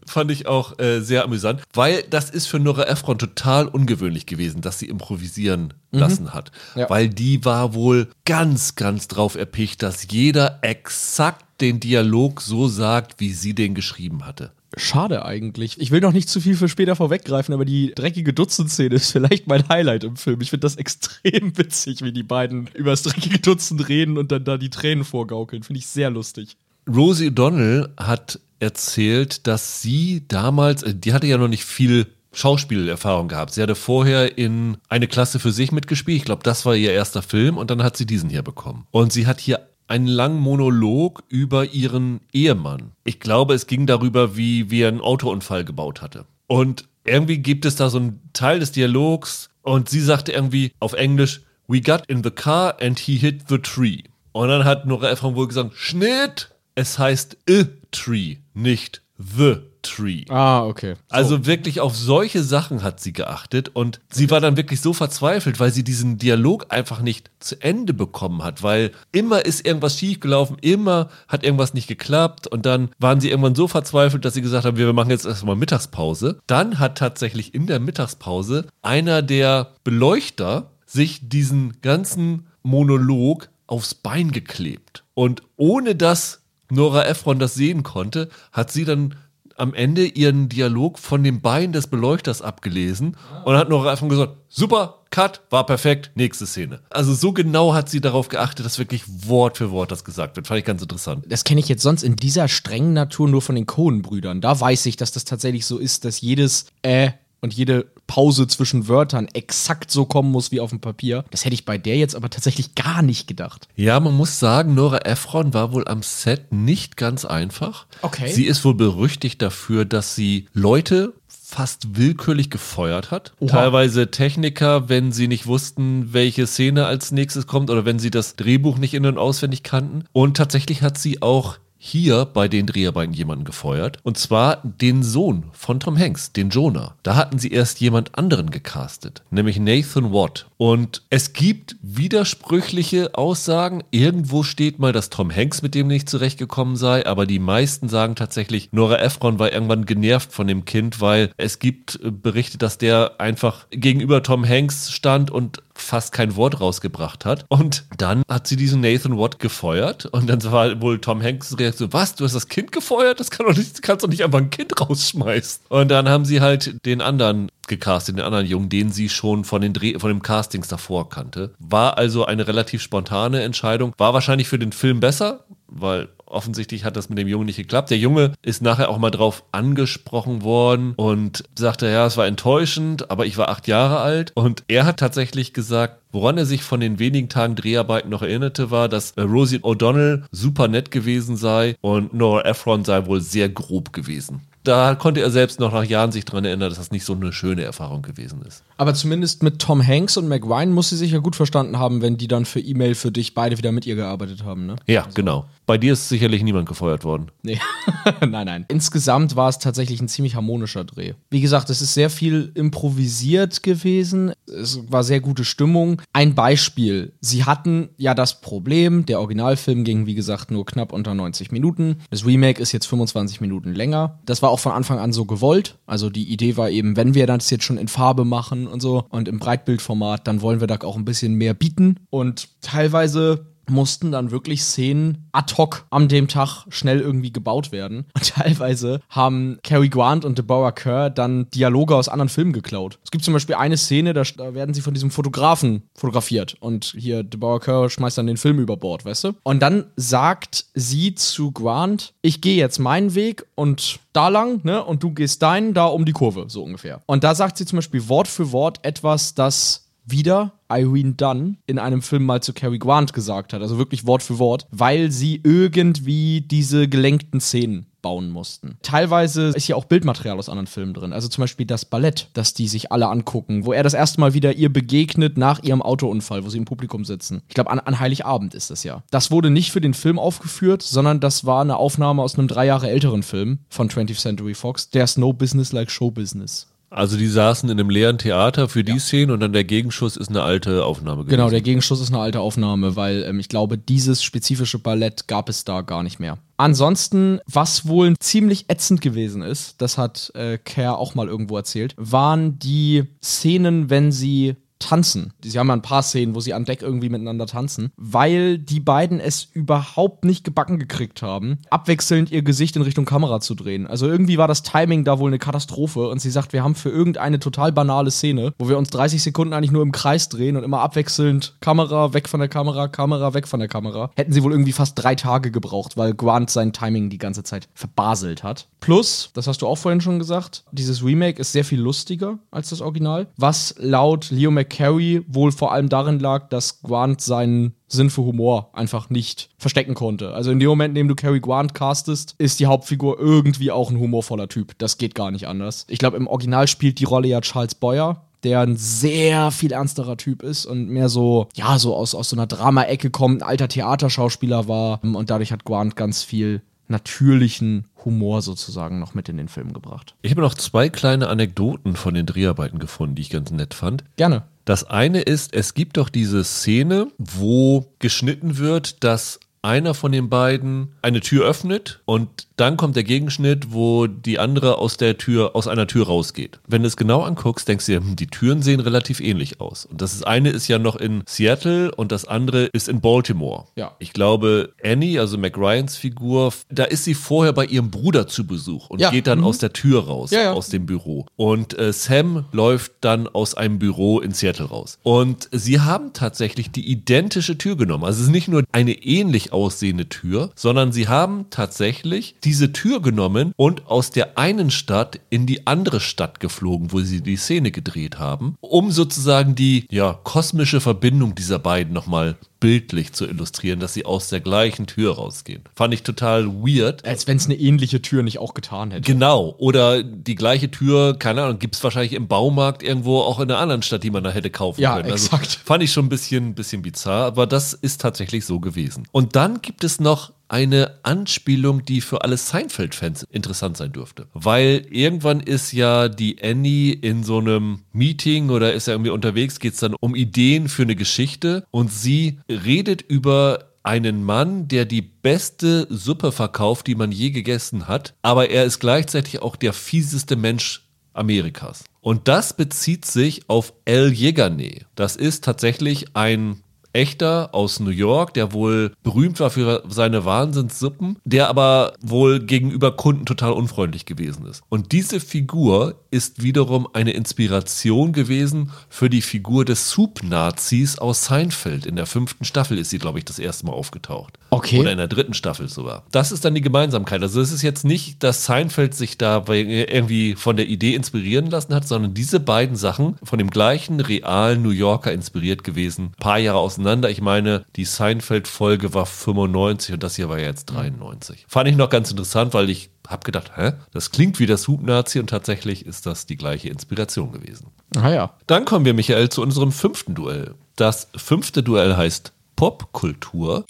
Fand 0.05 0.31
ich 0.31 0.47
auch 0.47 0.79
äh, 0.79 0.99
sehr 1.01 1.23
amüsant, 1.23 1.61
weil 1.73 2.03
das 2.09 2.29
ist 2.29 2.47
für 2.47 2.59
Nora 2.59 2.87
Ephron 2.87 3.17
total 3.17 3.67
ungewöhnlich 3.67 4.25
gewesen, 4.25 4.61
dass 4.61 4.79
sie 4.79 4.87
improvisieren 4.87 5.73
mhm. 5.91 5.99
lassen 5.99 6.33
hat. 6.33 6.51
Ja. 6.75 6.89
Weil 6.89 7.09
die 7.09 7.43
war 7.45 7.73
wohl 7.73 8.07
ganz, 8.25 8.75
ganz 8.75 9.07
drauf 9.07 9.35
erpicht, 9.35 9.83
dass 9.83 10.07
jeder 10.09 10.59
exakt 10.61 11.45
den 11.61 11.79
Dialog 11.79 12.41
so 12.41 12.67
sagt, 12.67 13.19
wie 13.19 13.33
sie 13.33 13.55
den 13.55 13.73
geschrieben 13.73 14.25
hatte. 14.25 14.51
Schade 14.75 15.23
eigentlich. 15.25 15.79
Ich 15.79 15.91
will 15.91 16.01
noch 16.01 16.11
nicht 16.11 16.29
zu 16.29 16.41
viel 16.41 16.55
für 16.55 16.67
später 16.67 16.95
vorweggreifen, 16.95 17.53
aber 17.53 17.63
die 17.63 17.93
dreckige 17.95 18.33
Dutzend-Szene 18.33 18.95
ist 18.95 19.11
vielleicht 19.11 19.47
mein 19.47 19.67
Highlight 19.69 20.03
im 20.03 20.17
Film. 20.17 20.41
Ich 20.41 20.49
finde 20.49 20.65
das 20.65 20.75
extrem 20.75 21.57
witzig, 21.57 22.01
wie 22.01 22.11
die 22.11 22.23
beiden 22.23 22.67
über 22.73 22.91
das 22.91 23.03
dreckige 23.03 23.39
Dutzend 23.39 23.87
reden 23.87 24.17
und 24.17 24.31
dann 24.31 24.43
da 24.43 24.57
die 24.57 24.69
Tränen 24.69 25.05
vorgaukeln. 25.05 25.63
Finde 25.63 25.79
ich 25.79 25.87
sehr 25.87 26.09
lustig. 26.09 26.57
Rosie 26.87 27.29
O'Donnell 27.29 27.89
hat 27.97 28.39
erzählt, 28.59 29.47
dass 29.47 29.81
sie 29.81 30.23
damals, 30.27 30.83
äh, 30.83 30.93
die 30.93 31.13
hatte 31.13 31.27
ja 31.27 31.37
noch 31.37 31.47
nicht 31.47 31.65
viel 31.65 32.07
Schauspielerfahrung 32.33 33.29
gehabt. 33.29 33.53
Sie 33.53 33.61
hatte 33.61 33.75
vorher 33.75 34.37
in 34.37 34.77
eine 34.89 35.07
Klasse 35.07 35.39
für 35.39 35.51
sich 35.51 35.71
mitgespielt. 35.71 36.17
Ich 36.17 36.25
glaube, 36.25 36.43
das 36.43 36.65
war 36.65 36.75
ihr 36.75 36.91
erster 36.91 37.21
Film 37.21 37.57
und 37.57 37.71
dann 37.71 37.83
hat 37.83 37.97
sie 37.97 38.05
diesen 38.05 38.29
hier 38.29 38.43
bekommen. 38.43 38.85
Und 38.91 39.11
sie 39.11 39.27
hat 39.27 39.39
hier 39.39 39.67
einen 39.87 40.07
langen 40.07 40.39
Monolog 40.39 41.23
über 41.29 41.65
ihren 41.65 42.21
Ehemann. 42.33 42.91
Ich 43.03 43.19
glaube, 43.19 43.53
es 43.53 43.67
ging 43.67 43.85
darüber, 43.85 44.35
wie, 44.35 44.69
wie 44.69 44.81
er 44.81 44.89
einen 44.89 45.01
Autounfall 45.01 45.63
gebaut 45.63 46.01
hatte. 46.01 46.25
Und 46.47 46.87
irgendwie 47.05 47.37
gibt 47.37 47.65
es 47.65 47.75
da 47.75 47.89
so 47.89 47.97
einen 47.97 48.21
Teil 48.33 48.59
des 48.59 48.71
Dialogs 48.71 49.49
und 49.61 49.89
sie 49.89 50.01
sagte 50.01 50.31
irgendwie 50.31 50.71
auf 50.79 50.93
Englisch, 50.93 51.41
We 51.67 51.81
got 51.81 52.03
in 52.07 52.23
the 52.23 52.31
car 52.31 52.77
and 52.81 52.97
he 52.97 53.17
hit 53.17 53.49
the 53.49 53.57
tree. 53.57 54.03
Und 54.31 54.47
dann 54.49 54.63
hat 54.63 54.85
Nora 54.85 55.09
Ephron 55.11 55.35
wohl 55.35 55.47
gesagt, 55.47 55.71
Schnitt! 55.75 56.49
Es 56.75 56.99
heißt 56.99 57.37
a 57.49 57.63
tree, 57.91 58.37
nicht 58.53 59.01
the 59.17 59.57
Tree. 59.87 60.25
Ah, 60.29 60.63
okay. 60.65 60.95
So. 60.95 61.15
Also 61.15 61.45
wirklich 61.45 61.79
auf 61.81 61.95
solche 61.95 62.43
Sachen 62.43 62.83
hat 62.83 62.99
sie 62.99 63.13
geachtet 63.13 63.69
und 63.73 63.99
sie 64.09 64.29
war 64.29 64.39
dann 64.39 64.57
wirklich 64.57 64.81
so 64.81 64.93
verzweifelt, 64.93 65.59
weil 65.59 65.71
sie 65.71 65.83
diesen 65.83 66.17
Dialog 66.17 66.67
einfach 66.69 67.01
nicht 67.01 67.31
zu 67.39 67.61
Ende 67.61 67.93
bekommen 67.93 68.43
hat, 68.43 68.63
weil 68.63 68.91
immer 69.11 69.45
ist 69.45 69.65
irgendwas 69.65 69.97
schiefgelaufen, 69.97 70.57
immer 70.61 71.09
hat 71.27 71.43
irgendwas 71.43 71.73
nicht 71.73 71.87
geklappt 71.87 72.47
und 72.47 72.65
dann 72.65 72.89
waren 72.99 73.21
sie 73.21 73.29
irgendwann 73.29 73.55
so 73.55 73.67
verzweifelt, 73.67 74.25
dass 74.25 74.33
sie 74.33 74.41
gesagt 74.41 74.65
haben, 74.65 74.77
wir 74.77 74.91
machen 74.93 75.09
jetzt 75.09 75.25
erstmal 75.25 75.55
Mittagspause. 75.55 76.39
Dann 76.47 76.79
hat 76.79 76.97
tatsächlich 76.97 77.53
in 77.53 77.67
der 77.67 77.79
Mittagspause 77.79 78.67
einer 78.81 79.21
der 79.21 79.73
Beleuchter 79.83 80.71
sich 80.85 81.29
diesen 81.29 81.81
ganzen 81.81 82.47
Monolog 82.63 83.49
aufs 83.67 83.93
Bein 83.93 84.31
geklebt. 84.31 85.03
Und 85.13 85.43
ohne 85.57 85.95
dass 85.95 86.41
Nora 86.69 87.05
Ephron 87.05 87.39
das 87.39 87.53
sehen 87.53 87.83
konnte, 87.83 88.29
hat 88.51 88.71
sie 88.71 88.85
dann 88.85 89.15
am 89.57 89.73
Ende 89.73 90.05
ihren 90.05 90.49
Dialog 90.49 90.99
von 90.99 91.23
dem 91.23 91.41
Bein 91.41 91.73
des 91.73 91.87
Beleuchters 91.87 92.41
abgelesen 92.41 93.17
und 93.43 93.55
hat 93.55 93.69
noch 93.69 93.85
einfach 93.85 94.07
gesagt, 94.07 94.37
super, 94.47 95.03
Cut, 95.09 95.41
war 95.49 95.65
perfekt, 95.65 96.11
nächste 96.15 96.45
Szene. 96.45 96.81
Also 96.89 97.13
so 97.13 97.31
genau 97.31 97.73
hat 97.73 97.89
sie 97.89 98.01
darauf 98.01 98.27
geachtet, 98.27 98.65
dass 98.65 98.77
wirklich 98.77 99.03
Wort 99.27 99.57
für 99.57 99.71
Wort 99.71 99.91
das 99.91 100.03
gesagt 100.03 100.35
wird. 100.35 100.47
Fand 100.47 100.59
ich 100.59 100.65
ganz 100.65 100.81
interessant. 100.81 101.25
Das 101.27 101.43
kenne 101.43 101.59
ich 101.59 101.69
jetzt 101.69 101.81
sonst 101.81 102.03
in 102.03 102.15
dieser 102.15 102.47
strengen 102.47 102.93
Natur 102.93 103.27
nur 103.27 103.41
von 103.41 103.55
den 103.55 103.65
Cohen-Brüdern. 103.65 104.41
Da 104.41 104.59
weiß 104.59 104.85
ich, 104.85 104.97
dass 104.97 105.11
das 105.11 105.25
tatsächlich 105.25 105.65
so 105.65 105.77
ist, 105.77 106.05
dass 106.05 106.21
jedes 106.21 106.65
äh 106.81 107.11
und 107.41 107.53
jede 107.53 107.87
Pause 108.07 108.47
zwischen 108.47 108.87
Wörtern 108.87 109.27
exakt 109.33 109.91
so 109.91 110.05
kommen 110.05 110.31
muss 110.31 110.51
wie 110.51 110.59
auf 110.59 110.69
dem 110.69 110.79
Papier. 110.79 111.25
Das 111.29 111.45
hätte 111.45 111.53
ich 111.53 111.65
bei 111.65 111.77
der 111.77 111.97
jetzt 111.97 112.15
aber 112.15 112.29
tatsächlich 112.29 112.75
gar 112.75 113.01
nicht 113.01 113.27
gedacht. 113.27 113.67
Ja, 113.75 113.99
man 113.99 114.15
muss 114.15 114.39
sagen, 114.39 114.75
Nora 114.75 114.99
Ephron 115.05 115.53
war 115.53 115.73
wohl 115.73 115.87
am 115.87 116.01
Set 116.03 116.51
nicht 116.51 116.97
ganz 116.97 117.25
einfach. 117.25 117.85
Okay. 118.01 118.31
Sie 118.31 118.45
ist 118.45 118.63
wohl 118.63 118.75
berüchtigt 118.75 119.41
dafür, 119.41 119.85
dass 119.85 120.15
sie 120.15 120.47
Leute 120.53 121.13
fast 121.27 121.95
willkürlich 121.95 122.49
gefeuert 122.49 123.09
hat. 123.09 123.33
Oha. 123.39 123.49
Teilweise 123.49 124.11
Techniker, 124.11 124.89
wenn 124.89 125.13
sie 125.13 125.29
nicht 125.29 125.47
wussten, 125.47 126.11
welche 126.11 126.45
Szene 126.45 126.85
als 126.85 127.13
nächstes 127.13 127.47
kommt 127.47 127.69
oder 127.69 127.85
wenn 127.85 127.99
sie 127.99 128.11
das 128.11 128.35
Drehbuch 128.35 128.77
nicht 128.77 128.93
in- 128.93 129.05
und 129.05 129.17
auswendig 129.17 129.63
kannten. 129.63 130.03
Und 130.11 130.35
tatsächlich 130.35 130.81
hat 130.81 130.97
sie 130.97 131.21
auch 131.21 131.57
hier 131.77 132.25
bei 132.25 132.47
den 132.47 132.65
Dreharbeiten 132.65 133.13
jemanden 133.13 133.45
gefeuert. 133.45 133.99
Und 134.03 134.17
zwar 134.17 134.61
den 134.63 135.03
Sohn 135.03 135.45
von 135.51 135.79
Tom 135.79 135.97
Hanks, 135.97 136.33
den 136.33 136.49
Jonah. 136.49 136.95
Da 137.03 137.15
hatten 137.15 137.39
sie 137.39 137.51
erst 137.51 137.79
jemand 137.79 138.17
anderen 138.17 138.49
gecastet, 138.49 139.23
nämlich 139.29 139.59
Nathan 139.59 140.11
Watt. 140.11 140.47
Und 140.57 141.03
es 141.09 141.33
gibt 141.33 141.75
widersprüchliche 141.81 143.15
Aussagen. 143.15 143.83
Irgendwo 143.91 144.43
steht 144.43 144.79
mal, 144.79 144.91
dass 144.91 145.09
Tom 145.09 145.33
Hanks 145.33 145.61
mit 145.61 145.75
dem 145.75 145.87
nicht 145.87 146.09
zurechtgekommen 146.09 146.75
sei, 146.75 147.05
aber 147.05 147.25
die 147.25 147.39
meisten 147.39 147.89
sagen 147.89 148.15
tatsächlich, 148.15 148.69
Nora 148.71 148.99
Ephron 148.99 149.39
war 149.39 149.53
irgendwann 149.53 149.85
genervt 149.85 150.31
von 150.31 150.47
dem 150.47 150.65
Kind, 150.65 150.99
weil 150.99 151.31
es 151.37 151.59
gibt 151.59 151.99
äh, 152.03 152.11
Berichte, 152.11 152.57
dass 152.57 152.77
der 152.77 153.19
einfach 153.19 153.67
gegenüber 153.69 154.23
Tom 154.23 154.47
Hanks 154.47 154.91
stand 154.91 155.29
und 155.31 155.61
fast 155.79 156.11
kein 156.11 156.35
Wort 156.35 156.59
rausgebracht 156.59 157.25
hat. 157.25 157.45
Und 157.49 157.85
dann 157.97 158.23
hat 158.29 158.47
sie 158.47 158.55
diesen 158.55 158.81
Nathan 158.81 159.17
Watt 159.17 159.39
gefeuert 159.39 160.05
und 160.07 160.27
dann 160.27 160.43
war 160.51 160.81
wohl 160.81 160.99
Tom 160.99 161.21
Hanks 161.21 161.57
Reaktion, 161.57 161.93
was, 161.93 162.15
du 162.15 162.25
hast 162.25 162.33
das 162.35 162.47
Kind 162.47 162.71
gefeuert? 162.71 163.19
Das 163.19 163.31
kann 163.31 163.45
doch 163.45 163.55
nicht, 163.55 163.81
kannst 163.81 164.03
doch 164.03 164.09
nicht 164.09 164.23
einfach 164.23 164.39
ein 164.39 164.49
Kind 164.49 164.79
rausschmeißen. 164.79 165.65
Und 165.69 165.89
dann 165.89 166.09
haben 166.09 166.25
sie 166.25 166.41
halt 166.41 166.85
den 166.85 167.01
anderen 167.01 167.49
gecastet, 167.67 168.17
den 168.17 168.23
anderen 168.23 168.45
Jungen, 168.45 168.69
den 168.69 168.91
sie 168.91 169.09
schon 169.09 169.43
von 169.43 169.61
den 169.61 169.73
Dreh, 169.73 169.99
von 169.99 170.09
den 170.09 170.21
Castings 170.21 170.67
davor 170.67 171.09
kannte. 171.09 171.53
War 171.59 171.97
also 171.97 172.25
eine 172.25 172.47
relativ 172.47 172.81
spontane 172.81 173.43
Entscheidung. 173.43 173.93
War 173.97 174.13
wahrscheinlich 174.13 174.47
für 174.47 174.59
den 174.59 174.71
Film 174.71 174.99
besser, 174.99 175.45
weil 175.67 176.09
offensichtlich 176.25 176.83
hat 176.83 176.97
das 176.97 177.09
mit 177.09 177.17
dem 177.17 177.27
Jungen 177.27 177.45
nicht 177.45 177.57
geklappt. 177.57 177.89
Der 177.89 177.97
Junge 177.97 178.33
ist 178.41 178.61
nachher 178.61 178.89
auch 178.89 178.97
mal 178.97 179.11
drauf 179.11 179.43
angesprochen 179.51 180.43
worden 180.43 180.93
und 180.97 181.43
sagte, 181.57 181.87
ja, 181.87 182.05
es 182.05 182.17
war 182.17 182.27
enttäuschend, 182.27 183.09
aber 183.09 183.25
ich 183.25 183.37
war 183.37 183.49
acht 183.49 183.67
Jahre 183.67 183.99
alt. 183.99 184.31
Und 184.35 184.63
er 184.67 184.85
hat 184.85 184.99
tatsächlich 184.99 185.53
gesagt, 185.53 186.01
Woran 186.13 186.37
er 186.37 186.45
sich 186.47 186.63
von 186.63 186.79
den 186.79 186.97
wenigen 186.97 187.29
Tagen 187.29 187.55
Dreharbeiten 187.55 188.09
noch 188.09 188.23
erinnerte, 188.23 188.71
war, 188.71 188.89
dass 188.89 189.11
äh, 189.11 189.21
Rosie 189.21 189.59
O'Donnell 189.59 190.23
super 190.31 190.67
nett 190.67 190.89
gewesen 190.89 191.35
sei 191.35 191.75
und 191.81 192.13
Nora 192.13 192.45
Ephron 192.45 192.83
sei 192.85 193.05
wohl 193.05 193.21
sehr 193.21 193.49
grob 193.49 193.93
gewesen 193.93 194.41
da 194.67 194.95
konnte 194.95 195.21
er 195.21 195.31
selbst 195.31 195.59
noch 195.59 195.71
nach 195.71 195.83
Jahren 195.83 196.11
sich 196.11 196.25
daran 196.25 196.43
erinnern, 196.43 196.69
dass 196.69 196.77
das 196.77 196.91
nicht 196.91 197.05
so 197.05 197.13
eine 197.13 197.31
schöne 197.31 197.63
Erfahrung 197.63 198.01
gewesen 198.01 198.41
ist. 198.45 198.63
Aber 198.75 198.93
zumindest 198.93 199.41
mit 199.41 199.59
Tom 199.59 199.85
Hanks 199.85 200.17
und 200.17 200.27
McWine 200.27 200.73
muss 200.73 200.89
sie 200.89 200.97
sich 200.97 201.11
ja 201.11 201.19
gut 201.19 201.35
verstanden 201.35 201.79
haben, 201.79 202.01
wenn 202.01 202.17
die 202.17 202.27
dann 202.27 202.45
für 202.45 202.59
E-Mail 202.59 202.95
für 202.95 203.11
dich 203.11 203.33
beide 203.33 203.57
wieder 203.57 203.71
mit 203.71 203.85
ihr 203.85 203.95
gearbeitet 203.95 204.43
haben, 204.43 204.65
ne? 204.65 204.75
Ja, 204.85 205.03
also. 205.03 205.13
genau. 205.13 205.45
Bei 205.67 205.77
dir 205.77 205.93
ist 205.93 206.07
sicherlich 206.07 206.43
niemand 206.43 206.65
gefeuert 206.65 207.03
worden. 207.03 207.29
Nee. 207.43 207.59
nein, 208.21 208.45
nein. 208.45 208.65
Insgesamt 208.69 209.35
war 209.35 209.49
es 209.49 209.59
tatsächlich 209.59 209.99
ein 209.99 210.07
ziemlich 210.07 210.35
harmonischer 210.35 210.85
Dreh. 210.85 211.13
Wie 211.29 211.41
gesagt, 211.41 211.69
es 211.69 211.81
ist 211.81 211.93
sehr 211.93 212.09
viel 212.09 212.53
improvisiert 212.55 213.63
gewesen. 213.63 214.31
Es 214.47 214.79
war 214.89 215.03
sehr 215.03 215.19
gute 215.19 215.43
Stimmung. 215.43 216.01
Ein 216.13 216.35
Beispiel. 216.35 217.11
Sie 217.19 217.43
hatten 217.43 217.89
ja 217.97 218.13
das 218.13 218.39
Problem, 218.39 219.05
der 219.05 219.19
Originalfilm 219.19 219.83
ging, 219.83 220.05
wie 220.05 220.15
gesagt, 220.15 220.51
nur 220.51 220.65
knapp 220.65 220.93
unter 220.93 221.13
90 221.13 221.51
Minuten. 221.51 221.97
Das 222.11 222.25
Remake 222.25 222.61
ist 222.61 222.71
jetzt 222.71 222.85
25 222.85 223.41
Minuten 223.41 223.73
länger. 223.73 224.19
Das 224.25 224.41
war 224.41 224.51
auch 224.51 224.61
von 224.61 224.71
Anfang 224.71 224.99
an 224.99 225.11
so 225.11 225.25
gewollt. 225.25 225.75
Also 225.85 226.09
die 226.09 226.31
Idee 226.31 226.55
war 226.55 226.69
eben, 226.69 226.95
wenn 226.95 227.13
wir 227.13 227.27
das 227.27 227.49
jetzt 227.49 227.65
schon 227.65 227.77
in 227.77 227.89
Farbe 227.89 228.23
machen 228.23 228.67
und 228.67 228.81
so 228.81 229.03
und 229.09 229.27
im 229.27 229.37
Breitbildformat, 229.37 230.27
dann 230.27 230.41
wollen 230.41 230.61
wir 230.61 230.67
da 230.67 230.77
auch 230.85 230.95
ein 230.95 231.03
bisschen 231.03 231.33
mehr 231.33 231.53
bieten. 231.53 231.97
Und 232.09 232.47
teilweise 232.61 233.47
mussten 233.69 234.11
dann 234.11 234.31
wirklich 234.31 234.63
Szenen 234.63 235.29
ad 235.31 235.55
hoc 235.57 235.85
an 235.89 236.07
dem 236.07 236.27
Tag 236.27 236.65
schnell 236.69 236.99
irgendwie 236.99 237.31
gebaut 237.31 237.71
werden. 237.71 238.05
Und 238.13 238.29
teilweise 238.29 239.01
haben 239.09 239.59
Cary 239.63 239.89
Grant 239.89 240.25
und 240.25 240.37
Deborah 240.37 240.71
Kerr 240.71 241.09
dann 241.09 241.49
Dialoge 241.51 241.95
aus 241.95 242.09
anderen 242.09 242.29
Filmen 242.29 242.53
geklaut. 242.53 242.99
Es 243.03 243.11
gibt 243.11 243.23
zum 243.23 243.33
Beispiel 243.33 243.55
eine 243.55 243.77
Szene, 243.77 244.13
da, 244.13 244.23
da 244.23 244.53
werden 244.53 244.73
sie 244.73 244.81
von 244.81 244.93
diesem 244.93 245.11
Fotografen 245.11 245.83
fotografiert 245.95 246.55
und 246.59 246.95
hier 246.97 247.23
Deborah 247.23 247.59
Kerr 247.59 247.89
schmeißt 247.89 248.17
dann 248.17 248.27
den 248.27 248.37
Film 248.37 248.59
über 248.59 248.77
Bord, 248.77 249.05
weißt 249.05 249.25
du? 249.25 249.33
Und 249.43 249.61
dann 249.61 249.85
sagt 249.95 250.65
sie 250.73 251.15
zu 251.15 251.51
Grant, 251.51 252.13
ich 252.21 252.41
gehe 252.41 252.57
jetzt 252.57 252.79
meinen 252.79 253.15
Weg 253.15 253.45
und 253.55 253.99
da 254.13 254.29
lang, 254.29 254.63
ne? 254.63 254.83
Und 254.83 255.03
du 255.03 255.11
gehst 255.11 255.41
deinen 255.41 255.73
da 255.73 255.85
um 255.85 256.05
die 256.05 256.11
Kurve, 256.11 256.45
so 256.47 256.63
ungefähr. 256.63 257.01
Und 257.05 257.23
da 257.23 257.35
sagt 257.35 257.57
sie 257.57 257.65
zum 257.65 257.77
Beispiel 257.77 258.07
Wort 258.09 258.27
für 258.27 258.51
Wort 258.51 258.79
etwas, 258.83 259.35
das 259.35 259.87
wieder 260.05 260.53
Irene 260.69 261.13
Dunn 261.13 261.57
in 261.65 261.79
einem 261.79 262.01
Film 262.01 262.25
mal 262.25 262.41
zu 262.41 262.53
Cary 262.53 262.79
Grant 262.79 263.13
gesagt 263.13 263.53
hat, 263.53 263.61
also 263.61 263.77
wirklich 263.77 264.05
Wort 264.05 264.23
für 264.23 264.39
Wort, 264.39 264.67
weil 264.71 265.11
sie 265.11 265.41
irgendwie 265.43 266.41
diese 266.41 266.87
gelenkten 266.87 267.39
Szenen 267.39 267.87
bauen 268.01 268.29
mussten. 268.29 268.77
Teilweise 268.83 269.47
ist 269.49 269.67
ja 269.67 269.75
auch 269.75 269.83
Bildmaterial 269.83 270.39
aus 270.39 270.47
anderen 270.47 270.67
Filmen 270.67 270.93
drin. 270.93 271.11
Also 271.11 271.27
zum 271.27 271.41
Beispiel 271.41 271.65
das 271.65 271.83
Ballett, 271.83 272.29
das 272.33 272.53
die 272.53 272.69
sich 272.69 272.91
alle 272.91 273.07
angucken, 273.07 273.65
wo 273.65 273.73
er 273.73 273.83
das 273.83 273.93
erste 273.93 274.21
Mal 274.21 274.33
wieder 274.33 274.53
ihr 274.53 274.71
begegnet 274.71 275.37
nach 275.37 275.61
ihrem 275.61 275.81
Autounfall, 275.81 276.45
wo 276.45 276.49
sie 276.49 276.57
im 276.57 276.63
Publikum 276.63 277.03
sitzen. 277.03 277.41
Ich 277.49 277.55
glaube, 277.55 277.69
an, 277.69 277.79
an 277.79 277.99
Heiligabend 277.99 278.53
ist 278.53 278.69
das 278.69 278.85
ja. 278.85 279.03
Das 279.11 279.29
wurde 279.29 279.49
nicht 279.49 279.71
für 279.71 279.81
den 279.81 279.93
Film 279.93 280.19
aufgeführt, 280.19 280.83
sondern 280.83 281.19
das 281.19 281.45
war 281.45 281.61
eine 281.61 281.75
Aufnahme 281.75 282.21
aus 282.21 282.37
einem 282.37 282.47
drei 282.47 282.65
Jahre 282.65 282.89
älteren 282.89 283.23
Film 283.23 283.59
von 283.67 283.89
20th 283.89 284.21
Century 284.21 284.53
Fox. 284.53 284.89
There's 284.89 285.17
no 285.17 285.33
business 285.33 285.73
like 285.73 285.91
show 285.91 286.09
business. 286.09 286.67
Also 286.89 287.17
die 287.17 287.27
saßen 287.27 287.69
in 287.69 287.77
einem 287.77 287.89
leeren 287.89 288.17
Theater 288.17 288.69
für 288.69 288.83
die 288.83 288.93
ja. 288.93 288.99
Szene 288.99 289.33
und 289.33 289.41
dann 289.41 289.51
der 289.51 289.65
Gegenschuss 289.65 290.15
ist 290.15 290.29
eine 290.29 290.43
alte 290.43 290.85
Aufnahme 290.85 291.23
gewesen. 291.23 291.37
Genau, 291.37 291.49
der 291.49 291.61
Gegenschuss 291.61 291.99
ist 291.99 292.09
eine 292.09 292.19
alte 292.19 292.39
Aufnahme, 292.39 292.95
weil 292.95 293.23
ähm, 293.23 293.39
ich 293.39 293.49
glaube, 293.49 293.77
dieses 293.77 294.23
spezifische 294.23 294.79
Ballett 294.79 295.27
gab 295.27 295.49
es 295.49 295.65
da 295.65 295.81
gar 295.81 296.03
nicht 296.03 296.19
mehr. 296.19 296.37
Ansonsten, 296.55 297.39
was 297.45 297.87
wohl 297.87 298.15
ziemlich 298.19 298.65
ätzend 298.69 299.01
gewesen 299.01 299.41
ist, 299.41 299.81
das 299.81 299.97
hat 299.97 300.31
äh, 300.33 300.57
Kerr 300.57 300.97
auch 300.97 301.13
mal 301.13 301.27
irgendwo 301.27 301.57
erzählt, 301.57 301.93
waren 301.97 302.57
die 302.57 303.03
Szenen, 303.21 303.89
wenn 303.89 304.11
sie 304.11 304.55
tanzen. 304.79 305.33
Sie 305.43 305.57
haben 305.57 305.67
ja 305.67 305.73
ein 305.73 305.81
paar 305.81 306.03
Szenen, 306.03 306.35
wo 306.35 306.39
sie 306.39 306.53
an 306.53 306.65
Deck 306.65 306.81
irgendwie 306.81 307.09
miteinander 307.09 307.47
tanzen, 307.47 307.91
weil 307.97 308.57
die 308.57 308.79
beiden 308.79 309.19
es 309.19 309.43
überhaupt 309.43 310.25
nicht 310.25 310.43
gebacken 310.43 310.79
gekriegt 310.79 311.21
haben, 311.21 311.59
abwechselnd 311.69 312.31
ihr 312.31 312.41
Gesicht 312.41 312.75
in 312.75 312.81
Richtung 312.81 313.05
Kamera 313.05 313.39
zu 313.39 313.55
drehen. 313.55 313.87
Also 313.87 314.07
irgendwie 314.07 314.37
war 314.37 314.47
das 314.47 314.63
Timing 314.63 315.03
da 315.03 315.19
wohl 315.19 315.29
eine 315.29 315.39
Katastrophe 315.39 316.07
und 316.07 316.19
sie 316.19 316.29
sagt, 316.29 316.53
wir 316.53 316.63
haben 316.63 316.75
für 316.75 316.89
irgendeine 316.89 317.39
total 317.39 317.71
banale 317.71 318.11
Szene, 318.11 318.53
wo 318.59 318.69
wir 318.69 318.77
uns 318.77 318.89
30 318.89 319.21
Sekunden 319.21 319.53
eigentlich 319.53 319.71
nur 319.71 319.83
im 319.83 319.91
Kreis 319.91 320.29
drehen 320.29 320.57
und 320.57 320.63
immer 320.63 320.81
abwechselnd 320.81 321.55
Kamera 321.61 322.13
weg 322.13 322.29
von 322.29 322.39
der 322.39 322.49
Kamera, 322.49 322.87
Kamera 322.87 323.33
weg 323.33 323.47
von 323.47 323.59
der 323.59 323.69
Kamera, 323.69 324.11
hätten 324.15 324.33
sie 324.33 324.43
wohl 324.43 324.51
irgendwie 324.51 324.71
fast 324.71 324.93
drei 325.01 325.15
Tage 325.15 325.51
gebraucht, 325.51 325.97
weil 325.97 326.13
Grant 326.13 326.49
sein 326.49 326.73
Timing 326.73 327.09
die 327.09 327.17
ganze 327.17 327.43
Zeit 327.43 327.67
verbaselt 327.73 328.43
hat. 328.43 328.67
Plus, 328.79 329.31
das 329.33 329.47
hast 329.47 329.61
du 329.61 329.67
auch 329.67 329.77
vorhin 329.77 330.01
schon 330.01 330.19
gesagt, 330.19 330.63
dieses 330.71 331.03
Remake 331.03 331.41
ist 331.41 331.51
sehr 331.51 331.65
viel 331.65 331.79
lustiger 331.79 332.37
als 332.51 332.69
das 332.69 332.81
Original, 332.81 333.27
was 333.37 333.75
laut 333.79 334.29
Leo 334.29 334.51
Mac 334.51 334.66
Carey 334.69 335.23
wohl 335.27 335.51
vor 335.51 335.71
allem 335.71 335.89
darin 335.89 336.19
lag, 336.19 336.49
dass 336.49 336.81
Grant 336.81 337.21
seinen 337.21 337.73
Sinn 337.87 338.09
für 338.09 338.23
Humor 338.23 338.69
einfach 338.73 339.09
nicht 339.09 339.49
verstecken 339.57 339.93
konnte. 339.93 340.33
Also 340.33 340.51
in 340.51 340.59
dem 340.59 340.69
Moment, 340.69 340.91
in 340.91 340.95
dem 340.95 341.07
du 341.07 341.15
Cary 341.15 341.39
Grant 341.39 341.73
castest, 341.73 342.35
ist 342.37 342.59
die 342.59 342.65
Hauptfigur 342.65 343.19
irgendwie 343.19 343.71
auch 343.71 343.89
ein 343.89 343.99
humorvoller 343.99 344.49
Typ. 344.49 344.77
Das 344.77 344.97
geht 344.97 345.15
gar 345.15 345.31
nicht 345.31 345.47
anders. 345.47 345.85
Ich 345.89 345.99
glaube, 345.99 346.17
im 346.17 346.27
Original 346.27 346.67
spielt 346.67 346.99
die 346.99 347.05
Rolle 347.05 347.29
ja 347.29 347.41
Charles 347.41 347.75
Boyer, 347.75 348.23
der 348.43 348.61
ein 348.61 348.77
sehr 348.77 349.51
viel 349.51 349.71
ernsterer 349.71 350.17
Typ 350.17 350.43
ist 350.43 350.65
und 350.65 350.89
mehr 350.89 351.09
so, 351.09 351.47
ja, 351.55 351.79
so 351.79 351.95
aus, 351.95 352.13
aus 352.13 352.29
so 352.29 352.35
einer 352.35 352.47
Drama-Ecke 352.47 353.09
kommt, 353.09 353.41
ein 353.41 353.47
alter 353.47 353.67
Theaterschauspieler 353.67 354.67
war. 354.67 355.03
Und 355.03 355.29
dadurch 355.29 355.51
hat 355.51 355.65
Grant 355.65 355.95
ganz 355.95 356.23
viel 356.23 356.61
natürlichen 356.87 357.85
Humor 358.05 358.41
sozusagen 358.41 358.99
noch 358.99 359.13
mit 359.13 359.29
in 359.29 359.37
den 359.37 359.47
Film 359.47 359.73
gebracht. 359.73 360.15
Ich 360.21 360.31
habe 360.31 360.41
noch 360.41 360.53
zwei 360.53 360.89
kleine 360.89 361.27
Anekdoten 361.27 361.95
von 361.95 362.13
den 362.13 362.25
Dreharbeiten 362.25 362.79
gefunden, 362.79 363.15
die 363.15 363.21
ich 363.21 363.29
ganz 363.29 363.51
nett 363.51 363.73
fand. 363.73 364.03
Gerne. 364.15 364.43
Das 364.65 364.83
eine 364.83 365.21
ist, 365.21 365.53
es 365.53 365.73
gibt 365.73 365.97
doch 365.97 366.09
diese 366.09 366.43
Szene, 366.43 367.07
wo 367.17 367.93
geschnitten 367.99 368.57
wird, 368.57 369.03
dass 369.03 369.39
einer 369.61 369.93
von 369.93 370.11
den 370.11 370.29
beiden 370.29 370.93
eine 371.01 371.21
Tür 371.21 371.45
öffnet 371.45 372.01
und 372.05 372.46
dann 372.57 372.75
kommt 372.75 372.95
der 372.95 373.03
Gegenschnitt, 373.03 373.71
wo 373.71 374.07
die 374.07 374.39
andere 374.39 374.79
aus 374.79 374.97
der 374.97 375.17
Tür, 375.17 375.55
aus 375.55 375.67
einer 375.67 375.87
Tür 375.87 376.07
rausgeht. 376.07 376.59
Wenn 376.67 376.81
du 376.81 376.87
es 376.87 376.97
genau 376.97 377.21
anguckst, 377.21 377.67
denkst 377.67 377.85
du 377.85 377.91
dir, 377.93 377.99
hm, 377.99 378.15
die 378.15 378.27
Türen 378.27 378.63
sehen 378.63 378.79
relativ 378.79 379.19
ähnlich 379.19 379.61
aus. 379.61 379.85
Und 379.85 380.01
das 380.01 380.23
eine 380.23 380.49
ist 380.49 380.67
ja 380.67 380.79
noch 380.79 380.95
in 380.95 381.23
Seattle 381.27 381.93
und 381.93 382.11
das 382.11 382.25
andere 382.25 382.65
ist 382.73 382.89
in 382.89 382.99
Baltimore. 382.99 383.65
Ja. 383.75 383.95
Ich 383.99 384.11
glaube, 384.11 384.73
Annie, 384.83 385.19
also 385.19 385.37
McRyans 385.37 385.97
Figur, 385.97 386.51
da 386.69 386.83
ist 386.83 387.03
sie 387.03 387.13
vorher 387.13 387.53
bei 387.53 387.65
ihrem 387.65 387.91
Bruder 387.91 388.27
zu 388.27 388.47
Besuch 388.47 388.89
und 388.89 388.99
ja. 388.99 389.11
geht 389.11 389.27
dann 389.27 389.39
mhm. 389.39 389.45
aus 389.45 389.59
der 389.59 389.73
Tür 389.73 390.05
raus, 390.05 390.31
ja, 390.31 390.41
ja. 390.41 390.53
aus 390.53 390.69
dem 390.69 390.87
Büro. 390.87 391.27
Und 391.35 391.77
äh, 391.77 391.93
Sam 391.93 392.45
läuft 392.51 392.93
dann 393.01 393.27
aus 393.27 393.53
einem 393.53 393.77
Büro 393.77 394.19
in 394.19 394.31
Seattle 394.31 394.65
raus. 394.65 394.97
Und 395.03 395.47
sie 395.51 395.79
haben 395.79 396.13
tatsächlich 396.13 396.71
die 396.71 396.89
identische 396.89 397.57
Tür 397.59 397.77
genommen. 397.77 398.03
Also 398.03 398.21
es 398.21 398.27
ist 398.27 398.31
nicht 398.31 398.47
nur 398.47 398.63
eine 398.71 398.93
ähnlich 398.93 399.53
aussehende 399.53 400.09
Tür, 400.09 400.49
sondern 400.55 400.91
sie 400.91 401.07
haben 401.07 401.45
tatsächlich 401.51 402.35
diese 402.47 402.71
Tür 402.71 403.01
genommen 403.01 403.51
und 403.57 403.87
aus 403.87 404.09
der 404.09 404.37
einen 404.37 404.71
Stadt 404.71 405.19
in 405.29 405.45
die 405.45 405.67
andere 405.67 405.99
Stadt 405.99 406.39
geflogen, 406.39 406.93
wo 406.93 407.01
sie 407.01 407.19
die 407.19 407.35
Szene 407.35 407.71
gedreht 407.71 408.19
haben, 408.19 408.55
um 408.61 408.89
sozusagen 408.89 409.53
die 409.53 409.85
ja, 409.91 410.17
kosmische 410.23 410.79
Verbindung 410.79 411.35
dieser 411.35 411.59
beiden 411.59 411.91
nochmal 411.91 412.37
bildlich 412.61 413.11
zu 413.11 413.25
illustrieren, 413.25 413.81
dass 413.81 413.93
sie 413.93 414.05
aus 414.05 414.29
der 414.29 414.39
gleichen 414.39 414.87
Tür 414.87 415.15
rausgehen. 415.15 415.61
Fand 415.75 415.93
ich 415.93 416.03
total 416.03 416.47
weird. 416.47 417.05
Als 417.05 417.27
wenn 417.27 417.35
es 417.35 417.47
eine 417.47 417.55
ähnliche 417.55 418.01
Tür 418.01 418.23
nicht 418.23 418.39
auch 418.39 418.53
getan 418.53 418.91
hätte. 418.91 419.11
Genau. 419.11 419.53
Oder 419.57 420.01
die 420.01 420.35
gleiche 420.35 420.71
Tür, 420.71 421.19
keine 421.19 421.43
Ahnung, 421.43 421.59
gibt 421.59 421.75
es 421.75 421.83
wahrscheinlich 421.83 422.13
im 422.13 422.29
Baumarkt 422.29 422.81
irgendwo 422.81 423.19
auch 423.19 423.41
in 423.41 423.51
einer 423.51 423.59
anderen 423.59 423.81
Stadt, 423.81 424.03
die 424.03 424.09
man 424.09 424.23
da 424.23 424.31
hätte 424.31 424.49
kaufen 424.49 424.79
ja, 424.79 424.95
können. 424.95 425.11
Also 425.11 425.25
exakt. 425.25 425.59
Fand 425.65 425.83
ich 425.83 425.91
schon 425.91 426.05
ein 426.05 426.09
bisschen, 426.09 426.55
bisschen 426.55 426.81
bizarr, 426.81 427.25
aber 427.25 427.45
das 427.45 427.73
ist 427.73 427.99
tatsächlich 427.99 428.45
so 428.45 428.61
gewesen. 428.61 429.05
Und 429.11 429.35
dann 429.35 429.61
gibt 429.61 429.83
es 429.83 429.99
noch 429.99 430.31
eine 430.49 430.99
Anspielung, 431.03 431.83
die 431.83 432.01
für 432.01 432.23
alle 432.23 432.37
Seinfeld-Fans 432.37 433.23
interessant 433.29 433.77
sein 433.77 433.91
dürfte. 433.91 434.27
Weil 434.33 434.85
irgendwann 434.89 435.39
ist 435.39 435.71
ja 435.71 436.09
die 436.09 436.41
Annie 436.41 436.93
in 436.93 437.23
so 437.23 437.39
einem 437.39 437.83
Meeting 437.91 438.49
oder 438.49 438.73
ist 438.73 438.87
ja 438.87 438.93
irgendwie 438.93 439.11
unterwegs, 439.11 439.59
geht 439.59 439.73
es 439.73 439.79
dann 439.79 439.95
um 439.99 440.15
Ideen 440.15 440.69
für 440.69 440.83
eine 440.83 440.95
Geschichte 440.95 441.65
und 441.71 441.91
sie 441.91 442.39
redet 442.49 443.01
über 443.01 443.73
einen 443.83 444.23
Mann, 444.23 444.67
der 444.67 444.85
die 444.85 445.01
beste 445.01 445.87
Suppe 445.89 446.33
verkauft, 446.33 446.87
die 446.87 446.95
man 446.95 447.11
je 447.11 447.31
gegessen 447.31 447.87
hat, 447.87 448.15
aber 448.21 448.49
er 448.49 448.65
ist 448.65 448.79
gleichzeitig 448.79 449.41
auch 449.41 449.55
der 449.55 449.71
fieseste 449.71 450.35
Mensch 450.35 450.83
Amerikas. 451.13 451.83
Und 452.01 452.27
das 452.27 452.53
bezieht 452.53 453.05
sich 453.05 453.49
auf 453.49 453.73
El 453.85 454.13
Yegane. 454.13 454.85
Das 454.95 455.15
ist 455.15 455.43
tatsächlich 455.43 456.15
ein 456.15 456.63
echter 456.97 457.53
aus 457.53 457.79
New 457.79 457.91
York, 457.91 458.33
der 458.33 458.53
wohl 458.53 458.91
berühmt 459.03 459.39
war 459.39 459.51
für 459.51 459.83
seine 459.87 460.25
Wahnsinnssuppen, 460.25 461.17
der 461.25 461.47
aber 461.47 461.93
wohl 462.01 462.39
gegenüber 462.39 462.91
Kunden 462.91 463.27
total 463.27 463.51
unfreundlich 463.51 464.05
gewesen 464.05 464.47
ist. 464.47 464.63
Und 464.69 464.91
diese 464.91 465.19
Figur 465.19 466.01
ist 466.09 466.41
wiederum 466.41 466.87
eine 466.93 467.11
Inspiration 467.11 468.13
gewesen 468.13 468.71
für 468.89 469.11
die 469.11 469.21
Figur 469.21 469.63
des 469.63 469.91
Soup-Nazis 469.91 470.97
aus 470.97 471.25
Seinfeld. 471.25 471.85
In 471.85 471.95
der 471.95 472.07
fünften 472.07 472.45
Staffel 472.45 472.79
ist 472.79 472.89
sie, 472.89 472.97
glaube 472.97 473.19
ich, 473.19 473.25
das 473.25 473.37
erste 473.37 473.67
Mal 473.67 473.73
aufgetaucht. 473.73 474.39
Okay. 474.49 474.79
Oder 474.79 474.91
in 474.91 474.97
der 474.97 475.07
dritten 475.07 475.35
Staffel 475.35 475.67
sogar. 475.67 476.03
Das 476.11 476.31
ist 476.31 476.45
dann 476.45 476.55
die 476.55 476.61
Gemeinsamkeit. 476.61 477.21
Also 477.21 477.41
es 477.41 477.51
ist 477.51 477.61
jetzt 477.61 477.85
nicht, 477.85 478.23
dass 478.23 478.45
Seinfeld 478.45 478.95
sich 478.95 479.19
da 479.19 479.43
irgendwie 479.47 480.35
von 480.35 480.55
der 480.55 480.67
Idee 480.67 480.95
inspirieren 480.95 481.51
lassen 481.51 481.75
hat, 481.75 481.87
sondern 481.87 482.15
diese 482.15 482.39
beiden 482.39 482.75
Sachen 482.75 483.17
von 483.21 483.37
dem 483.37 483.51
gleichen 483.51 483.99
realen 483.99 484.63
New 484.63 484.71
Yorker 484.71 485.11
inspiriert 485.11 485.63
gewesen. 485.63 486.05
Ein 486.05 486.23
paar 486.23 486.39
Jahre 486.39 486.57
auseinander. 486.57 486.86
Ich 486.87 487.21
meine, 487.21 487.65
die 487.75 487.85
Seinfeld-Folge 487.85 488.93
war 488.93 489.05
95 489.05 489.93
und 489.93 490.03
das 490.03 490.15
hier 490.15 490.29
war 490.29 490.39
jetzt 490.39 490.65
93. 490.65 491.45
Fand 491.47 491.69
ich 491.69 491.75
noch 491.75 491.89
ganz 491.89 492.11
interessant, 492.11 492.53
weil 492.53 492.69
ich 492.69 492.89
habe 493.07 493.23
gedacht, 493.23 493.51
hä, 493.55 493.73
das 493.91 494.11
klingt 494.11 494.39
wie 494.39 494.45
der 494.45 494.57
Soup-Nazi 494.57 495.19
und 495.19 495.29
tatsächlich 495.29 495.85
ist 495.85 496.05
das 496.05 496.25
die 496.25 496.37
gleiche 496.37 496.69
Inspiration 496.69 497.31
gewesen. 497.31 497.67
Ah 497.95 498.09
ja. 498.09 498.33
Dann 498.47 498.65
kommen 498.65 498.85
wir, 498.85 498.93
Michael, 498.93 499.29
zu 499.29 499.41
unserem 499.41 499.71
fünften 499.71 500.15
Duell. 500.15 500.55
Das 500.75 501.09
fünfte 501.15 501.63
Duell 501.63 501.95
heißt 501.97 502.33
Popkultur. 502.55 503.65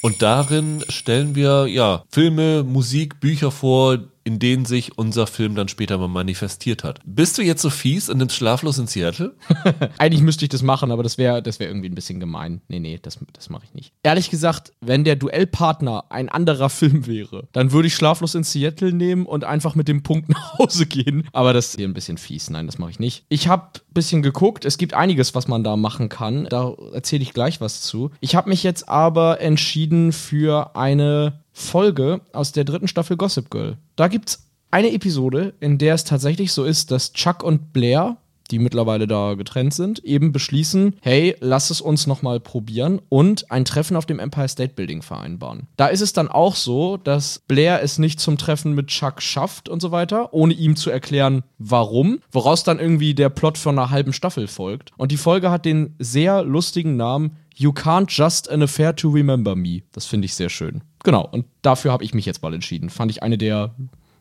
Und 0.00 0.22
darin 0.22 0.84
stellen 0.88 1.34
wir 1.34 1.66
ja 1.66 2.04
Filme, 2.10 2.62
Musik, 2.62 3.20
Bücher 3.20 3.50
vor, 3.50 3.98
in 4.28 4.38
denen 4.38 4.66
sich 4.66 4.98
unser 4.98 5.26
Film 5.26 5.54
dann 5.54 5.68
später 5.68 5.96
mal 5.96 6.06
manifestiert 6.06 6.84
hat. 6.84 7.00
Bist 7.06 7.38
du 7.38 7.42
jetzt 7.42 7.62
so 7.62 7.70
fies 7.70 8.10
und 8.10 8.18
nimmst 8.18 8.36
Schlaflos 8.36 8.76
in 8.76 8.86
Seattle? 8.86 9.34
Eigentlich 9.98 10.20
müsste 10.20 10.44
ich 10.44 10.50
das 10.50 10.60
machen, 10.60 10.90
aber 10.90 11.02
das 11.02 11.16
wäre 11.16 11.42
das 11.42 11.58
wär 11.58 11.66
irgendwie 11.66 11.88
ein 11.88 11.94
bisschen 11.94 12.20
gemein. 12.20 12.60
Nee, 12.68 12.78
nee, 12.78 12.98
das, 13.00 13.18
das 13.32 13.48
mache 13.48 13.64
ich 13.64 13.72
nicht. 13.72 13.94
Ehrlich 14.02 14.28
gesagt, 14.28 14.74
wenn 14.82 15.04
der 15.04 15.16
Duellpartner 15.16 16.04
ein 16.10 16.28
anderer 16.28 16.68
Film 16.78 17.06
wäre, 17.06 17.48
dann 17.52 17.72
würde 17.72 17.88
ich 17.88 17.94
Schlaflos 17.94 18.34
in 18.34 18.44
Seattle 18.44 18.92
nehmen 18.92 19.24
und 19.24 19.44
einfach 19.44 19.74
mit 19.74 19.88
dem 19.88 20.02
Punkt 20.02 20.28
nach 20.28 20.58
Hause 20.58 20.84
gehen. 20.84 21.26
Aber 21.32 21.54
das 21.54 21.68
ist 21.68 21.80
ein 21.80 21.94
bisschen 21.94 22.18
fies. 22.18 22.50
Nein, 22.50 22.66
das 22.66 22.76
mache 22.76 22.90
ich 22.90 22.98
nicht. 22.98 23.24
Ich 23.30 23.48
habe 23.48 23.78
ein 23.78 23.94
bisschen 23.94 24.20
geguckt. 24.20 24.66
Es 24.66 24.76
gibt 24.76 24.92
einiges, 24.92 25.34
was 25.34 25.48
man 25.48 25.64
da 25.64 25.76
machen 25.76 26.10
kann. 26.10 26.44
Da 26.50 26.74
erzähle 26.92 27.22
ich 27.22 27.32
gleich 27.32 27.62
was 27.62 27.80
zu. 27.80 28.10
Ich 28.20 28.34
habe 28.34 28.50
mich 28.50 28.62
jetzt 28.62 28.90
aber 28.90 29.40
entschieden 29.40 30.12
für 30.12 30.76
eine 30.76 31.40
Folge 31.58 32.20
aus 32.32 32.52
der 32.52 32.64
dritten 32.64 32.88
Staffel 32.88 33.16
Gossip 33.16 33.50
Girl. 33.50 33.78
Da 33.96 34.08
gibt's 34.08 34.48
eine 34.70 34.92
Episode, 34.92 35.54
in 35.60 35.78
der 35.78 35.94
es 35.94 36.04
tatsächlich 36.04 36.52
so 36.52 36.64
ist, 36.64 36.90
dass 36.90 37.12
Chuck 37.12 37.42
und 37.42 37.72
Blair 37.72 38.18
die 38.50 38.58
mittlerweile 38.58 39.06
da 39.06 39.34
getrennt 39.34 39.74
sind, 39.74 39.98
eben 40.04 40.32
beschließen, 40.32 40.96
hey, 41.00 41.36
lass 41.40 41.70
es 41.70 41.80
uns 41.80 42.06
nochmal 42.06 42.40
probieren 42.40 43.00
und 43.08 43.50
ein 43.50 43.64
Treffen 43.64 43.96
auf 43.96 44.06
dem 44.06 44.18
Empire 44.18 44.48
State 44.48 44.74
Building 44.74 45.02
vereinbaren. 45.02 45.68
Da 45.76 45.88
ist 45.88 46.00
es 46.00 46.12
dann 46.12 46.28
auch 46.28 46.54
so, 46.54 46.96
dass 46.96 47.40
Blair 47.46 47.82
es 47.82 47.98
nicht 47.98 48.20
zum 48.20 48.38
Treffen 48.38 48.74
mit 48.74 48.88
Chuck 48.88 49.22
schafft 49.22 49.68
und 49.68 49.80
so 49.80 49.90
weiter, 49.90 50.32
ohne 50.32 50.54
ihm 50.54 50.76
zu 50.76 50.90
erklären, 50.90 51.44
warum, 51.58 52.20
woraus 52.32 52.64
dann 52.64 52.78
irgendwie 52.78 53.14
der 53.14 53.28
Plot 53.28 53.58
von 53.58 53.78
einer 53.78 53.90
halben 53.90 54.12
Staffel 54.12 54.46
folgt. 54.46 54.92
Und 54.96 55.12
die 55.12 55.16
Folge 55.16 55.50
hat 55.50 55.64
den 55.64 55.94
sehr 55.98 56.42
lustigen 56.42 56.96
Namen 56.96 57.36
You 57.60 57.72
Can't 57.72 58.06
Just 58.08 58.48
an 58.48 58.62
Affair 58.62 58.94
to 58.94 59.10
Remember 59.10 59.56
Me. 59.56 59.82
Das 59.90 60.06
finde 60.06 60.26
ich 60.26 60.34
sehr 60.34 60.48
schön. 60.48 60.82
Genau, 61.02 61.26
und 61.26 61.44
dafür 61.62 61.90
habe 61.90 62.04
ich 62.04 62.14
mich 62.14 62.24
jetzt 62.24 62.40
mal 62.40 62.54
entschieden. 62.54 62.88
Fand 62.88 63.10
ich 63.10 63.24
eine 63.24 63.36
der 63.36 63.74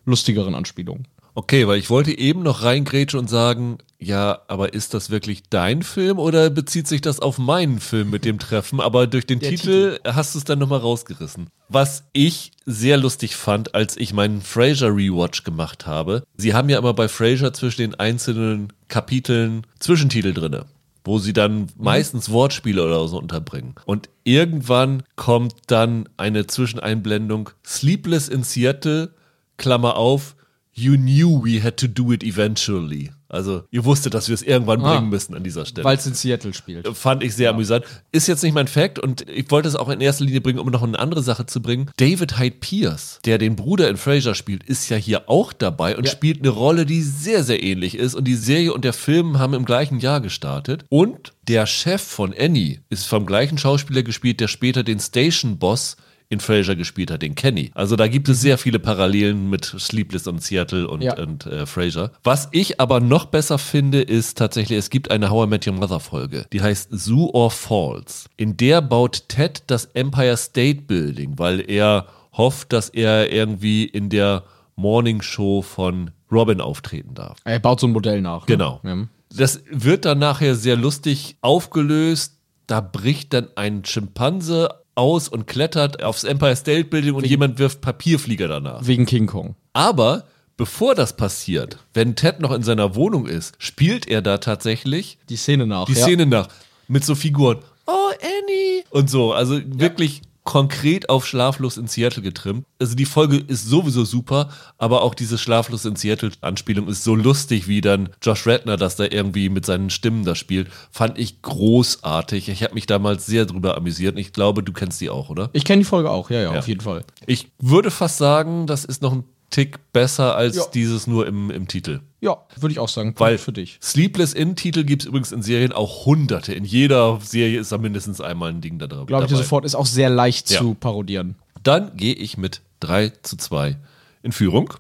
lustigeren 0.06 0.56
Anspielungen. 0.56 1.08
Okay, 1.36 1.68
weil 1.68 1.78
ich 1.78 1.92
wollte 1.92 2.18
eben 2.18 2.42
noch 2.42 2.64
reingrätschen 2.64 3.20
und 3.20 3.30
sagen, 3.30 3.78
ja, 4.00 4.40
aber 4.48 4.74
ist 4.74 4.96
das 4.96 5.12
wirklich 5.12 5.44
dein 5.52 5.84
Film 5.84 6.18
oder 6.18 6.50
bezieht 6.50 6.88
sich 6.88 7.02
das 7.02 7.20
auf 7.20 7.38
meinen 7.38 7.80
Film 7.80 8.10
mit 8.10 8.26
dem 8.26 8.40
Treffen? 8.40 8.80
Aber 8.80 9.06
durch 9.06 9.28
den 9.28 9.40
Titel, 9.40 9.98
Titel, 9.98 10.00
hast 10.04 10.34
du 10.34 10.40
es 10.40 10.46
dann 10.46 10.58
nochmal 10.58 10.80
rausgerissen. 10.80 11.52
Was 11.70 12.06
ich 12.14 12.54
sehr 12.66 12.98
lustig 12.98 13.36
fand, 13.36 13.76
als 13.76 13.98
ich 13.98 14.14
meinen 14.14 14.42
Frasier 14.42 14.88
Rewatch 14.88 15.44
gemacht 15.44 15.86
habe. 15.86 16.24
Sie 16.38 16.56
haben 16.56 16.70
ja 16.70 16.80
immer 16.80 16.96
bei 16.96 17.08
Frasier 17.08 17.54
zwischen 17.54 17.82
den 17.82 17.94
einzelnen 17.94 18.74
Kapiteln 18.88 19.68
Zwischentitel 19.78 20.34
drinne 20.34 20.66
wo 21.08 21.20
sie 21.20 21.34
dann 21.34 21.62
mhm. 21.62 21.68
meistens 21.78 22.30
Wortspiele 22.30 22.84
oder 22.86 23.08
so 23.08 23.18
unterbringen. 23.18 23.76
Und 23.86 24.10
irgendwann 24.24 25.03
kommt 25.16 25.55
dann 25.68 26.08
eine 26.18 26.45
Zwischeneinblendung 26.45 27.49
Sleepless 27.66 28.28
in 28.28 28.43
Seattle, 28.43 29.14
Klammer 29.58 29.95
auf, 29.95 30.36
You 30.74 30.95
knew 30.95 31.43
we 31.43 31.64
had 31.64 31.78
to 31.78 31.88
do 31.88 32.12
it 32.14 32.24
eventually. 32.24 33.12
Also, 33.30 33.64
ihr 33.72 33.84
wusstet, 33.86 34.14
dass 34.14 34.28
wir 34.28 34.36
es 34.36 34.42
irgendwann 34.42 34.82
ah, 34.82 34.94
bringen 34.94 35.10
müssen 35.10 35.36
an 35.36 35.44
dieser 35.44 35.66
Stelle. 35.66 35.84
Weil 35.86 35.98
es 35.98 36.06
in 36.06 36.14
Seattle 36.14 36.54
spielt. 36.54 36.88
Fand 36.96 37.24
ich 37.24 37.36
sehr 37.36 37.46
ja. 37.46 37.52
amüsant. 37.52 37.86
Ist 38.12 38.28
jetzt 38.28 38.44
nicht 38.44 38.54
mein 38.54 38.68
Fact 38.68 39.00
und 39.00 39.28
ich 39.30 39.52
wollte 39.52 39.68
es 39.68 39.76
auch 39.76 39.90
in 39.90 40.02
erster 40.02 40.26
Linie 40.26 40.42
bringen, 40.42 40.60
um 40.60 40.70
noch 40.70 40.84
eine 40.84 40.98
andere 40.98 41.24
Sache 41.24 41.46
zu 41.46 41.62
bringen. 41.62 41.92
David 41.98 42.40
Hyde 42.40 42.58
Pierce, 42.60 43.20
der 43.26 43.38
den 43.38 43.56
Bruder 43.56 43.90
in 43.90 43.98
Frasier 43.98 44.36
spielt, 44.36 44.64
ist 44.64 44.90
ja 44.90 44.98
hier 44.98 45.30
auch 45.30 45.54
dabei 45.54 45.98
und 45.98 46.06
ja. 46.06 46.12
spielt 46.12 46.40
eine 46.40 46.50
Rolle, 46.50 46.86
die 46.86 47.02
sehr, 47.02 47.44
sehr 47.44 47.62
ähnlich 47.62 47.96
ist. 47.96 48.16
Und 48.16 48.26
die 48.26 48.36
Serie 48.36 48.74
und 48.74 48.86
der 48.86 48.94
Film 48.94 49.40
haben 49.40 49.54
im 49.54 49.66
gleichen 49.66 50.00
Jahr 50.00 50.22
gestartet. 50.22 50.86
Und 50.90 51.34
der 51.48 51.66
Chef 51.66 52.02
von 52.02 52.34
Annie 52.38 52.80
ist 52.90 53.06
vom 53.06 53.26
gleichen 53.26 53.58
Schauspieler 53.58 54.04
gespielt, 54.04 54.40
der 54.40 54.48
später 54.48 54.84
den 54.84 55.00
Station 55.00 55.58
Boss 55.58 55.98
in 56.30 56.40
Frasier 56.40 56.76
gespielt 56.76 57.10
hat, 57.10 57.22
den 57.22 57.36
Kenny. 57.36 57.72
Also 57.74 57.96
da 57.96 58.08
gibt 58.08 58.28
es 58.28 58.42
sehr 58.42 58.58
viele 58.58 58.80
Parallelen 58.80 59.50
mit 59.50 59.66
Sleepless 59.66 60.28
und 60.28 60.44
Seattle 60.44 60.88
und, 60.88 61.02
ja. 61.02 61.18
und 61.18 61.46
äh, 61.46 61.66
Frasier. 61.66 62.12
Was 62.24 62.50
ich 62.52 62.82
aber 62.82 63.00
noch 63.00 63.26
besser 63.26 63.58
finde, 63.58 64.02
ist 64.02 64.38
tatsächlich, 64.38 64.78
es 64.78 64.90
gibt 64.90 65.10
eine 65.10 65.30
How 65.30 65.46
I 65.46 65.50
Met 65.50 65.68
Your 65.68 65.74
Mother 65.74 66.00
Folge, 66.00 66.46
die 66.52 66.62
heißt 66.62 66.90
Zoo 66.92 67.30
or 67.32 67.50
Falls. 67.50 68.26
In 68.36 68.58
der 68.58 68.82
baut 68.82 69.30
Ted 69.30 69.64
das 69.68 69.86
Empire 69.94 70.36
State 70.36 70.82
Building, 70.82 71.34
weil 71.38 71.70
er 71.70 72.08
hofft, 72.34 72.74
dass 72.74 72.90
er 72.90 73.32
irgendwie 73.32 73.86
in 73.86 74.10
der 74.10 74.44
Morning 74.76 75.22
Show 75.22 75.62
von 75.62 76.12
Robin 76.32 76.60
auftreten 76.60 77.14
darf. 77.14 77.38
Er 77.46 77.60
baut 77.60 77.80
so 77.80 77.88
ein 77.88 77.94
Modell 77.94 78.22
nach. 78.22 78.42
Ne? 78.42 78.46
Genau. 78.48 78.82
Ja. 78.84 79.08
Das 79.36 79.62
wird 79.70 80.06
dann 80.06 80.20
nachher 80.20 80.56
sehr 80.56 80.76
lustig 80.76 81.38
aufgelöst. 81.42 82.38
Da 82.68 82.82
bricht 82.82 83.34
dann 83.34 83.48
ein 83.56 83.86
Schimpanse 83.86 84.70
aus 84.98 85.30
und 85.30 85.48
klettert 85.48 86.04
aufs 86.04 86.24
Empire 86.24 86.56
State 86.56 86.86
Building 86.86 87.14
und 87.14 87.24
Wegen, 87.24 87.32
jemand 87.32 87.60
wirft 87.60 87.82
Papierflieger 87.82 88.48
danach. 88.48 88.86
Wegen 88.86 89.06
King 89.06 89.28
Kong. 89.28 89.56
Aber 89.74 90.26
bevor 90.58 90.95
das 90.95 91.16
passiert, 91.16 91.78
wenn 91.93 92.16
Ted 92.16 92.39
noch 92.39 92.52
in 92.52 92.64
seiner 92.64 92.95
Wohnung 92.95 93.28
ist, 93.28 93.56
spielt 93.60 94.08
er 94.08 94.22
da 94.22 94.39
tatsächlich 94.39 95.18
die 95.30 95.38
Szene 95.38 95.68
nach. 95.68 95.86
Die 95.86 95.93
ja. 95.93 96.04
Szene 96.04 96.26
nach. 96.26 96.50
Mit 96.88 97.06
so 97.06 97.16
Figuren. 97.16 97.60
Oh, 97.86 97.91
Annie. 97.91 98.84
Und 98.89 99.10
so. 99.10 99.34
Also 99.34 99.62
wirklich 99.66 100.22
konkret 100.48 101.10
auf 101.10 101.28
Schlaflos 101.28 101.76
in 101.76 101.88
Seattle 101.88 102.24
getrimmt. 102.24 102.66
Also 102.80 102.95
die 102.95 103.04
Folge 103.04 103.36
ist 103.36 103.68
sowieso 103.68 104.06
super, 104.06 104.48
aber 104.78 105.02
auch 105.02 105.14
diese 105.14 105.38
Schlaflos 105.38 105.84
in 105.84 105.98
Seattle 105.98 106.32
Anspielung 106.39 106.88
ist 106.88 107.04
so 107.04 107.16
lustig, 107.16 107.68
wie 107.68 107.82
dann 107.82 108.10
Josh 108.22 108.48
Redner 108.48 108.78
das 108.78 108.95
da 108.95 109.04
irgendwie 109.04 109.50
mit 109.50 109.66
seinen 109.66 109.89
Stimmen 109.89 110.24
da 110.24 110.36
spielt. 110.36 110.70
Fand 110.89 111.18
ich 111.20 111.41
großartig. 111.41 112.48
Ich 112.48 112.64
habe 112.64 112.76
mich 112.76 112.86
damals 112.86 113.26
sehr 113.26 113.45
drüber 113.45 113.76
amüsiert 113.76 114.16
und 114.16 114.22
ich 114.22 114.32
glaube, 114.32 114.64
du 114.64 114.72
kennst 114.72 115.02
die 115.02 115.10
auch, 115.10 115.30
oder? 115.30 115.50
Ich 115.52 115.66
kenne 115.66 115.82
die 115.82 115.86
Folge 115.86 116.10
auch, 116.12 116.30
ja, 116.30 116.38
ja, 116.38 116.54
ja, 116.54 116.60
auf 116.60 116.70
jeden 116.70 116.82
Fall. 116.82 117.04
Ich 117.26 117.52
würde 117.60 117.91
fast 117.91 118.18
sagen, 118.18 118.68
das 118.68 118.86
ist 118.86 119.02
noch 119.02 119.12
ein 119.12 119.26
Tick 119.50 119.80
besser 119.93 120.36
als 120.36 120.56
ja. 120.58 120.64
dieses 120.74 121.08
nur 121.08 121.26
im, 121.26 121.50
im 121.52 121.68
Titel. 121.68 122.02
Ja, 122.20 122.38
würde 122.58 122.74
ich 122.74 122.80
auch 122.80 122.89
sagen. 122.89 123.10
Punkt 123.10 123.20
Weil 123.20 123.38
für 123.38 123.54
dich. 123.54 123.80
Sleepless 123.82 124.34
In-Titel 124.34 124.84
gibt 124.84 125.04
es 125.04 125.08
übrigens 125.08 125.32
in 125.32 125.41
Serien 125.41 125.72
auch 125.72 126.06
hunderte. 126.06 126.54
In 126.54 126.66
jeder 126.66 127.20
Serie 127.22 127.60
ist 127.60 127.72
da 127.72 127.78
mindestens 127.78 128.20
einmal 128.20 128.50
ein 128.50 128.62
Ding 128.62 128.80
da 128.80 128.88
drauf. 128.88 129.08
Glaube 129.08 129.26
ich 129.26 129.30
dir 129.30 129.38
sofort, 129.38 129.64
ist 129.66 129.76
auch 129.76 129.86
sehr 129.86 130.10
leicht 130.10 130.50
ja. 130.50 130.60
zu 130.60 130.74
parodieren. 130.74 131.36
Dann 131.64 131.95
gehe 131.95 132.14
ich 132.14 132.38
mit 132.38 132.62
3 132.82 133.10
zu 133.22 133.38
2 133.38 133.78
in 134.24 134.32
Führung. 134.32 134.74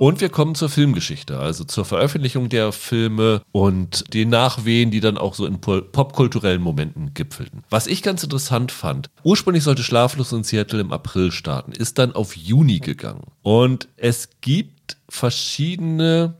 Und 0.00 0.22
wir 0.22 0.30
kommen 0.30 0.54
zur 0.54 0.70
Filmgeschichte, 0.70 1.38
also 1.38 1.62
zur 1.64 1.84
Veröffentlichung 1.84 2.48
der 2.48 2.72
Filme 2.72 3.42
und 3.52 4.14
den 4.14 4.30
Nachwehen, 4.30 4.90
die 4.90 5.00
dann 5.00 5.18
auch 5.18 5.34
so 5.34 5.44
in 5.44 5.60
popkulturellen 5.60 6.62
Momenten 6.62 7.12
gipfelten. 7.12 7.64
Was 7.68 7.86
ich 7.86 8.02
ganz 8.02 8.22
interessant 8.22 8.72
fand, 8.72 9.10
ursprünglich 9.24 9.62
sollte 9.62 9.82
Schlaflos 9.82 10.32
in 10.32 10.42
Seattle 10.42 10.80
im 10.80 10.90
April 10.90 11.32
starten, 11.32 11.72
ist 11.72 11.98
dann 11.98 12.14
auf 12.14 12.34
Juni 12.34 12.78
gegangen. 12.78 13.24
Und 13.42 13.88
es 13.98 14.30
gibt 14.40 14.96
verschiedene 15.10 16.38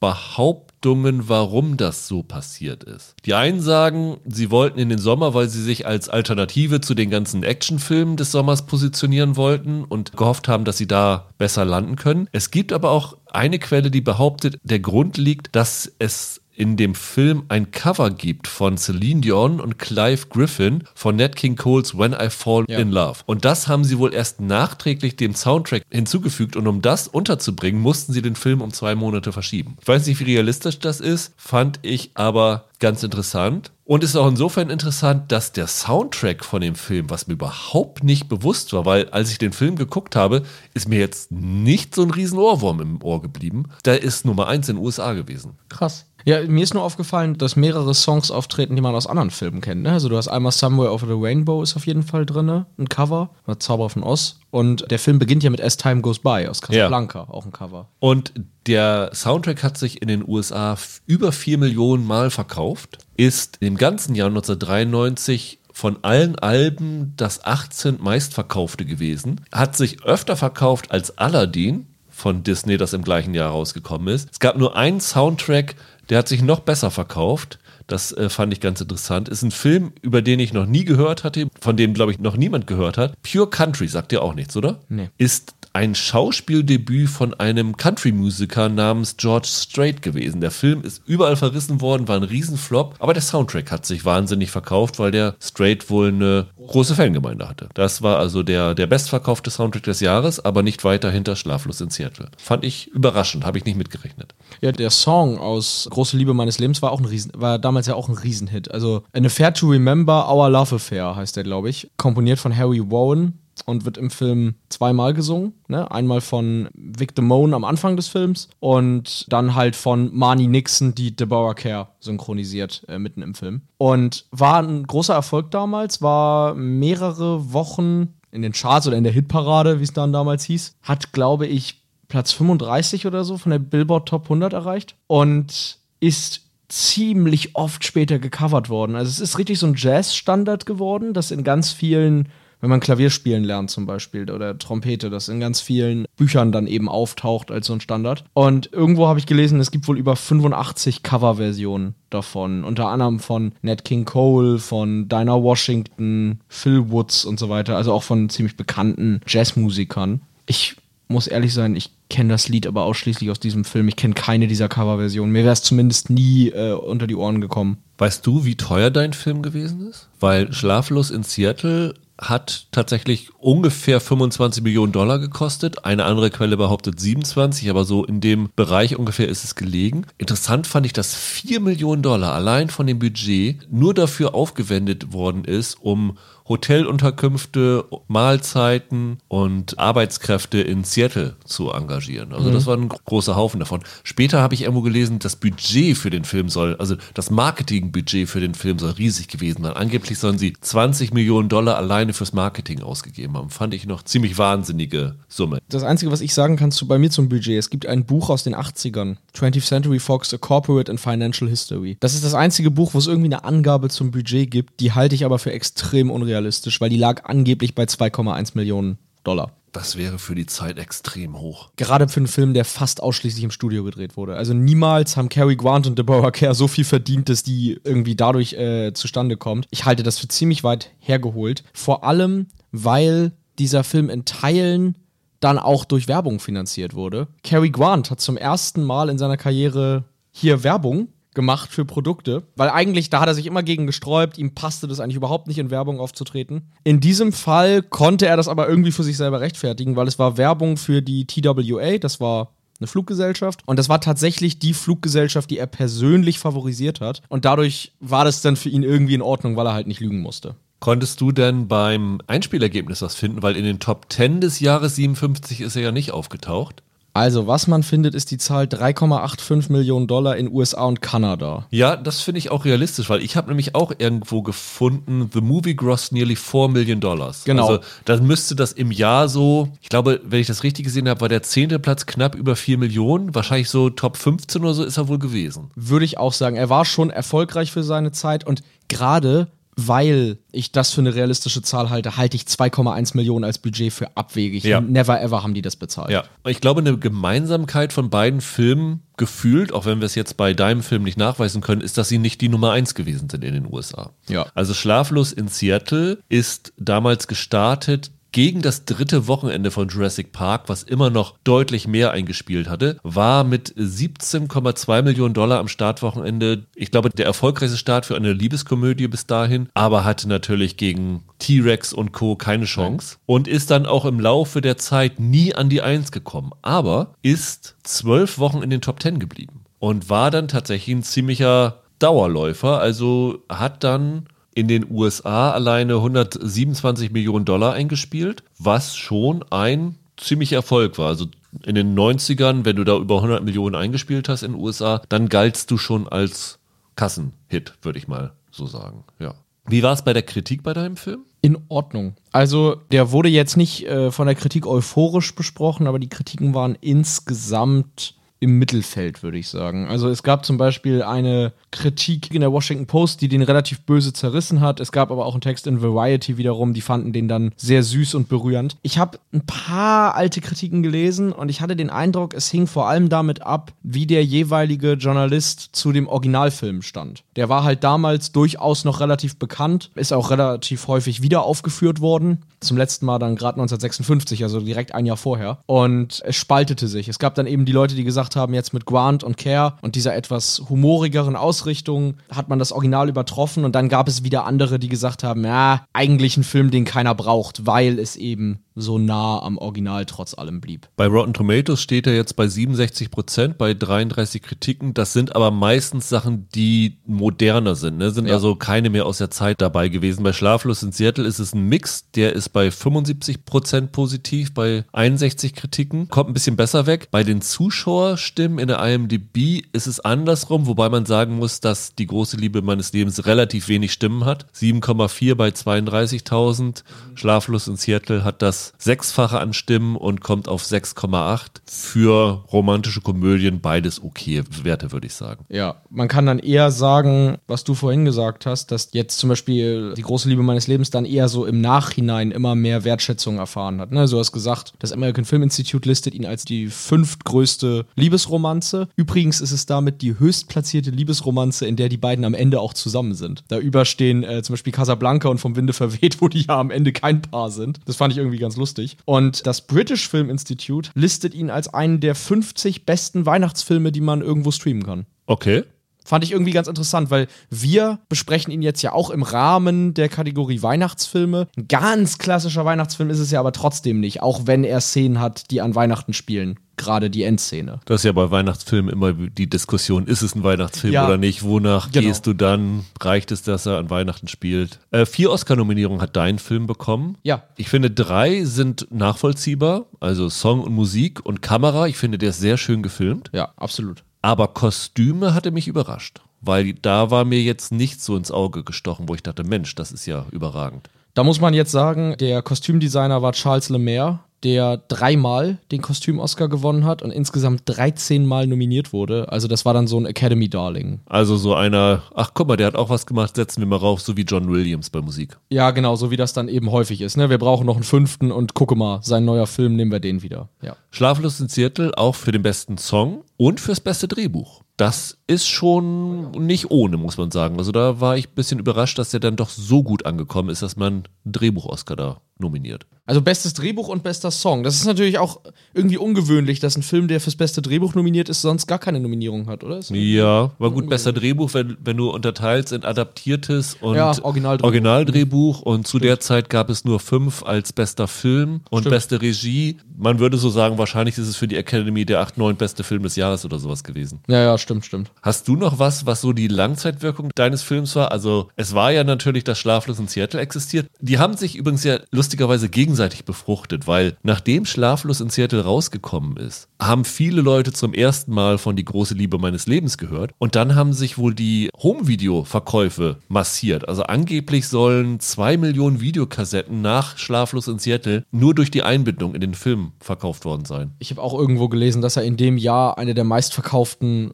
Behauptungen, 0.00 0.71
warum 0.84 1.76
das 1.76 2.08
so 2.08 2.22
passiert 2.22 2.84
ist. 2.84 3.14
Die 3.24 3.34
einen 3.34 3.60
sagen, 3.60 4.18
sie 4.26 4.50
wollten 4.50 4.78
in 4.78 4.88
den 4.88 4.98
Sommer, 4.98 5.34
weil 5.34 5.48
sie 5.48 5.62
sich 5.62 5.86
als 5.86 6.08
Alternative 6.08 6.80
zu 6.80 6.94
den 6.94 7.10
ganzen 7.10 7.42
Actionfilmen 7.42 8.16
des 8.16 8.32
Sommers 8.32 8.66
positionieren 8.66 9.36
wollten 9.36 9.84
und 9.84 10.16
gehofft 10.16 10.48
haben, 10.48 10.64
dass 10.64 10.78
sie 10.78 10.88
da 10.88 11.28
besser 11.38 11.64
landen 11.64 11.96
können. 11.96 12.28
Es 12.32 12.50
gibt 12.50 12.72
aber 12.72 12.90
auch 12.90 13.16
eine 13.30 13.58
Quelle, 13.58 13.90
die 13.90 14.00
behauptet, 14.00 14.58
der 14.62 14.80
Grund 14.80 15.16
liegt, 15.16 15.54
dass 15.56 15.90
es 15.98 16.41
in 16.62 16.76
dem 16.76 16.94
Film 16.94 17.42
ein 17.48 17.72
Cover 17.72 18.10
gibt 18.10 18.46
von 18.46 18.78
Celine 18.78 19.20
Dion 19.20 19.60
und 19.60 19.80
Clive 19.80 20.28
Griffin 20.28 20.84
von 20.94 21.16
Nat 21.16 21.34
King 21.34 21.56
Cole's 21.56 21.98
When 21.98 22.12
I 22.12 22.30
Fall 22.30 22.66
ja. 22.68 22.78
in 22.78 22.92
Love. 22.92 23.18
Und 23.26 23.44
das 23.44 23.66
haben 23.66 23.82
sie 23.82 23.98
wohl 23.98 24.14
erst 24.14 24.40
nachträglich 24.40 25.16
dem 25.16 25.34
Soundtrack 25.34 25.82
hinzugefügt 25.90 26.54
und 26.54 26.68
um 26.68 26.80
das 26.80 27.08
unterzubringen, 27.08 27.82
mussten 27.82 28.12
sie 28.12 28.22
den 28.22 28.36
Film 28.36 28.60
um 28.60 28.72
zwei 28.72 28.94
Monate 28.94 29.32
verschieben. 29.32 29.76
Ich 29.80 29.88
weiß 29.88 30.06
nicht, 30.06 30.20
wie 30.20 30.34
realistisch 30.34 30.78
das 30.78 31.00
ist, 31.00 31.34
fand 31.36 31.80
ich 31.82 32.12
aber 32.14 32.66
ganz 32.78 33.02
interessant. 33.02 33.72
Und 33.84 34.04
ist 34.04 34.16
auch 34.16 34.28
insofern 34.28 34.70
interessant, 34.70 35.32
dass 35.32 35.52
der 35.52 35.66
Soundtrack 35.66 36.44
von 36.44 36.62
dem 36.62 36.74
Film, 36.74 37.10
was 37.10 37.26
mir 37.26 37.34
überhaupt 37.34 38.04
nicht 38.04 38.28
bewusst 38.28 38.72
war, 38.72 38.86
weil 38.86 39.08
als 39.10 39.30
ich 39.30 39.38
den 39.38 39.52
Film 39.52 39.76
geguckt 39.76 40.16
habe, 40.16 40.42
ist 40.72 40.88
mir 40.88 40.98
jetzt 40.98 41.30
nicht 41.30 41.94
so 41.94 42.02
ein 42.02 42.10
riesen 42.10 42.38
Ohrwurm 42.38 42.80
im 42.80 43.02
Ohr 43.02 43.20
geblieben. 43.20 43.64
Der 43.84 44.02
ist 44.02 44.24
Nummer 44.24 44.48
eins 44.48 44.68
in 44.68 44.76
den 44.76 44.84
USA 44.84 45.12
gewesen. 45.12 45.58
Krass. 45.68 46.06
Ja, 46.24 46.40
mir 46.46 46.62
ist 46.62 46.74
nur 46.74 46.82
aufgefallen, 46.82 47.38
dass 47.38 47.56
mehrere 47.56 47.94
Songs 47.94 48.30
auftreten, 48.30 48.76
die 48.76 48.82
man 48.82 48.94
aus 48.94 49.06
anderen 49.06 49.30
Filmen 49.30 49.60
kennt. 49.60 49.82
Ne? 49.82 49.92
Also 49.92 50.08
du 50.08 50.16
hast 50.16 50.28
einmal 50.28 50.52
Somewhere 50.52 50.92
Over 50.92 51.06
the 51.06 51.14
Rainbow 51.16 51.62
ist 51.62 51.76
auf 51.76 51.86
jeden 51.86 52.02
Fall 52.02 52.26
drin, 52.26 52.64
ein 52.78 52.88
Cover, 52.88 53.30
Zauber 53.58 53.90
von 53.90 54.02
Oz. 54.02 54.38
Und 54.50 54.90
der 54.90 54.98
Film 54.98 55.18
beginnt 55.18 55.42
ja 55.42 55.50
mit 55.50 55.62
As 55.62 55.76
Time 55.76 56.02
Goes 56.02 56.18
By 56.18 56.46
aus 56.48 56.60
Casablanca, 56.60 57.20
ja. 57.20 57.28
auch 57.28 57.46
ein 57.46 57.52
Cover. 57.52 57.88
Und 57.98 58.34
der 58.66 59.10
Soundtrack 59.14 59.62
hat 59.62 59.78
sich 59.78 60.02
in 60.02 60.08
den 60.08 60.26
USA 60.26 60.76
über 61.06 61.32
vier 61.32 61.58
Millionen 61.58 62.06
Mal 62.06 62.30
verkauft, 62.30 62.98
ist 63.16 63.56
im 63.60 63.76
ganzen 63.76 64.14
Jahr 64.14 64.28
1993 64.28 65.58
von 65.72 65.98
allen 66.02 66.38
Alben 66.38 67.14
das 67.16 67.44
18 67.44 67.98
meistverkaufte 68.00 68.84
gewesen, 68.84 69.40
hat 69.50 69.76
sich 69.76 70.04
öfter 70.04 70.36
verkauft 70.36 70.90
als 70.90 71.16
Aladdin 71.18 71.86
von 72.10 72.44
Disney, 72.44 72.76
das 72.76 72.92
im 72.92 73.02
gleichen 73.02 73.34
Jahr 73.34 73.50
rausgekommen 73.50 74.14
ist. 74.14 74.28
Es 74.30 74.38
gab 74.38 74.56
nur 74.56 74.76
einen 74.76 75.00
Soundtrack, 75.00 75.74
der 76.08 76.18
hat 76.18 76.28
sich 76.28 76.42
noch 76.42 76.60
besser 76.60 76.90
verkauft. 76.90 77.58
Das 77.86 78.12
äh, 78.12 78.28
fand 78.28 78.52
ich 78.52 78.60
ganz 78.60 78.80
interessant. 78.80 79.28
Ist 79.28 79.42
ein 79.42 79.50
Film, 79.50 79.92
über 80.02 80.22
den 80.22 80.38
ich 80.40 80.52
noch 80.52 80.66
nie 80.66 80.84
gehört 80.84 81.24
hatte, 81.24 81.48
von 81.60 81.76
dem, 81.76 81.94
glaube 81.94 82.12
ich, 82.12 82.18
noch 82.18 82.36
niemand 82.36 82.66
gehört 82.66 82.96
hat. 82.96 83.14
Pure 83.22 83.50
Country 83.50 83.88
sagt 83.88 84.12
dir 84.12 84.22
auch 84.22 84.34
nichts, 84.34 84.56
oder? 84.56 84.80
Nee. 84.88 85.10
Ist 85.18 85.54
ein 85.72 85.94
Schauspieldebüt 85.94 87.08
von 87.08 87.34
einem 87.34 87.76
Country-Musiker 87.76 88.68
namens 88.68 89.16
George 89.16 89.48
Strait 89.48 90.02
gewesen. 90.02 90.40
Der 90.40 90.50
Film 90.50 90.82
ist 90.82 91.02
überall 91.06 91.36
verrissen 91.36 91.80
worden, 91.80 92.08
war 92.08 92.16
ein 92.16 92.22
Riesenflop, 92.22 92.96
aber 92.98 93.14
der 93.14 93.22
Soundtrack 93.22 93.70
hat 93.70 93.86
sich 93.86 94.04
wahnsinnig 94.04 94.50
verkauft, 94.50 94.98
weil 94.98 95.10
der 95.10 95.34
Strait 95.40 95.88
wohl 95.90 96.08
eine 96.08 96.46
große 96.56 96.94
Fangemeinde 96.94 97.48
hatte. 97.48 97.68
Das 97.74 98.02
war 98.02 98.18
also 98.18 98.42
der, 98.42 98.74
der 98.74 98.86
bestverkaufte 98.86 99.50
Soundtrack 99.50 99.84
des 99.84 100.00
Jahres, 100.00 100.44
aber 100.44 100.62
nicht 100.62 100.84
weiter 100.84 101.10
hinter 101.10 101.36
Schlaflos 101.36 101.80
in 101.80 101.90
Seattle. 101.90 102.28
Fand 102.36 102.64
ich 102.64 102.88
überraschend, 102.88 103.44
habe 103.44 103.58
ich 103.58 103.64
nicht 103.64 103.76
mitgerechnet. 103.76 104.34
Ja, 104.60 104.72
der 104.72 104.90
Song 104.90 105.38
aus 105.38 105.88
Große 105.90 106.16
Liebe 106.16 106.34
meines 106.34 106.58
Lebens 106.58 106.82
war 106.82 106.92
auch 106.92 107.00
ein 107.00 107.06
Riesen, 107.06 107.32
war 107.34 107.58
damals 107.58 107.86
ja 107.86 107.94
auch 107.94 108.08
ein 108.08 108.16
Riesenhit. 108.16 108.70
Also 108.70 109.04
An 109.12 109.26
Affair 109.26 109.54
to 109.54 109.68
Remember, 109.68 110.30
Our 110.32 110.50
Love 110.50 110.76
Affair 110.76 111.16
heißt 111.16 111.36
der, 111.36 111.44
glaube 111.44 111.70
ich. 111.70 111.90
Komponiert 111.96 112.38
von 112.38 112.56
Harry 112.56 112.82
Wowen 112.90 113.41
und 113.66 113.84
wird 113.84 113.98
im 113.98 114.10
Film 114.10 114.54
zweimal 114.68 115.14
gesungen. 115.14 115.54
Ne? 115.68 115.90
Einmal 115.90 116.20
von 116.20 116.68
Vic 116.74 117.14
Damone 117.14 117.54
am 117.54 117.64
Anfang 117.64 117.96
des 117.96 118.08
Films 118.08 118.48
und 118.60 119.26
dann 119.32 119.54
halt 119.54 119.76
von 119.76 120.14
Marnie 120.14 120.48
Nixon, 120.48 120.94
die 120.94 121.14
Deborah 121.14 121.54
Kerr 121.54 121.88
synchronisiert 122.00 122.84
äh, 122.88 122.98
mitten 122.98 123.22
im 123.22 123.34
Film. 123.34 123.62
Und 123.78 124.26
war 124.30 124.62
ein 124.62 124.84
großer 124.84 125.14
Erfolg 125.14 125.50
damals, 125.50 126.02
war 126.02 126.54
mehrere 126.54 127.52
Wochen 127.52 128.14
in 128.30 128.42
den 128.42 128.52
Charts 128.52 128.86
oder 128.86 128.96
in 128.96 129.04
der 129.04 129.12
Hitparade, 129.12 129.78
wie 129.78 129.84
es 129.84 129.92
dann 129.92 130.12
damals 130.12 130.44
hieß. 130.44 130.76
Hat, 130.82 131.12
glaube 131.12 131.46
ich, 131.46 131.82
Platz 132.08 132.32
35 132.32 133.06
oder 133.06 133.24
so 133.24 133.38
von 133.38 133.50
der 133.50 133.58
Billboard 133.58 134.08
Top 134.08 134.24
100 134.24 134.52
erreicht 134.52 134.96
und 135.06 135.78
ist 136.00 136.42
ziemlich 136.68 137.54
oft 137.54 137.84
später 137.84 138.18
gecovert 138.18 138.70
worden. 138.70 138.96
Also 138.96 139.10
es 139.10 139.20
ist 139.20 139.38
richtig 139.38 139.58
so 139.58 139.66
ein 139.66 139.74
Jazz-Standard 139.76 140.64
geworden, 140.64 141.12
das 141.12 141.30
in 141.30 141.44
ganz 141.44 141.72
vielen 141.72 142.28
wenn 142.62 142.70
man 142.70 142.80
Klavier 142.80 143.10
spielen 143.10 143.44
lernt 143.44 143.70
zum 143.70 143.86
Beispiel 143.86 144.30
oder 144.30 144.56
Trompete, 144.56 145.10
das 145.10 145.28
in 145.28 145.40
ganz 145.40 145.60
vielen 145.60 146.06
Büchern 146.16 146.52
dann 146.52 146.66
eben 146.68 146.88
auftaucht 146.88 147.50
als 147.50 147.66
so 147.66 147.74
ein 147.74 147.80
Standard. 147.80 148.24
Und 148.34 148.72
irgendwo 148.72 149.08
habe 149.08 149.18
ich 149.18 149.26
gelesen, 149.26 149.60
es 149.60 149.72
gibt 149.72 149.88
wohl 149.88 149.98
über 149.98 150.14
85 150.14 151.02
Coverversionen 151.02 151.96
davon, 152.08 152.62
unter 152.62 152.88
anderem 152.88 153.18
von 153.18 153.52
Nat 153.62 153.84
King 153.84 154.04
Cole, 154.04 154.58
von 154.58 155.08
Dinah 155.08 155.42
Washington, 155.42 156.40
Phil 156.48 156.90
Woods 156.90 157.24
und 157.24 157.38
so 157.38 157.48
weiter, 157.48 157.76
also 157.76 157.92
auch 157.92 158.04
von 158.04 158.28
ziemlich 158.28 158.56
bekannten 158.56 159.20
Jazzmusikern. 159.26 160.20
Ich 160.46 160.76
muss 161.08 161.26
ehrlich 161.26 161.52
sein, 161.52 161.74
ich 161.74 161.90
kenne 162.08 162.32
das 162.32 162.48
Lied 162.48 162.66
aber 162.66 162.84
ausschließlich 162.84 163.30
aus 163.30 163.40
diesem 163.40 163.64
Film. 163.64 163.88
Ich 163.88 163.96
kenne 163.96 164.14
keine 164.14 164.46
dieser 164.46 164.68
Coverversionen. 164.68 165.32
Mir 165.32 165.42
wäre 165.42 165.52
es 165.52 165.62
zumindest 165.62 166.10
nie 166.10 166.50
äh, 166.50 166.72
unter 166.72 167.06
die 167.06 167.16
Ohren 167.16 167.40
gekommen. 167.40 167.78
Weißt 167.98 168.26
du, 168.26 168.44
wie 168.44 168.56
teuer 168.56 168.90
dein 168.90 169.12
Film 169.12 169.42
gewesen 169.42 169.88
ist? 169.88 170.08
Weil 170.20 170.52
Schlaflos 170.52 171.10
in 171.10 171.22
Seattle 171.22 171.94
hat 172.18 172.66
tatsächlich 172.72 173.34
ungefähr 173.38 174.00
25 174.00 174.62
Millionen 174.62 174.92
Dollar 174.92 175.18
gekostet. 175.18 175.84
Eine 175.84 176.04
andere 176.04 176.30
Quelle 176.30 176.56
behauptet 176.56 177.00
27, 177.00 177.68
aber 177.70 177.84
so 177.84 178.04
in 178.04 178.20
dem 178.20 178.50
Bereich 178.54 178.96
ungefähr 178.96 179.28
ist 179.28 179.44
es 179.44 179.54
gelegen. 179.54 180.06
Interessant 180.18 180.66
fand 180.66 180.86
ich, 180.86 180.92
dass 180.92 181.14
4 181.14 181.60
Millionen 181.60 182.02
Dollar 182.02 182.32
allein 182.32 182.70
von 182.70 182.86
dem 182.86 182.98
Budget 182.98 183.66
nur 183.70 183.94
dafür 183.94 184.34
aufgewendet 184.34 185.12
worden 185.12 185.44
ist, 185.44 185.80
um 185.80 186.18
Hotelunterkünfte, 186.48 187.84
Mahlzeiten 188.08 189.18
und 189.28 189.78
Arbeitskräfte 189.78 190.60
in 190.60 190.84
Seattle 190.84 191.36
zu 191.44 191.70
engagieren. 191.70 192.32
Also 192.32 192.50
mhm. 192.50 192.54
das 192.54 192.66
war 192.66 192.76
ein 192.76 192.88
großer 192.88 193.36
Haufen 193.36 193.60
davon. 193.60 193.82
Später 194.02 194.40
habe 194.40 194.54
ich 194.54 194.62
irgendwo 194.62 194.82
gelesen, 194.82 195.18
das 195.18 195.36
Budget 195.36 195.96
für 195.96 196.10
den 196.10 196.24
Film 196.24 196.48
soll, 196.48 196.76
also 196.76 196.96
das 197.14 197.30
Marketingbudget 197.30 198.28
für 198.28 198.40
den 198.40 198.54
Film 198.54 198.78
soll 198.78 198.90
riesig 198.90 199.28
gewesen 199.28 199.62
sein. 199.62 199.72
Angeblich 199.72 200.18
sollen 200.18 200.38
sie 200.38 200.54
20 200.60 201.14
Millionen 201.14 201.48
Dollar 201.48 201.76
alleine 201.76 202.12
fürs 202.12 202.32
Marketing 202.32 202.82
ausgegeben 202.82 203.36
haben. 203.36 203.50
Fand 203.50 203.74
ich 203.74 203.86
noch 203.86 204.02
ziemlich 204.02 204.36
wahnsinnige 204.36 205.14
Summe. 205.28 205.58
Das 205.68 205.84
Einzige, 205.84 206.10
was 206.10 206.20
ich 206.20 206.34
sagen 206.34 206.56
kann 206.56 206.72
zu 206.72 206.86
bei 206.86 206.98
mir 206.98 207.10
zum 207.10 207.28
Budget, 207.28 207.58
es 207.58 207.70
gibt 207.70 207.86
ein 207.86 208.04
Buch 208.04 208.30
aus 208.30 208.44
den 208.44 208.54
80ern, 208.54 209.16
20th 209.34 209.66
Century 209.66 209.98
Fox, 209.98 210.34
A 210.34 210.38
Corporate 210.38 210.90
and 210.90 211.00
Financial 211.00 211.48
History. 211.48 211.96
Das 212.00 212.14
ist 212.14 212.24
das 212.24 212.34
einzige 212.34 212.70
Buch, 212.70 212.94
wo 212.94 212.98
es 212.98 213.06
irgendwie 213.06 213.28
eine 213.28 213.44
Angabe 213.44 213.88
zum 213.88 214.10
Budget 214.10 214.50
gibt, 214.50 214.80
die 214.80 214.92
halte 214.92 215.14
ich 215.14 215.24
aber 215.24 215.38
für 215.38 215.52
extrem 215.52 216.10
unrealistisch 216.10 216.31
unrealistisch, 216.32 216.80
weil 216.80 216.90
die 216.90 216.96
lag 216.96 217.24
angeblich 217.24 217.74
bei 217.74 217.84
2,1 217.84 218.52
Millionen 218.54 218.98
Dollar. 219.24 219.52
Das 219.72 219.96
wäre 219.96 220.18
für 220.18 220.34
die 220.34 220.44
Zeit 220.44 220.78
extrem 220.78 221.38
hoch. 221.38 221.70
Gerade 221.76 222.06
für 222.08 222.18
einen 222.18 222.26
Film, 222.26 222.52
der 222.52 222.66
fast 222.66 223.02
ausschließlich 223.02 223.42
im 223.42 223.50
Studio 223.50 223.84
gedreht 223.84 224.16
wurde. 224.18 224.36
Also 224.36 224.52
niemals 224.52 225.16
haben 225.16 225.30
Cary 225.30 225.56
Grant 225.56 225.86
und 225.86 225.98
Deborah 225.98 226.30
Kerr 226.30 226.54
so 226.54 226.68
viel 226.68 226.84
verdient, 226.84 227.30
dass 227.30 227.42
die 227.42 227.80
irgendwie 227.82 228.14
dadurch 228.14 228.52
äh, 228.52 228.92
zustande 228.92 229.38
kommt. 229.38 229.66
Ich 229.70 229.86
halte 229.86 230.02
das 230.02 230.18
für 230.18 230.28
ziemlich 230.28 230.62
weit 230.62 230.90
hergeholt. 230.98 231.64
Vor 231.72 232.04
allem, 232.04 232.48
weil 232.70 233.32
dieser 233.58 233.82
Film 233.82 234.10
in 234.10 234.26
Teilen 234.26 234.98
dann 235.40 235.58
auch 235.58 235.86
durch 235.86 236.06
Werbung 236.06 236.38
finanziert 236.38 236.94
wurde. 236.94 237.28
Cary 237.42 237.70
Grant 237.70 238.10
hat 238.10 238.20
zum 238.20 238.36
ersten 238.36 238.84
Mal 238.84 239.08
in 239.08 239.18
seiner 239.18 239.38
Karriere 239.38 240.04
hier 240.32 240.64
Werbung 240.64 241.08
gemacht 241.34 241.70
für 241.70 241.84
Produkte, 241.84 242.44
weil 242.56 242.70
eigentlich 242.70 243.10
da 243.10 243.20
hat 243.20 243.28
er 243.28 243.34
sich 243.34 243.46
immer 243.46 243.62
gegen 243.62 243.86
gesträubt, 243.86 244.38
ihm 244.38 244.54
passte 244.54 244.88
das 244.88 245.00
eigentlich 245.00 245.16
überhaupt 245.16 245.46
nicht 245.48 245.58
in 245.58 245.70
Werbung 245.70 246.00
aufzutreten. 246.00 246.70
In 246.84 247.00
diesem 247.00 247.32
Fall 247.32 247.82
konnte 247.82 248.26
er 248.26 248.36
das 248.36 248.48
aber 248.48 248.68
irgendwie 248.68 248.92
für 248.92 249.04
sich 249.04 249.16
selber 249.16 249.40
rechtfertigen, 249.40 249.96
weil 249.96 250.08
es 250.08 250.18
war 250.18 250.36
Werbung 250.36 250.76
für 250.76 251.02
die 251.02 251.26
TWA, 251.26 251.98
das 251.98 252.20
war 252.20 252.52
eine 252.78 252.86
Fluggesellschaft 252.86 253.60
und 253.66 253.78
das 253.78 253.88
war 253.88 254.00
tatsächlich 254.00 254.58
die 254.58 254.74
Fluggesellschaft, 254.74 255.50
die 255.50 255.58
er 255.58 255.66
persönlich 255.66 256.38
favorisiert 256.38 257.00
hat 257.00 257.22
und 257.28 257.44
dadurch 257.44 257.92
war 258.00 258.24
das 258.24 258.42
dann 258.42 258.56
für 258.56 258.68
ihn 258.68 258.82
irgendwie 258.82 259.14
in 259.14 259.22
Ordnung, 259.22 259.56
weil 259.56 259.66
er 259.66 259.74
halt 259.74 259.86
nicht 259.86 260.00
lügen 260.00 260.20
musste. 260.20 260.56
Konntest 260.80 261.20
du 261.20 261.30
denn 261.30 261.68
beim 261.68 262.20
Einspielergebnis 262.26 263.02
was 263.02 263.14
finden? 263.14 263.40
Weil 263.40 263.54
in 263.54 263.62
den 263.62 263.78
Top 263.78 264.06
10 264.08 264.40
des 264.40 264.58
Jahres 264.58 264.96
57 264.96 265.60
ist 265.60 265.76
er 265.76 265.82
ja 265.82 265.92
nicht 265.92 266.10
aufgetaucht. 266.10 266.82
Also, 267.14 267.46
was 267.46 267.66
man 267.66 267.82
findet, 267.82 268.14
ist 268.14 268.30
die 268.30 268.38
Zahl 268.38 268.64
3,85 268.64 269.70
Millionen 269.70 270.06
Dollar 270.06 270.36
in 270.36 270.50
USA 270.50 270.84
und 270.84 271.02
Kanada. 271.02 271.66
Ja, 271.70 271.96
das 271.96 272.22
finde 272.22 272.38
ich 272.38 272.50
auch 272.50 272.64
realistisch, 272.64 273.10
weil 273.10 273.22
ich 273.22 273.36
habe 273.36 273.48
nämlich 273.48 273.74
auch 273.74 273.92
irgendwo 273.98 274.42
gefunden, 274.42 275.28
The 275.32 275.42
Movie 275.42 275.76
grossed 275.76 276.12
nearly 276.12 276.36
4 276.36 276.68
Millionen 276.68 277.00
Dollars. 277.02 277.44
Genau. 277.44 277.66
Also, 277.66 277.84
dann 278.06 278.26
müsste 278.26 278.56
das 278.56 278.72
im 278.72 278.90
Jahr 278.90 279.28
so, 279.28 279.68
ich 279.82 279.90
glaube, 279.90 280.20
wenn 280.24 280.40
ich 280.40 280.46
das 280.46 280.62
richtig 280.62 280.86
gesehen 280.86 281.08
habe, 281.08 281.20
war 281.20 281.28
der 281.28 281.42
zehnte 281.42 281.78
Platz 281.78 282.06
knapp 282.06 282.34
über 282.34 282.56
4 282.56 282.78
Millionen. 282.78 283.34
Wahrscheinlich 283.34 283.68
so 283.68 283.90
Top 283.90 284.16
15 284.16 284.62
oder 284.62 284.72
so 284.72 284.84
ist 284.84 284.96
er 284.96 285.08
wohl 285.08 285.18
gewesen. 285.18 285.70
Würde 285.74 286.06
ich 286.06 286.16
auch 286.16 286.32
sagen. 286.32 286.56
Er 286.56 286.70
war 286.70 286.84
schon 286.86 287.10
erfolgreich 287.10 287.72
für 287.72 287.82
seine 287.82 288.12
Zeit 288.12 288.46
und 288.46 288.62
gerade 288.88 289.48
weil 289.76 290.38
ich 290.50 290.72
das 290.72 290.92
für 290.92 291.00
eine 291.00 291.14
realistische 291.14 291.62
Zahl 291.62 291.90
halte, 291.90 292.16
halte 292.16 292.36
ich 292.36 292.42
2,1 292.42 293.16
Millionen 293.16 293.44
als 293.44 293.58
Budget 293.58 293.92
für 293.92 294.16
abwegig. 294.16 294.64
Ja. 294.64 294.80
Never 294.80 295.20
ever 295.20 295.42
haben 295.42 295.54
die 295.54 295.62
das 295.62 295.76
bezahlt. 295.76 296.10
Ja, 296.10 296.24
ich 296.46 296.60
glaube, 296.60 296.80
eine 296.80 296.98
Gemeinsamkeit 296.98 297.92
von 297.92 298.10
beiden 298.10 298.40
Filmen 298.40 299.02
gefühlt, 299.16 299.72
auch 299.72 299.86
wenn 299.86 300.00
wir 300.00 300.06
es 300.06 300.14
jetzt 300.14 300.36
bei 300.36 300.52
deinem 300.52 300.82
Film 300.82 301.04
nicht 301.04 301.16
nachweisen 301.16 301.62
können, 301.62 301.80
ist, 301.80 301.96
dass 301.96 302.08
sie 302.08 302.18
nicht 302.18 302.40
die 302.40 302.48
Nummer 302.48 302.72
1 302.72 302.94
gewesen 302.94 303.30
sind 303.30 303.44
in 303.44 303.54
den 303.54 303.72
USA. 303.72 304.10
Ja. 304.28 304.46
Also 304.54 304.74
Schlaflos 304.74 305.32
in 305.32 305.48
Seattle 305.48 306.18
ist 306.28 306.72
damals 306.76 307.26
gestartet 307.26 308.10
gegen 308.32 308.62
das 308.62 308.84
dritte 308.84 309.28
Wochenende 309.28 309.70
von 309.70 309.88
Jurassic 309.88 310.32
Park, 310.32 310.64
was 310.66 310.82
immer 310.82 311.10
noch 311.10 311.36
deutlich 311.44 311.86
mehr 311.86 312.10
eingespielt 312.10 312.68
hatte, 312.68 312.98
war 313.02 313.44
mit 313.44 313.74
17,2 313.76 315.02
Millionen 315.02 315.34
Dollar 315.34 315.60
am 315.60 315.68
Startwochenende, 315.68 316.64
ich 316.74 316.90
glaube, 316.90 317.10
der 317.10 317.26
erfolgreichste 317.26 317.76
Start 317.76 318.06
für 318.06 318.16
eine 318.16 318.32
Liebeskomödie 318.32 319.06
bis 319.08 319.26
dahin, 319.26 319.68
aber 319.74 320.04
hatte 320.04 320.28
natürlich 320.28 320.76
gegen 320.76 321.24
T-Rex 321.38 321.92
und 321.92 322.12
Co. 322.12 322.36
keine 322.36 322.64
Chance 322.64 323.16
und 323.26 323.48
ist 323.48 323.70
dann 323.70 323.86
auch 323.86 324.06
im 324.06 324.18
Laufe 324.18 324.60
der 324.60 324.78
Zeit 324.78 325.20
nie 325.20 325.54
an 325.54 325.68
die 325.68 325.82
Eins 325.82 326.10
gekommen, 326.10 326.52
aber 326.62 327.14
ist 327.22 327.76
zwölf 327.82 328.38
Wochen 328.38 328.62
in 328.62 328.70
den 328.70 328.80
Top 328.80 329.00
Ten 329.00 329.18
geblieben 329.18 329.64
und 329.78 330.08
war 330.08 330.30
dann 330.30 330.48
tatsächlich 330.48 330.96
ein 330.96 331.02
ziemlicher 331.02 331.82
Dauerläufer, 331.98 332.80
also 332.80 333.44
hat 333.48 333.84
dann 333.84 334.26
in 334.54 334.68
den 334.68 334.90
USA 334.90 335.50
alleine 335.50 335.96
127 335.96 337.10
Millionen 337.12 337.44
Dollar 337.44 337.72
eingespielt, 337.72 338.42
was 338.58 338.96
schon 338.96 339.44
ein 339.50 339.96
ziemlicher 340.16 340.56
Erfolg 340.56 340.98
war. 340.98 341.08
Also 341.08 341.26
in 341.64 341.74
den 341.74 341.98
90ern, 341.98 342.64
wenn 342.64 342.76
du 342.76 342.84
da 342.84 342.96
über 342.96 343.16
100 343.16 343.44
Millionen 343.44 343.74
eingespielt 343.74 344.28
hast 344.28 344.42
in 344.42 344.52
den 344.52 344.60
USA, 344.60 345.02
dann 345.08 345.28
galtst 345.28 345.70
du 345.70 345.78
schon 345.78 346.08
als 346.08 346.58
Kassenhit, 346.96 347.74
würde 347.82 347.98
ich 347.98 348.08
mal 348.08 348.32
so 348.50 348.66
sagen. 348.66 349.04
Ja. 349.18 349.34
Wie 349.66 349.82
war 349.82 349.92
es 349.92 350.02
bei 350.02 350.12
der 350.12 350.22
Kritik 350.22 350.62
bei 350.62 350.72
deinem 350.72 350.96
Film? 350.96 351.20
In 351.40 351.58
Ordnung. 351.68 352.14
Also, 352.32 352.76
der 352.90 353.12
wurde 353.12 353.28
jetzt 353.28 353.56
nicht 353.56 353.86
äh, 353.86 354.10
von 354.10 354.26
der 354.26 354.34
Kritik 354.34 354.66
euphorisch 354.66 355.34
besprochen, 355.34 355.86
aber 355.86 355.98
die 355.98 356.08
Kritiken 356.08 356.54
waren 356.54 356.76
insgesamt 356.80 358.14
im 358.42 358.58
Mittelfeld, 358.58 359.22
würde 359.22 359.38
ich 359.38 359.48
sagen. 359.48 359.86
Also 359.86 360.08
es 360.08 360.24
gab 360.24 360.44
zum 360.44 360.56
Beispiel 360.56 361.02
eine 361.02 361.52
Kritik 361.70 362.34
in 362.34 362.40
der 362.40 362.50
Washington 362.50 362.86
Post, 362.86 363.20
die 363.20 363.28
den 363.28 363.42
relativ 363.42 363.82
böse 363.82 364.12
zerrissen 364.12 364.60
hat. 364.60 364.80
Es 364.80 364.90
gab 364.90 365.12
aber 365.12 365.26
auch 365.26 365.34
einen 365.34 365.40
Text 365.40 365.68
in 365.68 365.80
Variety 365.80 366.38
wiederum, 366.38 366.74
die 366.74 366.80
fanden 366.80 367.12
den 367.12 367.28
dann 367.28 367.52
sehr 367.56 367.84
süß 367.84 368.16
und 368.16 368.28
berührend. 368.28 368.76
Ich 368.82 368.98
habe 368.98 369.18
ein 369.32 369.46
paar 369.46 370.16
alte 370.16 370.40
Kritiken 370.40 370.82
gelesen 370.82 371.32
und 371.32 371.50
ich 371.50 371.60
hatte 371.60 371.76
den 371.76 371.88
Eindruck, 371.88 372.34
es 372.34 372.50
hing 372.50 372.66
vor 372.66 372.88
allem 372.88 373.08
damit 373.08 373.42
ab, 373.42 373.72
wie 373.84 374.08
der 374.08 374.24
jeweilige 374.24 374.94
Journalist 374.94 375.68
zu 375.72 375.92
dem 375.92 376.08
Originalfilm 376.08 376.82
stand. 376.82 377.22
Der 377.36 377.48
war 377.48 377.62
halt 377.62 377.84
damals 377.84 378.32
durchaus 378.32 378.84
noch 378.84 378.98
relativ 378.98 379.36
bekannt, 379.36 379.92
ist 379.94 380.12
auch 380.12 380.30
relativ 380.30 380.88
häufig 380.88 381.22
wieder 381.22 381.44
aufgeführt 381.44 382.00
worden. 382.00 382.42
Zum 382.60 382.76
letzten 382.76 383.06
Mal 383.06 383.18
dann 383.18 383.36
gerade 383.36 383.60
1956, 383.60 384.42
also 384.42 384.60
direkt 384.60 384.94
ein 384.94 385.06
Jahr 385.06 385.16
vorher. 385.16 385.58
Und 385.66 386.22
es 386.24 386.36
spaltete 386.36 386.88
sich. 386.88 387.08
Es 387.08 387.18
gab 387.18 387.34
dann 387.34 387.46
eben 387.46 387.64
die 387.64 387.72
Leute, 387.72 387.94
die 387.94 388.04
gesagt 388.04 388.31
haben, 388.36 388.54
jetzt 388.54 388.72
mit 388.72 388.86
Grant 388.86 389.24
und 389.24 389.36
Care 389.36 389.74
und 389.80 389.94
dieser 389.94 390.14
etwas 390.14 390.62
humorigeren 390.68 391.36
Ausrichtung 391.36 392.14
hat 392.30 392.48
man 392.48 392.58
das 392.58 392.72
Original 392.72 393.08
übertroffen. 393.08 393.64
Und 393.64 393.74
dann 393.74 393.88
gab 393.88 394.08
es 394.08 394.24
wieder 394.24 394.44
andere, 394.44 394.78
die 394.78 394.88
gesagt 394.88 395.24
haben, 395.24 395.44
ja, 395.44 395.84
eigentlich 395.92 396.36
ein 396.36 396.44
Film, 396.44 396.70
den 396.70 396.84
keiner 396.84 397.14
braucht, 397.14 397.66
weil 397.66 397.98
es 397.98 398.16
eben 398.16 398.64
so 398.74 398.98
nah 398.98 399.40
am 399.42 399.58
Original 399.58 400.06
trotz 400.06 400.34
allem 400.34 400.60
blieb. 400.60 400.88
Bei 400.96 401.06
Rotten 401.06 401.34
Tomatoes 401.34 401.82
steht 401.82 402.06
er 402.06 402.14
jetzt 402.14 402.36
bei 402.36 402.46
67 402.48 403.10
Prozent, 403.10 403.58
bei 403.58 403.74
33 403.74 404.42
Kritiken. 404.42 404.94
Das 404.94 405.12
sind 405.12 405.34
aber 405.36 405.50
meistens 405.50 406.08
Sachen, 406.08 406.48
die 406.54 406.98
moderner 407.06 407.74
sind. 407.74 407.98
Ne? 407.98 408.10
Sind 408.10 408.26
Ja. 408.28 408.34
also 408.34 408.54
keine 408.56 408.90
mehr 408.90 409.06
aus 409.06 409.18
der 409.18 409.30
Zeit 409.30 409.60
dabei 409.60 409.88
gewesen. 409.88 410.22
Bei 410.22 410.32
Schlaflos 410.32 410.82
in 410.82 410.92
Seattle 410.92 411.26
ist 411.26 411.38
es 411.38 411.54
ein 411.54 411.68
Mix. 411.68 412.10
Der 412.12 412.32
ist 412.32 412.50
bei 412.50 412.70
75 412.70 413.44
Prozent 413.44 413.92
positiv, 413.92 414.54
bei 414.54 414.84
61 414.92 415.54
Kritiken. 415.54 416.08
Kommt 416.08 416.30
ein 416.30 416.34
bisschen 416.34 416.56
besser 416.56 416.86
weg. 416.86 417.08
Bei 417.10 417.24
den 417.24 417.42
Zuschauerstimmen 417.42 418.58
in 418.58 418.68
der 418.68 418.78
IMDb 418.84 419.62
ist 419.72 419.86
es 419.86 420.00
andersrum, 420.00 420.66
wobei 420.66 420.88
man 420.88 421.04
sagen 421.06 421.36
muss, 421.36 421.60
dass 421.60 421.94
die 421.94 422.06
große 422.06 422.36
Liebe 422.36 422.62
meines 422.62 422.92
Lebens 422.92 423.26
relativ 423.26 423.68
wenig 423.68 423.92
Stimmen 423.92 424.24
hat. 424.24 424.46
7,4 424.54 425.34
bei 425.34 425.48
32.000. 425.48 426.84
Schlaflos 427.14 427.68
in 427.68 427.76
Seattle 427.76 428.24
hat 428.24 428.42
das 428.42 428.61
Sechsfache 428.78 429.40
an 429.40 429.52
Stimmen 429.52 429.96
und 429.96 430.20
kommt 430.20 430.48
auf 430.48 430.62
6,8. 430.62 431.62
Für 431.64 432.44
romantische 432.52 433.00
Komödien 433.00 433.60
beides 433.60 434.02
okay 434.02 434.42
Werte, 434.62 434.92
würde 434.92 435.06
ich 435.06 435.14
sagen. 435.14 435.44
Ja, 435.48 435.82
man 435.90 436.08
kann 436.08 436.26
dann 436.26 436.38
eher 436.38 436.70
sagen, 436.70 437.38
was 437.46 437.64
du 437.64 437.74
vorhin 437.74 438.04
gesagt 438.04 438.46
hast, 438.46 438.70
dass 438.70 438.90
jetzt 438.92 439.18
zum 439.18 439.28
Beispiel 439.28 439.94
die 439.96 440.02
große 440.02 440.28
Liebe 440.28 440.42
meines 440.42 440.66
Lebens 440.66 440.90
dann 440.90 441.04
eher 441.04 441.28
so 441.28 441.46
im 441.46 441.60
Nachhinein 441.60 442.30
immer 442.30 442.54
mehr 442.54 442.84
Wertschätzung 442.84 443.38
erfahren 443.38 443.80
hat. 443.80 443.92
Ne? 443.92 444.06
So 444.08 444.18
hast 444.18 444.32
gesagt, 444.32 444.72
das 444.78 444.92
American 444.92 445.24
Film 445.24 445.42
Institute 445.42 445.88
listet 445.88 446.14
ihn 446.14 446.26
als 446.26 446.44
die 446.44 446.68
fünftgrößte 446.68 447.86
Liebesromanze. 447.94 448.88
Übrigens 448.96 449.40
ist 449.40 449.52
es 449.52 449.66
damit 449.66 450.02
die 450.02 450.18
höchstplatzierte 450.18 450.90
Liebesromanze, 450.90 451.66
in 451.66 451.76
der 451.76 451.88
die 451.88 451.96
beiden 451.96 452.24
am 452.24 452.34
Ende 452.34 452.60
auch 452.60 452.74
zusammen 452.74 453.14
sind. 453.14 453.44
Da 453.48 453.58
überstehen 453.58 454.24
äh, 454.24 454.42
zum 454.42 454.54
Beispiel 454.54 454.72
Casablanca 454.72 455.28
und 455.28 455.38
vom 455.38 455.56
Winde 455.56 455.72
verweht, 455.72 456.16
wo 456.20 456.28
die 456.28 456.42
ja 456.42 456.58
am 456.58 456.70
Ende 456.70 456.92
kein 456.92 457.22
Paar 457.22 457.50
sind. 457.50 457.80
Das 457.86 457.96
fand 457.96 458.12
ich 458.12 458.18
irgendwie 458.18 458.38
ganz 458.38 458.51
lustig. 458.56 458.96
Und 459.04 459.46
das 459.46 459.66
British 459.66 460.08
Film 460.08 460.30
Institute 460.30 460.90
listet 460.94 461.34
ihn 461.34 461.50
als 461.50 461.72
einen 461.72 462.00
der 462.00 462.14
50 462.14 462.86
besten 462.86 463.26
Weihnachtsfilme, 463.26 463.92
die 463.92 464.00
man 464.00 464.22
irgendwo 464.22 464.50
streamen 464.50 464.84
kann. 464.84 465.06
Okay. 465.26 465.64
Fand 466.04 466.24
ich 466.24 466.32
irgendwie 466.32 466.50
ganz 466.50 466.66
interessant, 466.66 467.10
weil 467.10 467.28
wir 467.48 468.00
besprechen 468.08 468.52
ihn 468.52 468.62
jetzt 468.62 468.82
ja 468.82 468.92
auch 468.92 469.10
im 469.10 469.22
Rahmen 469.22 469.94
der 469.94 470.08
Kategorie 470.08 470.62
Weihnachtsfilme. 470.62 471.48
Ein 471.56 471.68
ganz 471.68 472.18
klassischer 472.18 472.64
Weihnachtsfilm 472.64 473.10
ist 473.10 473.20
es 473.20 473.30
ja 473.30 473.38
aber 473.38 473.52
trotzdem 473.52 474.00
nicht, 474.00 474.20
auch 474.20 474.46
wenn 474.46 474.64
er 474.64 474.80
Szenen 474.80 475.20
hat, 475.20 475.50
die 475.50 475.60
an 475.60 475.74
Weihnachten 475.74 476.12
spielen. 476.12 476.58
Gerade 476.76 477.10
die 477.10 477.22
Endszene. 477.22 477.80
Das 477.84 478.00
ist 478.00 478.04
ja 478.04 478.12
bei 478.12 478.30
Weihnachtsfilmen 478.30 478.92
immer 478.92 479.12
die 479.12 479.48
Diskussion, 479.48 480.06
ist 480.06 480.22
es 480.22 480.34
ein 480.34 480.42
Weihnachtsfilm 480.42 480.92
Ja. 480.94 481.06
oder 481.06 481.18
nicht? 481.18 481.42
Wonach 481.42 481.90
Genau. 481.92 482.06
gehst 482.08 482.26
du 482.26 482.32
dann? 482.32 482.84
Reicht 483.00 483.30
es, 483.30 483.42
dass 483.42 483.66
er 483.66 483.78
an 483.78 483.90
Weihnachten 483.90 484.26
spielt? 484.28 484.80
Äh, 484.90 485.04
vier 485.06 485.30
Oscar-Nominierungen 485.30 486.00
hat 486.00 486.16
dein 486.16 486.38
Film 486.38 486.66
bekommen. 486.66 487.18
Ja. 487.22 487.42
Ich 487.56 487.68
finde, 487.68 487.90
drei 487.90 488.44
sind 488.44 488.86
nachvollziehbar. 488.90 489.86
Also 490.00 490.28
Song 490.30 490.60
und 490.60 490.72
Musik 490.72 491.24
und 491.24 491.42
Kamera. 491.42 491.86
Ich 491.86 491.96
finde, 491.96 492.18
der 492.18 492.30
ist 492.30 492.40
sehr 492.40 492.56
schön 492.56 492.82
gefilmt. 492.82 493.30
Ja, 493.32 493.52
absolut. 493.56 494.02
Aber 494.22 494.48
Kostüme 494.48 495.34
hatte 495.34 495.50
mich 495.50 495.68
überrascht. 495.68 496.20
Weil 496.40 496.72
da 496.74 497.10
war 497.12 497.24
mir 497.24 497.40
jetzt 497.40 497.70
nichts 497.70 498.04
so 498.04 498.16
ins 498.16 498.32
Auge 498.32 498.64
gestochen, 498.64 499.08
wo 499.08 499.14
ich 499.14 499.22
dachte, 499.22 499.44
Mensch, 499.44 499.74
das 499.76 499.92
ist 499.92 500.06
ja 500.06 500.26
überragend. 500.32 500.90
Da 501.14 501.24
muss 501.24 501.40
man 501.40 501.52
jetzt 501.52 501.72
sagen, 501.72 502.16
der 502.18 502.40
Kostümdesigner 502.40 503.20
war 503.20 503.32
Charles 503.32 503.68
Lemaire, 503.68 504.20
der 504.42 504.78
dreimal 504.88 505.58
den 505.70 505.82
Kostüm-Oscar 505.82 506.48
gewonnen 506.48 506.84
hat 506.84 507.02
und 507.02 507.10
insgesamt 507.10 507.62
13 507.66 508.26
Mal 508.26 508.46
nominiert 508.46 508.92
wurde. 508.92 509.30
Also 509.30 509.46
das 509.46 509.64
war 509.64 509.74
dann 509.74 509.86
so 509.86 509.98
ein 509.98 510.06
Academy-Darling. 510.06 511.00
Also 511.06 511.36
so 511.36 511.54
einer, 511.54 512.02
ach 512.14 512.32
guck 512.34 512.48
mal, 512.48 512.56
der 512.56 512.68
hat 512.68 512.76
auch 512.76 512.88
was 512.88 513.06
gemacht, 513.06 513.36
setzen 513.36 513.60
wir 513.60 513.66
mal 513.66 513.76
rauf, 513.76 514.00
so 514.00 514.16
wie 514.16 514.22
John 514.22 514.50
Williams 514.50 514.90
bei 514.90 515.00
Musik. 515.00 515.38
Ja, 515.50 515.70
genau, 515.70 515.96
so 515.96 516.10
wie 516.10 516.16
das 516.16 516.32
dann 516.32 516.48
eben 516.48 516.70
häufig 516.70 517.00
ist. 517.02 517.16
Ne? 517.16 517.30
Wir 517.30 517.38
brauchen 517.38 517.66
noch 517.66 517.76
einen 517.76 517.84
fünften 517.84 518.32
und 518.32 518.54
gucke 518.54 518.74
mal, 518.74 519.00
sein 519.02 519.24
neuer 519.24 519.46
Film, 519.46 519.76
nehmen 519.76 519.92
wir 519.92 520.00
den 520.00 520.22
wieder. 520.22 520.48
Ja. 520.62 520.76
Schlaflos 520.90 521.38
in 521.40 521.48
Seattle 521.48 521.96
auch 521.96 522.14
für 522.14 522.32
den 522.32 522.42
besten 522.42 522.78
Song 522.78 523.24
und 523.36 523.60
fürs 523.60 523.80
beste 523.80 524.08
Drehbuch. 524.08 524.62
Das 524.76 525.18
ist 525.32 525.48
schon 525.48 526.30
nicht 526.32 526.70
ohne, 526.70 526.96
muss 526.96 527.16
man 527.16 527.30
sagen. 527.30 527.58
Also 527.58 527.72
da 527.72 528.00
war 528.00 528.16
ich 528.16 528.28
ein 528.28 528.34
bisschen 528.34 528.58
überrascht, 528.58 528.98
dass 528.98 529.10
der 529.10 529.20
dann 529.20 529.36
doch 529.36 529.48
so 529.48 529.82
gut 529.82 530.04
angekommen 530.06 530.50
ist, 530.50 530.62
dass 530.62 530.76
man 530.76 531.04
Drehbuch-Oscar 531.24 531.96
da 531.96 532.20
nominiert. 532.38 532.86
Also 533.04 533.20
bestes 533.20 533.52
Drehbuch 533.54 533.88
und 533.88 534.02
bester 534.04 534.30
Song. 534.30 534.62
Das 534.62 534.76
ist 534.76 534.84
natürlich 534.84 535.18
auch 535.18 535.40
irgendwie 535.74 535.96
ungewöhnlich, 535.98 536.60
dass 536.60 536.76
ein 536.76 536.82
Film, 536.84 537.08
der 537.08 537.20
fürs 537.20 537.34
beste 537.34 537.60
Drehbuch 537.60 537.94
nominiert 537.94 538.28
ist, 538.28 538.42
sonst 538.42 538.66
gar 538.68 538.78
keine 538.78 539.00
Nominierung 539.00 539.48
hat, 539.48 539.64
oder? 539.64 539.80
Ja, 539.90 540.52
war 540.58 540.70
gut, 540.70 540.88
besser 540.88 541.12
Drehbuch, 541.12 541.52
wenn, 541.54 541.76
wenn 541.82 541.96
du 541.96 542.10
unterteilst 542.10 542.72
in 542.72 542.84
adaptiertes 542.84 543.76
und 543.80 543.96
Ja, 543.96 544.08
Originaldrehbuch. 544.22 544.64
Originaldrehbuch. 544.66 545.62
Und 545.62 545.86
zu 545.86 545.98
der 545.98 546.20
Zeit 546.20 546.48
gab 546.48 546.70
es 546.70 546.84
nur 546.84 547.00
fünf 547.00 547.42
als 547.42 547.72
bester 547.72 548.06
Film 548.06 548.60
und 548.70 548.82
Stimmt. 548.82 548.94
beste 548.94 549.20
Regie. 549.20 549.78
Man 549.96 550.20
würde 550.20 550.36
so 550.36 550.48
sagen, 550.50 550.78
wahrscheinlich 550.78 551.18
ist 551.18 551.26
es 551.28 551.36
für 551.36 551.48
die 551.48 551.56
Academy 551.56 552.04
der 552.04 552.20
8, 552.20 552.38
9 552.38 552.56
beste 552.56 552.84
Film 552.84 553.02
des 553.02 553.16
Jahres 553.16 553.44
oder 553.44 553.58
sowas 553.58 553.82
gewesen. 553.82 554.20
Ja, 554.28 554.42
ja, 554.42 554.58
stimmt, 554.58 554.84
stimmt. 554.84 555.10
Hast 555.24 555.46
du 555.46 555.54
noch 555.54 555.78
was, 555.78 556.04
was 556.04 556.20
so 556.20 556.32
die 556.32 556.48
Langzeitwirkung 556.48 557.30
deines 557.36 557.62
Films 557.62 557.94
war? 557.94 558.10
Also, 558.10 558.48
es 558.56 558.74
war 558.74 558.90
ja 558.90 559.04
natürlich, 559.04 559.44
dass 559.44 559.56
Schlaflos 559.56 560.00
in 560.00 560.08
Seattle 560.08 560.40
existiert. 560.40 560.90
Die 561.00 561.20
haben 561.20 561.36
sich 561.36 561.54
übrigens 561.54 561.84
ja 561.84 562.00
lustigerweise 562.10 562.68
gegenseitig 562.68 563.24
befruchtet, 563.24 563.86
weil 563.86 564.16
nachdem 564.24 564.64
Schlaflos 564.64 565.20
in 565.20 565.30
Seattle 565.30 565.62
rausgekommen 565.62 566.38
ist, 566.38 566.66
haben 566.80 567.04
viele 567.04 567.40
Leute 567.40 567.72
zum 567.72 567.94
ersten 567.94 568.34
Mal 568.34 568.58
von 568.58 568.74
Die 568.74 568.84
große 568.84 569.14
Liebe 569.14 569.38
meines 569.38 569.68
Lebens 569.68 569.96
gehört. 569.96 570.32
Und 570.38 570.56
dann 570.56 570.74
haben 570.74 570.92
sich 570.92 571.18
wohl 571.18 571.36
die 571.36 571.70
Home-Video-Verkäufe 571.80 573.18
massiert. 573.28 573.88
Also 573.88 574.02
angeblich 574.02 574.66
sollen 574.66 575.20
zwei 575.20 575.56
Millionen 575.56 576.00
Videokassetten 576.00 576.82
nach 576.82 577.16
Schlaflos 577.16 577.68
in 577.68 577.78
Seattle 577.78 578.24
nur 578.32 578.56
durch 578.56 578.72
die 578.72 578.82
Einbindung 578.82 579.36
in 579.36 579.40
den 579.40 579.54
Film 579.54 579.92
verkauft 580.00 580.44
worden 580.44 580.64
sein. 580.64 580.90
Ich 580.98 581.12
habe 581.12 581.22
auch 581.22 581.38
irgendwo 581.38 581.68
gelesen, 581.68 582.02
dass 582.02 582.16
er 582.16 582.24
in 582.24 582.36
dem 582.36 582.58
Jahr 582.58 582.98
eine 582.98 583.14
der 583.14 583.22
meistverkauften 583.22 584.32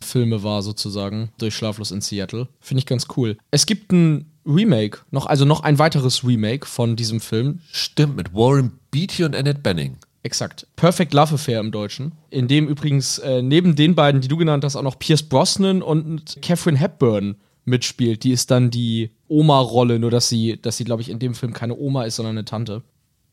VHS-Filme 0.00 0.42
war, 0.42 0.62
sozusagen, 0.62 1.30
durch 1.38 1.54
Schlaflos 1.54 1.90
in 1.90 2.00
Seattle. 2.00 2.48
Finde 2.60 2.80
ich 2.80 2.86
ganz 2.86 3.06
cool. 3.16 3.36
Es 3.50 3.66
gibt 3.66 3.92
ein 3.92 4.26
Remake, 4.44 5.00
noch, 5.10 5.26
also 5.26 5.44
noch 5.44 5.60
ein 5.60 5.78
weiteres 5.78 6.24
Remake 6.24 6.66
von 6.66 6.96
diesem 6.96 7.20
Film. 7.20 7.60
Stimmt, 7.70 8.16
mit 8.16 8.34
Warren 8.34 8.72
Beatty 8.90 9.24
und 9.24 9.36
Annette 9.36 9.60
Benning. 9.60 9.96
Exakt. 10.24 10.66
Perfect 10.76 11.12
Love 11.14 11.34
Affair 11.34 11.60
im 11.60 11.72
Deutschen. 11.72 12.12
In 12.30 12.46
dem 12.46 12.68
übrigens 12.68 13.18
äh, 13.18 13.42
neben 13.42 13.74
den 13.74 13.94
beiden, 13.94 14.20
die 14.20 14.28
du 14.28 14.36
genannt 14.36 14.64
hast, 14.64 14.76
auch 14.76 14.82
noch 14.82 14.98
Pierce 14.98 15.22
Brosnan 15.22 15.82
und 15.82 16.38
Catherine 16.42 16.78
Hepburn 16.78 17.36
mitspielt. 17.64 18.22
Die 18.24 18.32
ist 18.32 18.50
dann 18.50 18.70
die 18.70 19.10
Oma-Rolle, 19.28 19.98
nur 19.98 20.10
dass 20.10 20.28
sie, 20.28 20.60
dass 20.60 20.76
sie, 20.76 20.84
glaube 20.84 21.02
ich, 21.02 21.08
in 21.08 21.18
dem 21.18 21.34
Film 21.34 21.52
keine 21.52 21.76
Oma 21.76 22.04
ist, 22.04 22.16
sondern 22.16 22.36
eine 22.36 22.44
Tante. 22.44 22.82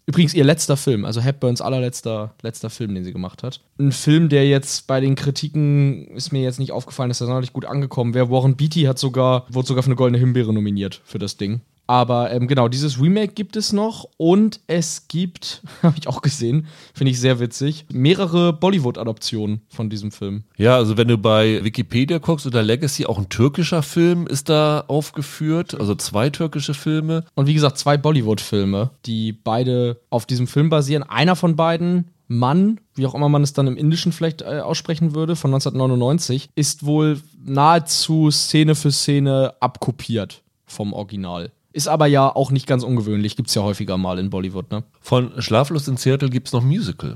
Übrigens 0.09 0.33
ihr 0.33 0.43
letzter 0.43 0.75
Film, 0.75 1.05
also 1.05 1.21
Hepburns 1.21 1.61
allerletzter 1.61 2.33
letzter 2.41 2.71
Film, 2.71 2.95
den 2.95 3.03
sie 3.03 3.13
gemacht 3.13 3.43
hat. 3.43 3.61
Ein 3.77 3.91
Film, 3.91 4.27
der 4.27 4.49
jetzt 4.49 4.87
bei 4.87 4.99
den 4.99 5.13
Kritiken 5.13 6.07
ist 6.15 6.31
mir 6.31 6.41
jetzt 6.41 6.57
nicht 6.57 6.71
aufgefallen, 6.71 7.09
dass 7.09 7.21
er 7.21 7.27
sonderlich 7.27 7.53
gut 7.53 7.65
angekommen 7.65 8.15
wäre. 8.15 8.31
Warren 8.31 8.55
Beatty 8.55 8.85
hat 8.85 8.97
sogar, 8.97 9.45
wurde 9.49 9.67
sogar 9.67 9.83
für 9.83 9.89
eine 9.89 9.95
goldene 9.95 10.17
Himbeere 10.17 10.51
nominiert 10.51 10.99
für 11.05 11.19
das 11.19 11.37
Ding. 11.37 11.61
Aber 11.89 12.29
ähm, 12.29 12.47
genau, 12.47 12.67
dieses 12.67 13.01
Remake 13.01 13.33
gibt 13.33 13.55
es 13.55 13.73
noch 13.73 14.07
und 14.17 14.59
es 14.67 15.07
gibt, 15.07 15.63
habe 15.81 15.95
ich 15.99 16.07
auch 16.07 16.21
gesehen, 16.21 16.67
finde 16.93 17.09
ich 17.09 17.19
sehr 17.19 17.39
witzig, 17.39 17.87
mehrere 17.91 18.53
Bollywood-Adoptionen 18.53 19.61
von 19.69 19.89
diesem 19.89 20.11
Film. 20.11 20.43
Ja, 20.55 20.75
also 20.75 20.97
wenn 20.97 21.07
du 21.07 21.17
bei 21.17 21.63
Wikipedia 21.63 22.19
guckst 22.19 22.45
oder 22.45 22.61
Legacy, 22.61 23.07
auch 23.07 23.17
ein 23.17 23.29
türkischer 23.29 23.81
Film 23.81 24.27
ist 24.27 24.49
da 24.49 24.83
aufgeführt, 24.87 25.79
also 25.79 25.95
zwei 25.95 26.29
türkische 26.29 26.75
Filme. 26.75 27.25
Und 27.33 27.47
wie 27.47 27.55
gesagt, 27.55 27.79
zwei 27.79 27.97
Bollywood-Filme, 27.97 28.91
die 29.07 29.33
beide 29.33 29.99
auf 30.11 30.27
diesem 30.27 30.45
Film 30.45 30.69
basieren. 30.69 31.01
Einer 31.01 31.35
von 31.35 31.55
beiden, 31.55 32.11
Mann, 32.27 32.79
wie 32.93 33.07
auch 33.07 33.15
immer 33.15 33.29
man 33.29 33.41
es 33.41 33.53
dann 33.53 33.65
im 33.65 33.77
Indischen 33.77 34.11
vielleicht 34.11 34.43
äh, 34.43 34.59
aussprechen 34.59 35.15
würde, 35.15 35.35
von 35.35 35.51
1999, 35.55 36.49
ist 36.53 36.85
wohl 36.85 37.19
nahezu 37.43 38.29
Szene 38.29 38.75
für 38.75 38.91
Szene 38.91 39.55
abkopiert 39.59 40.43
vom 40.67 40.93
Original. 40.93 41.49
Ist 41.79 41.87
aber 41.87 42.07
ja 42.07 42.27
auch 42.35 42.51
nicht 42.51 42.67
ganz 42.67 42.83
ungewöhnlich, 42.83 43.37
gibt 43.37 43.47
es 43.47 43.55
ja 43.55 43.61
häufiger 43.63 43.97
mal 43.97 44.19
in 44.19 44.29
Bollywood, 44.29 44.69
ne? 44.69 44.83
Von 44.99 45.31
Schlaflos 45.41 45.87
in 45.87 45.95
Seattle 45.95 46.29
gibt 46.29 46.47
es 46.47 46.53
noch 46.53 46.61
Musical. 46.61 47.15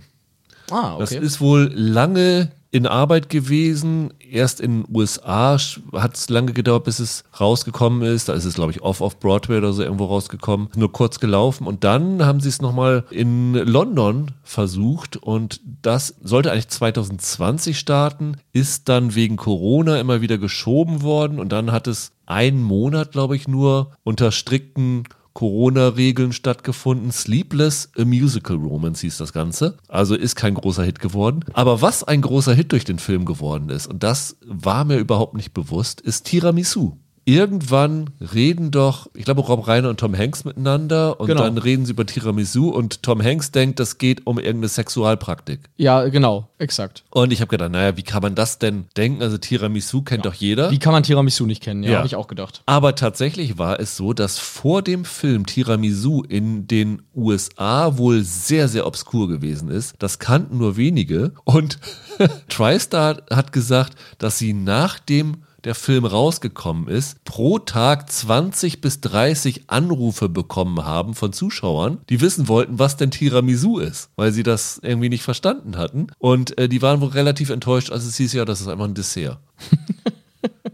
Ah, 0.72 0.96
Das 0.98 1.12
ist 1.12 1.42
wohl 1.42 1.70
lange 1.76 2.54
in 2.72 2.88
Arbeit 2.88 3.28
gewesen. 3.30 4.14
Erst 4.32 4.62
in 4.62 4.84
den 4.84 4.96
USA 4.96 5.58
hat 5.92 6.16
es 6.16 6.30
lange 6.30 6.54
gedauert, 6.54 6.86
bis 6.86 7.00
es 7.00 7.26
rausgekommen 7.38 8.04
ist. 8.04 8.30
Da 8.30 8.34
ist 8.34 8.46
es, 8.46 8.54
glaube 8.54 8.72
ich, 8.72 8.82
off 8.82 9.02
auf 9.02 9.20
Broadway 9.20 9.58
oder 9.58 9.74
so 9.74 9.84
irgendwo 9.84 10.06
rausgekommen. 10.06 10.70
Nur 10.78 10.94
kurz 10.94 11.20
gelaufen. 11.20 11.68
Und 11.68 11.84
dann 11.84 12.26
haben 12.26 12.40
sie 12.40 12.48
es 12.48 12.62
nochmal 12.62 13.04
in 13.12 13.54
London 13.54 14.32
versucht. 14.44 15.18
Und 15.18 15.60
das 15.82 16.16
sollte 16.24 16.52
eigentlich 16.54 16.70
2020 16.70 17.78
starten, 17.78 18.38
ist 18.54 18.88
dann 18.88 19.14
wegen 19.14 19.36
Corona 19.36 20.00
immer 20.00 20.22
wieder 20.22 20.38
geschoben 20.38 21.02
worden. 21.02 21.38
Und 21.40 21.52
dann 21.52 21.74
hat 21.74 21.88
es 21.88 22.13
einen 22.26 22.64
Monat, 22.64 23.12
glaube 23.12 23.36
ich, 23.36 23.48
nur 23.48 23.92
unter 24.04 24.32
strikten 24.32 25.04
Corona-Regeln 25.34 26.32
stattgefunden. 26.32 27.12
Sleepless, 27.12 27.90
a 27.98 28.06
Musical 28.06 28.58
Romance 28.58 29.02
hieß 29.02 29.18
das 29.18 29.34
Ganze. 29.34 29.78
Also 29.88 30.16
ist 30.16 30.36
kein 30.36 30.54
großer 30.54 30.84
Hit 30.84 31.00
geworden. 31.00 31.44
Aber 31.54 31.82
was 31.82 32.04
ein 32.04 32.22
großer 32.22 32.54
Hit 32.54 32.72
durch 32.72 32.86
den 32.86 33.00
Film 33.00 33.26
geworden 33.26 33.70
ist, 33.70 33.88
und 33.88 34.04
das 34.04 34.38
war 34.46 34.86
mir 34.86 34.98
überhaupt 34.98 35.34
nicht 35.36 35.54
bewusst, 35.54 36.02
ist 36.02 36.26
Tiramisu 36.26 36.98
irgendwann 37.26 38.10
reden 38.34 38.72
doch, 38.72 39.10
ich 39.14 39.26
glaube, 39.26 39.42
Rob 39.42 39.68
Reiner 39.68 39.90
und 39.90 40.00
Tom 40.00 40.18
Hanks 40.18 40.46
miteinander 40.46 41.20
und 41.20 41.28
genau. 41.28 41.44
dann 41.44 41.58
reden 41.58 41.86
sie 41.86 41.92
über 41.92 42.06
Tiramisu 42.06 42.70
und 42.70 43.04
Tom 43.04 43.22
Hanks 43.24 43.52
denkt, 43.52 43.80
das 43.80 43.98
geht 43.98 44.28
um 44.28 44.38
irgendeine 44.38 44.68
Sexualpraktik. 44.68 45.70
Ja, 45.78 46.08
genau, 46.10 46.50
exakt. 46.58 47.04
Und 47.12 47.32
ich 47.32 47.42
habe 47.42 47.50
gedacht, 47.50 47.72
naja, 47.72 47.96
wie 47.98 48.04
kann 48.04 48.22
man 48.22 48.36
das 48.36 48.60
denn 48.60 48.86
denken? 48.98 49.22
Also 49.22 49.38
Tiramisu 49.38 50.02
kennt 50.02 50.26
ja. 50.26 50.32
doch 50.32 50.36
jeder. 50.36 50.72
Wie 50.72 50.80
kann 50.80 50.94
man 50.94 51.04
Tiramisu 51.04 51.46
nicht 51.46 51.64
kennen? 51.64 51.84
Ja, 51.84 51.92
ja. 51.92 51.98
habe 51.98 52.08
ich 52.08 52.16
auch 52.16 52.28
gedacht. 52.28 52.62
Aber 52.66 52.96
tatsächlich 52.96 53.58
war 53.58 53.80
es 53.80 53.96
so, 53.96 54.14
dass 54.14 54.38
vor 54.40 54.82
dem 54.82 55.06
Film 55.06 55.46
Tiramisu 55.46 56.24
in 56.24 56.68
den 56.68 57.02
USA 57.16 57.98
wohl 57.98 58.24
sehr, 58.24 58.68
sehr 58.68 58.86
obskur 58.86 59.28
gewesen 59.28 59.70
ist. 59.70 59.96
Das 60.00 60.20
kannten 60.20 60.58
nur 60.58 60.78
wenige. 60.78 61.34
Und 61.44 61.80
TriStar 62.50 63.22
hat 63.30 63.52
gesagt, 63.52 63.94
dass 64.18 64.38
sie 64.38 64.54
nach 64.54 65.00
dem 65.00 65.44
der 65.64 65.76
Film 65.76 66.06
rausgekommen 66.06 66.88
ist, 66.88 67.24
pro 67.24 67.60
Tag 67.60 68.12
20 68.12 68.82
bis 68.82 69.02
30 69.02 69.64
Anrufe 69.68 70.30
bekommen 70.30 70.86
haben 70.86 71.14
von 71.14 71.34
Zuschauern, 71.34 72.00
die 72.10 72.22
wissen 72.22 72.48
wollten, 72.48 72.80
was 72.80 72.98
denn 72.98 73.12
Tiramisu 73.12 73.80
ist, 73.80 74.10
weil 74.16 74.32
sie 74.32 74.44
das 74.44 74.80
irgendwie 74.84 75.10
nicht 75.10 75.24
verstanden 75.24 75.78
hatten. 75.78 76.08
Und 76.18 76.58
äh, 76.58 76.68
die 76.68 76.82
waren 76.82 77.02
wohl 77.02 77.10
relativ 77.10 77.50
enttäuscht, 77.50 77.92
als 77.92 78.06
es 78.06 78.18
hieß 78.18 78.34
ja, 78.34 78.46
das 78.46 78.62
ist 78.62 78.68
einfach 78.68 78.86
ein 78.86 78.94
Dessert. 78.94 79.40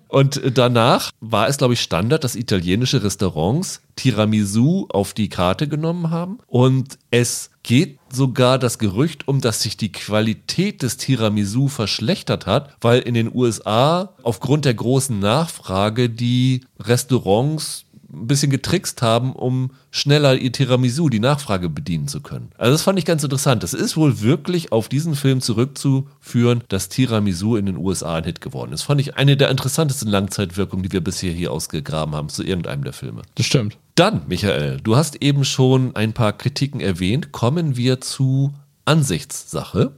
Und 0.09 0.41
danach 0.57 1.11
war 1.19 1.47
es, 1.47 1.59
glaube 1.59 1.75
ich, 1.75 1.81
Standard, 1.81 2.23
dass 2.23 2.35
italienische 2.35 3.03
Restaurants 3.03 3.81
Tiramisu 3.95 4.87
auf 4.89 5.13
die 5.13 5.29
Karte 5.29 5.67
genommen 5.67 6.09
haben. 6.09 6.39
Und 6.47 6.97
es 7.11 7.51
geht 7.61 7.98
sogar 8.13 8.59
das 8.59 8.79
Gerücht 8.79 9.27
um, 9.27 9.41
dass 9.41 9.61
sich 9.61 9.77
die 9.77 9.91
Qualität 9.91 10.81
des 10.83 10.97
Tiramisu 10.97 11.67
verschlechtert 11.67 12.45
hat, 12.45 12.75
weil 12.81 13.01
in 13.01 13.13
den 13.13 13.33
USA 13.33 14.13
aufgrund 14.23 14.65
der 14.65 14.73
großen 14.73 15.19
Nachfrage 15.19 16.09
die 16.09 16.61
Restaurants 16.79 17.85
ein 18.11 18.27
bisschen 18.27 18.49
getrickst 18.49 19.01
haben, 19.01 19.33
um 19.33 19.71
schneller 19.91 20.35
ihr 20.35 20.51
Tiramisu, 20.51 21.09
die 21.09 21.19
Nachfrage 21.19 21.69
bedienen 21.69 22.07
zu 22.07 22.21
können. 22.21 22.51
Also 22.57 22.71
das 22.71 22.81
fand 22.81 22.97
ich 22.99 23.05
ganz 23.05 23.23
interessant. 23.23 23.63
Das 23.63 23.73
ist 23.73 23.97
wohl 23.97 24.21
wirklich 24.21 24.71
auf 24.71 24.89
diesen 24.89 25.15
Film 25.15 25.41
zurückzuführen, 25.41 26.63
dass 26.69 26.89
Tiramisu 26.89 27.55
in 27.55 27.67
den 27.67 27.77
USA 27.77 28.15
ein 28.15 28.23
Hit 28.23 28.41
geworden 28.41 28.73
ist. 28.73 28.83
Fand 28.83 29.01
ich 29.01 29.17
eine 29.17 29.37
der 29.37 29.49
interessantesten 29.49 30.09
Langzeitwirkungen, 30.09 30.83
die 30.83 30.91
wir 30.91 31.03
bisher 31.03 31.31
hier 31.31 31.51
ausgegraben 31.51 32.15
haben 32.15 32.29
zu 32.29 32.43
irgendeinem 32.43 32.83
der 32.83 32.93
Filme. 32.93 33.21
Das 33.35 33.45
stimmt. 33.45 33.77
Dann, 33.95 34.21
Michael, 34.27 34.79
du 34.81 34.95
hast 34.95 35.21
eben 35.21 35.43
schon 35.45 35.95
ein 35.95 36.13
paar 36.13 36.33
Kritiken 36.33 36.79
erwähnt. 36.79 37.31
Kommen 37.31 37.75
wir 37.75 38.01
zu 38.01 38.53
Ansichtssache, 38.85 39.93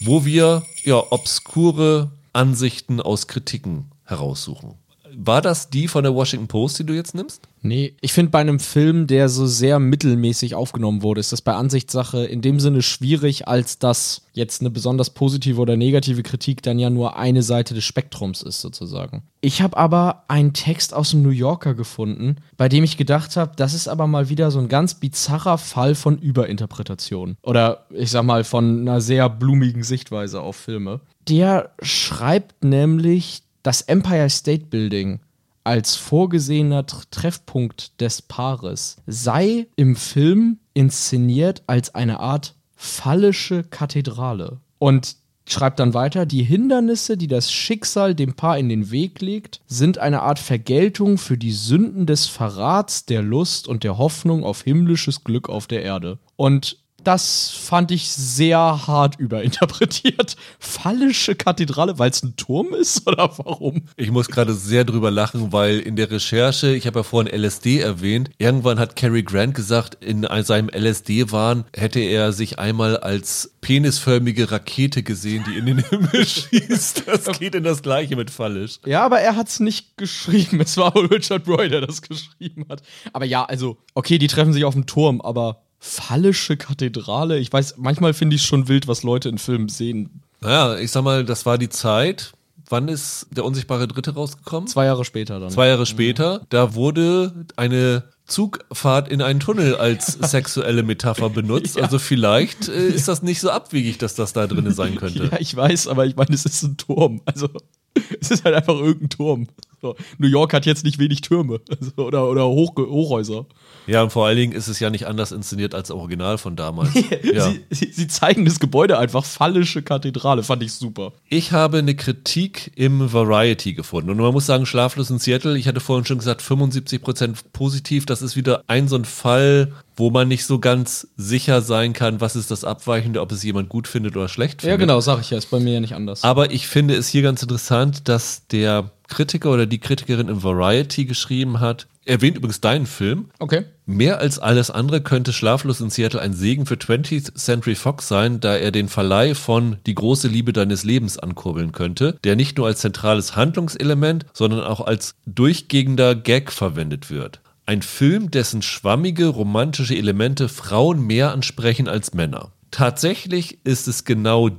wo 0.00 0.24
wir 0.24 0.62
ja 0.84 1.02
obskure 1.10 2.10
Ansichten 2.32 3.00
aus 3.00 3.26
Kritiken 3.26 3.90
heraussuchen. 4.04 4.74
War 5.18 5.40
das 5.40 5.70
die 5.70 5.88
von 5.88 6.04
der 6.04 6.14
Washington 6.14 6.46
Post, 6.46 6.78
die 6.78 6.84
du 6.84 6.92
jetzt 6.92 7.14
nimmst? 7.14 7.48
Nee, 7.62 7.94
ich 8.02 8.12
finde 8.12 8.30
bei 8.30 8.40
einem 8.40 8.60
Film, 8.60 9.06
der 9.06 9.30
so 9.30 9.46
sehr 9.46 9.78
mittelmäßig 9.78 10.54
aufgenommen 10.54 11.02
wurde, 11.02 11.20
ist 11.20 11.32
das 11.32 11.40
bei 11.40 11.54
Ansichtssache 11.54 12.26
in 12.26 12.42
dem 12.42 12.60
Sinne 12.60 12.82
schwierig, 12.82 13.48
als 13.48 13.78
dass 13.78 14.26
jetzt 14.34 14.60
eine 14.60 14.68
besonders 14.68 15.10
positive 15.10 15.58
oder 15.58 15.76
negative 15.78 16.22
Kritik 16.22 16.62
dann 16.62 16.78
ja 16.78 16.90
nur 16.90 17.16
eine 17.16 17.42
Seite 17.42 17.72
des 17.72 17.84
Spektrums 17.84 18.42
ist, 18.42 18.60
sozusagen. 18.60 19.22
Ich 19.40 19.62
habe 19.62 19.78
aber 19.78 20.24
einen 20.28 20.52
Text 20.52 20.92
aus 20.92 21.10
dem 21.10 21.22
New 21.22 21.30
Yorker 21.30 21.74
gefunden, 21.74 22.36
bei 22.58 22.68
dem 22.68 22.84
ich 22.84 22.98
gedacht 22.98 23.36
habe, 23.36 23.52
das 23.56 23.72
ist 23.72 23.88
aber 23.88 24.06
mal 24.06 24.28
wieder 24.28 24.50
so 24.50 24.58
ein 24.58 24.68
ganz 24.68 24.94
bizarrer 24.94 25.56
Fall 25.56 25.94
von 25.94 26.18
Überinterpretation. 26.18 27.38
Oder 27.42 27.86
ich 27.90 28.10
sag 28.10 28.24
mal 28.24 28.44
von 28.44 28.82
einer 28.82 29.00
sehr 29.00 29.30
blumigen 29.30 29.82
Sichtweise 29.82 30.42
auf 30.42 30.56
Filme. 30.56 31.00
Der 31.26 31.70
schreibt 31.80 32.62
nämlich, 32.62 33.42
das 33.66 33.82
Empire 33.82 34.30
State 34.30 34.66
Building 34.66 35.18
als 35.64 35.96
vorgesehener 35.96 36.86
Treffpunkt 36.86 38.00
des 38.00 38.22
Paares 38.22 38.98
sei 39.08 39.66
im 39.74 39.96
Film 39.96 40.60
inszeniert 40.72 41.64
als 41.66 41.92
eine 41.92 42.20
Art 42.20 42.54
phallische 42.76 43.64
Kathedrale. 43.64 44.60
Und 44.78 45.16
schreibt 45.48 45.80
dann 45.80 45.94
weiter, 45.94 46.26
die 46.26 46.44
Hindernisse, 46.44 47.16
die 47.16 47.26
das 47.26 47.50
Schicksal 47.52 48.14
dem 48.14 48.34
Paar 48.34 48.56
in 48.56 48.68
den 48.68 48.92
Weg 48.92 49.20
legt, 49.20 49.60
sind 49.66 49.98
eine 49.98 50.22
Art 50.22 50.38
Vergeltung 50.38 51.18
für 51.18 51.36
die 51.36 51.50
Sünden 51.50 52.06
des 52.06 52.26
Verrats, 52.26 53.06
der 53.06 53.22
Lust 53.22 53.66
und 53.66 53.82
der 53.82 53.98
Hoffnung 53.98 54.44
auf 54.44 54.62
himmlisches 54.62 55.24
Glück 55.24 55.48
auf 55.48 55.66
der 55.66 55.82
Erde. 55.82 56.18
Und 56.36 56.78
das 57.06 57.50
fand 57.50 57.92
ich 57.92 58.10
sehr 58.10 58.58
hart 58.58 59.16
überinterpretiert. 59.16 60.36
Phallische 60.58 61.36
Kathedrale, 61.36 62.00
weil 62.00 62.10
es 62.10 62.22
ein 62.24 62.34
Turm 62.36 62.74
ist 62.74 63.06
oder 63.06 63.30
warum? 63.38 63.82
Ich 63.96 64.10
muss 64.10 64.26
gerade 64.26 64.54
sehr 64.54 64.84
drüber 64.84 65.12
lachen, 65.12 65.52
weil 65.52 65.78
in 65.78 65.94
der 65.94 66.10
Recherche, 66.10 66.74
ich 66.74 66.86
habe 66.86 66.98
ja 66.98 67.02
vorhin 67.04 67.32
LSD 67.32 67.78
erwähnt, 67.78 68.30
irgendwann 68.38 68.80
hat 68.80 68.96
Cary 68.96 69.22
Grant 69.22 69.54
gesagt, 69.54 70.02
in 70.02 70.26
seinem 70.42 70.68
LSD-Wahn 70.68 71.64
hätte 71.74 72.00
er 72.00 72.32
sich 72.32 72.58
einmal 72.58 72.96
als 72.96 73.52
penisförmige 73.60 74.50
Rakete 74.50 75.02
gesehen, 75.04 75.44
die 75.46 75.58
in 75.58 75.66
den 75.66 75.78
Himmel 75.78 76.26
schießt. 76.26 77.04
Das 77.06 77.38
geht 77.38 77.54
in 77.54 77.62
das 77.62 77.82
Gleiche 77.82 78.16
mit 78.16 78.30
Phallisch. 78.30 78.80
Ja, 78.84 79.04
aber 79.04 79.20
er 79.20 79.36
hat 79.36 79.48
es 79.48 79.60
nicht 79.60 79.96
geschrieben. 79.96 80.60
Es 80.60 80.76
war 80.76 80.94
Richard 81.10 81.46
Roy, 81.46 81.68
der 81.68 81.82
das 81.82 82.02
geschrieben 82.02 82.66
hat. 82.68 82.82
Aber 83.12 83.24
ja, 83.24 83.44
also, 83.44 83.76
okay, 83.94 84.18
die 84.18 84.26
treffen 84.26 84.52
sich 84.52 84.64
auf 84.64 84.74
dem 84.74 84.86
Turm, 84.86 85.20
aber 85.20 85.65
phallische 85.86 86.56
Kathedrale. 86.56 87.38
Ich 87.38 87.52
weiß, 87.52 87.76
manchmal 87.78 88.14
finde 88.14 88.36
ich 88.36 88.42
es 88.42 88.48
schon 88.48 88.68
wild, 88.68 88.88
was 88.88 89.02
Leute 89.02 89.28
in 89.28 89.38
Filmen 89.38 89.68
sehen. 89.68 90.22
Naja, 90.40 90.76
ich 90.78 90.90
sag 90.90 91.02
mal, 91.02 91.24
das 91.24 91.46
war 91.46 91.58
die 91.58 91.68
Zeit. 91.68 92.32
Wann 92.68 92.88
ist 92.88 93.28
der 93.30 93.44
unsichtbare 93.44 93.86
Dritte 93.86 94.14
rausgekommen? 94.14 94.66
Zwei 94.66 94.86
Jahre 94.86 95.04
später 95.04 95.38
dann. 95.38 95.50
Zwei 95.50 95.68
Jahre 95.68 95.86
später. 95.86 96.42
Da 96.48 96.74
wurde 96.74 97.46
eine 97.54 98.04
Zugfahrt 98.26 99.08
in 99.08 99.22
einen 99.22 99.38
Tunnel 99.38 99.76
als 99.76 100.06
sexuelle 100.20 100.82
Metapher 100.82 101.30
benutzt. 101.30 101.76
Ja. 101.76 101.84
Also 101.84 102.00
vielleicht 102.00 102.68
äh, 102.68 102.88
ist 102.88 103.06
das 103.06 103.22
nicht 103.22 103.40
so 103.40 103.50
abwegig, 103.50 103.98
dass 103.98 104.16
das 104.16 104.32
da 104.32 104.48
drin 104.48 104.72
sein 104.72 104.96
könnte. 104.98 105.28
Ja, 105.30 105.38
ich 105.38 105.54
weiß, 105.54 105.86
aber 105.86 106.06
ich 106.06 106.16
meine, 106.16 106.34
es 106.34 106.44
ist 106.44 106.62
ein 106.64 106.76
Turm. 106.76 107.20
Also 107.24 107.48
es 108.20 108.32
ist 108.32 108.44
halt 108.44 108.56
einfach 108.56 108.74
irgendein 108.74 109.10
Turm. 109.10 109.46
So. 109.86 109.96
New 110.18 110.28
York 110.28 110.52
hat 110.52 110.66
jetzt 110.66 110.84
nicht 110.84 110.98
wenig 110.98 111.20
Türme 111.20 111.60
also, 111.80 111.92
oder, 111.96 112.28
oder 112.28 112.46
Hoch 112.46 112.74
Hochhäuser. 112.76 113.46
Ja, 113.86 114.02
und 114.02 114.10
vor 114.10 114.26
allen 114.26 114.36
Dingen 114.36 114.52
ist 114.52 114.66
es 114.66 114.80
ja 114.80 114.90
nicht 114.90 115.06
anders 115.06 115.30
inszeniert 115.30 115.74
als 115.74 115.90
Original 115.92 116.38
von 116.38 116.56
damals. 116.56 116.90
ja. 117.22 117.50
sie, 117.50 117.64
sie, 117.70 117.92
sie, 117.92 118.08
zeigen 118.08 118.44
das 118.44 118.58
Gebäude 118.58 118.98
einfach, 118.98 119.24
phallische 119.24 119.82
Kathedrale, 119.82 120.42
fand 120.42 120.62
ich 120.64 120.72
super. 120.72 121.12
Ich 121.28 121.52
habe 121.52 121.78
eine 121.78 121.94
Kritik 121.94 122.72
im 122.74 123.12
Variety 123.12 123.74
gefunden. 123.74 124.10
Und 124.10 124.16
man 124.16 124.32
muss 124.32 124.46
sagen, 124.46 124.66
Schlaflos 124.66 125.10
in 125.10 125.20
Seattle, 125.20 125.56
ich 125.56 125.68
hatte 125.68 125.78
vorhin 125.78 126.04
schon 126.04 126.18
gesagt, 126.18 126.42
75% 126.42 127.36
positiv. 127.52 128.06
Das 128.06 128.22
ist 128.22 128.34
wieder 128.34 128.64
ein 128.66 128.88
so 128.88 128.96
ein 128.96 129.04
Fall, 129.04 129.72
wo 129.96 130.10
man 130.10 130.28
nicht 130.28 130.44
so 130.44 130.58
ganz 130.58 131.08
sicher 131.16 131.62
sein 131.62 131.92
kann, 131.92 132.20
was 132.20 132.36
ist 132.36 132.50
das 132.50 132.64
Abweichende, 132.64 133.20
ob 133.20 133.32
es 133.32 133.42
jemand 133.42 133.68
gut 133.68 133.88
findet 133.88 134.16
oder 134.16 134.28
schlecht 134.28 134.62
findet. 134.62 134.78
Ja, 134.78 134.84
genau, 134.84 135.00
sag 135.00 135.20
ich 135.20 135.30
ja, 135.30 135.38
ist 135.38 135.50
bei 135.50 135.60
mir 135.60 135.74
ja 135.74 135.80
nicht 135.80 135.94
anders. 135.94 136.24
Aber 136.24 136.50
ich 136.50 136.66
finde 136.66 136.94
es 136.94 137.08
hier 137.08 137.22
ganz 137.22 137.42
interessant, 137.42 138.08
dass 138.08 138.46
der 138.48 138.90
Kritiker 139.08 139.52
oder 139.52 139.66
die 139.66 139.78
Kritikerin 139.78 140.28
im 140.28 140.42
Variety 140.42 141.04
geschrieben 141.04 141.60
hat, 141.60 141.86
erwähnt 142.04 142.36
übrigens 142.36 142.60
deinen 142.60 142.86
Film. 142.86 143.30
Okay. 143.38 143.64
Mehr 143.84 144.18
als 144.18 144.38
alles 144.38 144.70
andere 144.70 145.00
könnte 145.00 145.32
Schlaflos 145.32 145.80
in 145.80 145.90
Seattle 145.90 146.20
ein 146.20 146.32
Segen 146.32 146.66
für 146.66 146.74
20th 146.74 147.34
Century 147.34 147.74
Fox 147.74 148.08
sein, 148.08 148.40
da 148.40 148.56
er 148.56 148.72
den 148.72 148.88
Verleih 148.88 149.34
von 149.34 149.76
Die 149.86 149.94
große 149.94 150.28
Liebe 150.28 150.52
deines 150.52 150.84
Lebens 150.84 151.18
ankurbeln 151.18 151.72
könnte, 151.72 152.18
der 152.24 152.36
nicht 152.36 152.58
nur 152.58 152.66
als 152.66 152.80
zentrales 152.80 153.36
Handlungselement, 153.36 154.26
sondern 154.32 154.62
auch 154.62 154.80
als 154.80 155.14
durchgehender 155.26 156.14
Gag 156.14 156.52
verwendet 156.52 157.10
wird. 157.10 157.40
Ein 157.66 157.82
Film, 157.82 158.30
dessen 158.30 158.62
schwammige 158.62 159.26
romantische 159.26 159.96
Elemente 159.96 160.48
Frauen 160.48 161.04
mehr 161.04 161.32
ansprechen 161.32 161.88
als 161.88 162.14
Männer. 162.14 162.52
Tatsächlich 162.70 163.58
ist 163.64 163.88
es 163.88 164.04
genau 164.04 164.50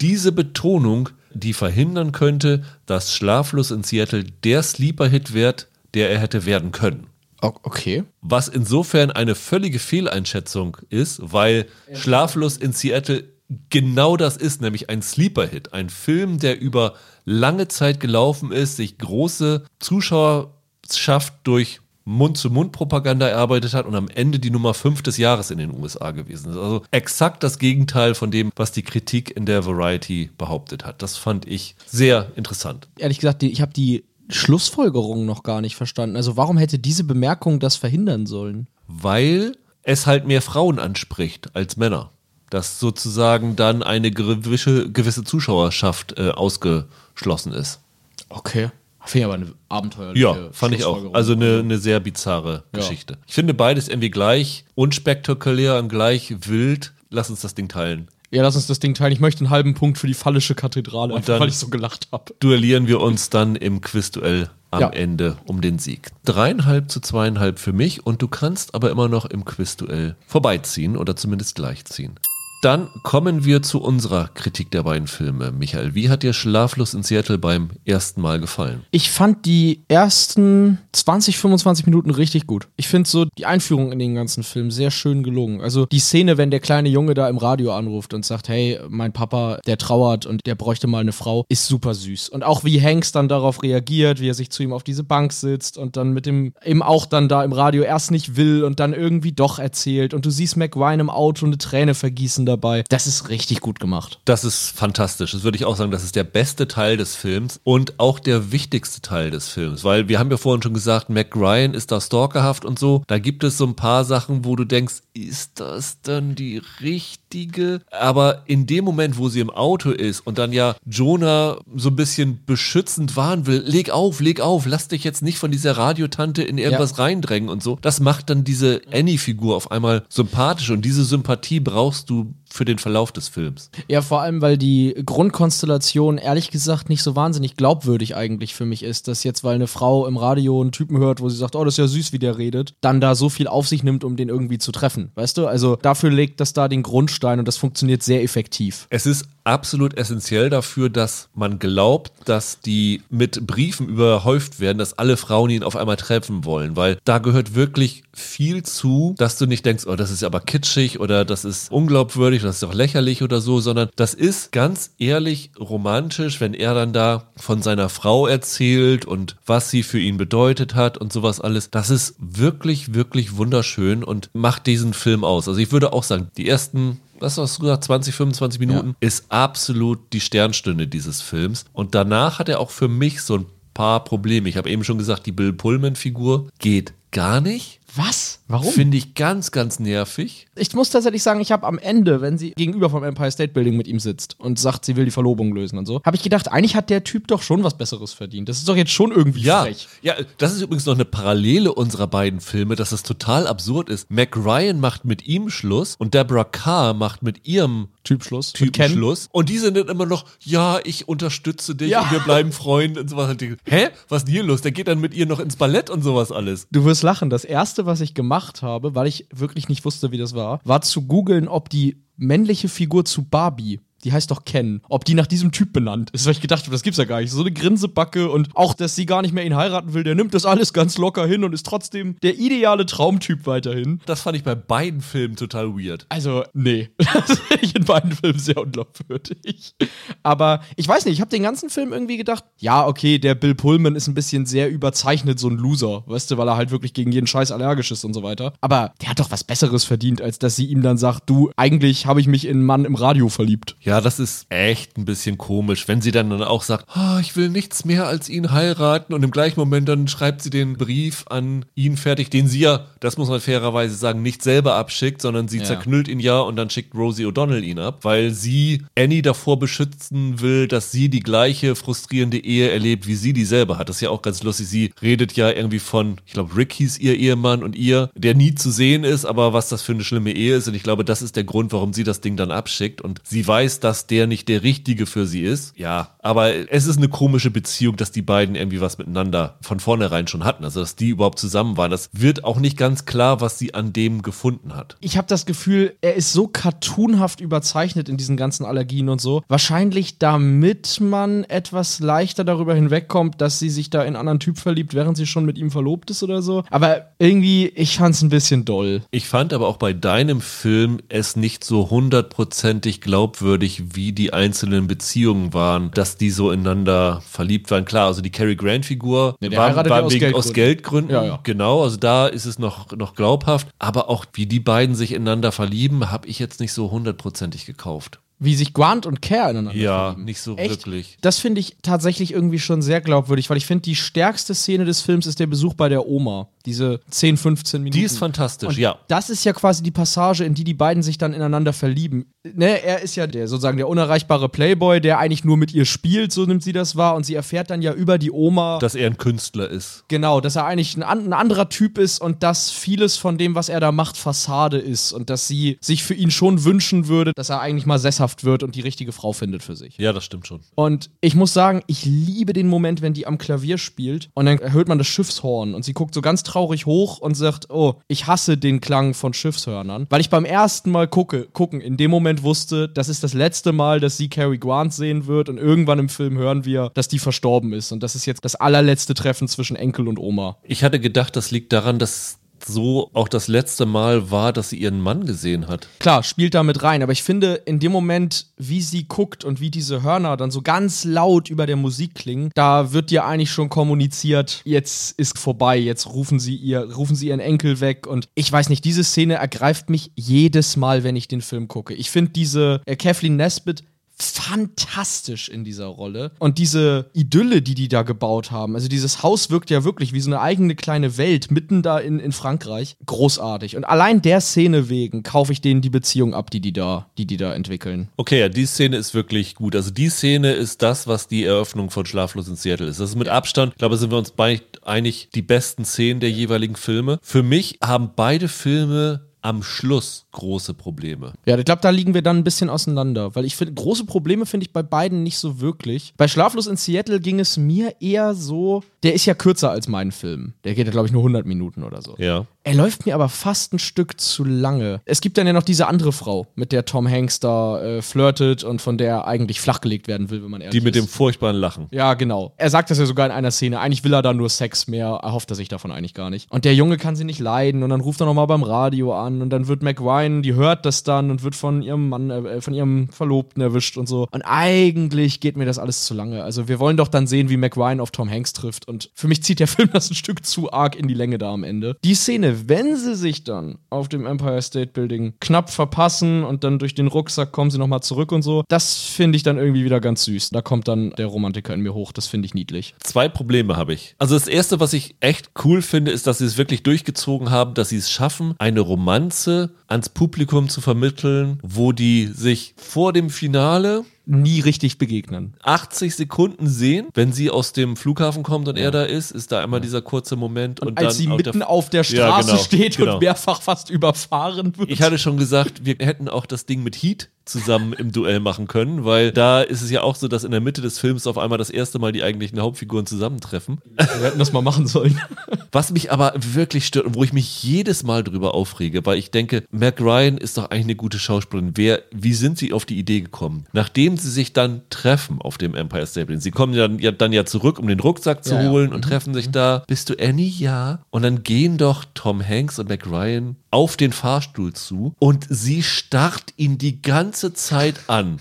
diese 0.00 0.32
Betonung, 0.32 1.08
die 1.34 1.52
verhindern 1.52 2.12
könnte, 2.12 2.64
dass 2.86 3.14
Schlaflos 3.14 3.70
in 3.70 3.82
Seattle 3.82 4.24
der 4.24 4.62
Sleeper-Hit 4.62 5.32
wird, 5.32 5.68
der 5.94 6.10
er 6.10 6.18
hätte 6.18 6.46
werden 6.46 6.72
können. 6.72 7.06
Okay. 7.40 8.04
Was 8.20 8.46
insofern 8.48 9.10
eine 9.10 9.34
völlige 9.34 9.80
Fehleinschätzung 9.80 10.76
ist, 10.90 11.20
weil 11.22 11.66
Schlaflos 11.92 12.56
in 12.56 12.72
Seattle 12.72 13.24
genau 13.68 14.16
das 14.16 14.36
ist, 14.36 14.62
nämlich 14.62 14.88
ein 14.88 15.02
Sleeper-Hit. 15.02 15.72
Ein 15.72 15.90
Film, 15.90 16.38
der 16.38 16.60
über 16.60 16.94
lange 17.24 17.68
Zeit 17.68 18.00
gelaufen 18.00 18.52
ist, 18.52 18.76
sich 18.76 18.96
große 18.98 19.64
Zuschauerschaft 19.80 21.34
durch 21.42 21.80
Mund-zu-Mund-Propaganda 22.04 23.28
erarbeitet 23.28 23.74
hat 23.74 23.86
und 23.86 23.94
am 23.94 24.08
Ende 24.08 24.38
die 24.38 24.50
Nummer 24.50 24.74
5 24.74 25.02
des 25.02 25.16
Jahres 25.16 25.50
in 25.50 25.58
den 25.58 25.78
USA 25.78 26.10
gewesen 26.10 26.50
ist. 26.50 26.56
Also 26.56 26.82
exakt 26.90 27.42
das 27.42 27.58
Gegenteil 27.58 28.14
von 28.14 28.30
dem, 28.30 28.50
was 28.56 28.72
die 28.72 28.82
Kritik 28.82 29.36
in 29.36 29.46
der 29.46 29.64
Variety 29.66 30.30
behauptet 30.36 30.84
hat. 30.84 31.02
Das 31.02 31.16
fand 31.16 31.46
ich 31.46 31.76
sehr 31.86 32.32
interessant. 32.36 32.88
Ehrlich 32.98 33.20
gesagt, 33.20 33.42
ich 33.42 33.60
habe 33.60 33.72
die 33.72 34.04
Schlussfolgerung 34.30 35.26
noch 35.26 35.42
gar 35.42 35.60
nicht 35.60 35.76
verstanden. 35.76 36.16
Also 36.16 36.36
warum 36.36 36.58
hätte 36.58 36.78
diese 36.78 37.04
Bemerkung 37.04 37.60
das 37.60 37.76
verhindern 37.76 38.26
sollen? 38.26 38.66
Weil 38.86 39.56
es 39.82 40.06
halt 40.06 40.26
mehr 40.26 40.42
Frauen 40.42 40.78
anspricht 40.78 41.54
als 41.54 41.76
Männer. 41.76 42.10
Dass 42.50 42.78
sozusagen 42.78 43.56
dann 43.56 43.82
eine 43.82 44.10
gewisse, 44.10 44.90
gewisse 44.90 45.24
Zuschauerschaft 45.24 46.18
äh, 46.18 46.30
ausgeschlossen 46.30 47.52
ist. 47.52 47.80
Okay. 48.28 48.70
Finde 49.04 49.18
ich 49.18 49.24
aber 49.24 49.34
eine 49.34 49.52
abenteuerliche 49.68 50.20
Ja, 50.24 50.36
fand 50.52 50.74
ich 50.74 50.84
auch. 50.84 51.12
Also 51.14 51.32
eine, 51.32 51.58
eine 51.58 51.78
sehr 51.78 52.00
bizarre 52.00 52.64
Ja. 52.72 52.80
Geschichte. 52.80 53.18
Ich 53.26 53.34
finde 53.34 53.54
beides 53.54 53.88
irgendwie 53.88 54.10
gleich 54.10 54.64
unspektakulär 54.74 55.78
und 55.78 55.88
gleich 55.88 56.34
wild. 56.48 56.92
Lass 57.10 57.28
uns 57.30 57.40
das 57.40 57.54
Ding 57.54 57.68
teilen. 57.68 58.08
Ja, 58.30 58.42
lass 58.42 58.56
uns 58.56 58.66
das 58.66 58.78
Ding 58.78 58.94
teilen. 58.94 59.12
Ich 59.12 59.20
möchte 59.20 59.40
einen 59.44 59.50
halben 59.50 59.74
Punkt 59.74 59.98
für 59.98 60.06
die 60.06 60.14
phallische 60.14 60.54
Kathedrale, 60.54 61.14
einfach 61.14 61.26
dann- 61.26 61.40
weil 61.40 61.48
ich 61.48 61.58
so 61.58 61.68
gelacht 61.68 62.08
habe. 62.12 62.32
Duellieren 62.40 62.86
wir 62.86 63.00
uns 63.00 63.28
dann 63.28 63.56
im 63.56 63.80
Quizduell 63.82 64.48
am 64.70 64.80
Ja. 64.80 64.88
Ende 64.88 65.36
um 65.44 65.60
den 65.60 65.78
Sieg. 65.78 66.08
Dreieinhalb 66.24 66.90
zu 66.90 67.00
zweieinhalb 67.00 67.58
für 67.58 67.74
mich 67.74 68.06
und 68.06 68.22
du 68.22 68.28
kannst 68.28 68.74
aber 68.74 68.90
immer 68.90 69.08
noch 69.08 69.26
im 69.26 69.44
Quizduell 69.44 70.16
vorbeiziehen 70.26 70.96
oder 70.96 71.14
zumindest 71.14 71.56
gleichziehen. 71.56 72.14
Dann 72.62 72.90
kommen 73.02 73.44
wir 73.44 73.60
zu 73.60 73.82
unserer 73.82 74.28
Kritik 74.28 74.70
der 74.70 74.84
beiden 74.84 75.08
Filme. 75.08 75.50
Michael, 75.50 75.96
wie 75.96 76.08
hat 76.08 76.22
dir 76.22 76.32
Schlaflos 76.32 76.94
in 76.94 77.02
Seattle 77.02 77.36
beim 77.36 77.70
ersten 77.84 78.20
Mal 78.20 78.38
gefallen? 78.38 78.84
Ich 78.92 79.10
fand 79.10 79.46
die 79.46 79.82
ersten 79.88 80.78
20, 80.92 81.38
25 81.38 81.86
Minuten 81.86 82.10
richtig 82.12 82.46
gut. 82.46 82.68
Ich 82.76 82.86
finde 82.86 83.10
so 83.10 83.24
die 83.36 83.46
Einführung 83.46 83.90
in 83.90 83.98
den 83.98 84.14
ganzen 84.14 84.44
Film 84.44 84.70
sehr 84.70 84.92
schön 84.92 85.24
gelungen. 85.24 85.60
Also 85.60 85.86
die 85.86 85.98
Szene, 85.98 86.38
wenn 86.38 86.52
der 86.52 86.60
kleine 86.60 86.88
Junge 86.88 87.14
da 87.14 87.28
im 87.28 87.36
Radio 87.36 87.72
anruft 87.74 88.14
und 88.14 88.24
sagt, 88.24 88.48
hey, 88.48 88.78
mein 88.88 89.12
Papa, 89.12 89.58
der 89.66 89.76
trauert 89.76 90.24
und 90.24 90.46
der 90.46 90.54
bräuchte 90.54 90.86
mal 90.86 91.00
eine 91.00 91.10
Frau, 91.10 91.44
ist 91.48 91.66
super 91.66 91.94
süß. 91.94 92.28
Und 92.28 92.44
auch 92.44 92.62
wie 92.62 92.80
Hanks 92.80 93.10
dann 93.10 93.26
darauf 93.26 93.64
reagiert, 93.64 94.20
wie 94.20 94.28
er 94.28 94.34
sich 94.34 94.50
zu 94.50 94.62
ihm 94.62 94.72
auf 94.72 94.84
diese 94.84 95.02
Bank 95.02 95.32
sitzt 95.32 95.78
und 95.78 95.96
dann 95.96 96.12
mit 96.12 96.26
dem, 96.26 96.54
eben 96.64 96.84
auch 96.84 97.06
dann 97.06 97.28
da 97.28 97.42
im 97.42 97.52
Radio 97.52 97.82
erst 97.82 98.12
nicht 98.12 98.36
will 98.36 98.62
und 98.62 98.78
dann 98.78 98.92
irgendwie 98.92 99.32
doch 99.32 99.58
erzählt. 99.58 100.14
Und 100.14 100.24
du 100.24 100.30
siehst 100.30 100.56
McWine 100.56 101.00
im 101.00 101.10
Auto 101.10 101.44
eine 101.44 101.58
Träne 101.58 101.94
vergießen 101.94 102.46
dabei. 102.52 102.84
Das 102.88 103.06
ist 103.06 103.28
richtig 103.28 103.60
gut 103.60 103.80
gemacht. 103.80 104.20
Das 104.24 104.44
ist 104.44 104.70
fantastisch. 104.70 105.32
Das 105.32 105.42
würde 105.42 105.56
ich 105.56 105.64
auch 105.64 105.76
sagen, 105.76 105.90
das 105.90 106.04
ist 106.04 106.16
der 106.16 106.24
beste 106.24 106.68
Teil 106.68 106.96
des 106.96 107.16
Films 107.16 107.60
und 107.64 107.98
auch 107.98 108.18
der 108.18 108.52
wichtigste 108.52 109.00
Teil 109.00 109.30
des 109.30 109.48
Films, 109.48 109.84
weil 109.84 110.08
wir 110.08 110.18
haben 110.18 110.30
ja 110.30 110.36
vorhin 110.36 110.62
schon 110.62 110.74
gesagt, 110.74 111.10
Mac 111.10 111.34
Ryan 111.34 111.74
ist 111.74 111.92
da 111.92 112.00
stalkerhaft 112.00 112.64
und 112.64 112.78
so. 112.78 113.02
Da 113.06 113.18
gibt 113.18 113.44
es 113.44 113.58
so 113.58 113.66
ein 113.66 113.76
paar 113.76 114.04
Sachen, 114.04 114.44
wo 114.44 114.56
du 114.56 114.64
denkst, 114.64 115.02
ist 115.14 115.60
das 115.60 115.98
dann 116.02 116.34
die 116.34 116.62
richtige? 116.80 117.80
Aber 117.90 118.42
in 118.46 118.66
dem 118.66 118.84
Moment, 118.84 119.18
wo 119.18 119.28
sie 119.28 119.40
im 119.40 119.50
Auto 119.50 119.90
ist 119.90 120.20
und 120.20 120.38
dann 120.38 120.52
ja 120.52 120.76
Jonah 120.86 121.58
so 121.74 121.88
ein 121.88 121.96
bisschen 121.96 122.40
beschützend 122.44 123.16
warnen 123.16 123.46
will, 123.46 123.62
leg 123.66 123.90
auf, 123.90 124.20
leg 124.20 124.40
auf, 124.40 124.66
lass 124.66 124.88
dich 124.88 125.04
jetzt 125.04 125.22
nicht 125.22 125.38
von 125.38 125.50
dieser 125.50 125.76
Radiotante 125.76 126.42
in 126.42 126.58
irgendwas 126.58 126.98
reindrängen 126.98 127.48
und 127.48 127.62
so. 127.62 127.78
Das 127.80 128.00
macht 128.00 128.30
dann 128.30 128.44
diese 128.44 128.82
Annie-Figur 128.92 129.56
auf 129.56 129.70
einmal 129.70 130.04
sympathisch 130.08 130.70
und 130.70 130.84
diese 130.84 131.04
Sympathie 131.04 131.60
brauchst 131.60 132.10
du 132.10 132.34
für 132.52 132.64
den 132.64 132.78
Verlauf 132.78 133.12
des 133.12 133.28
Films. 133.28 133.70
Ja, 133.88 134.02
vor 134.02 134.20
allem, 134.20 134.42
weil 134.42 134.58
die 134.58 134.94
Grundkonstellation 135.04 136.18
ehrlich 136.18 136.50
gesagt 136.50 136.88
nicht 136.88 137.02
so 137.02 137.16
wahnsinnig 137.16 137.56
glaubwürdig 137.56 138.14
eigentlich 138.14 138.54
für 138.54 138.66
mich 138.66 138.82
ist, 138.82 139.08
dass 139.08 139.24
jetzt, 139.24 139.42
weil 139.44 139.54
eine 139.54 139.66
Frau 139.66 140.06
im 140.06 140.16
Radio 140.16 140.60
einen 140.60 140.72
Typen 140.72 140.98
hört, 140.98 141.20
wo 141.20 141.28
sie 141.28 141.36
sagt, 141.36 141.56
oh, 141.56 141.64
das 141.64 141.74
ist 141.74 141.78
ja 141.78 141.86
süß, 141.86 142.12
wie 142.12 142.18
der 142.18 142.38
redet, 142.38 142.74
dann 142.80 143.00
da 143.00 143.14
so 143.14 143.28
viel 143.28 143.48
auf 143.48 143.68
sich 143.68 143.82
nimmt, 143.82 144.04
um 144.04 144.16
den 144.16 144.28
irgendwie 144.28 144.58
zu 144.58 144.72
treffen. 144.72 145.10
Weißt 145.14 145.38
du? 145.38 145.46
Also 145.46 145.76
dafür 145.76 146.10
legt 146.10 146.40
das 146.40 146.52
da 146.52 146.68
den 146.68 146.82
Grundstein 146.82 147.38
und 147.38 147.48
das 147.48 147.56
funktioniert 147.56 148.02
sehr 148.02 148.22
effektiv. 148.22 148.86
Es 148.90 149.06
ist 149.06 149.26
absolut 149.44 149.96
essentiell 149.96 150.50
dafür, 150.50 150.88
dass 150.88 151.28
man 151.34 151.58
glaubt, 151.58 152.12
dass 152.24 152.60
die 152.60 153.02
mit 153.10 153.46
Briefen 153.46 153.88
überhäuft 153.88 154.60
werden, 154.60 154.78
dass 154.78 154.98
alle 154.98 155.16
Frauen 155.16 155.50
ihn 155.50 155.62
auf 155.62 155.76
einmal 155.76 155.96
treffen 155.96 156.44
wollen, 156.44 156.76
weil 156.76 156.98
da 157.04 157.18
gehört 157.18 157.54
wirklich 157.54 158.02
viel 158.14 158.62
zu, 158.62 159.14
dass 159.18 159.38
du 159.38 159.46
nicht 159.46 159.64
denkst, 159.64 159.86
oh, 159.86 159.96
das 159.96 160.10
ist 160.10 160.22
aber 160.22 160.40
kitschig 160.40 161.00
oder 161.00 161.24
das 161.24 161.44
ist 161.44 161.70
unglaubwürdig, 161.72 162.42
das 162.42 162.56
ist 162.56 162.62
doch 162.62 162.74
lächerlich 162.74 163.22
oder 163.22 163.40
so, 163.40 163.60
sondern 163.60 163.88
das 163.96 164.14
ist 164.14 164.52
ganz 164.52 164.90
ehrlich 164.98 165.50
romantisch, 165.58 166.40
wenn 166.40 166.54
er 166.54 166.74
dann 166.74 166.92
da 166.92 167.28
von 167.36 167.62
seiner 167.62 167.88
Frau 167.88 168.26
erzählt 168.26 169.04
und 169.04 169.36
was 169.46 169.70
sie 169.70 169.82
für 169.82 169.98
ihn 169.98 170.16
bedeutet 170.16 170.74
hat 170.74 170.98
und 170.98 171.12
sowas 171.12 171.40
alles. 171.40 171.70
Das 171.70 171.90
ist 171.90 172.14
wirklich, 172.18 172.94
wirklich 172.94 173.36
wunderschön 173.36 174.04
und 174.04 174.30
macht 174.32 174.66
diesen 174.66 174.94
Film 174.94 175.24
aus. 175.24 175.48
Also 175.48 175.60
ich 175.60 175.72
würde 175.72 175.92
auch 175.92 176.02
sagen, 176.02 176.30
die 176.36 176.48
ersten 176.48 177.00
was 177.22 177.38
hast 177.38 177.58
du 177.58 177.62
gesagt, 177.62 177.84
20, 177.84 178.14
25 178.14 178.60
Minuten, 178.60 178.96
ist 179.00 179.24
absolut 179.30 180.12
die 180.12 180.20
Sternstunde 180.20 180.86
dieses 180.86 181.22
Films. 181.22 181.64
Und 181.72 181.94
danach 181.94 182.38
hat 182.38 182.48
er 182.48 182.60
auch 182.60 182.70
für 182.70 182.88
mich 182.88 183.22
so 183.22 183.38
ein 183.38 183.46
paar 183.74 184.04
Probleme. 184.04 184.48
Ich 184.48 184.56
habe 184.56 184.68
eben 184.68 184.84
schon 184.84 184.98
gesagt, 184.98 185.26
die 185.26 185.32
Bill 185.32 185.52
Pullman-Figur 185.52 186.48
geht 186.58 186.92
gar 187.10 187.40
nicht. 187.40 187.80
Was? 187.94 188.40
Warum? 188.52 188.72
Finde 188.72 188.96
ich 188.96 189.14
ganz, 189.14 189.50
ganz 189.50 189.78
nervig. 189.80 190.46
Ich 190.56 190.72
muss 190.74 190.90
tatsächlich 190.90 191.22
sagen, 191.22 191.40
ich 191.40 191.50
habe 191.52 191.66
am 191.66 191.78
Ende, 191.78 192.20
wenn 192.20 192.36
sie 192.38 192.52
gegenüber 192.52 192.90
vom 192.90 193.02
Empire 193.02 193.30
State 193.30 193.52
Building 193.52 193.76
mit 193.76 193.88
ihm 193.88 193.98
sitzt 193.98 194.36
und 194.38 194.58
sagt, 194.58 194.84
sie 194.84 194.94
will 194.96 195.04
die 195.06 195.10
Verlobung 195.10 195.54
lösen 195.54 195.78
und 195.78 195.86
so, 195.86 196.00
habe 196.04 196.16
ich 196.16 196.22
gedacht, 196.22 196.48
eigentlich 196.52 196.76
hat 196.76 196.90
der 196.90 197.02
Typ 197.02 197.28
doch 197.28 197.42
schon 197.42 197.64
was 197.64 197.76
Besseres 197.78 198.12
verdient. 198.12 198.48
Das 198.48 198.58
ist 198.58 198.68
doch 198.68 198.76
jetzt 198.76 198.90
schon 198.92 199.10
irgendwie 199.10 199.40
Ja, 199.40 199.62
frech. 199.62 199.88
ja, 200.02 200.14
das 200.38 200.52
ist 200.54 200.60
übrigens 200.60 200.84
noch 200.86 200.94
eine 200.94 201.04
Parallele 201.06 201.72
unserer 201.74 202.06
beiden 202.06 202.40
Filme, 202.40 202.76
dass 202.76 202.92
es 202.92 203.02
total 203.02 203.46
absurd 203.46 203.88
ist. 203.88 204.10
Mac 204.10 204.36
Ryan 204.36 204.78
macht 204.80 205.04
mit 205.06 205.26
ihm 205.26 205.48
Schluss 205.48 205.96
und 205.98 206.12
Deborah 206.12 206.44
Carr 206.44 206.92
macht 206.94 207.22
mit 207.22 207.46
ihrem 207.46 207.88
Typschluss. 208.04 208.52
Typen 208.52 208.66
Mit 208.66 208.74
Ken. 208.74 208.92
Schluss. 208.92 209.28
Und 209.32 209.48
die 209.48 209.58
sind 209.58 209.76
dann 209.76 209.88
immer 209.88 210.06
noch, 210.06 210.26
ja, 210.40 210.80
ich 210.84 211.08
unterstütze 211.08 211.74
dich 211.74 211.88
Ja. 211.90 212.02
und 212.02 212.10
wir 212.10 212.20
bleiben 212.20 212.50
Freunde 212.52 213.00
und 213.00 213.08
sowas. 213.08 213.30
Und 213.30 213.40
ich, 213.40 213.56
Hä? 213.64 213.88
Was 214.08 214.18
ist 214.22 214.24
denn 214.26 214.34
hier 214.34 214.42
los? 214.42 214.60
Der 214.60 214.72
geht 214.72 214.88
dann 214.88 215.00
mit 215.00 215.14
ihr 215.14 215.24
noch 215.26 215.38
ins 215.40 215.56
Ballett 215.56 215.88
und 215.88 216.02
sowas 216.02 216.32
alles. 216.32 216.66
Du 216.72 216.84
wirst 216.84 217.02
lachen. 217.04 217.30
Das 217.30 217.44
erste, 217.44 217.86
was 217.86 218.00
ich 218.00 218.12
gemacht 218.12 218.41
habe, 218.62 218.94
weil 218.94 219.06
ich 219.06 219.26
wirklich 219.32 219.68
nicht 219.68 219.84
wusste, 219.84 220.10
wie 220.10 220.18
das 220.18 220.34
war, 220.34 220.60
war 220.64 220.82
zu 220.82 221.02
googeln, 221.02 221.48
ob 221.48 221.68
die 221.68 222.02
männliche 222.16 222.68
Figur 222.68 223.04
zu 223.04 223.24
Barbie, 223.24 223.80
die 224.04 224.12
heißt 224.12 224.30
doch 224.30 224.44
Ken, 224.44 224.82
ob 224.88 225.04
die 225.04 225.14
nach 225.14 225.26
diesem 225.26 225.52
Typ 225.52 225.72
benannt 225.72 226.10
ist. 226.10 226.26
Weil 226.26 226.32
ich 226.32 226.40
gedacht 226.40 226.62
habe, 226.62 226.72
das 226.72 226.82
gibt's 226.82 226.98
ja 226.98 227.04
gar 227.04 227.20
nicht. 227.20 227.30
So 227.30 227.40
eine 227.40 227.52
Grinsebacke 227.52 228.30
und 228.30 228.48
auch, 228.54 228.74
dass 228.74 228.94
sie 228.96 229.06
gar 229.06 229.22
nicht 229.22 229.32
mehr 229.32 229.44
ihn 229.44 229.56
heiraten 229.56 229.94
will, 229.94 230.04
der 230.04 230.14
nimmt 230.14 230.34
das 230.34 230.44
alles 230.44 230.72
ganz 230.72 230.98
locker 230.98 231.26
hin 231.26 231.44
und 231.44 231.52
ist 231.52 231.66
trotzdem 231.66 232.16
der 232.22 232.38
ideale 232.38 232.86
Traumtyp 232.86 233.46
weiterhin. 233.46 234.00
Das 234.06 234.20
fand 234.22 234.36
ich 234.36 234.44
bei 234.44 234.54
beiden 234.54 235.00
Filmen 235.00 235.36
total 235.36 235.74
weird. 235.76 236.06
Also, 236.08 236.44
nee. 236.54 236.90
Das 237.12 237.38
finde 237.38 237.64
ich 237.64 237.76
in 237.76 237.84
beiden 237.84 238.12
Filmen 238.12 238.38
sehr 238.38 238.56
unglaubwürdig. 238.56 239.74
Aber 240.22 240.62
ich 240.76 240.88
weiß 240.88 241.04
nicht, 241.04 241.14
ich 241.14 241.20
habe 241.20 241.30
den 241.30 241.42
ganzen 241.42 241.70
Film 241.70 241.92
irgendwie 241.92 242.16
gedacht, 242.16 242.44
ja, 242.58 242.86
okay, 242.86 243.18
der 243.18 243.34
Bill 243.34 243.54
Pullman 243.54 243.94
ist 243.94 244.08
ein 244.08 244.14
bisschen 244.14 244.46
sehr 244.46 244.70
überzeichnet, 244.70 245.38
so 245.38 245.48
ein 245.48 245.56
Loser, 245.56 246.02
weißt 246.06 246.30
du, 246.30 246.38
weil 246.38 246.48
er 246.48 246.56
halt 246.56 246.70
wirklich 246.70 246.94
gegen 246.94 247.12
jeden 247.12 247.26
Scheiß 247.26 247.52
allergisch 247.52 247.90
ist 247.92 248.04
und 248.04 248.14
so 248.14 248.22
weiter. 248.22 248.54
Aber 248.60 248.92
der 249.00 249.10
hat 249.10 249.20
doch 249.20 249.30
was 249.30 249.44
Besseres 249.44 249.84
verdient, 249.84 250.20
als 250.20 250.38
dass 250.38 250.56
sie 250.56 250.66
ihm 250.66 250.82
dann 250.82 250.96
sagt, 250.98 251.28
du, 251.28 251.50
eigentlich 251.56 252.06
habe 252.06 252.20
ich 252.20 252.26
mich 252.26 252.46
in 252.46 252.58
einen 252.58 252.64
Mann 252.64 252.84
im 252.84 252.94
Radio 252.94 253.28
verliebt. 253.28 253.76
Ja, 253.80 253.91
das 254.00 254.18
ist 254.18 254.46
echt 254.48 254.96
ein 254.96 255.04
bisschen 255.04 255.38
komisch, 255.38 255.88
wenn 255.88 256.00
sie 256.00 256.10
dann, 256.12 256.30
dann 256.30 256.42
auch 256.42 256.62
sagt, 256.62 256.86
"Ah, 256.96 257.18
ich 257.20 257.36
will 257.36 257.48
nichts 257.48 257.84
mehr 257.84 258.06
als 258.06 258.28
ihn 258.28 258.52
heiraten 258.52 259.14
und 259.14 259.22
im 259.22 259.30
gleichen 259.30 259.58
Moment 259.60 259.88
dann 259.88 260.08
schreibt 260.08 260.42
sie 260.42 260.50
den 260.50 260.76
Brief 260.76 261.24
an 261.28 261.64
ihn 261.74 261.96
fertig, 261.96 262.30
den 262.30 262.46
sie 262.48 262.60
ja, 262.60 262.86
das 263.00 263.16
muss 263.18 263.28
man 263.28 263.40
fairerweise 263.40 263.94
sagen, 263.94 264.22
nicht 264.22 264.42
selber 264.42 264.74
abschickt, 264.74 265.20
sondern 265.22 265.48
sie 265.48 265.58
Ja. 265.58 265.64
zerknüllt 265.64 266.08
ihn 266.08 266.20
ja 266.20 266.38
und 266.40 266.56
dann 266.56 266.70
schickt 266.70 266.94
Rosie 266.94 267.26
O'Donnell 267.26 267.62
ihn 267.62 267.78
ab, 267.78 268.00
weil 268.02 268.30
sie 268.30 268.82
Annie 268.96 269.22
davor 269.22 269.58
beschützen 269.58 270.40
will, 270.40 270.68
dass 270.68 270.90
sie 270.92 271.08
die 271.08 271.20
gleiche 271.20 271.74
frustrierende 271.74 272.38
Ehe 272.38 272.70
erlebt, 272.70 273.06
wie 273.06 273.14
sie 273.14 273.32
die 273.32 273.44
selber 273.44 273.78
hat. 273.78 273.88
Das 273.88 273.96
ist 273.96 274.02
ja 274.02 274.10
auch 274.10 274.22
ganz 274.22 274.42
lustig. 274.42 274.68
Sie 274.68 274.92
redet 275.02 275.32
ja 275.34 275.50
irgendwie 275.50 275.78
von, 275.78 276.16
ich 276.26 276.32
glaube, 276.34 276.56
Rick 276.56 276.72
hieß 276.74 276.98
ihr 276.98 277.16
Ehemann 277.16 277.62
und 277.62 277.76
ihr, 277.76 278.10
der 278.14 278.34
nie 278.34 278.54
zu 278.54 278.70
sehen 278.70 279.04
ist, 279.04 279.24
aber 279.24 279.52
was 279.52 279.68
das 279.68 279.82
für 279.82 279.92
eine 279.92 280.04
schlimme 280.04 280.32
Ehe 280.32 280.56
ist. 280.56 280.68
Und 280.68 280.74
ich 280.74 280.82
glaube, 280.82 281.04
das 281.04 281.22
ist 281.22 281.36
der 281.36 281.44
Grund, 281.44 281.72
warum 281.72 281.92
sie 281.92 282.04
das 282.04 282.20
Ding 282.20 282.36
dann 282.36 282.50
abschickt. 282.50 283.00
Und 283.00 283.20
sie 283.24 283.46
weiß, 283.46 283.80
dass 283.84 284.06
der 284.06 284.26
nicht 284.26 284.48
der 284.48 284.62
Richtige 284.62 285.06
für 285.06 285.26
sie 285.26 285.42
ist. 285.42 285.78
Ja, 285.78 286.10
aber 286.20 286.70
es 286.70 286.86
ist 286.86 286.98
eine 286.98 287.08
komische 287.08 287.50
Beziehung, 287.50 287.96
dass 287.96 288.12
die 288.12 288.22
beiden 288.22 288.54
irgendwie 288.54 288.80
was 288.80 288.98
miteinander 288.98 289.58
von 289.60 289.80
vornherein 289.80 290.28
schon 290.28 290.44
hatten. 290.44 290.64
Also, 290.64 290.80
dass 290.80 290.96
die 290.96 291.08
überhaupt 291.08 291.38
zusammen 291.38 291.76
waren. 291.76 291.90
Das 291.90 292.10
wird 292.12 292.44
auch 292.44 292.60
nicht 292.60 292.76
ganz 292.76 293.04
klar, 293.04 293.40
was 293.40 293.58
sie 293.58 293.74
an 293.74 293.92
dem 293.92 294.22
gefunden 294.22 294.74
hat. 294.74 294.96
Ich 295.00 295.16
habe 295.16 295.26
das 295.28 295.46
Gefühl, 295.46 295.94
er 296.00 296.14
ist 296.14 296.32
so 296.32 296.46
cartoonhaft 296.46 297.40
überzeichnet 297.40 298.08
in 298.08 298.16
diesen 298.16 298.36
ganzen 298.36 298.64
Allergien 298.64 299.08
und 299.08 299.20
so. 299.20 299.42
Wahrscheinlich 299.48 300.18
damit 300.18 301.00
man 301.00 301.44
etwas 301.44 302.00
leichter 302.00 302.44
darüber 302.44 302.74
hinwegkommt, 302.74 303.40
dass 303.40 303.58
sie 303.58 303.70
sich 303.70 303.90
da 303.90 304.02
in 304.02 304.08
einen 304.08 304.16
anderen 304.16 304.40
Typ 304.40 304.58
verliebt, 304.58 304.94
während 304.94 305.16
sie 305.16 305.26
schon 305.26 305.44
mit 305.44 305.58
ihm 305.58 305.70
verlobt 305.70 306.10
ist 306.10 306.22
oder 306.22 306.42
so. 306.42 306.64
Aber 306.70 307.12
irgendwie, 307.18 307.68
ich 307.68 307.96
fand 307.96 308.14
es 308.14 308.22
ein 308.22 308.28
bisschen 308.28 308.64
doll. 308.64 309.02
Ich 309.10 309.26
fand 309.28 309.52
aber 309.52 309.68
auch 309.68 309.76
bei 309.76 309.92
deinem 309.92 310.40
Film 310.40 310.98
es 311.08 311.36
nicht 311.36 311.64
so 311.64 311.90
hundertprozentig 311.90 313.00
glaubwürdig, 313.00 313.71
wie 313.94 314.12
die 314.12 314.32
einzelnen 314.32 314.86
Beziehungen 314.86 315.52
waren, 315.52 315.90
dass 315.92 316.16
die 316.16 316.30
so 316.30 316.50
ineinander 316.50 317.22
verliebt 317.28 317.70
waren. 317.70 317.84
Klar, 317.84 318.06
also 318.06 318.20
die 318.22 318.30
Cary 318.30 318.56
Grant-Figur 318.56 319.36
der 319.40 319.52
war, 319.52 319.74
war 319.76 319.86
ja 319.86 320.02
aus 320.02 320.12
wegen, 320.12 320.20
Geldgründen. 320.20 320.34
aus 320.48 320.52
Geldgründen. 320.52 321.14
Ja, 321.14 321.24
ja. 321.24 321.40
Genau, 321.42 321.82
also 321.82 321.96
da 321.96 322.26
ist 322.26 322.46
es 322.46 322.58
noch, 322.58 322.90
noch 322.96 323.14
glaubhaft. 323.14 323.68
Aber 323.78 324.08
auch 324.08 324.24
wie 324.34 324.46
die 324.46 324.60
beiden 324.60 324.94
sich 324.94 325.12
ineinander 325.12 325.52
verlieben, 325.52 326.10
habe 326.10 326.28
ich 326.28 326.38
jetzt 326.38 326.60
nicht 326.60 326.72
so 326.72 326.90
hundertprozentig 326.90 327.66
gekauft. 327.66 328.18
Wie 328.44 328.56
sich 328.56 328.72
Grant 328.74 329.06
und 329.06 329.22
Care 329.22 329.50
ineinander 329.50 329.78
Ja, 329.78 329.98
verlieben. 330.06 330.24
nicht 330.24 330.40
so 330.40 330.56
Echt? 330.56 330.70
wirklich. 330.70 331.16
Das 331.20 331.38
finde 331.38 331.60
ich 331.60 331.76
tatsächlich 331.82 332.32
irgendwie 332.32 332.58
schon 332.58 332.82
sehr 332.82 333.00
glaubwürdig, 333.00 333.48
weil 333.50 333.56
ich 333.56 333.66
finde, 333.66 333.82
die 333.82 333.94
stärkste 333.94 334.52
Szene 334.54 334.84
des 334.84 335.00
Films 335.00 335.26
ist 335.26 335.38
der 335.38 335.46
Besuch 335.46 335.74
bei 335.74 335.88
der 335.88 336.08
Oma. 336.08 336.48
Diese 336.66 337.00
10, 337.10 337.36
15 337.36 337.82
Minuten. 337.82 337.98
Die 337.98 338.04
ist 338.04 338.18
fantastisch, 338.18 338.68
Und 338.70 338.78
ja. 338.78 338.98
Das 339.08 339.30
ist 339.30 339.44
ja 339.44 339.52
quasi 339.52 339.82
die 339.82 339.90
Passage, 339.90 340.44
in 340.44 340.54
die 340.54 340.64
die 340.64 340.74
beiden 340.74 341.02
sich 341.02 341.18
dann 341.18 341.32
ineinander 341.32 341.72
verlieben. 341.72 342.32
Ne, 342.44 342.82
er 342.82 343.02
ist 343.02 343.16
ja 343.16 343.26
der 343.26 343.48
sozusagen 343.48 343.76
der 343.76 343.88
unerreichbare 343.88 344.48
Playboy, 344.48 345.00
der 345.00 345.18
eigentlich 345.18 345.44
nur 345.44 345.56
mit 345.56 345.72
ihr 345.72 345.84
spielt, 345.84 346.32
so 346.32 346.44
nimmt 346.44 346.62
sie 346.62 346.72
das 346.72 346.96
wahr. 346.96 347.14
Und 347.14 347.24
sie 347.24 347.34
erfährt 347.34 347.70
dann 347.70 347.82
ja 347.82 347.92
über 347.92 348.18
die 348.18 348.30
Oma. 348.30 348.78
Dass 348.78 348.94
er 348.94 349.06
ein 349.06 349.16
Künstler 349.16 349.68
ist. 349.68 350.04
Genau, 350.08 350.40
dass 350.40 350.56
er 350.56 350.64
eigentlich 350.66 350.96
ein, 350.96 351.02
ein 351.02 351.32
anderer 351.32 351.68
Typ 351.68 351.98
ist 351.98 352.20
und 352.20 352.42
dass 352.42 352.70
vieles 352.70 353.16
von 353.16 353.38
dem, 353.38 353.54
was 353.54 353.68
er 353.68 353.80
da 353.80 353.92
macht, 353.92 354.16
Fassade 354.16 354.78
ist 354.78 355.12
und 355.12 355.30
dass 355.30 355.46
sie 355.46 355.78
sich 355.80 356.02
für 356.02 356.14
ihn 356.14 356.30
schon 356.30 356.64
wünschen 356.64 357.08
würde, 357.08 357.32
dass 357.34 357.50
er 357.50 357.60
eigentlich 357.60 357.86
mal 357.86 357.98
sesshaft 357.98 358.44
wird 358.44 358.62
und 358.62 358.74
die 358.74 358.80
richtige 358.80 359.12
Frau 359.12 359.32
findet 359.32 359.62
für 359.62 359.76
sich. 359.76 359.96
Ja, 359.98 360.12
das 360.12 360.24
stimmt 360.24 360.46
schon. 360.46 360.60
Und 360.74 361.10
ich 361.20 361.34
muss 361.34 361.52
sagen, 361.52 361.82
ich 361.86 362.04
liebe 362.04 362.52
den 362.52 362.68
Moment, 362.68 363.02
wenn 363.02 363.14
die 363.14 363.26
am 363.26 363.38
Klavier 363.38 363.78
spielt 363.78 364.30
und 364.34 364.46
dann 364.46 364.58
hört 364.72 364.88
man 364.88 364.98
das 364.98 365.06
Schiffshorn 365.06 365.74
und 365.74 365.84
sie 365.84 365.92
guckt 365.92 366.14
so 366.14 366.20
ganz 366.20 366.42
traurig 366.52 366.86
hoch 366.86 367.18
und 367.18 367.34
sagt, 367.34 367.70
oh, 367.70 367.94
ich 368.08 368.26
hasse 368.26 368.58
den 368.58 368.80
Klang 368.80 369.14
von 369.14 369.32
Schiffshörnern, 369.32 370.06
weil 370.10 370.20
ich 370.20 370.30
beim 370.30 370.44
ersten 370.44 370.90
Mal 370.90 371.08
gucke, 371.08 371.48
gucken 371.52 371.80
in 371.80 371.96
dem 371.96 372.10
Moment 372.10 372.42
wusste, 372.42 372.88
das 372.88 373.08
ist 373.08 373.22
das 373.22 373.32
letzte 373.32 373.72
Mal, 373.72 374.00
dass 374.00 374.16
sie 374.16 374.28
Cary 374.28 374.58
Grant 374.58 374.92
sehen 374.92 375.26
wird 375.26 375.48
und 375.48 375.56
irgendwann 375.58 375.98
im 375.98 376.08
Film 376.08 376.36
hören 376.36 376.64
wir, 376.64 376.90
dass 376.94 377.08
die 377.08 377.18
verstorben 377.18 377.72
ist 377.72 377.92
und 377.92 378.02
das 378.02 378.14
ist 378.14 378.26
jetzt 378.26 378.44
das 378.44 378.54
allerletzte 378.54 379.14
Treffen 379.14 379.48
zwischen 379.48 379.76
Enkel 379.76 380.08
und 380.08 380.18
Oma. 380.18 380.58
Ich 380.62 380.84
hatte 380.84 381.00
gedacht, 381.00 381.36
das 381.36 381.50
liegt 381.50 381.72
daran, 381.72 381.98
dass 381.98 382.38
so 382.64 383.10
auch 383.12 383.28
das 383.28 383.48
letzte 383.48 383.86
Mal 383.86 384.30
war, 384.30 384.52
dass 384.52 384.70
sie 384.70 384.76
ihren 384.76 385.00
Mann 385.00 385.26
gesehen 385.26 385.68
hat. 385.68 385.88
Klar, 385.98 386.22
spielt 386.22 386.54
da 386.54 386.62
mit 386.62 386.82
rein, 386.82 387.02
aber 387.02 387.12
ich 387.12 387.22
finde, 387.22 387.54
in 387.54 387.78
dem 387.78 387.92
Moment, 387.92 388.46
wie 388.56 388.82
sie 388.82 389.04
guckt 389.04 389.44
und 389.44 389.60
wie 389.60 389.70
diese 389.70 390.02
Hörner 390.02 390.36
dann 390.36 390.50
so 390.50 390.62
ganz 390.62 391.04
laut 391.04 391.50
über 391.50 391.66
der 391.66 391.76
Musik 391.76 392.14
klingen, 392.14 392.50
da 392.54 392.92
wird 392.92 393.10
dir 393.10 393.24
eigentlich 393.24 393.50
schon 393.50 393.68
kommuniziert, 393.68 394.62
jetzt 394.64 395.18
ist 395.18 395.38
vorbei, 395.38 395.76
jetzt 395.78 396.06
rufen 396.06 396.38
sie 396.38 396.56
ihr, 396.56 396.92
rufen 396.94 397.16
sie 397.16 397.28
ihren 397.28 397.40
Enkel 397.40 397.80
weg 397.80 398.06
und 398.06 398.28
ich 398.34 398.50
weiß 398.50 398.68
nicht, 398.68 398.84
diese 398.84 399.04
Szene 399.04 399.34
ergreift 399.34 399.90
mich 399.90 400.12
jedes 400.14 400.76
Mal, 400.76 401.04
wenn 401.04 401.16
ich 401.16 401.28
den 401.28 401.40
Film 401.40 401.68
gucke. 401.68 401.94
Ich 401.94 402.10
finde 402.10 402.32
diese 402.32 402.80
äh, 402.86 402.96
Kathleen 402.96 403.36
Nesbitt 403.36 403.84
fantastisch 404.18 405.48
in 405.48 405.64
dieser 405.64 405.86
Rolle. 405.86 406.32
Und 406.38 406.58
diese 406.58 407.10
Idylle, 407.12 407.62
die 407.62 407.74
die 407.74 407.88
da 407.88 408.02
gebaut 408.02 408.50
haben, 408.50 408.74
also 408.74 408.88
dieses 408.88 409.22
Haus 409.22 409.50
wirkt 409.50 409.70
ja 409.70 409.84
wirklich 409.84 410.12
wie 410.12 410.20
so 410.20 410.30
eine 410.30 410.40
eigene 410.40 410.74
kleine 410.74 411.16
Welt 411.16 411.50
mitten 411.50 411.82
da 411.82 411.98
in, 411.98 412.18
in 412.18 412.32
Frankreich. 412.32 412.96
Großartig. 413.06 413.76
Und 413.76 413.84
allein 413.84 414.22
der 414.22 414.40
Szene 414.40 414.88
wegen 414.88 415.22
kaufe 415.22 415.52
ich 415.52 415.60
denen 415.60 415.80
die 415.80 415.90
Beziehung 415.90 416.34
ab, 416.34 416.50
die 416.50 416.60
die 416.60 416.72
da, 416.72 417.10
die 417.18 417.26
die 417.26 417.36
da 417.36 417.54
entwickeln. 417.54 418.08
Okay, 418.16 418.40
ja, 418.40 418.48
die 418.48 418.66
Szene 418.66 418.96
ist 418.96 419.14
wirklich 419.14 419.54
gut. 419.54 419.74
Also 419.74 419.90
die 419.90 420.08
Szene 420.08 420.52
ist 420.52 420.82
das, 420.82 421.06
was 421.06 421.28
die 421.28 421.44
Eröffnung 421.44 421.90
von 421.90 422.06
Schlaflos 422.06 422.48
in 422.48 422.56
Seattle 422.56 422.86
ist. 422.86 423.00
Das 423.00 423.10
ist 423.10 423.16
mit 423.16 423.28
Abstand, 423.28 423.72
ich 423.72 423.78
glaube, 423.78 423.96
sind 423.96 424.10
wir 424.10 424.18
uns 424.18 424.30
beide 424.30 424.62
einig, 424.84 425.28
die 425.34 425.42
besten 425.42 425.84
Szenen 425.84 426.20
der 426.20 426.30
jeweiligen 426.30 426.76
Filme. 426.76 427.18
Für 427.22 427.42
mich 427.42 427.78
haben 427.82 428.10
beide 428.14 428.48
Filme 428.48 429.31
am 429.42 429.62
Schluss 429.62 430.24
große 430.32 430.74
Probleme. 430.74 431.34
Ja, 431.44 431.58
ich 431.58 431.64
glaube, 431.64 431.82
da 431.82 431.90
liegen 431.90 432.14
wir 432.14 432.22
dann 432.22 432.38
ein 432.38 432.44
bisschen 432.44 432.70
auseinander, 432.70 433.34
weil 433.34 433.44
ich 433.44 433.56
finde, 433.56 433.74
große 433.74 434.06
Probleme 434.06 434.46
finde 434.46 434.64
ich 434.64 434.72
bei 434.72 434.82
beiden 434.82 435.22
nicht 435.22 435.38
so 435.38 435.60
wirklich. 435.60 436.14
Bei 436.16 436.28
Schlaflos 436.28 436.66
in 436.68 436.76
Seattle 436.76 437.20
ging 437.20 437.40
es 437.40 437.56
mir 437.56 437.96
eher 438.00 438.34
so, 438.34 438.82
der 439.02 439.14
ist 439.14 439.26
ja 439.26 439.34
kürzer 439.34 439.70
als 439.70 439.88
mein 439.88 440.12
Film. 440.12 440.54
Der 440.64 440.74
geht 440.74 440.86
ja, 440.86 440.92
glaube 440.92 441.06
ich, 441.06 441.12
nur 441.12 441.22
100 441.22 441.44
Minuten 441.44 441.82
oder 441.82 442.00
so. 442.00 442.14
Ja. 442.18 442.46
Er 442.64 442.74
läuft 442.74 443.06
mir 443.06 443.14
aber 443.14 443.28
fast 443.28 443.72
ein 443.72 443.78
Stück 443.78 444.20
zu 444.20 444.44
lange. 444.44 445.00
Es 445.04 445.20
gibt 445.20 445.36
dann 445.36 445.46
ja 445.46 445.52
noch 445.52 445.64
diese 445.64 445.88
andere 445.88 446.12
Frau, 446.12 446.46
mit 446.54 446.70
der 446.70 446.84
Tom 446.84 447.08
Hanks 447.10 447.40
da 447.40 447.82
äh, 447.82 448.02
flirtet 448.02 448.62
und 448.62 448.80
von 448.80 448.98
der 448.98 449.08
er 449.12 449.26
eigentlich 449.26 449.60
flachgelegt 449.60 450.06
werden 450.06 450.30
will, 450.30 450.42
wenn 450.44 450.50
man 450.50 450.60
ehrlich 450.60 450.78
Die 450.78 450.84
mit 450.84 450.94
dem 450.94 451.04
ist. 451.04 451.14
furchtbaren 451.14 451.56
Lachen. 451.56 451.88
Ja, 451.90 452.14
genau. 452.14 452.54
Er 452.56 452.70
sagt 452.70 452.90
das 452.90 452.98
ja 452.98 453.06
sogar 453.06 453.26
in 453.26 453.32
einer 453.32 453.50
Szene. 453.50 453.80
Eigentlich 453.80 454.04
will 454.04 454.14
er 454.14 454.22
da 454.22 454.32
nur 454.32 454.48
Sex, 454.48 454.86
mehr 454.86 455.06
erhofft 455.22 455.50
er 455.50 455.56
sich 455.56 455.68
davon 455.68 455.90
eigentlich 455.90 456.14
gar 456.14 456.30
nicht. 456.30 456.50
Und 456.52 456.64
der 456.64 456.74
Junge 456.74 456.98
kann 456.98 457.16
sie 457.16 457.24
nicht 457.24 457.40
leiden 457.40 457.82
und 457.82 457.90
dann 457.90 458.00
ruft 458.00 458.20
er 458.20 458.26
nochmal 458.26 458.46
beim 458.46 458.62
Radio 458.62 459.12
an 459.14 459.42
und 459.42 459.50
dann 459.50 459.66
wird 459.66 459.82
Mac 459.82 460.00
Ryan, 460.00 460.42
die 460.42 460.54
hört 460.54 460.86
das 460.86 461.02
dann 461.02 461.30
und 461.32 461.42
wird 461.42 461.56
von 461.56 461.82
ihrem 461.82 462.08
Mann, 462.08 462.30
äh, 462.30 462.60
von 462.60 462.74
ihrem 462.74 463.08
Verlobten 463.08 463.60
erwischt 463.60 463.96
und 463.96 464.08
so. 464.08 464.28
Und 464.30 464.42
eigentlich 464.42 465.40
geht 465.40 465.56
mir 465.56 465.66
das 465.66 465.78
alles 465.78 466.04
zu 466.04 466.14
lange. 466.14 466.44
Also 466.44 466.68
wir 466.68 466.78
wollen 466.78 466.96
doch 466.96 467.08
dann 467.08 467.26
sehen, 467.26 467.48
wie 467.50 467.56
Mac 467.56 467.76
Ryan 467.76 467.98
auf 468.00 468.12
Tom 468.12 468.30
Hanks 468.30 468.52
trifft 468.52 468.86
und 468.86 469.10
für 469.14 469.26
mich 469.26 469.42
zieht 469.42 469.58
der 469.58 469.66
Film 469.72 469.90
das 469.92 470.10
ein 470.10 470.14
Stück 470.14 470.46
zu 470.46 470.72
arg 470.72 470.94
in 470.94 471.08
die 471.08 471.14
Länge 471.14 471.38
da 471.38 471.52
am 471.52 471.64
Ende. 471.64 471.96
Die 472.04 472.14
Szene, 472.14 472.51
wenn 472.68 472.96
sie 472.96 473.14
sich 473.14 473.44
dann 473.44 473.78
auf 473.90 474.08
dem 474.08 474.26
Empire 474.26 474.60
State 474.62 474.92
Building 474.92 475.34
knapp 475.40 475.70
verpassen 475.70 476.44
und 476.44 476.64
dann 476.64 476.78
durch 476.78 476.94
den 476.94 477.08
Rucksack 477.08 477.52
kommen 477.52 477.70
sie 477.70 477.78
nochmal 477.78 478.02
zurück 478.02 478.32
und 478.32 478.42
so, 478.42 478.64
das 478.68 478.96
finde 478.96 479.36
ich 479.36 479.42
dann 479.42 479.58
irgendwie 479.58 479.84
wieder 479.84 480.00
ganz 480.00 480.24
süß. 480.24 480.50
Da 480.50 480.62
kommt 480.62 480.88
dann 480.88 481.10
der 481.10 481.26
Romantiker 481.26 481.74
in 481.74 481.80
mir 481.80 481.94
hoch, 481.94 482.12
das 482.12 482.26
finde 482.26 482.46
ich 482.46 482.54
niedlich. 482.54 482.94
Zwei 483.00 483.28
Probleme 483.28 483.76
habe 483.76 483.94
ich. 483.94 484.14
Also 484.18 484.34
das 484.34 484.48
erste, 484.48 484.80
was 484.80 484.92
ich 484.92 485.14
echt 485.20 485.50
cool 485.64 485.82
finde, 485.82 486.10
ist, 486.10 486.26
dass 486.26 486.38
sie 486.38 486.46
es 486.46 486.58
wirklich 486.58 486.82
durchgezogen 486.82 487.50
haben, 487.50 487.74
dass 487.74 487.90
sie 487.90 487.96
es 487.96 488.10
schaffen, 488.10 488.54
eine 488.58 488.80
Romanze 488.80 489.70
ans 489.86 490.08
Publikum 490.08 490.68
zu 490.68 490.80
vermitteln, 490.80 491.58
wo 491.62 491.92
die 491.92 492.26
sich 492.26 492.74
vor 492.76 493.12
dem 493.12 493.30
Finale 493.30 494.04
Nie 494.24 494.60
richtig 494.60 494.98
begegnen. 494.98 495.54
80 495.62 496.14
Sekunden 496.14 496.68
sehen, 496.68 497.08
wenn 497.14 497.32
sie 497.32 497.50
aus 497.50 497.72
dem 497.72 497.96
Flughafen 497.96 498.44
kommt 498.44 498.68
und 498.68 498.76
er 498.78 498.92
da 498.92 499.02
ist, 499.02 499.32
ist 499.32 499.50
da 499.50 499.62
einmal 499.62 499.80
dieser 499.80 500.00
kurze 500.00 500.36
Moment 500.36 500.78
und, 500.80 500.88
Und 500.88 500.98
als 500.98 501.16
dann 501.16 501.16
sie 501.16 501.28
auf 501.28 501.36
mitten 501.38 501.58
der 501.58 501.68
auf 501.68 501.90
der 501.90 502.02
Ja, 502.02 502.04
Straße 502.04 502.50
genau, 502.52 502.62
steht 502.62 502.96
genau. 502.96 503.14
und 503.14 503.20
mehrfach 503.20 503.60
fast 503.62 503.90
überfahren 503.90 504.76
wird. 504.78 504.90
Ich 504.90 505.02
hatte 505.02 505.18
schon 505.18 505.36
gesagt, 505.38 505.84
wir 505.84 505.96
hätten 505.98 506.28
auch 506.28 506.46
das 506.46 506.66
Ding 506.66 506.84
mit 506.84 506.94
Heat 506.94 507.30
zusammen 507.44 507.92
im 507.92 508.12
Duell 508.12 508.40
machen 508.40 508.66
können, 508.68 509.04
weil 509.04 509.32
da 509.32 509.62
ist 509.62 509.82
es 509.82 509.90
ja 509.90 510.02
auch 510.02 510.16
so, 510.16 510.28
dass 510.28 510.44
in 510.44 510.50
der 510.50 510.60
Mitte 510.60 510.80
des 510.80 510.98
Films 510.98 511.26
auf 511.26 511.38
einmal 511.38 511.58
das 511.58 511.70
erste 511.70 511.98
Mal 511.98 512.12
die 512.12 512.22
eigentlichen 512.22 512.60
Hauptfiguren 512.60 513.06
zusammentreffen. 513.06 513.78
Wir 513.96 514.06
hätten 514.26 514.38
das 514.38 514.52
mal 514.52 514.62
machen 514.62 514.86
sollen. 514.86 515.20
Was 515.72 515.90
mich 515.90 516.12
aber 516.12 516.34
wirklich 516.36 516.86
stört 516.86 517.06
und 517.06 517.14
wo 517.14 517.24
ich 517.24 517.32
mich 517.32 517.62
jedes 517.62 518.02
Mal 518.02 518.22
drüber 518.22 518.52
aufrege, 518.54 519.06
weil 519.06 519.16
ich 519.18 519.30
denke, 519.30 519.64
Mac 519.70 520.00
Ryan 520.00 520.36
ist 520.36 520.58
doch 520.58 520.70
eigentlich 520.70 520.84
eine 520.84 520.96
gute 520.96 521.18
Schauspielerin. 521.18 521.72
Wer, 521.76 522.02
wie 522.12 522.34
sind 522.34 522.58
sie 522.58 522.72
auf 522.74 522.84
die 522.84 522.98
Idee 522.98 523.22
gekommen? 523.22 523.64
Nachdem 523.72 524.18
sie 524.18 524.30
sich 524.30 524.52
dann 524.52 524.82
treffen 524.90 525.40
auf 525.40 525.56
dem 525.56 525.74
Empire 525.74 526.06
State 526.06 526.26
Building, 526.26 526.42
sie 526.42 526.50
kommen 526.50 526.74
ja, 526.74 526.88
ja 526.98 527.10
dann 527.10 527.32
ja 527.32 527.46
zurück, 527.46 527.78
um 527.78 527.86
den 527.86 528.00
Rucksack 528.00 528.44
zu 528.44 528.54
Ja, 528.54 528.62
ja. 528.64 528.70
holen 528.70 528.92
und 528.92 529.02
treffen 529.02 529.32
sich 529.32 529.50
da. 529.50 529.82
Bist 529.86 530.10
du 530.10 530.14
Annie? 530.20 530.48
Ja. 530.48 531.00
Und 531.10 531.22
dann 531.22 531.42
gehen 531.42 531.78
doch 531.78 532.04
Tom 532.12 532.46
Hanks 532.46 532.78
und 532.78 532.90
Mac 532.90 533.06
Ryan 533.06 533.56
auf 533.70 533.96
den 533.96 534.12
Fahrstuhl 534.12 534.74
zu 534.74 535.14
und 535.18 535.46
sie 535.48 535.82
starrt 535.82 536.52
ihn 536.58 536.76
die 536.76 537.00
ganze 537.00 537.31
Zeit 537.54 538.00
an. 538.08 538.40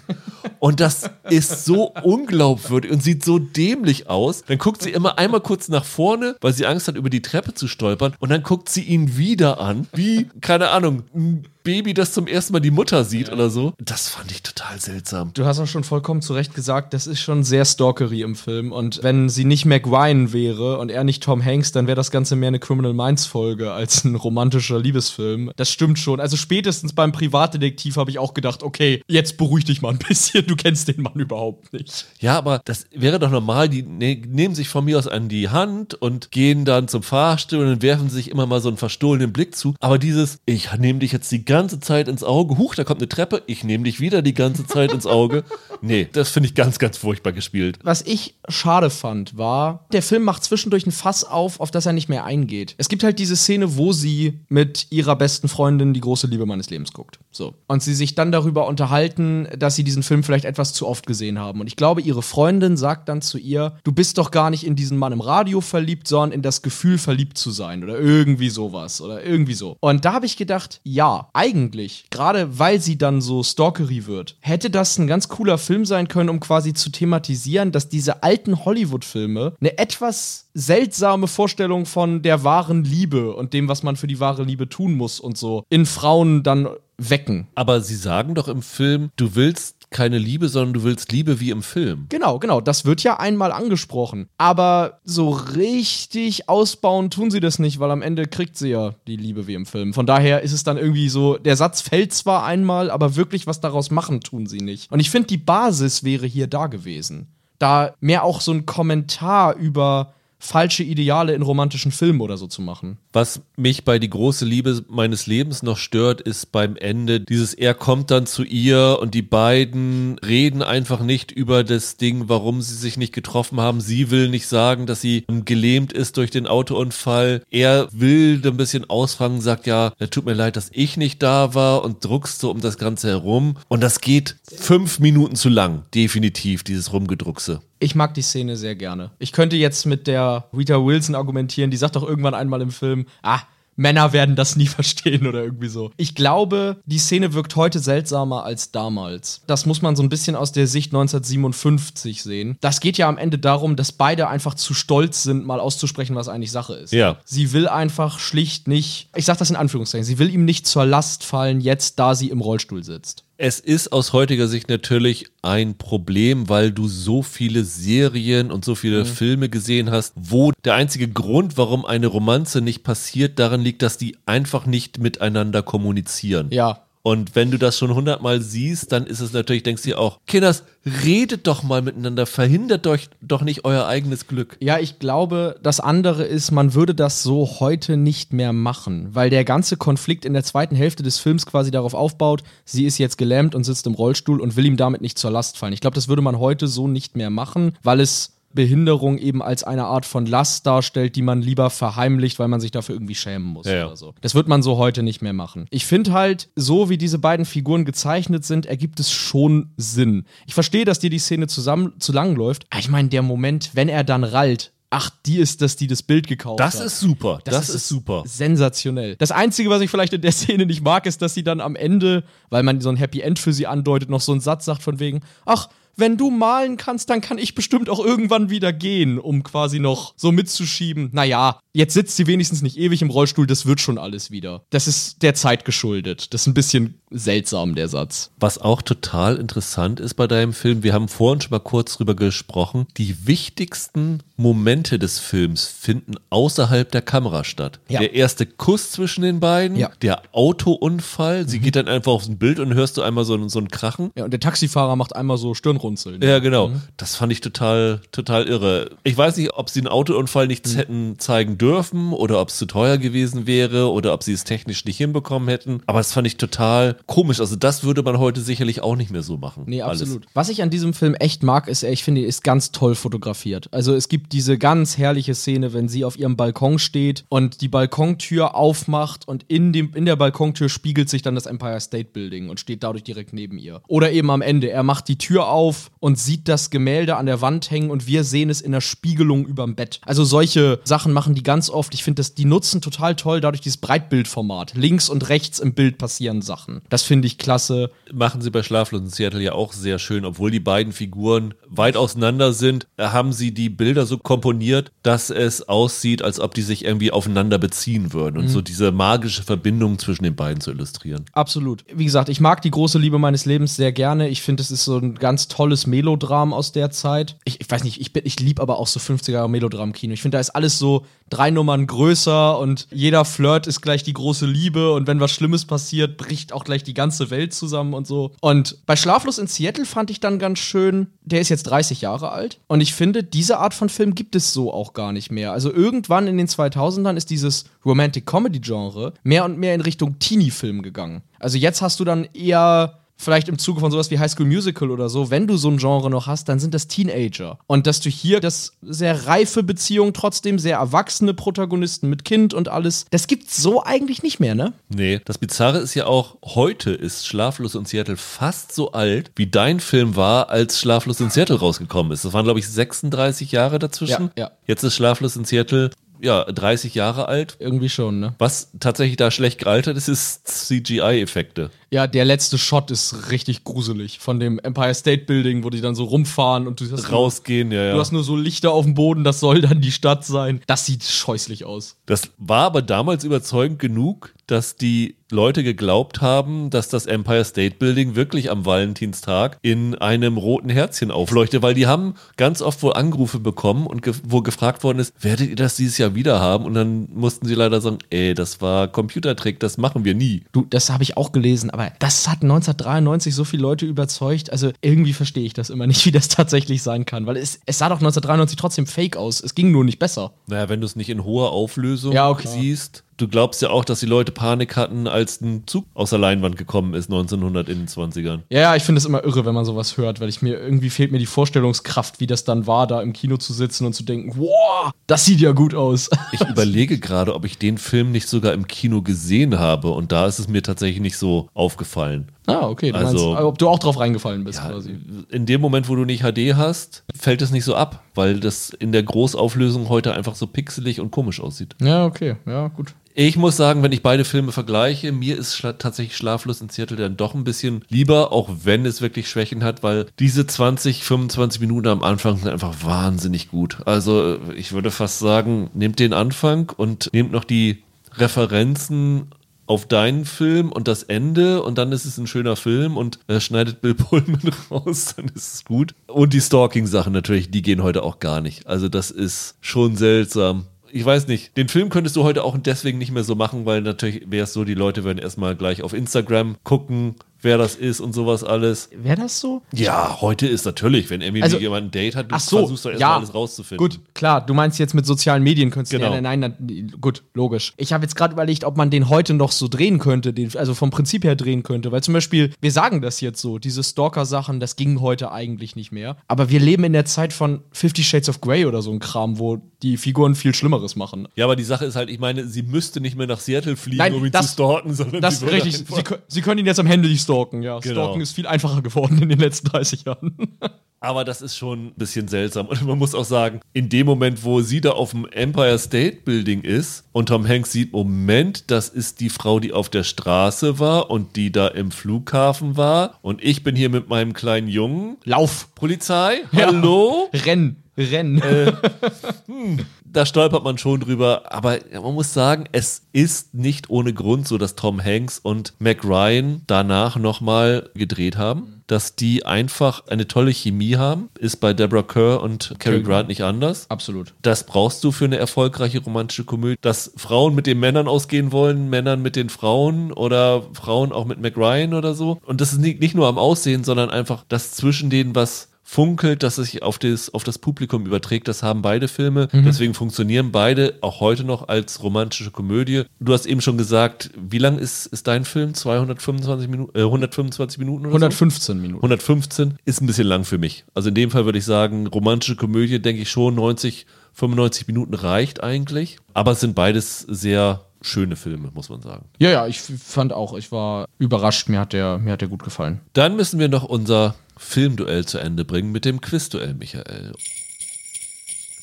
Und 0.59 0.79
das 0.79 1.09
ist 1.29 1.65
so 1.65 1.93
unglaubwürdig 2.03 2.91
und 2.91 3.01
sieht 3.01 3.25
so 3.25 3.39
dämlich 3.39 4.09
aus. 4.09 4.43
Dann 4.43 4.57
guckt 4.57 4.81
sie 4.81 4.91
immer 4.91 5.17
einmal 5.17 5.41
kurz 5.41 5.69
nach 5.69 5.85
vorne, 5.85 6.35
weil 6.41 6.53
sie 6.53 6.65
Angst 6.65 6.87
hat, 6.87 6.95
über 6.95 7.09
die 7.09 7.21
Treppe 7.21 7.53
zu 7.53 7.67
stolpern. 7.67 8.13
Und 8.19 8.29
dann 8.29 8.43
guckt 8.43 8.69
sie 8.69 8.83
ihn 8.83 9.17
wieder 9.17 9.59
an, 9.59 9.87
wie, 9.93 10.29
keine 10.41 10.69
Ahnung, 10.69 11.03
ein 11.15 11.45
Baby, 11.63 11.93
das 11.93 12.13
zum 12.13 12.27
ersten 12.27 12.53
Mal 12.53 12.59
die 12.59 12.71
Mutter 12.71 13.03
sieht 13.03 13.31
oder 13.31 13.49
so. 13.49 13.73
Das 13.77 14.09
fand 14.09 14.31
ich 14.31 14.41
total 14.41 14.79
seltsam. 14.79 15.31
Du 15.33 15.45
hast 15.45 15.59
auch 15.59 15.67
schon 15.67 15.83
vollkommen 15.83 16.21
zu 16.21 16.33
Recht 16.33 16.55
gesagt, 16.55 16.93
das 16.93 17.07
ist 17.07 17.19
schon 17.19 17.43
sehr 17.43 17.65
stalkery 17.65 18.21
im 18.21 18.35
Film. 18.35 18.71
Und 18.71 19.03
wenn 19.03 19.29
sie 19.29 19.45
nicht 19.45 19.65
Mac 19.65 19.85
Ryan 19.85 20.33
wäre 20.33 20.79
und 20.79 20.89
er 20.89 21.03
nicht 21.03 21.21
Tom 21.21 21.43
Hanks, 21.43 21.71
dann 21.71 21.87
wäre 21.87 21.95
das 21.95 22.09
Ganze 22.11 22.35
mehr 22.35 22.47
eine 22.47 22.59
Criminal 22.59 22.93
Minds 22.93 23.25
Folge 23.25 23.71
als 23.71 24.03
ein 24.03 24.15
romantischer 24.15 24.79
Liebesfilm. 24.79 25.51
Das 25.55 25.69
stimmt 25.69 25.99
schon. 25.99 26.19
Also 26.19 26.37
spätestens 26.37 26.93
beim 26.93 27.11
Privatdetektiv 27.11 27.97
habe 27.97 28.09
ich 28.09 28.17
auch 28.17 28.33
gedacht, 28.33 28.63
okay, 28.63 29.01
jetzt 29.07 29.37
beruhig 29.37 29.65
dich 29.65 29.81
mal 29.81 29.89
ein 29.89 29.99
bisschen. 29.99 30.47
Du 30.47 30.55
kennst 30.55 30.87
den 30.87 31.01
Mann 31.01 31.15
überhaupt 31.15 31.73
nicht. 31.73 32.07
Ja, 32.19 32.37
aber 32.37 32.61
das 32.65 32.85
wäre 32.93 33.19
doch 33.19 33.29
normal, 33.29 33.69
die 33.69 33.83
ne 33.83 34.21
nehmen 34.27 34.55
sich 34.55 34.69
von 34.69 34.85
mir 34.85 34.97
aus 34.97 35.07
an 35.07 35.29
die 35.29 35.49
Hand 35.49 35.93
und 35.93 36.31
gehen 36.31 36.65
dann 36.65 36.87
zum 36.87 37.03
Fahrstuhl 37.03 37.65
und 37.65 37.81
werfen 37.81 38.09
sich 38.09 38.31
immer 38.31 38.45
mal 38.45 38.61
so 38.61 38.69
einen 38.69 38.77
verstohlenen 38.77 39.31
Blick 39.31 39.55
zu. 39.55 39.75
Aber 39.79 39.99
dieses, 39.99 40.39
ich 40.45 40.71
nehme 40.77 40.99
dich 40.99 41.11
jetzt 41.11 41.31
die 41.31 41.45
ganze 41.51 41.79
Zeit 41.79 42.07
ins 42.07 42.23
Auge. 42.23 42.57
Huch, 42.57 42.75
da 42.75 42.83
kommt 42.83 43.01
eine 43.01 43.09
Treppe. 43.09 43.43
Ich 43.45 43.63
nehme 43.63 43.83
dich 43.83 43.99
wieder 43.99 44.21
die 44.21 44.33
ganze 44.33 44.65
Zeit 44.65 44.91
ins 44.91 45.05
Auge. 45.05 45.43
Nee, 45.83 46.07
das 46.11 46.29
finde 46.29 46.47
ich 46.47 46.53
ganz, 46.53 46.77
ganz 46.77 46.97
furchtbar 46.97 47.33
gespielt. 47.33 47.79
Was 47.81 48.03
ich 48.03 48.35
schade 48.47 48.91
fand, 48.91 49.35
war, 49.35 49.87
der 49.91 50.03
Film 50.03 50.21
macht 50.21 50.43
zwischendurch 50.43 50.85
ein 50.85 50.91
Fass 50.91 51.23
auf, 51.23 51.59
auf 51.59 51.71
das 51.71 51.87
er 51.87 51.93
nicht 51.93 52.07
mehr 52.07 52.23
eingeht. 52.23 52.75
Es 52.77 52.87
gibt 52.87 53.03
halt 53.03 53.17
diese 53.17 53.35
Szene, 53.35 53.77
wo 53.77 53.91
sie 53.91 54.41
mit 54.47 54.91
ihrer 54.91 55.15
besten 55.15 55.47
Freundin 55.47 55.95
die 55.95 56.01
große 56.01 56.27
Liebe 56.27 56.45
meines 56.45 56.69
Lebens 56.69 56.93
guckt. 56.93 57.17
So. 57.31 57.55
Und 57.67 57.81
sie 57.81 57.95
sich 57.95 58.13
dann 58.13 58.31
darüber 58.31 58.67
unterhalten, 58.67 59.47
dass 59.57 59.75
sie 59.75 59.83
diesen 59.83 60.03
Film 60.03 60.23
vielleicht 60.23 60.45
etwas 60.45 60.73
zu 60.73 60.87
oft 60.87 61.07
gesehen 61.07 61.39
haben. 61.39 61.61
Und 61.61 61.67
ich 61.67 61.77
glaube, 61.77 62.01
ihre 62.01 62.21
Freundin 62.21 62.77
sagt 62.77 63.09
dann 63.09 63.23
zu 63.23 63.39
ihr, 63.39 63.77
du 63.83 63.91
bist 63.91 64.19
doch 64.19 64.29
gar 64.29 64.51
nicht 64.51 64.65
in 64.65 64.75
diesen 64.75 64.99
Mann 64.99 65.13
im 65.13 65.21
Radio 65.21 65.61
verliebt, 65.61 66.07
sondern 66.07 66.33
in 66.33 66.41
das 66.43 66.61
Gefühl 66.61 66.99
verliebt 66.99 67.39
zu 67.39 67.49
sein 67.49 67.83
oder 67.83 67.97
irgendwie 67.99 68.49
sowas 68.49 69.01
oder 69.01 69.23
irgendwie 69.23 69.55
so. 69.55 69.77
Und 69.79 70.05
da 70.05 70.13
habe 70.13 70.25
ich 70.25 70.37
gedacht, 70.37 70.79
ja, 70.83 71.29
eigentlich, 71.41 72.05
gerade 72.11 72.59
weil 72.59 72.79
sie 72.79 72.99
dann 72.99 73.19
so 73.19 73.41
stalkery 73.41 74.05
wird, 74.05 74.35
hätte 74.41 74.69
das 74.69 74.99
ein 74.99 75.07
ganz 75.07 75.27
cooler 75.27 75.57
Film 75.57 75.85
sein 75.85 76.07
können, 76.07 76.29
um 76.29 76.39
quasi 76.39 76.73
zu 76.73 76.91
thematisieren, 76.91 77.71
dass 77.71 77.89
diese 77.89 78.21
alten 78.21 78.63
Hollywood-Filme 78.63 79.53
eine 79.59 79.77
etwas 79.79 80.49
seltsame 80.53 81.25
Vorstellung 81.25 81.87
von 81.87 82.21
der 82.21 82.43
wahren 82.43 82.83
Liebe 82.83 83.33
und 83.33 83.53
dem, 83.53 83.67
was 83.67 83.81
man 83.81 83.95
für 83.95 84.05
die 84.05 84.19
wahre 84.19 84.43
Liebe 84.43 84.69
tun 84.69 84.93
muss 84.93 85.19
und 85.19 85.35
so 85.35 85.63
in 85.69 85.87
Frauen 85.87 86.43
dann 86.43 86.67
wecken. 86.99 87.47
Aber 87.55 87.81
sie 87.81 87.95
sagen 87.95 88.35
doch 88.35 88.47
im 88.47 88.61
Film, 88.61 89.09
du 89.15 89.33
willst 89.33 89.80
keine 89.91 90.17
Liebe, 90.17 90.49
sondern 90.49 90.73
du 90.73 90.83
willst 90.83 91.11
Liebe 91.11 91.39
wie 91.39 91.51
im 91.51 91.61
Film. 91.61 92.05
Genau, 92.09 92.39
genau. 92.39 92.61
Das 92.61 92.85
wird 92.85 93.03
ja 93.03 93.19
einmal 93.19 93.51
angesprochen. 93.51 94.29
Aber 94.37 95.01
so 95.03 95.29
richtig 95.29 96.49
ausbauen 96.49 97.09
tun 97.09 97.29
sie 97.29 97.41
das 97.41 97.59
nicht, 97.59 97.79
weil 97.79 97.91
am 97.91 98.01
Ende 98.01 98.25
kriegt 98.25 98.57
sie 98.57 98.69
ja 98.69 98.95
die 99.05 99.17
Liebe 99.17 99.47
wie 99.47 99.53
im 99.53 99.65
Film. 99.65 99.93
Von 99.93 100.05
daher 100.05 100.41
ist 100.41 100.53
es 100.53 100.63
dann 100.63 100.77
irgendwie 100.77 101.09
so, 101.09 101.37
der 101.37 101.57
Satz 101.57 101.81
fällt 101.81 102.13
zwar 102.13 102.45
einmal, 102.45 102.89
aber 102.89 103.15
wirklich 103.15 103.47
was 103.47 103.59
daraus 103.59 103.91
machen 103.91 104.21
tun 104.21 104.47
sie 104.47 104.61
nicht. 104.61 104.91
Und 104.91 105.01
ich 105.01 105.09
finde, 105.09 105.27
die 105.27 105.37
Basis 105.37 106.03
wäre 106.03 106.25
hier 106.25 106.47
da 106.47 106.67
gewesen. 106.67 107.27
Da 107.59 107.93
mehr 107.99 108.23
auch 108.23 108.41
so 108.41 108.51
ein 108.53 108.65
Kommentar 108.65 109.55
über 109.55 110.13
falsche 110.41 110.83
Ideale 110.83 111.33
in 111.33 111.43
romantischen 111.43 111.91
Filmen 111.91 112.19
oder 112.19 112.37
so 112.37 112.47
zu 112.47 112.61
machen. 112.61 112.97
Was 113.13 113.41
mich 113.55 113.85
bei 113.85 113.99
die 113.99 114.09
große 114.09 114.43
Liebe 114.43 114.83
meines 114.89 115.27
Lebens 115.27 115.63
noch 115.63 115.77
stört, 115.77 116.19
ist 116.19 116.51
beim 116.51 116.75
Ende 116.75 117.21
dieses, 117.21 117.53
er 117.53 117.73
kommt 117.73 118.11
dann 118.11 118.25
zu 118.25 118.43
ihr 118.43 118.97
und 118.99 119.13
die 119.13 119.21
beiden 119.21 120.17
reden 120.19 120.63
einfach 120.63 121.01
nicht 121.01 121.31
über 121.31 121.63
das 121.63 121.97
Ding, 121.97 122.27
warum 122.27 122.61
sie 122.61 122.75
sich 122.75 122.97
nicht 122.97 123.13
getroffen 123.13 123.61
haben. 123.61 123.81
Sie 123.81 124.09
will 124.09 124.29
nicht 124.29 124.47
sagen, 124.47 124.87
dass 124.87 124.99
sie 125.01 125.25
gelähmt 125.45 125.93
ist 125.93 126.17
durch 126.17 126.31
den 126.31 126.47
Autounfall. 126.47 127.43
Er 127.51 127.87
will 127.91 128.41
ein 128.43 128.57
bisschen 128.57 128.89
ausfangen, 128.89 129.41
sagt 129.41 129.67
ja, 129.67 129.91
tut 130.09 130.25
mir 130.25 130.33
leid, 130.33 130.55
dass 130.55 130.71
ich 130.73 130.97
nicht 130.97 131.21
da 131.21 131.53
war 131.53 131.83
und 131.83 132.03
druckst 132.03 132.39
so 132.39 132.49
um 132.49 132.61
das 132.61 132.77
Ganze 132.77 133.09
herum. 133.09 133.57
Und 133.67 133.81
das 133.81 134.01
geht 134.01 134.37
fünf 134.43 134.99
Minuten 134.99 135.35
zu 135.35 135.49
lang, 135.49 135.83
definitiv, 135.93 136.63
dieses 136.63 136.91
Rumgedruckse. 136.91 137.61
Ich 137.81 137.95
mag 137.95 138.13
die 138.13 138.21
Szene 138.21 138.57
sehr 138.57 138.75
gerne. 138.75 139.09
Ich 139.17 139.31
könnte 139.31 139.55
jetzt 139.55 139.85
mit 139.87 140.05
der 140.05 140.45
Rita 140.55 140.85
Wilson 140.85 141.15
argumentieren, 141.15 141.71
die 141.71 141.77
sagt 141.77 141.95
doch 141.95 142.07
irgendwann 142.07 142.35
einmal 142.35 142.61
im 142.61 142.69
Film, 142.69 143.07
ah, 143.23 143.41
Männer 143.75 144.13
werden 144.13 144.35
das 144.35 144.55
nie 144.55 144.67
verstehen 144.67 145.25
oder 145.25 145.43
irgendwie 145.43 145.67
so. 145.67 145.91
Ich 145.97 146.13
glaube, 146.13 146.77
die 146.85 146.99
Szene 146.99 147.33
wirkt 147.33 147.55
heute 147.55 147.79
seltsamer 147.79 148.43
als 148.43 148.71
damals. 148.71 149.41
Das 149.47 149.65
muss 149.65 149.81
man 149.81 149.95
so 149.95 150.03
ein 150.03 150.09
bisschen 150.09 150.35
aus 150.35 150.51
der 150.51 150.67
Sicht 150.67 150.93
1957 150.93 152.21
sehen. 152.21 152.57
Das 152.61 152.81
geht 152.81 152.99
ja 152.99 153.07
am 153.09 153.17
Ende 153.17 153.39
darum, 153.39 153.75
dass 153.75 153.91
beide 153.91 154.27
einfach 154.27 154.53
zu 154.53 154.75
stolz 154.75 155.23
sind, 155.23 155.47
mal 155.47 155.59
auszusprechen, 155.59 156.15
was 156.15 156.29
eigentlich 156.29 156.51
Sache 156.51 156.75
ist. 156.75 156.93
Ja. 156.93 157.17
Sie 157.25 157.51
will 157.51 157.67
einfach 157.67 158.19
schlicht 158.19 158.67
nicht, 158.67 159.09
ich 159.15 159.25
sag 159.25 159.39
das 159.39 159.49
in 159.49 159.55
Anführungszeichen, 159.55 160.05
sie 160.05 160.19
will 160.19 160.31
ihm 160.31 160.45
nicht 160.45 160.67
zur 160.67 160.85
Last 160.85 161.23
fallen, 161.23 161.61
jetzt 161.61 161.97
da 161.97 162.13
sie 162.13 162.29
im 162.29 162.41
Rollstuhl 162.41 162.83
sitzt. 162.83 163.23
Es 163.43 163.59
ist 163.59 163.91
aus 163.91 164.13
heutiger 164.13 164.47
Sicht 164.47 164.69
natürlich 164.69 165.25
ein 165.41 165.75
Problem, 165.75 166.47
weil 166.47 166.71
du 166.71 166.87
so 166.87 167.23
viele 167.23 167.63
Serien 167.63 168.51
und 168.51 168.63
so 168.63 168.75
viele 168.75 168.99
mhm. 168.99 169.07
Filme 169.07 169.49
gesehen 169.49 169.89
hast, 169.89 170.13
wo 170.15 170.51
der 170.63 170.75
einzige 170.75 171.07
Grund, 171.07 171.57
warum 171.57 171.83
eine 171.83 172.05
Romanze 172.05 172.61
nicht 172.61 172.83
passiert, 172.83 173.39
darin 173.39 173.61
liegt, 173.61 173.81
dass 173.81 173.97
die 173.97 174.15
einfach 174.27 174.67
nicht 174.67 174.99
miteinander 174.99 175.63
kommunizieren. 175.63 176.49
Ja. 176.51 176.85
Und 177.03 177.35
wenn 177.35 177.51
du 177.51 177.57
das 177.57 177.77
schon 177.77 177.93
hundertmal 177.93 178.41
siehst, 178.41 178.91
dann 178.91 179.07
ist 179.07 179.19
es 179.19 179.33
natürlich, 179.33 179.63
denkst 179.63 179.83
du 179.83 179.89
dir 179.89 179.99
auch, 179.99 180.19
Kinders, 180.27 180.63
redet 181.03 181.47
doch 181.47 181.63
mal 181.63 181.81
miteinander, 181.81 182.25
verhindert 182.25 182.85
euch 182.87 183.09
doch 183.21 183.41
nicht 183.41 183.65
euer 183.65 183.87
eigenes 183.87 184.27
Glück. 184.27 184.57
Ja, 184.59 184.79
ich 184.79 184.99
glaube, 184.99 185.59
das 185.63 185.79
andere 185.79 186.23
ist, 186.23 186.51
man 186.51 186.73
würde 186.73 186.93
das 186.93 187.23
so 187.23 187.59
heute 187.59 187.97
nicht 187.97 188.33
mehr 188.33 188.53
machen, 188.53 189.09
weil 189.13 189.29
der 189.29 189.45
ganze 189.45 189.77
Konflikt 189.77 190.25
in 190.25 190.33
der 190.33 190.43
zweiten 190.43 190.75
Hälfte 190.75 191.03
des 191.03 191.19
Films 191.19 191.45
quasi 191.45 191.71
darauf 191.71 191.93
aufbaut, 191.93 192.43
sie 192.65 192.85
ist 192.85 192.97
jetzt 192.97 193.17
gelähmt 193.17 193.55
und 193.55 193.63
sitzt 193.63 193.87
im 193.87 193.93
Rollstuhl 193.93 194.39
und 194.39 194.55
will 194.55 194.65
ihm 194.65 194.77
damit 194.77 195.01
nicht 195.01 195.17
zur 195.17 195.31
Last 195.31 195.57
fallen. 195.57 195.73
Ich 195.73 195.81
glaube, 195.81 195.95
das 195.95 196.07
würde 196.07 196.21
man 196.21 196.39
heute 196.39 196.67
so 196.67 196.87
nicht 196.87 197.15
mehr 197.15 197.29
machen, 197.29 197.77
weil 197.83 197.99
es 197.99 198.40
Behinderung 198.53 199.17
eben 199.17 199.41
als 199.41 199.63
eine 199.63 199.85
Art 199.85 200.05
von 200.05 200.25
Last 200.25 200.65
darstellt, 200.65 201.15
die 201.15 201.21
man 201.21 201.41
lieber 201.41 201.69
verheimlicht, 201.69 202.39
weil 202.39 202.47
man 202.47 202.59
sich 202.59 202.71
dafür 202.71 202.95
irgendwie 202.95 203.15
schämen 203.15 203.47
muss 203.47 203.67
ja, 203.67 203.87
oder 203.87 203.97
so. 203.97 204.13
Das 204.21 204.35
wird 204.35 204.47
man 204.47 204.61
so 204.61 204.77
heute 204.77 205.03
nicht 205.03 205.21
mehr 205.21 205.33
machen. 205.33 205.65
Ich 205.69 205.85
finde 205.85 206.13
halt, 206.13 206.49
so 206.55 206.89
wie 206.89 206.97
diese 206.97 207.19
beiden 207.19 207.45
Figuren 207.45 207.85
gezeichnet 207.85 208.45
sind, 208.45 208.65
ergibt 208.65 208.99
es 208.99 209.11
schon 209.11 209.71
Sinn. 209.77 210.25
Ich 210.45 210.53
verstehe, 210.53 210.85
dass 210.85 210.99
dir 210.99 211.09
die 211.09 211.19
Szene 211.19 211.47
zusammen 211.47 211.93
zu 211.99 212.11
lang 212.11 212.35
läuft. 212.35 212.65
Aber 212.69 212.79
ich 212.79 212.89
meine, 212.89 213.09
der 213.09 213.21
Moment, 213.21 213.71
wenn 213.73 213.89
er 213.89 214.03
dann 214.03 214.23
rallt, 214.23 214.71
ach, 214.91 215.09
die 215.25 215.37
ist 215.37 215.61
das, 215.61 215.77
die 215.77 215.87
das 215.87 216.03
Bild 216.03 216.27
gekauft 216.27 216.59
das 216.59 216.75
hat. 216.75 216.85
Das 216.85 216.93
ist 216.93 216.99
super. 216.99 217.39
Das, 217.45 217.55
das 217.55 217.69
ist, 217.69 217.75
ist, 217.75 217.87
super. 217.87 218.23
Sensationell. 218.25 219.15
Das 219.15 219.31
Einzige, 219.31 219.69
was 219.69 219.81
ich 219.81 219.89
vielleicht 219.89 220.13
in 220.13 220.21
der 220.21 220.33
Szene 220.33 220.65
nicht 220.65 220.83
mag, 220.83 221.05
ist, 221.05 221.21
dass 221.21 221.33
sie 221.33 221.43
dann 221.43 221.61
am 221.61 221.75
Ende, 221.75 222.23
weil 222.49 222.61
man 222.61 222.81
so 222.81 222.89
ein 222.89 222.97
Happy 222.97 223.21
End 223.21 223.39
für 223.39 223.53
sie 223.53 223.65
andeutet, 223.65 224.09
noch 224.09 224.21
so 224.21 224.33
einen 224.33 224.41
Satz 224.41 224.65
sagt 224.65 224.83
von 224.83 224.99
wegen, 224.99 225.21
ach, 225.45 225.69
wenn 225.95 226.17
du 226.17 226.29
malen 226.31 226.77
kannst, 226.77 227.09
dann 227.09 227.21
kann 227.21 227.37
ich 227.37 227.55
bestimmt 227.55 227.89
auch 227.89 228.03
irgendwann 228.03 228.49
wieder 228.49 228.73
gehen, 228.73 229.19
um 229.19 229.43
quasi 229.43 229.79
noch 229.79 230.13
so 230.17 230.31
mitzuschieben. 230.31 231.09
Naja, 231.13 231.59
jetzt 231.73 231.93
sitzt 231.93 232.15
sie 232.17 232.27
wenigstens 232.27 232.61
nicht 232.61 232.77
ewig 232.77 233.01
im 233.01 233.09
Rollstuhl, 233.09 233.47
das 233.47 233.65
wird 233.65 233.79
schon 233.79 233.97
alles 233.97 234.31
wieder. 234.31 234.63
Das 234.69 234.87
ist 234.87 235.21
der 235.21 235.33
Zeit 235.33 235.65
geschuldet. 235.65 236.33
Das 236.33 236.41
ist 236.41 236.47
ein 236.47 236.53
bisschen 236.53 236.95
seltsam, 237.09 237.75
der 237.75 237.87
Satz. 237.87 238.31
Was 238.39 238.57
auch 238.57 238.81
total 238.81 239.37
interessant 239.37 239.99
ist 239.99 240.13
bei 240.15 240.27
deinem 240.27 240.53
Film, 240.53 240.83
wir 240.83 240.93
haben 240.93 241.07
vorhin 241.07 241.41
schon 241.41 241.51
mal 241.51 241.59
kurz 241.59 241.97
drüber 241.97 242.15
gesprochen, 242.15 242.87
die 242.97 243.27
wichtigsten 243.27 244.19
Momente 244.37 244.97
des 244.97 245.19
Films 245.19 245.65
finden 245.65 246.15
außerhalb 246.29 246.89
der 246.89 247.01
Kamera 247.01 247.43
statt. 247.43 247.79
Ja. 247.89 247.99
Der 247.99 248.13
erste 248.13 248.45
Kuss 248.45 248.91
zwischen 248.91 249.21
den 249.21 249.39
beiden, 249.39 249.77
ja. 249.77 249.91
der 250.01 250.23
Autounfall, 250.31 251.47
sie 251.47 251.59
mhm. 251.59 251.63
geht 251.63 251.75
dann 251.75 251.87
einfach 251.87 252.11
aufs 252.13 252.29
Bild 252.31 252.59
und 252.59 252.73
hörst 252.73 252.97
du 252.97 253.01
einmal 253.01 253.25
so, 253.25 253.47
so 253.49 253.59
ein 253.59 253.67
Krachen. 253.67 254.11
Ja, 254.15 254.23
und 254.23 254.31
der 254.31 254.39
Taxifahrer 254.39 254.95
macht 254.95 255.15
einmal 255.15 255.37
so 255.37 255.53
Stirnrunzeln. 255.53 256.21
Ja, 256.21 256.39
genau. 256.39 256.69
Mhm. 256.69 256.81
Das 256.97 257.15
fand 257.15 257.31
ich 257.31 257.41
total, 257.41 258.01
total 258.11 258.47
irre. 258.47 258.91
Ich 259.03 259.17
weiß 259.17 259.37
nicht, 259.37 259.53
ob 259.53 259.69
sie 259.69 259.81
einen 259.81 259.87
Autounfall 259.87 260.47
nicht 260.47 260.67
mhm. 260.67 260.75
hätten 260.75 261.19
zeigen 261.19 261.57
dürfen 261.61 262.13
oder 262.13 262.41
ob 262.41 262.49
es 262.49 262.57
zu 262.57 262.65
teuer 262.65 262.97
gewesen 262.97 263.47
wäre 263.47 263.91
oder 263.91 264.13
ob 264.13 264.23
sie 264.23 264.33
es 264.33 264.43
technisch 264.43 264.85
nicht 264.85 264.97
hinbekommen 264.97 265.47
hätten. 265.47 265.81
Aber 265.85 265.99
das 265.99 266.13
fand 266.13 266.27
ich 266.27 266.37
total 266.37 266.97
komisch. 267.05 267.39
Also 267.39 267.55
das 267.55 267.83
würde 267.83 268.03
man 268.03 268.17
heute 268.19 268.41
sicherlich 268.41 268.81
auch 268.81 268.95
nicht 268.95 269.11
mehr 269.11 269.23
so 269.23 269.37
machen. 269.37 269.63
Nee, 269.67 269.81
absolut. 269.81 270.23
Alles. 270.23 270.31
Was 270.33 270.49
ich 270.49 270.61
an 270.61 270.69
diesem 270.69 270.93
Film 270.93 271.15
echt 271.15 271.43
mag, 271.43 271.67
ist, 271.67 271.83
ich 271.83 272.03
finde, 272.03 272.21
ist 272.21 272.43
ganz 272.43 272.71
toll 272.71 272.95
fotografiert. 272.95 273.69
Also 273.71 273.93
es 273.93 274.09
gibt 274.09 274.33
diese 274.33 274.57
ganz 274.57 274.97
herrliche 274.97 275.35
Szene, 275.35 275.73
wenn 275.73 275.87
sie 275.87 276.05
auf 276.05 276.17
ihrem 276.17 276.35
Balkon 276.35 276.79
steht 276.79 277.25
und 277.29 277.61
die 277.61 277.67
Balkontür 277.67 278.55
aufmacht 278.55 279.27
und 279.27 279.45
in, 279.47 279.73
dem, 279.73 279.93
in 279.93 280.05
der 280.05 280.15
Balkontür 280.15 280.69
spiegelt 280.69 281.09
sich 281.09 281.21
dann 281.21 281.35
das 281.35 281.45
Empire 281.45 281.79
State 281.79 282.09
Building 282.13 282.49
und 282.49 282.59
steht 282.59 282.83
dadurch 282.83 283.03
direkt 283.03 283.33
neben 283.33 283.57
ihr. 283.57 283.81
Oder 283.87 284.11
eben 284.11 284.31
am 284.31 284.41
Ende, 284.41 284.69
er 284.69 284.83
macht 284.83 285.07
die 285.07 285.17
Tür 285.17 285.47
auf 285.47 285.91
und 285.99 286.17
sieht 286.17 286.47
das 286.47 286.69
Gemälde 286.69 287.17
an 287.17 287.25
der 287.25 287.41
Wand 287.41 287.69
hängen 287.69 287.91
und 287.91 288.07
wir 288.07 288.23
sehen 288.23 288.49
es 288.49 288.61
in 288.61 288.71
der 288.71 288.81
Spiegelung 288.81 289.45
überm 289.45 289.75
Bett. 289.75 290.01
Also 290.05 290.23
solche 290.23 290.79
Sachen 290.83 291.13
machen 291.13 291.35
die 291.35 291.43
ganz 291.51 291.69
oft. 291.69 291.93
Ich 291.93 292.05
finde, 292.05 292.23
die 292.23 292.45
nutzen 292.45 292.79
total 292.79 293.13
toll 293.17 293.41
dadurch 293.41 293.59
dieses 293.59 293.75
Breitbildformat. 293.75 294.73
Links 294.73 295.09
und 295.09 295.27
rechts 295.27 295.59
im 295.59 295.73
Bild 295.73 295.97
passieren 295.97 296.41
Sachen. 296.41 296.81
Das 296.87 297.03
finde 297.03 297.27
ich 297.27 297.37
klasse. 297.37 297.91
Machen 298.13 298.39
sie 298.41 298.51
bei 298.51 298.63
Schlaflos 298.63 299.01
in 299.01 299.09
Seattle 299.09 299.41
ja 299.41 299.51
auch 299.51 299.73
sehr 299.73 299.99
schön. 299.99 300.23
Obwohl 300.23 300.49
die 300.49 300.61
beiden 300.61 300.93
Figuren 300.93 301.53
weit 301.67 301.97
auseinander 301.97 302.53
sind, 302.53 302.87
haben 302.97 303.33
sie 303.33 303.53
die 303.53 303.67
Bilder 303.67 304.05
so 304.05 304.17
komponiert, 304.17 304.93
dass 305.03 305.29
es 305.29 305.67
aussieht, 305.67 306.21
als 306.21 306.39
ob 306.39 306.53
die 306.53 306.61
sich 306.61 306.85
irgendwie 306.85 307.11
aufeinander 307.11 307.57
beziehen 307.57 308.13
würden 308.13 308.37
und 308.37 308.45
mhm. 308.45 308.49
so 308.49 308.61
diese 308.61 308.93
magische 308.93 309.43
Verbindung 309.43 309.99
zwischen 309.99 310.23
den 310.23 310.37
beiden 310.37 310.61
zu 310.61 310.71
illustrieren. 310.71 311.25
Absolut. 311.33 311.83
Wie 311.93 312.05
gesagt, 312.05 312.29
ich 312.29 312.39
mag 312.39 312.61
die 312.61 312.71
große 312.71 312.97
Liebe 312.97 313.19
meines 313.19 313.43
Lebens 313.43 313.75
sehr 313.75 313.91
gerne. 313.91 314.29
Ich 314.29 314.41
finde, 314.41 314.63
es 314.63 314.71
ist 314.71 314.85
so 314.85 314.97
ein 314.97 315.15
ganz 315.15 315.49
tolles 315.49 315.85
Melodram 315.85 316.53
aus 316.53 316.71
der 316.71 316.91
Zeit. 316.91 317.35
Ich, 317.43 317.59
ich 317.59 317.69
weiß 317.69 317.83
nicht, 317.83 317.99
ich, 317.99 318.15
ich 318.15 318.39
liebe 318.39 318.61
aber 318.61 318.79
auch 318.79 318.87
so 318.87 319.01
50er 319.01 319.49
Melodram-Kino. 319.49 320.13
Ich 320.13 320.21
finde, 320.21 320.37
da 320.37 320.39
ist 320.39 320.51
alles 320.51 320.79
so 320.79 321.05
drei 321.41 321.49
Nummern 321.49 321.87
größer 321.87 322.59
und 322.59 322.87
jeder 322.91 323.25
Flirt 323.25 323.65
ist 323.65 323.81
gleich 323.81 324.03
die 324.03 324.13
große 324.13 324.45
Liebe 324.45 324.93
und 324.93 325.07
wenn 325.07 325.19
was 325.19 325.31
Schlimmes 325.31 325.65
passiert, 325.65 326.15
bricht 326.17 326.53
auch 326.53 326.63
gleich 326.63 326.83
die 326.83 326.93
ganze 326.93 327.31
Welt 327.31 327.51
zusammen 327.51 327.95
und 327.95 328.05
so. 328.05 328.33
Und 328.41 328.85
bei 328.85 328.95
Schlaflos 328.95 329.39
in 329.39 329.47
Seattle 329.47 329.85
fand 329.85 330.11
ich 330.11 330.19
dann 330.19 330.37
ganz 330.37 330.59
schön, 330.59 331.07
der 331.23 331.41
ist 331.41 331.49
jetzt 331.49 331.63
30 331.63 332.01
Jahre 332.01 332.31
alt 332.31 332.59
und 332.67 332.79
ich 332.79 332.93
finde, 332.93 333.23
diese 333.23 333.57
Art 333.57 333.73
von 333.73 333.89
Film 333.89 334.13
gibt 334.13 334.35
es 334.35 334.53
so 334.53 334.71
auch 334.71 334.93
gar 334.93 335.13
nicht 335.13 335.31
mehr. 335.31 335.51
Also 335.51 335.73
irgendwann 335.73 336.27
in 336.27 336.37
den 336.37 336.47
2000ern 336.47 337.17
ist 337.17 337.31
dieses 337.31 337.65
Romantic 337.83 338.27
Comedy 338.27 338.59
Genre 338.59 339.15
mehr 339.23 339.43
und 339.43 339.57
mehr 339.57 339.73
in 339.73 339.81
Richtung 339.81 340.19
Teenie-Film 340.19 340.83
gegangen. 340.83 341.23
Also 341.39 341.57
jetzt 341.57 341.81
hast 341.81 341.99
du 341.99 342.03
dann 342.03 342.27
eher 342.35 343.00
vielleicht 343.21 343.47
im 343.47 343.57
Zuge 343.57 343.79
von 343.79 343.91
sowas 343.91 344.11
wie 344.11 344.19
High 344.19 344.31
School 344.31 344.45
Musical 344.45 344.91
oder 344.91 345.09
so, 345.09 345.29
wenn 345.29 345.47
du 345.47 345.57
so 345.57 345.69
ein 345.69 345.77
Genre 345.77 346.09
noch 346.09 346.27
hast, 346.27 346.49
dann 346.49 346.59
sind 346.59 346.73
das 346.73 346.87
Teenager. 346.87 347.59
Und 347.67 347.87
dass 347.87 347.99
du 347.99 348.09
hier 348.09 348.39
das 348.39 348.73
sehr 348.81 349.27
reife 349.27 349.63
Beziehung, 349.63 350.13
trotzdem 350.13 350.59
sehr 350.59 350.77
erwachsene 350.77 351.33
Protagonisten 351.33 352.09
mit 352.09 352.25
Kind 352.25 352.53
und 352.53 352.69
alles, 352.69 353.05
das 353.11 353.27
gibt's 353.27 353.57
so 353.57 353.83
eigentlich 353.83 354.23
nicht 354.23 354.39
mehr, 354.39 354.55
ne? 354.55 354.73
Nee, 354.89 355.21
das 355.25 355.37
Bizarre 355.37 355.79
ist 355.79 355.93
ja 355.93 356.05
auch, 356.05 356.37
heute 356.43 356.91
ist 356.91 357.27
Schlaflos 357.27 357.75
in 357.75 357.85
Seattle 357.85 358.17
fast 358.17 358.73
so 358.73 358.91
alt, 358.91 359.31
wie 359.35 359.47
dein 359.47 359.79
Film 359.79 360.15
war, 360.15 360.49
als 360.49 360.79
Schlaflos 360.79 361.19
in 361.19 361.29
Seattle 361.29 361.59
rausgekommen 361.59 362.11
ist. 362.11 362.25
Das 362.25 362.33
waren, 362.33 362.45
glaube 362.45 362.59
ich, 362.59 362.67
36 362.67 363.51
Jahre 363.51 363.79
dazwischen. 363.79 364.31
Ja, 364.35 364.45
ja. 364.45 364.51
Jetzt 364.67 364.83
ist 364.83 364.95
Schlaflos 364.95 365.35
in 365.35 365.45
Seattle 365.45 365.91
ja, 366.21 366.43
30 366.43 366.93
Jahre 366.95 367.27
alt. 367.27 367.57
Irgendwie 367.59 367.89
schon, 367.89 368.19
ne? 368.19 368.35
Was 368.37 368.71
tatsächlich 368.79 369.17
da 369.17 369.31
schlecht 369.31 369.59
gealtert 369.59 369.97
ist, 369.97 370.07
ist 370.07 370.47
CGI-Effekte. 370.47 371.71
Ja, 371.93 372.07
der 372.07 372.23
letzte 372.23 372.57
Shot 372.57 372.89
ist 372.89 373.31
richtig 373.31 373.65
gruselig. 373.65 374.19
Von 374.19 374.39
dem 374.39 374.59
Empire 374.59 374.93
State 374.93 375.25
Building, 375.25 375.65
wo 375.65 375.69
die 375.69 375.81
dann 375.81 375.93
so 375.93 376.05
rumfahren 376.05 376.65
und 376.65 376.79
du 376.79 376.89
hast 376.89 377.11
Rausgehen, 377.11 377.67
nur, 377.67 377.77
ja, 377.77 377.85
ja. 377.87 377.93
Du 377.93 377.99
hast 377.99 378.13
nur 378.13 378.23
so 378.23 378.37
Lichter 378.37 378.71
auf 378.71 378.85
dem 378.85 378.93
Boden, 378.93 379.25
das 379.25 379.41
soll 379.41 379.59
dann 379.59 379.81
die 379.81 379.91
Stadt 379.91 380.25
sein. 380.25 380.61
Das 380.67 380.85
sieht 380.85 381.03
scheußlich 381.03 381.65
aus. 381.65 381.97
Das 382.05 382.29
war 382.37 382.65
aber 382.65 382.81
damals 382.81 383.25
überzeugend 383.25 383.79
genug, 383.79 384.33
dass 384.47 384.77
die 384.77 385.15
Leute 385.31 385.63
geglaubt 385.63 386.21
haben, 386.21 386.69
dass 386.69 386.89
das 386.89 387.05
Empire 387.05 387.45
State 387.45 387.77
Building 387.77 388.15
wirklich 388.15 388.51
am 388.51 388.65
Valentinstag 388.65 389.57
in 389.61 389.95
einem 389.95 390.37
roten 390.37 390.69
Herzchen 390.69 391.09
aufleuchtet, 391.09 391.61
weil 391.61 391.73
die 391.73 391.87
haben 391.87 392.15
ganz 392.35 392.61
oft 392.61 392.83
wohl 392.83 392.93
Anrufe 392.93 393.39
bekommen 393.39 393.87
und 393.87 394.01
ge 394.01 394.13
wo 394.23 394.41
gefragt 394.41 394.83
worden 394.83 394.99
ist, 394.99 395.13
werdet 395.23 395.49
ihr 395.49 395.55
das 395.55 395.77
dieses 395.77 395.97
Jahr 395.97 396.15
wieder 396.15 396.41
haben? 396.41 396.65
Und 396.65 396.73
dann 396.73 397.07
mussten 397.13 397.47
sie 397.47 397.55
leider 397.55 397.79
sagen, 397.79 397.99
ey, 398.09 398.33
das 398.33 398.61
war 398.61 398.89
Computertrick, 398.89 399.59
das 399.61 399.77
machen 399.77 400.03
wir 400.03 400.15
nie. 400.15 400.43
Du, 400.51 400.65
das 400.69 400.89
habe 400.89 401.03
ich 401.03 401.15
auch 401.15 401.31
gelesen, 401.31 401.69
aber 401.69 401.80
das 401.99 402.27
hat 402.27 402.43
1993 402.43 403.33
so 403.33 403.43
viele 403.43 403.63
Leute 403.63 403.85
überzeugt. 403.85 404.51
Also 404.51 404.71
irgendwie 404.81 405.13
verstehe 405.13 405.43
ich 405.43 405.53
das 405.53 405.69
immer 405.69 405.87
nicht, 405.87 406.05
wie 406.05 406.11
das 406.11 406.27
tatsächlich 406.27 406.83
sein 406.83 407.05
kann, 407.05 407.25
weil 407.25 407.37
es, 407.37 407.59
es 407.65 407.77
sah 407.77 407.89
doch 407.89 407.97
1993 407.97 408.57
trotzdem 408.57 408.87
fake 408.87 409.17
aus. 409.17 409.41
Es 409.41 409.55
ging 409.55 409.71
nur 409.71 409.83
nicht 409.83 409.99
besser. 409.99 410.33
Naja, 410.47 410.69
wenn 410.69 410.81
du 410.81 410.85
es 410.85 410.95
nicht 410.95 411.09
in 411.09 411.23
hoher 411.23 411.51
Auflösung 411.51 412.13
Ja, 412.13 412.29
okay. 412.29 412.47
siehst. 412.47 413.03
Du 413.21 413.27
glaubst 413.27 413.61
ja 413.61 413.69
auch, 413.69 413.85
dass 413.85 413.99
die 413.99 414.07
Leute 414.07 414.31
Panik 414.31 414.75
hatten, 414.75 415.05
als 415.05 415.41
ein 415.41 415.67
Zug 415.67 415.85
aus 415.93 416.09
der 416.09 416.17
Leinwand 416.17 416.57
gekommen 416.57 416.95
ist, 416.95 417.11
1900 417.11 417.69
in 417.69 417.77
den 417.77 417.87
20ern. 417.87 418.39
Ja, 418.49 418.61
ja, 418.61 418.75
ich 418.75 418.81
finde 418.81 418.97
es 418.97 419.05
immer 419.05 419.23
irre, 419.23 419.45
wenn 419.45 419.53
man 419.53 419.63
sowas 419.63 419.95
hört, 419.95 420.19
weil 420.19 420.27
ich 420.27 420.41
mir 420.41 420.59
irgendwie 420.59 420.89
fehlt 420.89 421.11
mir 421.11 421.19
die 421.19 421.27
Vorstellungskraft, 421.27 422.19
wie 422.19 422.25
das 422.25 422.45
dann 422.45 422.65
war, 422.65 422.87
da 422.87 422.99
im 422.99 423.13
Kino 423.13 423.37
zu 423.37 423.53
sitzen 423.53 423.85
und 423.85 423.93
zu 423.93 424.01
denken, 424.01 424.33
wow, 424.37 424.89
das 425.05 425.25
sieht 425.25 425.39
ja 425.39 425.51
gut 425.51 425.75
aus. 425.75 426.09
Ich 426.31 426.41
überlege 426.41 426.97
gerade, 426.97 427.35
ob 427.35 427.45
ich 427.45 427.59
den 427.59 427.77
Film 427.77 428.11
nicht 428.11 428.27
sogar 428.27 428.53
im 428.53 428.65
Kino 428.65 429.03
gesehen 429.03 429.59
habe 429.59 429.89
und 429.89 430.11
da 430.11 430.25
ist 430.25 430.39
es 430.39 430.47
mir 430.47 430.63
tatsächlich 430.63 430.99
nicht 430.99 431.17
so 431.17 431.47
aufgefallen. 431.53 432.31
Ah, 432.47 432.67
okay. 432.67 432.91
Du 432.91 432.97
Also- 432.97 433.29
meinst, 433.33 433.43
ob 433.45 433.57
du 433.57 433.67
auch 433.69 433.79
drauf 433.79 433.99
reingefallen 433.99 434.43
bist 434.43 434.59
Ja, 434.59 434.69
quasi. 434.69 434.95
in 435.29 435.45
dem 435.45 435.61
Moment, 435.61 435.87
wo 435.89 435.95
du 435.95 436.05
nicht 436.05 436.21
HD 436.23 436.55
hast, 436.55 437.03
fällt 437.17 437.41
es 437.41 437.51
nicht 437.51 437.63
so 437.65 437.75
ab, 437.75 438.03
weil 438.15 438.39
das 438.39 438.69
in 438.71 438.91
der 438.91 439.03
Großauflösung 439.03 439.89
heute 439.89 440.13
einfach 440.13 440.35
so 440.35 440.47
pixelig 440.47 440.99
und 440.99 441.11
komisch 441.11 441.39
aussieht. 441.41 441.75
Ja, 441.81 442.05
okay. 442.05 442.35
Ja, 442.45 442.67
gut. 442.69 442.93
Ich 443.13 443.35
muss 443.35 443.57
sagen, 443.57 443.83
wenn 443.83 443.91
ich 443.91 444.03
beide 444.03 444.23
Filme 444.23 444.53
vergleiche, 444.53 445.11
mir 445.11 445.37
ist 445.37 445.57
schla 445.57 445.73
tatsächlich 445.73 446.15
Schlaflos 446.15 446.61
in 446.61 446.69
Seattle 446.69 446.95
dann 446.95 447.17
doch 447.17 447.33
ein 447.35 447.43
bisschen 447.43 447.83
lieber, 447.89 448.31
auch 448.31 448.47
wenn 448.63 448.85
es 448.85 449.01
wirklich 449.01 449.27
Schwächen 449.29 449.65
hat, 449.65 449.83
weil 449.83 450.05
diese 450.17 450.47
20, 450.47 451.03
25 451.03 451.59
Minuten 451.59 451.89
am 451.89 452.03
Anfang 452.03 452.37
sind 452.37 452.47
einfach 452.47 452.85
wahnsinnig 452.85 453.49
gut. 453.49 453.79
Also 453.85 454.37
ich 454.55 454.71
würde 454.71 454.91
fast 454.91 455.19
sagen, 455.19 455.69
nehmt 455.73 455.99
den 455.99 456.13
Anfang 456.13 456.71
und 456.77 457.09
nehmt 457.11 457.33
noch 457.33 457.43
die 457.43 457.83
Referenzen 458.15 459.27
auf 459.71 459.85
deinen 459.85 460.25
Film 460.25 460.69
und 460.69 460.89
das 460.89 461.03
Ende 461.03 461.63
und 461.63 461.77
dann 461.77 461.93
ist 461.93 462.03
es 462.03 462.17
ein 462.17 462.27
schöner 462.27 462.57
Film 462.57 462.97
und 462.97 463.19
äh, 463.29 463.39
schneidet 463.39 463.79
Bill 463.79 463.93
Pullman 463.95 464.51
raus, 464.69 465.13
dann 465.15 465.29
ist 465.33 465.53
es 465.53 465.63
gut. 465.63 465.95
Und 466.07 466.33
die 466.33 466.41
Stalking-Sachen 466.41 467.13
natürlich, 467.13 467.51
die 467.51 467.61
gehen 467.61 467.81
heute 467.81 468.03
auch 468.03 468.19
gar 468.19 468.41
nicht. 468.41 468.67
Also 468.67 468.89
das 468.89 469.11
ist 469.11 469.55
schon 469.61 469.95
seltsam. 469.95 470.65
Ich 470.91 471.05
weiß 471.05 471.29
nicht, 471.29 471.55
den 471.55 471.69
Film 471.69 471.87
könntest 471.87 472.17
du 472.17 472.25
heute 472.25 472.43
auch 472.43 472.57
deswegen 472.57 472.97
nicht 472.97 473.13
mehr 473.13 473.23
so 473.23 473.35
machen, 473.35 473.65
weil 473.65 473.79
natürlich 473.79 474.29
wäre 474.29 474.43
es 474.43 474.51
so, 474.51 474.65
die 474.65 474.73
Leute 474.73 475.05
würden 475.05 475.19
erstmal 475.19 475.55
gleich 475.55 475.83
auf 475.83 475.93
Instagram 475.93 476.57
gucken, 476.65 477.15
wer 477.41 477.57
das 477.57 477.75
ist 477.75 477.99
und 477.99 478.13
sowas 478.13 478.43
alles. 478.43 478.89
Wäre 478.95 479.17
das 479.21 479.39
so? 479.39 479.61
Ja, 479.73 480.17
heute 480.21 480.47
ist 480.47 480.65
natürlich, 480.65 481.09
wenn 481.09 481.21
Emily 481.21 481.43
Also- 481.43 481.57
jemand 481.59 481.87
ein 481.87 481.91
Date 481.91 482.15
hat, 482.15 482.31
du 482.31 482.37
so, 482.39 482.59
versuchst 482.59 482.85
doch 482.85 482.91
erstmal 482.91 483.09
ja. 483.11 483.17
alles 483.17 483.33
rauszufinden. 483.33 483.77
Gut, 483.87 483.99
klar, 484.13 484.45
du 484.45 484.53
meinst 484.53 484.79
jetzt 484.79 484.93
mit 484.93 485.05
sozialen 485.05 485.43
Medien 485.43 485.69
könntest 485.71 485.91
Genau. 485.91 486.13
du. 486.13 486.21
Nein, 486.21 486.39
nein, 486.39 486.55
nein, 486.59 486.93
gut, 487.01 487.23
logisch. 487.33 487.73
Ich 487.77 487.93
habe 487.93 488.03
jetzt 488.03 488.15
gerade 488.15 488.33
überlegt, 488.33 488.63
ob 488.63 488.77
man 488.77 488.89
den 488.89 489.09
heute 489.09 489.33
noch 489.33 489.51
so 489.51 489.67
drehen 489.67 489.99
könnte, 489.99 490.33
den, 490.33 490.55
also 490.57 490.73
vom 490.73 490.89
Prinzip 490.89 491.23
her 491.23 491.35
drehen 491.35 491.63
könnte. 491.63 491.91
Weil 491.91 492.03
zum 492.03 492.13
Beispiel, 492.13 492.51
wir 492.61 492.71
sagen 492.71 493.01
das 493.01 493.21
jetzt 493.21 493.41
so, 493.41 493.57
diese 493.59 493.83
Stalker-Sachen, 493.83 494.59
das 494.59 494.75
ging 494.75 495.01
heute 495.01 495.31
eigentlich 495.31 495.75
nicht 495.75 495.91
mehr. 495.91 496.17
Aber 496.27 496.49
wir 496.49 496.59
leben 496.59 496.83
in 496.83 496.93
der 496.93 497.05
Zeit 497.05 497.33
von 497.33 497.61
Fifty 497.71 498.03
Shades 498.03 498.29
of 498.29 498.41
Grey 498.41 498.65
oder 498.65 498.81
so 498.81 498.91
ein 498.91 498.99
Kram, 498.99 499.39
wo 499.39 499.59
die 499.81 499.97
Figuren 499.97 500.35
viel 500.35 500.53
Schlimmeres 500.53 500.95
machen. 500.95 501.27
Ja, 501.35 501.45
aber 501.45 501.55
die 501.55 501.63
Sache 501.63 501.85
ist 501.85 501.95
halt, 501.95 502.09
ich 502.09 502.19
meine, 502.19 502.47
sie 502.47 502.61
müsste 502.63 503.01
nicht 503.01 503.15
mehr 503.17 503.27
nach 503.27 503.39
Seattle 503.39 503.75
fliegen, 503.75 503.97
Nein, 503.97 504.13
um 504.13 504.23
ihn 504.25 504.31
das- 504.31 504.47
zu 504.47 504.53
stalken, 504.53 504.93
sondern 504.93 505.21
Das 505.21 505.39
sie 505.39 505.45
richtig. 505.47 505.77
Sie, 505.77 505.85
sie 506.27 506.41
können 506.41 506.59
ihn 506.59 506.65
jetzt 506.65 506.79
am 506.79 506.85
Handy 506.87 507.17
stalken, 507.17 507.30
ja. 507.61 507.79
Genau. 507.79 507.93
Stalken 507.93 508.21
ist 508.21 508.33
viel 508.33 508.47
einfacher 508.47 508.81
geworden 508.81 509.21
in 509.21 509.29
den 509.29 509.39
letzten 509.39 509.67
30 509.69 510.05
Jahren. 510.05 510.35
Aber 511.03 511.25
das 511.25 511.41
ist 511.41 511.57
schon 511.57 511.87
ein 511.87 511.93
bisschen 511.95 512.27
seltsam. 512.27 512.67
Und 512.67 512.85
man 512.85 512.99
muss 512.99 513.15
auch 513.15 513.25
sagen, 513.25 513.59
in 513.73 513.89
dem 513.89 514.05
Moment, 514.05 514.43
wo 514.43 514.61
sie 514.61 514.81
da 514.81 514.91
auf 514.91 515.11
dem 515.11 515.25
Empire 515.31 515.79
State 515.79 516.17
Building 516.25 516.61
ist 516.61 517.05
und 517.11 517.29
Tom 517.29 517.47
Hanks 517.47 517.71
sieht, 517.71 517.91
Moment, 517.91 518.69
das 518.69 518.87
ist 518.87 519.19
die 519.19 519.29
Frau, 519.29 519.59
die 519.59 519.73
auf 519.73 519.89
der 519.89 520.03
Straße 520.03 520.77
war 520.77 521.09
und 521.09 521.35
die 521.35 521.51
da 521.51 521.69
im 521.69 521.89
Flughafen 521.89 522.77
war. 522.77 523.17
Und 523.23 523.43
ich 523.43 523.63
bin 523.63 523.75
hier 523.75 523.89
mit 523.89 524.09
meinem 524.09 524.33
kleinen 524.33 524.67
Jungen. 524.67 525.17
Lauf! 525.23 525.69
Polizei? 525.73 526.41
Ja. 526.51 526.67
Hallo? 526.67 527.29
Renn! 527.33 527.77
Renn! 527.97 528.41
Da 530.13 530.25
stolpert 530.25 530.63
man 530.63 530.77
schon 530.77 530.99
drüber. 530.99 531.43
Aber 531.53 531.79
man 531.93 532.13
muss 532.13 532.33
sagen, 532.33 532.65
es 532.71 533.03
ist 533.13 533.53
nicht 533.53 533.89
ohne 533.89 534.13
Grund 534.13 534.47
so, 534.47 534.57
dass 534.57 534.75
Tom 534.75 535.03
Hanks 535.03 535.39
und 535.39 535.73
Mac 535.79 536.03
Ryan 536.03 536.61
danach 536.67 537.15
nochmal 537.15 537.89
gedreht 537.93 538.37
haben. 538.37 538.83
Dass 538.87 539.15
die 539.15 539.45
einfach 539.45 540.07
eine 540.07 540.27
tolle 540.27 540.51
Chemie 540.51 540.97
haben. 540.97 541.29
Ist 541.39 541.57
bei 541.57 541.73
Deborah 541.73 542.03
Kerr 542.03 542.41
und 542.41 542.75
Cary 542.79 543.01
Grant 543.01 543.29
nicht 543.29 543.41
anders. 543.41 543.89
Absolut. 543.89 544.33
Das 544.41 544.65
brauchst 544.65 545.01
du 545.05 545.13
für 545.13 545.25
eine 545.25 545.37
erfolgreiche 545.37 546.03
romantische 546.03 546.43
Komödie. 546.43 546.77
Dass 546.81 547.13
Frauen 547.15 547.55
mit 547.55 547.67
den 547.67 547.79
Männern 547.79 548.09
ausgehen 548.09 548.51
wollen, 548.51 548.89
Männern 548.89 549.21
mit 549.21 549.37
den 549.37 549.49
Frauen 549.49 550.11
oder 550.11 550.63
Frauen 550.73 551.13
auch 551.13 551.23
mit 551.23 551.41
Mac 551.41 551.55
Ryan 551.55 551.93
oder 551.93 552.13
so. 552.13 552.39
Und 552.45 552.59
das 552.59 552.73
ist 552.73 552.79
nicht, 552.79 552.99
nicht 552.99 553.15
nur 553.15 553.27
am 553.27 553.37
Aussehen, 553.37 553.85
sondern 553.85 554.09
einfach, 554.09 554.43
dass 554.49 554.73
zwischen 554.73 555.09
denen 555.09 555.35
was 555.35 555.70
funkelt, 555.91 556.41
dass 556.41 556.57
es 556.57 556.71
sich 556.71 556.83
auf 556.83 556.99
das, 556.99 557.33
auf 557.33 557.43
das 557.43 557.57
Publikum 557.57 558.05
überträgt. 558.05 558.47
Das 558.47 558.63
haben 558.63 558.81
beide 558.81 559.09
Filme. 559.09 559.49
Deswegen 559.51 559.93
funktionieren 559.93 560.53
beide 560.53 560.97
auch 561.01 561.19
heute 561.19 561.43
noch 561.43 561.67
als 561.67 562.01
romantische 562.01 562.49
Komödie. 562.49 563.03
Du 563.19 563.33
hast 563.33 563.45
eben 563.45 563.59
schon 563.59 563.77
gesagt, 563.77 564.31
wie 564.37 564.57
lang 564.57 564.77
ist, 564.77 565.07
ist 565.07 565.27
dein 565.27 565.43
Film? 565.43 565.73
225 565.73 566.69
Minuten, 566.69 566.97
äh, 566.97 567.01
125 567.01 567.77
Minuten 567.77 568.05
oder 568.05 568.11
so? 568.11 568.15
115 568.15 568.79
Minuten. 568.79 569.03
115 569.03 569.79
ist 569.83 570.01
ein 570.01 570.07
bisschen 570.07 570.27
lang 570.27 570.45
für 570.45 570.57
mich. 570.57 570.85
Also 570.93 571.09
in 571.09 571.15
dem 571.15 571.29
Fall 571.29 571.43
würde 571.43 571.57
ich 571.57 571.65
sagen, 571.65 572.07
romantische 572.07 572.55
Komödie, 572.55 573.01
denke 573.01 573.23
ich 573.23 573.29
schon, 573.29 573.55
90, 573.55 574.05
95 574.31 574.87
Minuten 574.87 575.13
reicht 575.13 575.61
eigentlich. 575.61 576.19
Aber 576.33 576.53
es 576.53 576.61
sind 576.61 576.73
beides 576.73 577.19
sehr 577.19 577.81
schöne 578.01 578.37
Filme, 578.37 578.69
muss 578.73 578.87
man 578.87 579.01
sagen. 579.01 579.25
Ja, 579.39 579.49
ja, 579.49 579.67
ich 579.67 579.81
fand 579.81 580.31
auch, 580.31 580.57
ich 580.57 580.71
war 580.71 581.05
überrascht, 581.19 581.67
mir 581.67 581.81
hat 581.81 581.91
der, 581.91 582.17
mir 582.17 582.31
hat 582.31 582.39
der 582.39 582.47
gut 582.47 582.63
gefallen. 582.63 583.01
Dann 583.11 583.35
müssen 583.35 583.59
wir 583.59 583.67
noch 583.67 583.83
unser 583.83 584.35
Filmduell 584.61 585.25
zu 585.25 585.39
Ende 585.39 585.65
bringen 585.65 585.91
mit 585.91 586.05
dem 586.05 586.21
Quizduell, 586.21 586.75
Michael. 586.75 587.33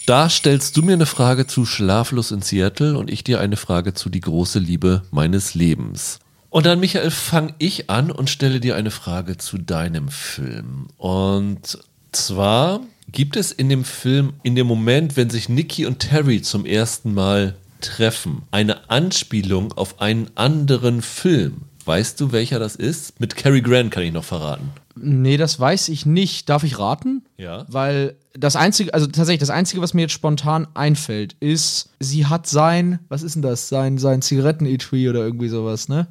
Da 0.07 0.29
stellst 0.29 0.77
du 0.77 0.83
mir 0.83 0.95
eine 0.95 1.07
Frage 1.07 1.47
zu 1.47 1.65
Schlaflos 1.65 2.31
in 2.31 2.43
Seattle 2.43 2.99
und 2.99 3.11
ich 3.11 3.25
dir 3.25 3.41
eine 3.41 3.57
Frage 3.57 3.95
zu 3.95 4.11
Die 4.11 4.21
große 4.21 4.59
Liebe 4.59 5.03
meines 5.11 5.55
Lebens. 5.55 6.19
Und 6.51 6.67
dann, 6.67 6.81
Michael, 6.81 7.11
fange 7.11 7.55
ich 7.59 7.91
an 7.91 8.11
und 8.11 8.29
stelle 8.29 8.61
dir 8.61 8.75
eine 8.77 8.91
Frage 8.91 9.37
zu 9.37 9.59
deinem 9.59 10.09
Film. 10.09 10.89
Und 10.97 11.79
zwar 12.13 12.81
gibt 13.13 13.37
es 13.37 13.53
in 13.53 13.69
dem 13.69 13.85
Film, 13.85 14.35
in 14.43 14.57
dem 14.57 14.67
Moment, 14.67 15.17
wenn 15.17 15.31
sich 15.31 15.49
Nikki 15.49 15.87
und 15.87 16.01
Terry 16.01 16.43
zum 16.43 16.67
ersten 16.67 17.15
Mal 17.15 17.55
treffen, 17.81 18.43
eine 18.51 18.91
Anspielung 18.91 19.73
auf 19.73 20.01
einen 20.01 20.31
anderen 20.35 21.03
Film. 21.03 21.63
Weißt 21.85 22.21
du, 22.21 22.33
welcher 22.33 22.59
das 22.59 22.77
ist? 22.77 23.21
Mit 23.21 23.37
Cary 23.37 23.63
Grant 23.63 23.91
kann 23.91 24.03
ich 24.03 24.13
noch 24.13 24.25
verraten. 24.25 24.71
Nee, 25.03 25.37
das 25.37 25.59
weiß 25.61 25.89
ich 25.89 26.07
nicht. 26.07 26.49
Darf 26.49 26.65
ich 26.65 26.79
raten? 26.79 27.25
Ja. 27.37 27.65
Weil 27.69 28.16
das 28.35 28.57
einzige, 28.57 28.95
also 28.95 29.07
tatsächlich, 29.07 29.41
das 29.41 29.51
einzige, 29.51 29.81
was 29.83 29.95
mir 29.95 30.03
jetzt 30.03 30.12
spontan 30.12 30.66
einfällt, 30.75 31.35
ist, 31.41 31.91
sie 32.01 32.27
hat 32.27 32.47
sein, 32.47 32.99
was 33.09 33.23
ist 33.23 33.35
denn 33.35 33.43
das? 33.43 33.69
Sein, 33.69 33.99
sein 33.99 34.23
Zigaretten-Etui 34.23 35.09
oder 35.09 35.20
irgendwie 35.20 35.49
sowas, 35.49 35.89
ne? 35.89 36.09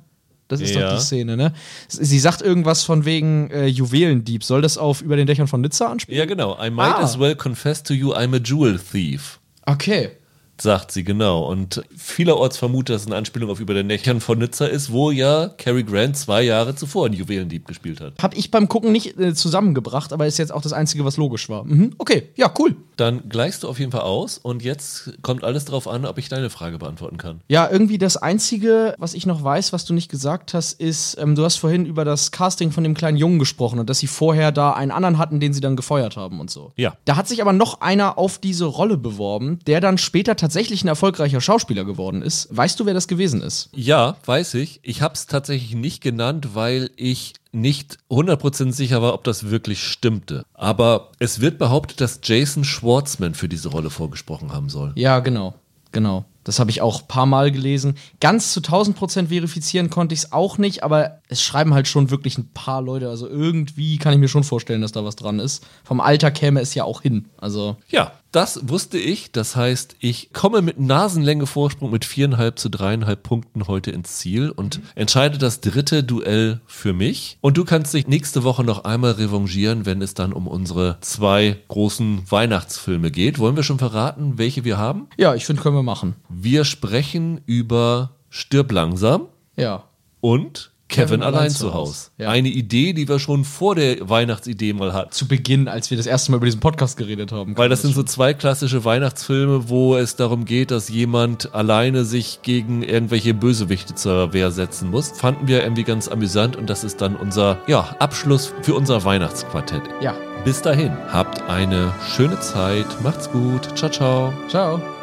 Das 0.50 0.62
ist 0.62 0.74
Ja. 0.74 0.90
doch 0.90 0.98
die 0.98 1.04
Szene, 1.04 1.36
ne? 1.36 1.54
Sie 1.90 2.20
sagt 2.20 2.42
irgendwas 2.42 2.84
von 2.84 3.04
wegen 3.06 3.50
äh, 3.52 3.66
Juwelendieb. 3.68 4.44
Soll 4.46 4.62
das 4.62 4.78
auf 4.78 5.02
über 5.02 5.18
den 5.18 5.28
Dächern 5.28 5.48
von 5.48 5.60
Nizza 5.62 5.88
anspielen? 5.88 6.18
Ja, 6.20 6.26
genau. 6.26 6.58
I 6.64 6.70
might 6.70 6.96
Ah. 6.96 7.02
as 7.04 7.20
well 7.20 7.36
confess 7.36 7.84
to 7.84 7.94
you 7.94 8.14
I'm 8.14 8.34
a 8.36 8.40
jewel 8.40 8.80
thief. 8.80 9.40
Okay. 9.66 10.12
Sagt 10.60 10.92
sie, 10.92 11.04
genau. 11.04 11.46
Und 11.46 11.84
vielerorts 11.96 12.58
vermutet, 12.58 12.96
dass 12.96 13.02
es 13.02 13.08
eine 13.08 13.16
Anspielung 13.16 13.50
auf 13.50 13.60
Über 13.60 13.76
den 13.76 13.90
Dächern 13.90 14.22
von 14.22 14.40
Nizza 14.40 14.66
ist, 14.66 14.92
wo 14.92 15.12
ja 15.12 15.50
Cary 15.50 15.84
Grant 15.84 16.18
zwei 16.18 16.42
Jahre 16.42 16.76
zuvor 16.76 17.06
einen 17.06 17.16
Juwelendieb 17.16 17.68
gespielt 17.68 18.02
hat. 18.02 18.14
Hab 18.22 18.36
ich 18.36 18.50
beim 18.50 18.68
Gucken 18.68 18.92
nicht 18.92 19.20
äh, 19.20 19.36
zusammengebracht, 19.36 20.14
aber 20.14 20.26
ist 20.26 20.40
jetzt 20.40 20.52
auch 20.52 20.62
das 20.62 20.74
Einzige, 20.74 21.06
was 21.06 21.18
logisch 21.18 21.48
war. 21.50 21.64
Mhm. 21.64 21.94
Okay, 21.98 22.30
ja, 22.36 22.52
cool. 22.58 22.76
Dann 22.96 23.30
gleichst 23.30 23.64
du 23.64 23.68
auf 23.68 23.80
jeden 23.80 23.92
Fall 23.92 24.02
aus 24.02 24.40
und 24.40 24.64
jetzt 24.64 25.14
kommt 25.22 25.44
alles 25.44 25.66
darauf 25.66 25.88
an, 25.88 26.06
ob 26.06 26.18
ich 26.18 26.30
deine 26.30 26.50
Frage 26.50 26.80
beantworten 26.80 27.18
kann. 27.18 27.42
Ja, 27.48 27.70
irgendwie 27.70 28.00
das 28.00 28.18
Einzige, 28.18 28.96
was 28.98 29.14
ich 29.14 29.28
noch 29.28 29.44
weiß, 29.44 29.74
was 29.74 29.86
du 29.86 29.94
nicht 29.94 30.10
gesagt 30.10 30.56
hast, 30.56 30.80
ist, 30.80 31.18
ähm, 31.20 31.36
du 31.36 31.44
hast 31.44 31.58
vorhin 31.58 31.86
über 31.86 32.04
das 32.04 32.32
Casting 32.32 32.72
von 32.72 32.84
dem 32.84 32.96
kleinen 32.96 33.18
Jungen 33.18 33.38
gesprochen 33.38 33.78
und 33.78 33.90
dass 33.90 34.00
sie 34.00 34.08
vorher 34.08 34.52
da 34.52 34.74
einen 34.74 34.92
anderen 34.92 35.20
hatten, 35.20 35.40
den 35.40 35.54
sie 35.54 35.62
dann 35.62 35.76
gefeuert 35.76 36.18
haben 36.18 36.40
und 36.40 36.50
so. 36.50 36.72
Ja. 36.76 36.96
Da 37.06 37.16
hat 37.16 37.28
sich 37.28 37.42
aber 37.42 37.54
noch 37.54 37.82
einer 37.82 38.18
auf 38.18 38.40
diese 38.40 38.66
Rolle 38.66 38.98
beworben, 38.98 39.60
der 39.68 39.80
dann 39.80 40.00
später 40.00 40.36
tatsächlich 40.36 40.47
ein 40.84 40.88
erfolgreicher 40.88 41.42
Schauspieler 41.42 41.86
geworden 41.86 42.22
ist. 42.22 42.48
Weißt 42.56 42.80
du, 42.80 42.86
wer 42.86 42.94
das 42.94 43.08
gewesen 43.08 43.42
ist? 43.42 43.70
Ja, 43.74 44.18
weiß 44.26 44.56
ich. 44.56 44.80
Ich 44.84 45.02
habe 45.02 45.14
es 45.14 45.26
tatsächlich 45.26 45.76
nicht 45.76 46.02
genannt, 46.02 46.50
weil 46.54 46.90
ich 46.96 47.34
nicht 47.52 47.98
100% 48.10 48.72
sicher 48.72 49.02
war, 49.02 49.14
ob 49.14 49.24
das 49.24 49.50
wirklich 49.50 49.84
stimmte. 49.84 50.46
Aber 50.54 51.12
es 51.20 51.40
wird 51.40 51.58
behauptet, 51.58 52.02
dass 52.02 52.20
Jason 52.24 52.64
Schwartzman 52.64 53.34
für 53.34 53.50
diese 53.50 53.70
Rolle 53.70 53.90
vorgesprochen 53.90 54.52
haben 54.52 54.70
soll. 54.70 54.94
Ja, 54.96 55.20
genau. 55.20 55.56
Genau. 55.92 56.26
Das 56.48 56.60
habe 56.60 56.72
ich 56.72 56.82
auch 56.82 57.02
ein 57.02 57.08
paar 57.08 57.26
Mal 57.26 57.52
gelesen. 57.52 57.96
Ganz 58.22 58.54
zu 58.54 58.62
1000 58.62 58.96
Prozent 58.96 59.30
verifizieren 59.30 59.90
konnte 59.90 60.14
ich 60.14 60.22
es 60.22 60.32
auch 60.32 60.58
nicht, 60.58 60.82
aber 60.82 61.20
es 61.28 61.42
schreiben 61.42 61.74
halt 61.74 61.90
schon 61.90 62.10
wirklich 62.10 62.38
ein 62.38 62.50
paar 62.54 62.82
Leute. 62.82 63.10
Also 63.10 63.28
irgendwie 63.28 63.98
kann 63.98 64.14
ich 64.14 64.20
mir 64.20 64.30
schon 64.30 64.46
vorstellen, 64.46 64.82
dass 64.82 64.94
da 64.94 65.04
was 65.04 65.18
dran 65.18 65.40
ist. 65.40 65.68
Vom 65.84 66.00
Alter 66.00 66.32
käme 66.32 66.62
es 66.62 66.74
ja 66.74 66.86
auch 66.86 67.02
hin. 67.02 67.26
Also 67.38 67.76
Ja, 67.90 68.14
das 68.32 68.60
wusste 68.70 68.98
ich. 68.98 69.32
Das 69.32 69.56
heißt, 69.56 69.96
ich 70.00 70.32
komme 70.32 70.62
mit 70.62 70.80
Nasenlänge 70.80 71.48
Vorsprung 71.48 71.92
mit 71.92 72.06
viereinhalb 72.06 72.60
zu 72.60 72.70
dreieinhalb 72.70 73.24
Punkten 73.24 73.68
heute 73.68 73.92
ins 73.92 74.18
Ziel 74.18 74.52
und 74.52 74.82
entscheide 74.96 75.38
das 75.38 75.62
dritte 75.62 76.04
Duell 76.04 76.62
für 76.66 76.94
mich. 76.94 77.38
Und 77.42 77.58
du 77.58 77.66
kannst 77.66 77.94
dich 77.94 78.08
nächste 78.08 78.44
Woche 78.44 78.64
noch 78.64 78.84
einmal 78.84 79.14
revanchieren, 79.14 79.86
wenn 79.86 80.02
es 80.02 80.14
dann 80.14 80.34
um 80.34 80.48
unsere 80.48 80.98
zwei 81.02 81.58
großen 81.68 82.30
Weihnachtsfilme 82.30 83.12
geht. 83.12 83.40
Wollen 83.40 83.56
wir 83.56 83.64
schon 83.64 83.80
verraten, 83.80 84.38
welche 84.38 84.64
wir 84.64 84.78
haben? 84.78 85.08
ja, 85.18 85.34
ich 85.34 85.46
finde, 85.46 85.62
können 85.62 85.76
wir 85.76 85.84
machen. 85.84 86.16
Wir 86.40 86.66
sprechen 86.66 87.42
über 87.48 88.12
Stirb 88.30 88.72
langsam 88.72 89.24
Ja. 89.56 89.86
und 90.22 90.72
Kevin, 90.88 91.24
allein 91.24 91.50
zu 91.50 91.74
Haus. 91.74 92.12
Ja. 92.20 92.30
Eine 92.30 92.48
Idee, 92.50 92.94
die 92.94 93.10
wir 93.10 93.18
schon 93.20 93.44
vor 93.44 93.74
der 93.74 94.08
Weihnachtsidee 94.08 94.72
mal 94.74 94.94
hatten. 94.94 95.12
Zu 95.12 95.28
Beginn, 95.28 95.68
als 95.68 95.90
wir 95.90 95.98
das 95.98 96.06
erste 96.06 96.32
Mal 96.32 96.38
über 96.38 96.46
diesen 96.46 96.60
Podcast 96.62 96.96
geredet 96.96 97.32
haben. 97.32 97.58
Weil 97.58 97.70
das 97.70 97.82
sind 97.82 97.94
so 97.96 98.04
zwei 98.04 98.34
klassische 98.36 98.86
Weihnachtsfilme, 98.86 99.68
wo 99.68 99.98
es 99.98 100.16
darum 100.16 100.46
geht, 100.46 100.70
dass 100.70 100.90
jemand 100.90 101.54
alleine 101.56 102.06
sich 102.06 102.40
gegen 102.44 102.84
irgendwelche 102.84 103.34
Bösewichte 103.34 103.96
zur 103.96 104.32
Wehr 104.32 104.52
setzen 104.52 104.92
muss. 104.92 105.10
Fanden 105.10 105.48
wir 105.48 105.64
irgendwie 105.64 105.84
ganz 105.84 106.08
amüsant 106.08 106.56
und 106.56 106.70
das 106.70 106.84
ist 106.84 107.02
dann 107.02 107.16
unser 107.16 107.58
ja, 107.68 107.96
Abschluss 108.00 108.54
für 108.62 108.76
unser 108.76 109.04
Weihnachtsquartett. 109.04 109.82
Ja. 110.02 110.16
Bis 110.46 110.62
dahin, 110.62 110.92
habt 111.12 111.42
eine 111.50 111.94
schöne 112.16 112.40
Zeit, 112.40 112.86
macht's 113.02 113.30
gut, 113.32 113.76
ciao, 113.76 113.90
ciao. 113.90 114.34
Ciao. 114.48 114.97